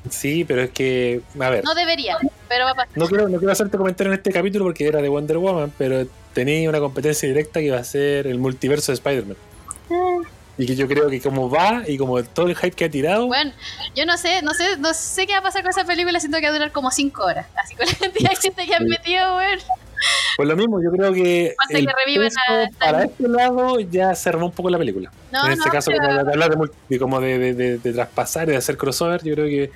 Sí, 0.09 0.43
pero 0.43 0.61
es 0.63 0.71
que, 0.71 1.21
a 1.39 1.49
ver, 1.49 1.63
No 1.63 1.73
debería, 1.75 2.17
pero 2.49 2.65
va 2.65 2.71
a 2.71 2.75
pasar. 2.75 2.97
no 2.97 3.07
quiero, 3.07 3.29
no 3.29 3.37
quiero 3.37 3.53
hacerte 3.53 3.77
comentario 3.77 4.11
en 4.11 4.17
este 4.17 4.31
capítulo 4.31 4.65
porque 4.65 4.85
era 4.85 5.01
de 5.01 5.07
Wonder 5.07 5.37
Woman, 5.37 5.73
pero 5.77 6.05
tenía 6.33 6.67
una 6.69 6.79
competencia 6.79 7.27
directa 7.27 7.59
que 7.61 7.67
iba 7.67 7.77
a 7.77 7.83
ser 7.85 8.27
el 8.27 8.37
multiverso 8.37 8.91
de 8.91 8.95
Spider-Man. 8.95 9.37
Y 10.57 10.65
que 10.65 10.75
yo 10.75 10.87
creo 10.87 11.09
que 11.09 11.21
como 11.21 11.49
va 11.49 11.83
y 11.87 11.97
como 11.97 12.21
todo 12.23 12.47
el 12.47 12.55
hype 12.55 12.71
que 12.71 12.85
ha 12.85 12.89
tirado, 12.89 13.27
Bueno, 13.27 13.53
yo 13.95 14.05
no 14.05 14.17
sé, 14.17 14.41
no 14.41 14.53
sé, 14.53 14.77
no 14.77 14.93
sé 14.93 15.25
qué 15.25 15.33
va 15.33 15.39
a 15.39 15.43
pasar 15.43 15.61
con 15.61 15.71
esa 15.71 15.85
película, 15.85 16.19
siento 16.19 16.37
que 16.39 16.43
va 16.43 16.49
a 16.49 16.53
durar 16.53 16.71
como 16.71 16.91
5 16.91 17.23
horas. 17.23 17.47
Así 17.55 17.75
con 17.75 17.87
la 17.87 17.93
cantidad 17.93 18.29
de 18.29 18.35
gente 18.35 18.65
que 18.65 18.75
han 18.75 18.85
metido, 18.85 19.37
weón. 19.37 19.59
Pues 20.37 20.49
lo 20.49 20.55
mismo, 20.55 20.81
yo 20.83 20.91
creo 20.91 21.13
que, 21.13 21.55
Falta 21.63 21.79
el 21.79 21.85
que 21.87 21.93
revivan 22.05 22.27
peso 22.29 22.39
a- 22.47 22.79
para 22.79 23.03
este 23.05 23.27
lado 23.27 23.79
ya 23.79 24.13
se 24.15 24.29
armó 24.29 24.47
un 24.47 24.51
poco 24.51 24.69
la 24.69 24.77
película. 24.77 25.11
No, 25.31 25.45
en 25.45 25.53
este 25.53 25.65
no, 25.67 25.71
caso, 25.71 25.91
pero- 25.91 26.03
como 26.03 26.23
de 26.23 26.31
hablar 26.31 26.57
de, 26.57 26.69
de 26.89 26.99
como 26.99 27.19
de, 27.21 27.37
de- 27.39 27.53
de- 27.53 27.77
de 27.77 27.93
traspasar 27.93 28.47
y 28.49 28.51
de 28.51 28.57
hacer 28.57 28.77
crossover, 28.77 29.23
yo 29.23 29.33
creo 29.35 29.45
que, 29.47 29.71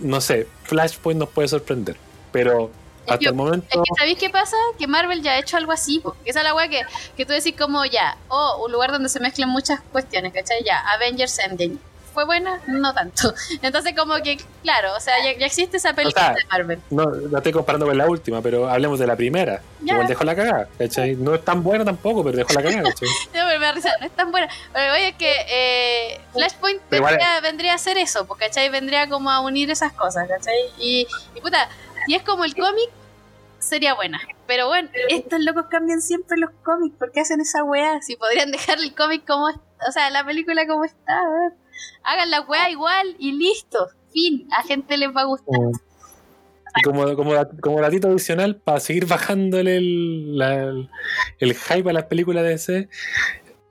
no 0.00 0.20
sé, 0.20 0.46
Flashpoint 0.64 1.20
nos 1.20 1.28
puede 1.28 1.48
sorprender. 1.48 1.96
Pero 2.32 2.70
hasta 3.06 3.28
el 3.28 3.34
momento, 3.34 3.66
Es 3.70 3.76
que 3.76 3.94
¿sabéis 3.98 4.18
qué 4.18 4.30
pasa? 4.30 4.56
Que 4.78 4.86
Marvel 4.86 5.22
ya 5.22 5.32
ha 5.32 5.38
hecho 5.38 5.56
algo 5.56 5.72
así. 5.72 6.00
po. 6.00 6.16
Esa 6.24 6.40
es 6.40 6.44
la 6.44 6.54
weá 6.54 6.68
que, 6.68 6.82
que 7.16 7.24
tú 7.26 7.32
decís 7.32 7.54
como 7.56 7.84
ya, 7.84 8.16
o 8.28 8.64
un 8.64 8.72
lugar 8.72 8.90
donde 8.92 9.08
se 9.08 9.20
mezclan 9.20 9.50
muchas 9.50 9.80
cuestiones, 9.92 10.32
¿cachai? 10.32 10.64
Ya, 10.64 10.78
Avengers 10.96 11.38
Endgame. 11.38 11.76
¿Fue 12.14 12.24
buena? 12.24 12.60
No 12.68 12.94
tanto. 12.94 13.34
Entonces 13.62 13.92
como 13.96 14.14
que, 14.22 14.38
claro, 14.62 14.94
o 14.96 15.00
sea, 15.00 15.14
ya, 15.22 15.36
ya 15.36 15.46
existe 15.46 15.78
esa 15.78 15.92
película 15.92 16.26
sea, 16.26 16.34
de 16.34 16.44
Marvel. 16.48 16.80
no 16.90 17.10
la 17.10 17.38
estoy 17.38 17.52
comparando 17.52 17.86
con 17.86 17.98
la 17.98 18.06
última, 18.06 18.40
pero 18.40 18.70
hablemos 18.70 19.00
de 19.00 19.06
la 19.06 19.16
primera. 19.16 19.60
Ya. 19.80 19.94
Igual 19.94 20.06
dejó 20.06 20.24
la 20.24 20.36
cagada, 20.36 20.68
¿cachai? 20.78 21.16
No 21.16 21.34
es 21.34 21.44
tan 21.44 21.62
buena 21.64 21.84
tampoco, 21.84 22.22
pero 22.22 22.36
dejó 22.38 22.52
la 22.52 22.62
cagada, 22.62 22.82
¿cachai? 22.90 23.08
No, 23.08 23.40
pero 23.48 23.60
me 23.60 23.72
risa, 23.72 23.90
no 24.00 24.06
es 24.06 24.12
tan 24.12 24.30
buena. 24.30 24.48
Pero 24.72 24.92
oye, 24.92 25.08
es 25.08 25.16
que 25.16 25.34
eh, 25.48 26.20
Flashpoint 26.32 26.80
vendría, 26.88 27.40
vendría 27.40 27.72
a 27.72 27.74
hacer 27.74 27.98
eso, 27.98 28.26
pues, 28.26 28.38
¿cachai? 28.38 28.68
Vendría 28.68 29.08
como 29.08 29.30
a 29.30 29.40
unir 29.40 29.70
esas 29.70 29.92
cosas, 29.92 30.28
¿cachai? 30.28 30.54
Y, 30.78 31.08
y 31.34 31.40
puta, 31.40 31.68
si 32.06 32.14
es 32.14 32.22
como 32.22 32.44
el 32.44 32.54
cómic, 32.54 32.90
sería 33.58 33.94
buena. 33.94 34.20
Pero 34.46 34.68
bueno, 34.68 34.88
estos 35.08 35.40
locos 35.40 35.66
cambian 35.70 36.00
siempre 36.00 36.36
los 36.38 36.50
cómics, 36.62 36.96
¿por 36.96 37.10
qué 37.10 37.20
hacen 37.20 37.40
esa 37.40 37.64
weá? 37.64 38.00
Si 38.02 38.14
podrían 38.16 38.50
dejar 38.52 38.78
el 38.78 38.94
cómic 38.94 39.26
como, 39.26 39.46
o 39.46 39.92
sea, 39.92 40.10
la 40.10 40.24
película 40.24 40.66
como 40.66 40.84
está. 40.84 41.18
Hagan 42.02 42.30
la 42.30 42.40
weá 42.42 42.70
igual 42.70 43.16
y 43.18 43.32
listo. 43.32 43.88
Fin, 44.12 44.48
a 44.56 44.62
gente 44.62 44.96
les 44.96 45.08
va 45.14 45.22
a 45.22 45.24
gustar. 45.24 45.54
Y 46.76 46.82
como, 46.82 47.14
como, 47.14 47.32
como 47.60 47.80
datito 47.80 48.08
adicional, 48.08 48.56
para 48.56 48.80
seguir 48.80 49.06
bajándole 49.06 49.76
el, 49.76 50.36
la- 50.38 50.88
el 51.38 51.54
hype 51.54 51.88
a 51.88 51.92
las 51.92 52.04
películas 52.04 52.42
de 52.42 52.50
DC, 52.50 52.88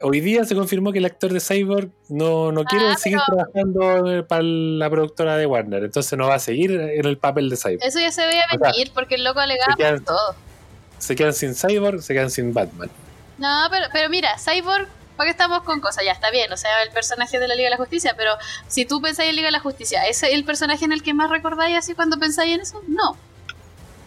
hoy 0.02 0.22
día 0.22 0.46
se 0.46 0.56
confirmó 0.56 0.92
que 0.94 1.00
el 1.00 1.06
actor 1.06 1.34
de 1.34 1.42
Cyborg 1.42 1.90
no, 2.10 2.52
no 2.54 2.64
quiere 2.64 2.88
Ah, 2.90 2.96
seguir 2.98 3.20
trabajando 3.26 4.10
eh, 4.12 4.24
para 4.24 4.42
la 4.44 4.90
productora 4.90 5.36
de 5.38 5.46
Warner, 5.46 5.84
entonces 5.84 6.18
no 6.18 6.28
va 6.28 6.36
a 6.36 6.40
seguir 6.40 6.72
en 6.72 7.06
el 7.06 7.18
papel 7.18 7.50
de 7.50 7.58
Cyborg. 7.58 7.84
Eso 7.84 8.00
ya 8.00 8.12
se 8.12 8.26
veía 8.26 8.44
O 8.54 8.58
sea, 8.58 8.72
venir 8.72 8.92
porque 8.94 9.16
el 9.16 9.24
loco 9.26 9.40
alegaba 9.42 9.76
quedan- 9.76 9.96
por 10.04 10.16
todo. 10.16 10.36
Se 10.98 11.16
quedan 11.18 11.34
sin 11.34 11.56
Cyborg, 11.56 12.02
se 12.02 12.14
quedan 12.14 12.30
sin 12.32 12.54
Batman. 12.54 12.90
No, 13.38 13.68
pero, 13.70 13.88
pero 13.92 14.10
mira, 14.10 14.38
Cyborg, 14.38 14.88
¿para 15.18 15.28
qué 15.28 15.32
estamos 15.32 15.64
con 15.64 15.80
cosas? 15.80 16.04
Ya 16.06 16.12
está 16.12 16.30
bien, 16.32 16.52
o 16.52 16.58
sea, 16.58 16.82
el 16.84 16.90
personaje 16.92 17.40
de 17.40 17.48
la 17.48 17.56
Liga 17.56 17.68
de 17.68 17.72
la 17.72 17.78
Justicia, 17.78 18.14
pero 18.18 18.32
si 18.68 18.86
tú 18.86 19.02
pensáis 19.02 19.30
en 19.30 19.36
Liga 19.36 19.48
de 19.48 19.52
la 19.54 19.60
Justicia, 19.60 20.06
¿es 20.08 20.22
el 20.24 20.44
personaje 20.46 20.86
en 20.86 20.92
el 20.92 21.04
que 21.04 21.14
más 21.14 21.30
recordáis 21.30 21.78
así 21.78 21.94
cuando 21.94 22.18
pensáis 22.18 22.54
en 22.56 22.62
eso? 22.62 22.82
No. 22.88 23.18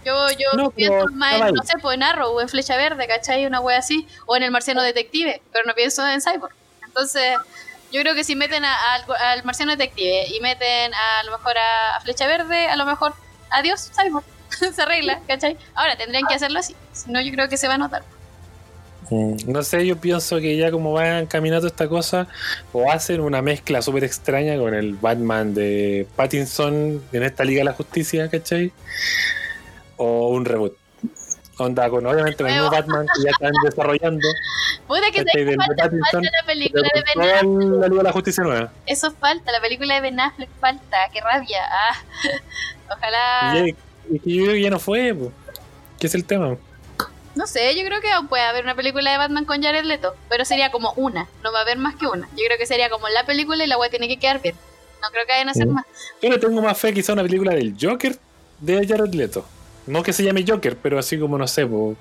Yo, 0.05 0.31
yo 0.31 0.53
No, 0.55 0.71
pienso 0.71 1.07
más 1.13 1.35
en, 1.35 1.55
no 1.55 1.63
sé, 1.65 1.75
pues 1.83 1.97
en 1.97 2.03
Arrow 2.05 2.31
o 2.33 2.41
en 2.41 2.49
Flecha 2.49 2.77
Verde, 2.77 3.09
¿cachai? 3.09 3.45
Una 3.45 3.61
wea 3.61 3.79
así, 3.79 4.07
o 4.27 4.37
en 4.37 4.45
el 4.45 4.51
Marciano 4.53 4.81
Detective, 4.83 5.43
pero 5.53 5.65
no 5.67 5.75
pienso 5.75 6.07
en 6.07 6.21
Cyborg. 6.23 6.55
Entonces, 6.85 7.37
yo 7.91 8.01
creo 8.03 8.15
que 8.15 8.23
si 8.23 8.37
meten 8.37 8.65
a- 8.65 8.95
al, 8.95 9.05
al 9.19 9.45
Marciano 9.45 9.73
Detective 9.73 10.29
y 10.29 10.39
meten 10.41 10.95
a, 10.95 11.23
lo 11.25 11.33
mejor 11.33 11.59
a, 11.59 11.97
a 11.97 12.01
Flecha 12.01 12.27
Verde, 12.29 12.69
a 12.69 12.77
lo 12.77 12.85
mejor, 12.87 13.15
adiós, 13.51 13.91
Cyborg. 14.01 14.25
se 14.75 14.81
arregla, 14.81 15.21
¿cachai? 15.27 15.57
Ahora 15.75 15.97
tendrían 15.97 16.25
que 16.29 16.35
hacerlo 16.35 16.61
así, 16.61 16.77
si 16.93 17.11
no, 17.11 17.21
yo 17.21 17.33
creo 17.33 17.49
que 17.49 17.57
se 17.57 17.67
va 17.67 17.75
a 17.75 17.79
notar. 17.79 18.05
Mm, 19.11 19.37
No 19.47 19.63
sé, 19.63 19.87
yo 19.87 19.97
pienso 19.97 20.39
que 20.39 20.57
ya 20.57 20.71
como 20.71 20.93
van 20.93 21.27
caminando 21.27 21.67
esta 21.69 21.89
cosa, 21.89 22.27
o 22.73 22.91
hacen 22.91 23.21
una 23.21 23.41
mezcla 23.43 23.81
súper 23.83 24.05
extraña 24.05 24.59
con 24.59 24.75
el 24.75 24.95
Batman 24.95 25.55
de 25.55 26.07
Pattinson 26.17 27.03
en 27.13 27.23
esta 27.23 27.45
Liga 27.45 27.61
de 27.61 27.65
la 27.67 27.73
Justicia, 27.73 28.29
¿cachai? 28.29 28.73
O 29.97 30.29
un 30.31 30.45
reboot. 30.45 30.77
Onda, 31.59 31.89
con 31.89 32.05
obviamente 32.05 32.43
el 32.43 32.53
mismo. 32.53 32.71
Batman 32.71 33.07
que 33.17 33.23
ya 33.25 33.31
están 33.31 33.53
desarrollando, 33.65 34.29
Puede 34.87 35.11
que 35.11 35.25
¿cachai? 35.25 35.33
te 35.33 35.45
Del 35.47 35.57
de 35.57 35.65
falta, 35.65 35.83
Pattinson, 35.85 36.23
falta 36.25 36.31
la 36.41 36.47
película 36.47 36.83
de 36.95 37.03
Ben 37.03 37.31
Affleck. 37.31 37.81
la 37.81 37.89
Liga 37.89 37.97
de 37.99 38.03
la 38.03 38.13
Justicia 38.13 38.45
nueva. 38.45 38.73
Eso 38.87 39.11
falta, 39.13 39.53
la 39.53 39.61
película 39.61 39.95
de 39.95 40.01
Ben 40.03 40.21
Affleck 40.21 40.51
falta, 40.61 40.97
qué 41.13 41.21
rabia. 41.23 41.59
Ah, 41.71 41.97
ojalá. 42.95 43.59
Y, 43.59 43.71
ya- 43.73 43.77
y 44.11 44.19
que 44.19 44.35
yo 44.35 44.55
ya 44.55 44.69
no 44.71 44.79
fue, 44.79 45.15
po. 45.15 45.33
¿qué 45.99 46.09
es 46.09 46.15
el 46.15 46.25
tema? 46.27 46.57
No 47.37 47.47
sé, 47.47 47.77
yo 47.79 47.85
creo 47.87 48.01
que 48.01 48.11
aún 48.11 48.29
puede 48.29 48.43
haber 48.43 48.65
una 48.65 48.75
película 48.75 49.13
de 49.13 49.19
Batman 49.19 49.45
con 49.45 49.63
Jared 49.63 49.85
Leto, 49.85 50.15
pero 50.29 50.45
sería 50.45 50.71
como 50.71 50.93
una, 50.97 51.29
no 51.45 51.53
va 51.53 51.61
a 51.61 51.63
haber 51.63 51.77
más 51.79 51.95
que 51.97 52.07
una. 52.07 52.27
Yo 52.37 52.43
creo 52.47 52.59
que 52.59 52.67
sería 52.67 52.89
como 52.91 53.09
la 53.09 53.25
película 53.27 53.63
y 53.63 53.67
la 53.69 53.79
web 53.79 53.91
tiene 53.91 54.09
que 54.09 54.17
quedar 54.17 54.41
bien. 54.43 54.55
No 55.03 55.09
creo 55.11 55.27
que 55.27 55.33
vayan 55.33 55.49
a 55.49 55.51
hacer 55.53 55.67
Mm. 55.67 55.73
más. 55.75 55.85
Yo 56.23 56.31
le 56.31 56.39
tengo 56.39 56.61
más 56.63 56.79
fe 56.79 56.93
quizá 56.95 57.13
a 57.13 57.15
una 57.15 57.23
película 57.23 57.55
del 57.55 57.77
Joker 57.81 58.17
de 58.61 58.87
Jared 58.89 59.13
Leto. 59.15 59.47
No 59.87 60.03
que 60.03 60.13
se 60.13 60.25
llame 60.25 60.45
Joker, 60.49 60.77
pero 60.79 60.99
así 60.99 61.19
como, 61.19 61.37
no 61.39 61.47
sé, 61.47 61.67
po, 61.67 61.95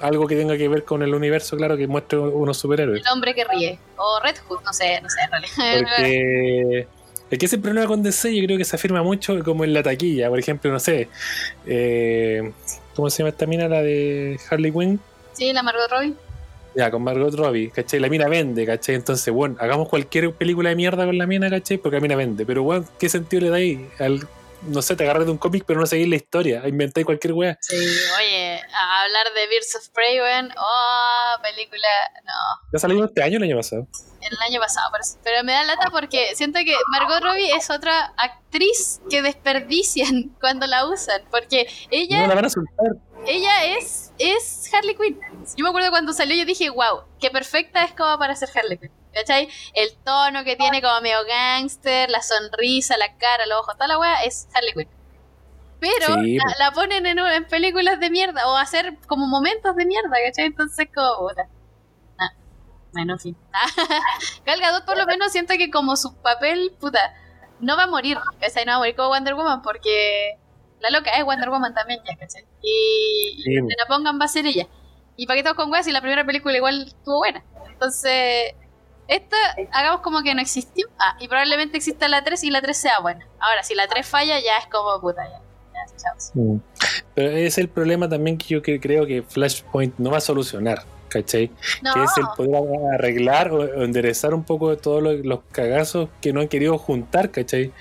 algo 0.00 0.26
que 0.26 0.34
tenga 0.34 0.56
que 0.58 0.68
ver 0.68 0.84
con 0.84 1.02
el 1.02 1.14
universo, 1.14 1.56
claro, 1.56 1.76
que 1.76 1.86
muestre 1.86 2.18
unos 2.18 2.58
superhéroes. 2.58 3.00
El 3.06 3.12
hombre 3.12 3.34
que 3.34 3.44
ríe. 3.44 3.78
O 3.96 4.18
Red 4.22 4.36
Hood, 4.48 4.62
no 4.64 4.72
sé, 4.72 5.00
no 5.00 5.08
sé, 5.08 5.20
en 5.22 5.30
realidad. 5.30 5.86
Porque 5.96 6.86
es 7.30 7.38
que 7.38 7.46
ese 7.46 7.58
problema 7.58 7.86
con 7.86 8.02
DC 8.02 8.34
yo 8.34 8.44
creo 8.44 8.58
que 8.58 8.64
se 8.64 8.74
afirma 8.74 9.02
mucho 9.04 9.38
como 9.44 9.62
en 9.64 9.72
la 9.72 9.82
taquilla. 9.84 10.28
Por 10.28 10.38
ejemplo, 10.40 10.70
no 10.72 10.80
sé, 10.80 11.08
eh, 11.66 12.52
¿cómo 13.00 13.08
se 13.08 13.22
llama 13.22 13.30
esta 13.30 13.46
mina? 13.46 13.66
La 13.66 13.82
de 13.82 14.38
Harley 14.50 14.70
Quinn. 14.70 15.00
Sí, 15.32 15.52
la 15.54 15.62
Margot 15.62 15.90
Robbie. 15.90 16.14
Ya, 16.76 16.90
con 16.90 17.02
Margot 17.02 17.34
Robbie, 17.34 17.70
¿cachai? 17.70 17.98
La 17.98 18.10
mina 18.10 18.28
vende, 18.28 18.66
¿cachai? 18.66 18.94
Entonces, 18.94 19.32
bueno, 19.32 19.56
hagamos 19.58 19.88
cualquier 19.88 20.32
película 20.34 20.68
de 20.68 20.76
mierda 20.76 21.06
con 21.06 21.16
la 21.16 21.26
mina, 21.26 21.48
¿cachai? 21.48 21.78
Porque 21.78 21.96
la 21.96 22.02
mina 22.02 22.14
vende. 22.14 22.44
Pero, 22.44 22.62
bueno, 22.62 22.84
¿qué 22.98 23.08
sentido 23.08 23.42
le 23.42 23.48
dais 23.48 23.78
al... 23.98 24.20
No 24.62 24.82
sé, 24.82 24.94
te 24.94 25.04
agarras 25.04 25.24
de 25.24 25.32
un 25.32 25.38
cómic, 25.38 25.64
pero 25.66 25.80
no 25.80 25.86
seguís 25.86 26.08
la 26.08 26.16
historia. 26.16 26.62
Inventáis 26.68 27.06
cualquier 27.06 27.32
weá. 27.32 27.56
Sí, 27.62 27.76
oye, 27.76 28.60
a 28.74 29.02
hablar 29.02 29.32
de 29.34 29.46
Birds 29.48 29.74
of 29.76 29.88
Prey, 29.90 30.20
weón. 30.20 30.50
Oh, 30.58 31.42
película. 31.42 31.88
No, 32.24 32.68
Ya 32.72 32.78
salió 32.78 33.04
este 33.04 33.22
año 33.22 33.34
o 33.34 33.36
el 33.38 33.44
año 33.44 33.56
pasado. 33.56 33.86
el 34.20 34.38
año 34.46 34.60
pasado. 34.60 34.90
Pero 35.24 35.42
me 35.44 35.52
da 35.52 35.64
lata 35.64 35.88
porque 35.90 36.34
siento 36.34 36.58
que 36.64 36.74
Margot 36.90 37.22
Robbie 37.22 37.50
es 37.56 37.70
otra 37.70 38.12
actriz 38.18 39.00
que 39.08 39.22
desperdician 39.22 40.34
cuando 40.40 40.66
la 40.66 40.86
usan. 40.86 41.22
Porque 41.30 41.66
ella 41.90 42.20
No 42.22 42.26
la 42.28 42.34
van 42.34 42.44
a 42.44 42.50
soltar. 42.50 42.86
ella 43.26 43.64
es, 43.78 44.12
es 44.18 44.68
Harley 44.74 44.94
Quinn. 44.94 45.18
Yo 45.56 45.64
me 45.64 45.70
acuerdo 45.70 45.90
cuando 45.90 46.12
salió, 46.12 46.36
yo 46.36 46.44
dije, 46.44 46.68
wow, 46.68 47.04
qué 47.18 47.30
perfecta 47.30 47.82
es 47.84 47.92
como 47.92 48.18
para 48.18 48.36
ser 48.36 48.50
Harley 48.54 48.76
Quinn. 48.78 48.92
¿Cachai? 49.12 49.48
El 49.74 49.96
tono 50.04 50.44
que 50.44 50.56
tiene 50.56 50.80
como 50.80 51.00
medio 51.00 51.18
gangster, 51.26 52.08
la 52.10 52.22
sonrisa, 52.22 52.96
la 52.96 53.16
cara, 53.16 53.46
los 53.46 53.58
ojos, 53.60 53.74
toda 53.74 53.88
la 53.88 53.98
weá 53.98 54.22
es 54.22 54.48
Harley 54.54 54.72
Quinn. 54.72 54.88
Pero 55.80 56.22
Sí, 56.22 56.36
la, 56.36 56.44
pues. 56.44 56.58
la 56.58 56.72
ponen 56.72 57.06
en, 57.06 57.18
en 57.18 57.44
películas 57.48 57.98
de 57.98 58.10
mierda 58.10 58.46
o 58.46 58.56
hacer 58.56 58.98
como 59.08 59.26
momentos 59.26 59.74
de 59.76 59.86
mierda, 59.86 60.10
¿cachai? 60.24 60.44
Entonces, 60.46 60.88
como. 60.94 61.28
Nah. 61.32 62.28
Bueno, 62.92 63.14
en 63.14 63.18
fin. 63.18 63.36
Gal 64.46 64.60
Gadot 64.60 64.84
por 64.84 64.96
lo 64.98 65.06
menos 65.06 65.32
siento 65.32 65.54
que 65.56 65.70
como 65.70 65.96
su 65.96 66.14
papel, 66.22 66.72
puta, 66.78 67.00
no 67.60 67.76
va 67.76 67.84
a 67.84 67.86
morir, 67.88 68.18
¿cachai? 68.40 68.64
No 68.64 68.72
va 68.72 68.76
a 68.76 68.78
morir 68.80 68.94
como 68.94 69.08
Wonder 69.08 69.34
Woman 69.34 69.62
porque 69.62 70.38
la 70.80 70.90
loca 70.90 71.10
es 71.12 71.24
Wonder 71.24 71.50
Woman 71.50 71.74
también, 71.74 72.00
ya, 72.08 72.16
¿cachai? 72.16 72.44
Y, 72.62 73.36
y 73.38 73.42
Sí. 73.42 73.54
la 73.78 73.86
pongan 73.88 74.20
va 74.20 74.26
a 74.26 74.28
ser 74.28 74.46
ella. 74.46 74.66
Y 75.16 75.26
para 75.26 75.34
qué 75.36 75.40
estamos 75.40 75.56
con 75.62 75.70
weas 75.72 75.84
si 75.84 75.92
la 75.92 76.00
primera 76.00 76.24
película 76.24 76.56
igual 76.56 76.84
estuvo 76.86 77.18
buena. 77.18 77.42
Entonces, 77.68 78.54
esta, 79.10 79.36
hagamos 79.72 80.00
como 80.00 80.22
que 80.22 80.34
no 80.34 80.40
existió. 80.40 80.86
Ah, 80.98 81.16
y 81.20 81.28
probablemente 81.28 81.76
exista 81.76 82.08
la 82.08 82.22
3 82.24 82.42
y 82.44 82.50
la 82.50 82.60
3 82.62 82.76
sea 82.76 83.00
buena. 83.00 83.26
Ahora, 83.40 83.62
si 83.62 83.74
la 83.74 83.86
3 83.88 84.06
falla, 84.06 84.38
ya 84.40 84.56
es 84.58 84.66
como 84.66 85.00
puta, 85.00 85.22
ya. 85.28 85.40
chao. 85.96 86.14
Mm. 86.34 86.58
Pero 87.14 87.30
es 87.30 87.58
el 87.58 87.68
problema 87.68 88.08
también 88.08 88.38
que 88.38 88.46
yo 88.48 88.62
que 88.62 88.80
creo 88.80 89.06
que 89.06 89.22
Flashpoint 89.22 89.94
no 89.98 90.10
va 90.10 90.18
a 90.18 90.20
solucionar, 90.20 90.84
¿cachai? 91.08 91.50
No, 91.82 91.92
Que 91.94 92.04
es 92.04 92.10
el 92.18 92.24
poder 92.36 92.94
arreglar 92.94 93.50
o 93.52 93.82
enderezar 93.82 94.32
un 94.34 94.44
poco 94.44 94.70
de 94.70 94.76
todos 94.76 95.02
los, 95.02 95.24
los 95.24 95.40
cagazos 95.52 96.08
que 96.20 96.32
no 96.32 96.40
han 96.40 96.48
querido 96.48 96.78
juntar, 96.78 97.30
¿cachai? 97.30 97.72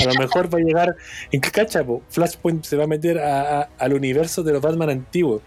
A 0.00 0.04
lo 0.06 0.14
mejor 0.14 0.52
va 0.52 0.58
a 0.58 0.62
llegar, 0.62 0.96
¿en 1.32 1.40
qué 1.40 1.50
cacha? 1.50 1.84
po? 1.84 2.02
Flashpoint 2.10 2.64
se 2.64 2.76
va 2.76 2.84
a 2.84 2.86
meter 2.86 3.18
a- 3.18 3.60
a- 3.62 3.68
al 3.78 3.92
universo 3.92 4.42
de 4.42 4.52
los 4.52 4.62
Batman 4.62 4.90
antiguos, 4.90 5.42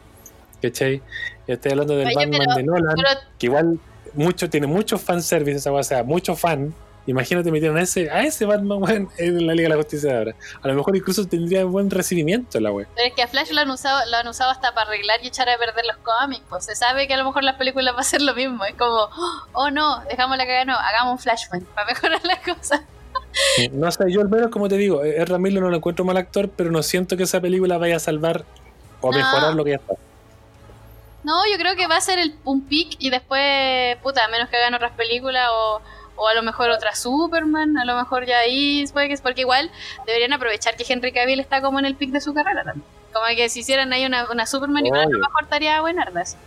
¿cachai? 0.62 1.02
Estoy 1.48 1.72
hablando 1.72 1.96
del 1.98 2.08
Oye, 2.08 2.16
Batman 2.16 2.40
pero- 2.46 2.56
de 2.56 2.64
Nolan, 2.64 2.96
pero 2.96 3.10
que 3.40 3.46
igual 3.48 3.80
mucho, 4.14 4.50
tiene 4.50 4.68
muchos 4.68 5.02
fanservice 5.02 5.58
esa 5.58 5.72
weá, 5.72 5.82
o 5.82 5.84
sea, 5.84 6.04
muchos 6.04 6.40
fan. 6.40 6.74
Imagínate 7.08 7.50
metieron 7.52 7.78
a 7.78 7.82
ese, 7.82 8.12
a 8.12 8.22
ese 8.24 8.46
Batman 8.46 8.84
weón, 8.84 9.10
en 9.18 9.48
la 9.48 9.54
Liga 9.56 9.70
de 9.70 9.76
la 9.76 9.82
Justicia 9.82 10.12
de 10.12 10.18
ahora. 10.18 10.36
A 10.62 10.68
lo 10.68 10.76
mejor 10.76 10.96
incluso 10.96 11.26
tendría 11.26 11.66
buen 11.66 11.90
recibimiento 11.90 12.60
la 12.60 12.72
wea. 12.72 12.88
Pero 12.96 13.08
es 13.08 13.14
que 13.16 13.24
a 13.24 13.28
Flash 13.28 13.50
lo 13.52 13.62
han 13.62 13.72
usado, 13.72 14.00
lo 14.12 14.18
han 14.18 14.28
usado 14.28 14.52
hasta 14.52 14.76
para 14.76 14.88
arreglar 14.88 15.20
y 15.24 15.28
echar 15.28 15.50
a 15.50 15.58
perder 15.58 15.84
los 15.88 15.98
cómics. 15.98 16.44
Pues 16.48 16.66
se 16.66 16.76
sabe 16.76 17.08
que 17.08 17.16
a 17.16 17.18
lo 17.18 17.26
mejor 17.26 17.44
las 17.44 17.56
películas 17.56 17.96
va 17.96 18.02
a 18.02 18.04
ser 18.04 18.22
lo 18.22 18.36
mismo. 18.36 18.64
Es 18.66 18.76
como, 18.76 19.10
oh 19.54 19.72
no, 19.72 20.04
dejamos 20.10 20.38
la 20.38 20.46
cagada, 20.46 20.66
no, 20.66 20.76
hagamos 20.78 21.14
un 21.14 21.20
Flashpoint 21.20 21.66
para 21.70 21.88
mejorar 21.88 22.22
las 22.24 22.40
cosas. 22.40 22.82
No 23.72 23.92
sé, 23.92 24.12
yo 24.12 24.22
al 24.22 24.30
menos 24.30 24.52
como 24.52 24.70
te 24.70 24.78
digo, 24.78 25.04
Ezra 25.04 25.40
Miller 25.40 25.64
no 25.64 25.70
lo 25.70 25.78
encuentro 25.78 26.06
mal 26.06 26.18
actor, 26.18 26.50
pero 26.56 26.70
no 26.70 26.84
siento 26.84 27.18
que 27.18 27.24
esa 27.24 27.42
película 27.42 27.78
vaya 27.80 27.96
a 27.96 28.00
salvar 28.00 28.46
o 29.02 29.12
No. 29.12 29.18
mejorar 29.18 29.56
lo 29.56 29.64
que 29.64 29.72
ya 29.72 29.78
está. 29.78 29.96
No, 31.24 31.42
yo 31.52 31.58
creo 31.58 31.76
que 31.76 31.88
va 31.88 31.98
a 31.98 32.02
ser 32.02 32.20
el, 32.20 32.36
un 32.46 32.62
pick 32.62 32.96
y 33.00 33.10
después, 33.10 33.98
puta, 34.04 34.26
a 34.26 34.28
menos 34.30 34.50
que 34.50 34.58
hagan 34.58 34.74
otras 34.74 34.92
películas 34.94 35.50
o, 35.52 35.82
o 36.16 36.28
a 36.28 36.34
lo 36.34 36.44
mejor 36.44 36.70
otra 36.70 36.96
Superman, 36.96 37.78
a 37.78 37.86
lo 37.86 37.96
mejor 37.96 38.26
ya 38.26 38.40
ahí 38.40 38.86
porque 38.94 39.42
igual 39.42 39.72
deberían 40.06 40.34
aprovechar 40.34 40.76
que 40.76 40.86
Henry 40.88 41.12
Cavill 41.12 41.40
está 41.40 41.62
como 41.62 41.80
en 41.80 41.86
el 41.86 41.96
pick 41.96 42.12
de 42.12 42.22
su 42.22 42.34
carrera 42.34 42.64
también. 42.64 42.86
Como 43.14 43.26
que 43.36 43.50
si 43.50 43.60
hicieran 43.60 43.92
ahí 43.94 44.06
una, 44.06 44.30
una 44.32 44.46
Superman, 44.46 44.86
igual 44.86 45.02
a 45.02 45.10
lo 45.10 45.20
mejor 45.20 45.44
estaría 45.44 45.82
buenardas. 45.82 46.38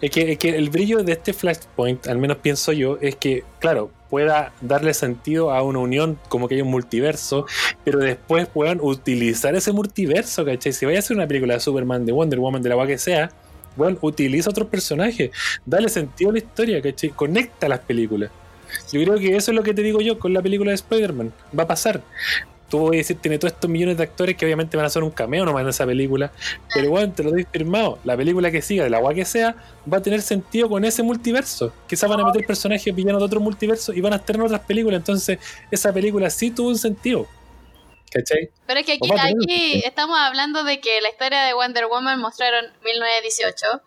Es 0.00 0.10
que, 0.10 0.32
es 0.32 0.38
que 0.38 0.56
el 0.56 0.70
brillo 0.70 1.02
de 1.02 1.12
este 1.12 1.32
Flashpoint, 1.32 2.06
al 2.08 2.18
menos 2.18 2.38
pienso 2.38 2.72
yo, 2.72 2.98
es 3.00 3.16
que, 3.16 3.44
claro, 3.58 3.90
pueda 4.08 4.52
darle 4.60 4.94
sentido 4.94 5.52
a 5.52 5.62
una 5.62 5.78
unión 5.78 6.18
como 6.28 6.48
que 6.48 6.56
hay 6.56 6.62
un 6.62 6.70
multiverso, 6.70 7.46
pero 7.84 7.98
después 7.98 8.48
puedan 8.48 8.80
utilizar 8.80 9.54
ese 9.54 9.72
multiverso, 9.72 10.44
¿cachai? 10.44 10.72
Si 10.72 10.86
vaya 10.86 10.98
a 10.98 11.00
hacer 11.00 11.16
una 11.16 11.26
película 11.26 11.54
de 11.54 11.60
Superman, 11.60 12.04
de 12.04 12.12
Wonder 12.12 12.40
Woman, 12.40 12.62
de 12.62 12.68
la 12.68 12.74
agua 12.74 12.86
que 12.86 12.98
sea, 12.98 13.30
bueno, 13.76 13.98
utiliza 14.00 14.50
otros 14.50 14.68
personajes, 14.68 15.30
dale 15.64 15.88
sentido 15.88 16.30
a 16.30 16.32
la 16.34 16.38
historia, 16.38 16.82
¿cachai? 16.82 17.10
Conecta 17.10 17.68
las 17.68 17.80
películas. 17.80 18.30
Yo 18.92 19.02
creo 19.02 19.18
que 19.18 19.36
eso 19.36 19.50
es 19.50 19.56
lo 19.56 19.62
que 19.62 19.74
te 19.74 19.82
digo 19.82 20.00
yo 20.00 20.18
con 20.18 20.32
la 20.32 20.42
película 20.42 20.70
de 20.70 20.76
Spider-Man. 20.76 21.32
Va 21.58 21.64
a 21.64 21.66
pasar. 21.66 22.02
Tú 22.68 22.78
voy 22.78 22.96
a 22.96 22.98
decir, 22.98 23.16
tiene 23.16 23.36
todos 23.36 23.52
estos 23.52 23.68
millones 23.68 23.96
de 23.96 24.04
actores 24.04 24.36
que 24.36 24.44
obviamente 24.44 24.76
van 24.76 24.84
a 24.84 24.86
hacer 24.86 25.02
un 25.02 25.10
cameo 25.10 25.44
nomás 25.44 25.62
en 25.62 25.70
esa 25.70 25.84
película. 25.84 26.30
Pero 26.72 26.90
bueno, 26.90 27.12
te 27.12 27.24
lo 27.24 27.32
doy 27.32 27.44
firmado. 27.50 27.98
La 28.04 28.16
película 28.16 28.48
que 28.52 28.62
siga, 28.62 28.84
de 28.84 28.90
la 28.90 28.98
agua 28.98 29.12
que 29.12 29.24
sea, 29.24 29.56
va 29.92 29.98
a 29.98 30.02
tener 30.02 30.22
sentido 30.22 30.68
con 30.68 30.84
ese 30.84 31.02
multiverso. 31.02 31.72
Quizás 31.88 32.08
van 32.08 32.20
a 32.20 32.24
meter 32.24 32.46
personajes 32.46 32.94
villanos 32.94 33.20
de 33.20 33.26
otro 33.26 33.40
multiverso 33.40 33.92
y 33.92 34.00
van 34.00 34.12
a 34.12 34.16
estar 34.16 34.36
en 34.36 34.42
otras 34.42 34.60
pelikulas. 34.60 34.98
Entonces, 34.98 35.40
esa 35.68 35.92
película 35.92 36.30
sí 36.30 36.52
tuvo 36.52 36.68
un 36.68 36.78
sentido. 36.78 37.26
¿Cachai? 38.10 38.50
Pero 38.66 38.80
es 38.80 38.86
que 38.86 38.92
aquí, 38.94 39.82
estamos 39.84 40.18
hablando 40.18 40.64
de 40.64 40.80
que 40.80 41.00
la 41.00 41.08
historia 41.10 41.42
de 41.42 41.54
Wonder 41.54 41.86
Woman 41.86 42.20
mostraron 42.20 42.64
1918. 42.82 43.82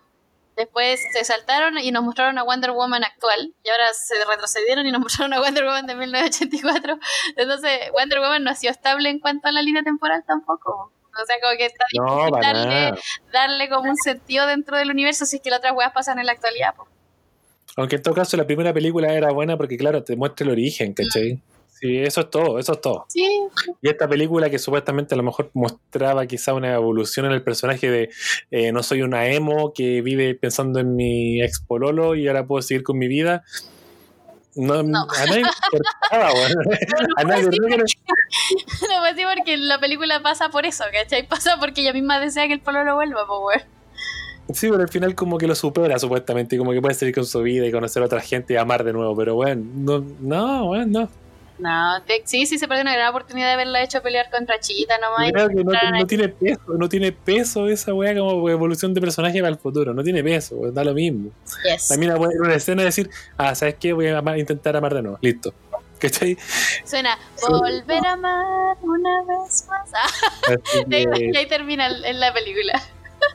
Después 0.55 1.01
se 1.13 1.25
saltaron 1.25 1.77
y 1.79 1.91
nos 1.91 2.03
mostraron 2.03 2.37
a 2.37 2.43
Wonder 2.43 2.71
Woman 2.71 3.03
actual. 3.03 3.53
Y 3.63 3.69
ahora 3.69 3.91
se 3.93 4.23
retrocedieron 4.23 4.85
y 4.85 4.91
nos 4.91 5.01
mostraron 5.01 5.33
a 5.33 5.41
Wonder 5.41 5.65
Woman 5.65 5.87
de 5.87 5.95
1984. 5.95 6.99
Entonces, 7.35 7.71
Wonder 7.91 8.19
Woman 8.19 8.43
no 8.43 8.51
ha 8.51 8.55
sido 8.55 8.71
estable 8.71 9.09
en 9.09 9.19
cuanto 9.19 9.47
a 9.47 9.51
la 9.51 9.61
línea 9.61 9.83
temporal 9.83 10.23
tampoco. 10.25 10.91
O 11.21 11.25
sea, 11.25 11.35
como 11.41 11.57
que 11.57 11.65
está 11.65 11.85
difícil 11.91 12.41
darle, 12.41 12.99
darle 13.31 13.69
como 13.69 13.89
un 13.89 13.97
sentido 13.97 14.47
dentro 14.47 14.77
del 14.77 14.89
universo 14.89 15.25
si 15.25 15.35
es 15.35 15.41
que 15.41 15.49
las 15.49 15.59
otras 15.59 15.73
weas 15.75 15.91
pasan 15.91 16.17
en 16.17 16.25
la 16.25 16.31
actualidad. 16.31 16.75
po. 16.75 16.87
Aunque 17.75 17.97
en 17.97 18.01
todo 18.03 18.13
caso, 18.13 18.37
la 18.37 18.45
primera 18.45 18.73
película 18.73 19.13
era 19.13 19.31
buena 19.31 19.57
porque, 19.57 19.77
claro, 19.77 20.03
te 20.03 20.15
muestra 20.15 20.45
el 20.45 20.51
origen, 20.51 20.93
¿cachai? 20.93 21.41
Sí, 21.79 21.97
eso 21.99 22.21
es 22.21 22.29
todo, 22.29 22.59
eso 22.59 22.73
es 22.73 22.81
todo. 22.81 23.05
Sí, 23.09 23.25
Y 23.81 23.89
esta 23.89 24.07
película 24.07 24.49
que 24.49 24.57
supuestamente 24.59 25.15
a 25.15 25.17
lo 25.17 25.23
mejor 25.23 25.51
mostraba 25.53 26.25
quizá 26.25 26.53
una 26.53 26.73
evolución 26.73 27.25
en 27.25 27.33
el 27.33 27.43
personaje 27.43 27.89
de 27.91 28.09
eh, 28.51 28.71
no 28.71 28.83
soy 28.83 29.01
una 29.01 29.27
emo 29.27 29.73
que 29.73 30.01
vive 30.01 30.33
pensando 30.35 30.79
en 30.79 30.95
mi 30.95 31.41
ex 31.41 31.59
pololo 31.59 32.15
y 32.15 32.27
ahora 32.27 32.45
puedo 32.45 32.61
seguir 32.61 32.83
con 32.83 32.97
mi 32.97 33.07
vida. 33.07 33.43
No, 34.55 34.83
No. 34.83 35.07
a 35.09 35.25
nadie 35.25 35.41
importaba, 35.41 36.33
weón. 36.33 36.53
A 37.17 37.23
nadie 37.23 37.43
sí, 37.51 37.57
no 37.59 37.67
pues 38.99 39.15
sí, 39.15 39.23
porque 39.35 39.57
la 39.57 39.79
película 39.79 40.21
pasa 40.21 40.49
por 40.49 40.65
eso, 40.65 40.83
¿cachai? 40.91 41.27
Pasa 41.27 41.57
porque 41.59 41.81
ella 41.81 41.91
misma 41.93 42.19
desea 42.19 42.47
que 42.47 42.53
el 42.53 42.59
polo 42.61 42.83
lo 42.83 42.95
vuelva, 42.95 43.25
pues. 43.27 43.63
Sí, 44.53 44.69
pero 44.69 44.83
al 44.83 44.89
final 44.89 45.15
como 45.15 45.37
que 45.37 45.47
lo 45.47 45.55
supera 45.55 45.97
supuestamente, 45.97 46.57
como 46.57 46.71
que 46.71 46.81
puede 46.81 46.93
seguir 46.93 47.15
con 47.15 47.25
su 47.25 47.41
vida 47.41 47.65
y 47.65 47.71
conocer 47.71 48.03
a 48.03 48.05
otra 48.05 48.21
gente 48.21 48.53
y 48.53 48.57
amar 48.57 48.83
de 48.83 48.93
nuevo, 48.93 49.15
pero 49.15 49.35
bueno, 49.35 49.63
no, 49.73 50.05
no, 50.19 50.65
bueno, 50.67 50.85
no. 51.01 51.22
No, 51.59 52.01
te- 52.03 52.23
sí, 52.25 52.45
sí 52.45 52.57
se 52.57 52.67
perdió 52.67 52.81
una 52.81 52.93
gran 52.93 53.09
oportunidad 53.09 53.47
de 53.47 53.53
haberla 53.53 53.83
hecho 53.83 54.01
pelear 54.01 54.29
contra 54.31 54.59
Chita 54.59 54.97
nomás. 54.97 55.31
Creo 55.31 55.47
que 55.49 55.63
no, 55.63 55.71
no 55.99 56.07
tiene 56.07 56.29
peso, 56.29 56.61
no 56.77 56.89
tiene 56.89 57.11
peso 57.11 57.67
esa 57.67 57.93
wea 57.93 58.15
como 58.17 58.49
evolución 58.49 58.93
de 58.93 58.99
personaje 59.01 59.39
para 59.39 59.49
el 59.53 59.57
futuro, 59.59 59.93
no 59.93 60.03
tiene 60.03 60.23
peso, 60.23 60.55
da 60.71 60.83
lo 60.83 60.93
mismo. 60.93 61.31
Yes. 61.63 61.89
También 61.89 62.15
buena- 62.17 62.33
una 62.41 62.55
escena 62.55 62.81
de 62.81 62.87
decir, 62.87 63.09
ah, 63.37 63.53
¿sabes 63.55 63.75
qué? 63.79 63.93
Voy 63.93 64.07
a 64.07 64.17
amar- 64.19 64.37
intentar 64.39 64.75
amar 64.75 64.93
de 64.95 65.01
nuevo, 65.03 65.19
listo. 65.21 65.53
¿Cachai? 65.99 66.37
Suena 66.83 67.17
volver 67.49 68.05
a 68.05 68.13
amar 68.13 68.77
una 68.81 69.23
vez 69.23 69.65
más. 69.69 69.91
Ah, 70.49 70.55
y 70.89 70.95
ahí- 70.95 71.05
que, 71.05 71.29
y 71.33 71.37
ahí 71.37 71.45
termina 71.47 71.87
en 71.87 72.19
la 72.19 72.33
película. 72.33 72.81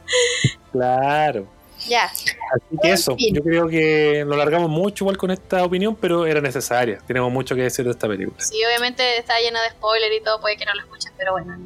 claro. 0.72 1.46
Ya. 1.86 2.04
Así 2.06 2.76
que 2.82 2.92
eso, 2.92 3.14
fin. 3.14 3.34
yo 3.34 3.42
creo 3.42 3.68
que 3.68 4.24
lo 4.26 4.36
largamos 4.36 4.68
mucho 4.68 5.04
igual 5.04 5.16
con 5.16 5.30
esta 5.30 5.64
opinión, 5.64 5.94
pero 5.96 6.26
era 6.26 6.40
necesaria. 6.40 6.98
Tenemos 7.06 7.32
mucho 7.32 7.54
que 7.54 7.62
decir 7.62 7.84
de 7.84 7.92
esta 7.92 8.08
película. 8.08 8.40
Sí, 8.40 8.56
obviamente 8.64 9.18
está 9.18 9.38
llena 9.40 9.62
de 9.62 9.70
spoiler 9.70 10.12
y 10.12 10.22
todo, 10.22 10.40
puede 10.40 10.56
que 10.56 10.64
no 10.64 10.74
lo 10.74 10.80
escuchen, 10.80 11.12
pero 11.16 11.32
bueno. 11.32 11.56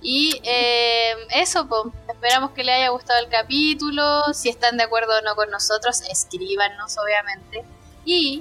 Y 0.00 0.40
eh, 0.44 1.14
eso, 1.30 1.66
pues, 1.68 1.82
esperamos 2.08 2.52
que 2.52 2.62
les 2.62 2.76
haya 2.76 2.90
gustado 2.90 3.18
el 3.18 3.28
capítulo. 3.28 4.32
Si 4.34 4.48
están 4.48 4.76
de 4.76 4.84
acuerdo 4.84 5.18
o 5.18 5.22
no 5.22 5.34
con 5.34 5.50
nosotros, 5.50 6.02
escríbanos, 6.02 6.96
obviamente. 6.98 7.64
Y, 8.04 8.40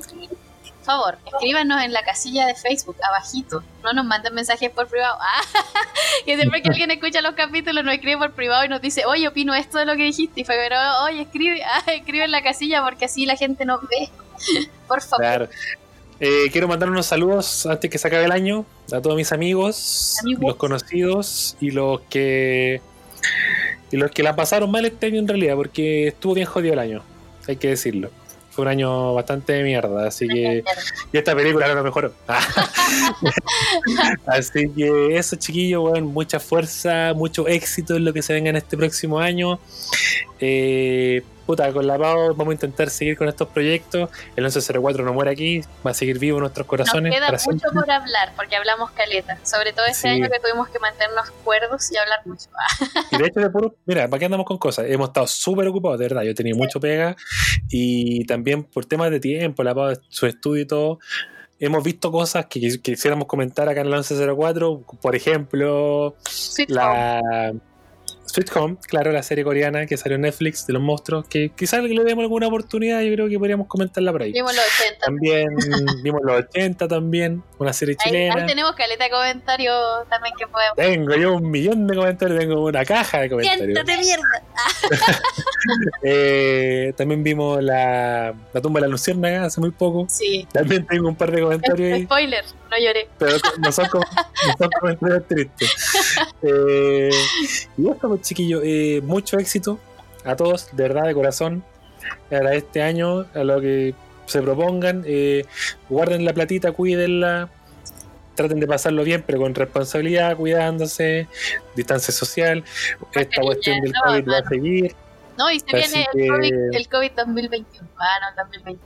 favor, 0.86 1.18
escríbanos 1.26 1.84
en 1.84 1.92
la 1.92 2.04
casilla 2.04 2.46
de 2.46 2.56
Facebook, 2.56 2.96
abajito. 3.04 3.64
No 3.84 3.94
nos 3.94 4.06
manden 4.06 4.34
mensajes 4.34 4.70
por 4.72 4.88
privado. 4.88 5.18
Ah, 5.28 6.22
que 6.26 6.38
siempre 6.38 6.62
que 6.62 6.70
alguien 6.70 6.92
escucha 6.92 7.22
los 7.22 7.36
capítulos 7.36 7.84
nos 7.84 7.94
escribe 7.94 8.18
por 8.18 8.32
privado 8.32 8.64
y 8.64 8.70
nos 8.70 8.82
dice, 8.82 9.06
oye, 9.06 9.28
opino 9.28 9.54
esto 9.54 9.78
de 9.78 9.86
lo 9.86 9.96
que 9.96 10.04
dijiste. 10.04 10.42
Y 10.42 10.44
fue, 10.44 10.56
pero, 10.56 10.78
oye, 11.04 11.22
escribe, 11.22 11.62
ah, 11.66 11.84
escribe 11.92 12.26
en 12.26 12.32
la 12.32 12.42
casilla 12.42 12.84
porque 12.84 13.06
así 13.06 13.26
la 13.26 13.36
gente 13.36 13.66
nos 13.66 13.82
ve. 13.82 14.10
por 14.88 15.02
favor. 15.02 15.26
Claro. 15.26 15.50
Eh, 16.20 16.50
quiero 16.52 16.68
mandar 16.68 16.90
unos 16.90 17.06
saludos 17.06 17.66
antes 17.66 17.92
que 17.92 17.98
se 17.98 18.08
acabe 18.08 18.24
el 18.24 18.32
año 18.32 18.66
a 18.94 19.02
todos 19.02 19.18
mis 19.18 19.34
amigos, 19.34 20.18
Amigos. 20.22 20.44
los 20.44 20.56
conocidos 20.56 21.58
y 21.60 21.72
los 21.72 22.02
que 22.02 22.82
y 23.92 23.98
los 23.98 24.12
que 24.12 24.24
la 24.24 24.36
pasaron 24.36 24.72
mal 24.72 24.86
este 24.86 25.08
año 25.08 25.20
en 25.20 25.28
realidad, 25.28 25.56
porque 25.56 26.08
estuvo 26.08 26.34
bien 26.34 26.48
jodido 26.48 26.74
el 26.74 26.80
año, 26.80 27.04
hay 27.48 27.58
que 27.58 27.70
decirlo. 27.70 28.12
Fue 28.56 28.62
un 28.62 28.70
año 28.70 29.14
bastante 29.14 29.52
de 29.52 29.64
mierda, 29.64 30.08
así 30.08 30.30
que 30.30 30.64
y 31.12 31.18
esta 31.18 31.36
película 31.36 31.68
no 31.68 31.76
lo 31.76 31.84
mejoró. 31.84 32.14
así 34.28 34.70
que 34.70 35.18
eso, 35.18 35.36
chiquillos, 35.36 35.82
bueno, 35.82 36.08
mucha 36.08 36.40
fuerza, 36.40 37.12
mucho 37.14 37.50
éxito 37.50 37.98
en 37.98 38.06
lo 38.06 38.14
que 38.14 38.22
se 38.22 38.32
venga 38.32 38.52
en 38.52 38.56
este 38.56 38.78
próximo 38.78 39.20
año. 39.20 39.60
Eh, 40.40 41.24
puta, 41.46 41.72
con 41.72 41.86
la 41.88 41.98
Pau 41.98 42.34
vamos 42.36 42.52
a 42.52 42.54
intentar 42.56 42.90
seguir 42.90 43.18
con 43.18 43.28
estos 43.28 43.48
proyectos. 43.50 44.10
El 44.36 44.44
1104 44.44 45.04
no 45.06 45.14
muere 45.14 45.32
aquí, 45.32 45.62
va 45.86 45.92
a 45.92 45.94
seguir 45.94 46.20
vivo 46.20 46.38
en 46.38 46.42
nuestros 46.42 46.66
Nos 46.66 46.70
corazones. 46.70 47.14
queda 47.14 47.28
para 47.28 47.38
mucho 47.38 47.44
siempre. 47.60 47.70
por 47.72 47.92
hablar, 47.92 48.34
porque 48.36 48.56
hablamos 48.56 48.92
caleta. 48.92 49.38
Sobre 49.44 49.72
todo 49.74 49.86
este 49.86 50.02
Sí. 50.02 50.08
año 50.10 50.28
que 50.30 50.40
tuvimos 50.40 50.68
que 50.70 50.80
mantenernos 50.80 51.30
cuerdos 51.44 51.92
y 51.92 51.98
hablar 51.98 52.20
mucho. 52.26 52.48
Y 53.12 53.18
de 53.18 53.28
hecho, 53.28 53.40
de 53.40 53.50
puro, 53.50 53.76
mira, 53.86 54.08
¿para 54.08 54.20
qué 54.20 54.26
andamos 54.26 54.46
con 54.46 54.58
cosas? 54.58 54.86
Hemos 54.90 55.10
estado 55.10 55.28
súper 55.28 55.68
ocupados, 55.68 56.00
de 56.00 56.06
verdad. 56.08 56.24
Yo 56.24 56.32
he 56.32 56.36
tenido 56.36 56.58
mucho 56.58 56.80
pega 56.80 57.16
y 57.70 58.26
también 58.26 58.64
por 58.64 58.86
temas 58.86 59.12
de 59.12 59.20
tiempo, 59.20 59.64
la 59.64 59.74
Pau, 59.76 59.94
su 60.10 60.26
estudio 60.26 60.64
y 60.64 60.66
todo. 60.66 61.00
Hemos 61.60 61.84
visto 61.84 62.12
cosas 62.12 62.48
que 62.48 62.60
quis- 62.60 62.82
quisiéramos 62.82 63.28
comentar 63.28 63.70
acá 63.70 63.80
en 63.82 63.88
el 63.88 63.94
1104, 63.94 64.84
por 65.02 65.16
ejemplo, 65.16 66.16
la 66.68 67.54
Sweet 68.36 68.52
Home, 68.58 68.78
claro, 68.86 69.12
la 69.14 69.24
serie 69.24 69.44
coreana 69.46 69.86
que 69.86 69.96
salió 69.96 70.16
en 70.16 70.22
Netflix 70.24 70.68
de 70.68 70.74
los 70.74 70.82
monstruos, 70.82 71.26
que 71.28 71.52
quizás 71.56 71.82
le 71.84 72.04
demos 72.04 72.24
alguna 72.24 72.48
oportunidad, 72.48 73.00
yo 73.02 73.14
creo 73.14 73.30
que 73.30 73.40
podríamos 73.40 73.68
comentarla 73.68 74.12
por 74.12 74.24
ahí. 74.24 74.34
Vimos 74.34 74.54
los 74.54 74.66
80. 74.82 75.06
También 75.06 75.48
vimos 76.04 76.22
los 76.24 76.40
80 76.40 76.88
también, 76.90 77.42
una 77.60 77.72
serie 77.72 77.96
Ahí, 78.00 78.12
chilena. 78.12 78.36
ahí 78.42 78.46
tenemos 78.46 78.76
caleta 78.76 79.06
de 79.06 79.10
comentarios 79.10 80.10
también 80.10 80.36
que 80.38 80.48
podemos. 80.48 80.76
Tengo 80.76 81.16
yo 81.16 81.36
un 81.36 81.50
millón 81.50 81.88
de 81.88 81.96
comentarios, 81.96 82.40
tengo 82.40 82.66
una 82.66 82.84
caja 82.84 83.22
de 83.22 83.30
comentarios. 83.30 83.66
¡Siéntate 83.66 83.98
mierda! 84.02 84.44
Eh, 86.04 86.94
también 86.96 87.24
vimos 87.24 87.62
la, 87.64 88.36
la 88.54 88.62
tumba 88.62 88.80
de 88.80 88.86
la 88.88 88.92
luciérnaga 88.92 89.46
hace 89.46 89.60
muy 89.60 89.72
poco. 89.72 90.06
Sí. 90.10 90.48
También 90.52 90.86
tengo 90.86 91.08
un 91.08 91.16
par 91.16 91.32
de 91.32 91.42
comentarios 91.42 91.94
ahí, 91.94 92.04
Spoiler, 92.06 92.46
no 92.70 92.78
lloré. 92.78 93.08
pero 93.18 93.38
no 93.58 93.72
son, 93.72 93.88
no 93.92 94.54
son 94.60 94.70
comentarios 94.80 95.28
tristes. 95.28 95.72
Eh, 96.44 97.10
y 97.78 97.90
esto, 97.90 98.08
pues, 98.10 98.22
chiquillos, 98.26 98.62
eh, 98.66 99.02
mucho 99.04 99.38
éxito 99.40 99.80
a 100.24 100.36
todos, 100.36 100.76
de 100.76 100.84
verdad, 100.84 101.04
de 101.04 101.14
corazón. 101.14 101.64
Para 102.30 102.54
este 102.54 102.82
año, 102.82 103.26
a 103.34 103.44
lo 103.44 103.62
que 103.62 103.96
se 104.26 104.42
propongan, 104.42 105.04
eh, 105.08 105.46
guarden 105.90 106.26
la 106.26 106.34
platita, 106.34 106.72
cuídenla. 106.72 107.50
Traten 108.36 108.60
de 108.60 108.68
pasarlo 108.68 109.04
bien, 109.04 109.24
pero 109.26 109.40
con 109.40 109.56
responsabilidad, 109.56 110.36
cuidándose, 110.36 111.28
distancia 111.76 112.14
social. 112.14 112.64
Esta 113.14 113.42
cuestión 113.42 113.80
del 113.80 113.92
no, 113.92 114.02
COVID 114.04 114.28
va 114.30 114.38
a 114.40 114.50
seguir. 114.50 114.96
No, 115.38 115.52
y 115.52 115.60
se 115.60 115.78
Así 115.78 115.94
viene 115.94 116.08
el, 116.14 116.30
COVID, 116.30 116.76
el 116.76 116.90
COVID 116.90 117.12
2021. 117.12 117.90
Ah, 117.98 118.06
no, 118.22 118.44
el 118.44 118.50
2020. 118.50 118.84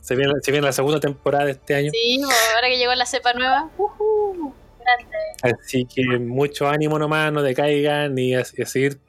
Se 0.00 0.14
viene, 0.14 0.34
se 0.42 0.50
viene 0.52 0.66
la 0.66 0.72
segunda 0.72 1.00
temporada 1.00 1.46
de 1.46 1.52
este 1.52 1.74
año. 1.74 1.90
Sí, 1.90 2.20
ahora 2.54 2.68
que 2.68 2.76
llegó 2.76 2.94
la 2.94 3.06
cepa 3.06 3.32
nueva. 3.32 3.70
ujú, 3.78 4.54
grande. 4.84 5.16
Así 5.42 5.86
que 5.86 6.18
mucho 6.18 6.68
ánimo 6.68 6.98
nomás, 6.98 7.32
no 7.32 7.42
decaigan 7.42 8.16
y 8.18 8.34
a, 8.34 8.44
y 8.52 8.62
a 8.62 8.66
seguir 8.66 9.00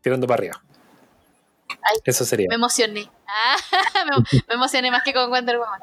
tirando 0.00 0.26
para 0.26 0.38
arriba. 0.38 0.62
Ay, 1.68 1.98
Eso 2.04 2.24
sería. 2.24 2.46
Me 2.48 2.54
emocioné. 2.54 3.10
Ah, 3.26 3.56
me, 4.48 4.54
emocioné 4.54 4.90
más 4.90 5.02
que 5.02 5.12
con 5.12 5.30
Wonder 5.30 5.58
Woman. 5.58 5.80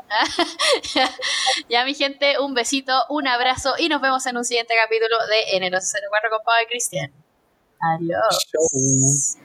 ya, 1.70 1.86
mi 1.86 1.94
gente, 1.94 2.40
un 2.40 2.54
besito, 2.54 2.94
un 3.10 3.28
abrazo 3.28 3.76
y 3.78 3.90
nos 3.90 4.02
vemos 4.02 4.26
en 4.26 4.38
un 4.38 4.46
siguiente 4.46 4.74
capítulo 4.82 5.16
de 5.28 5.58
Enero 5.58 5.80
04 5.80 6.30
con 6.30 6.44
Pau 6.44 6.56
y 6.64 6.68
Cristian. 6.68 7.12
Adiós. 7.96 9.38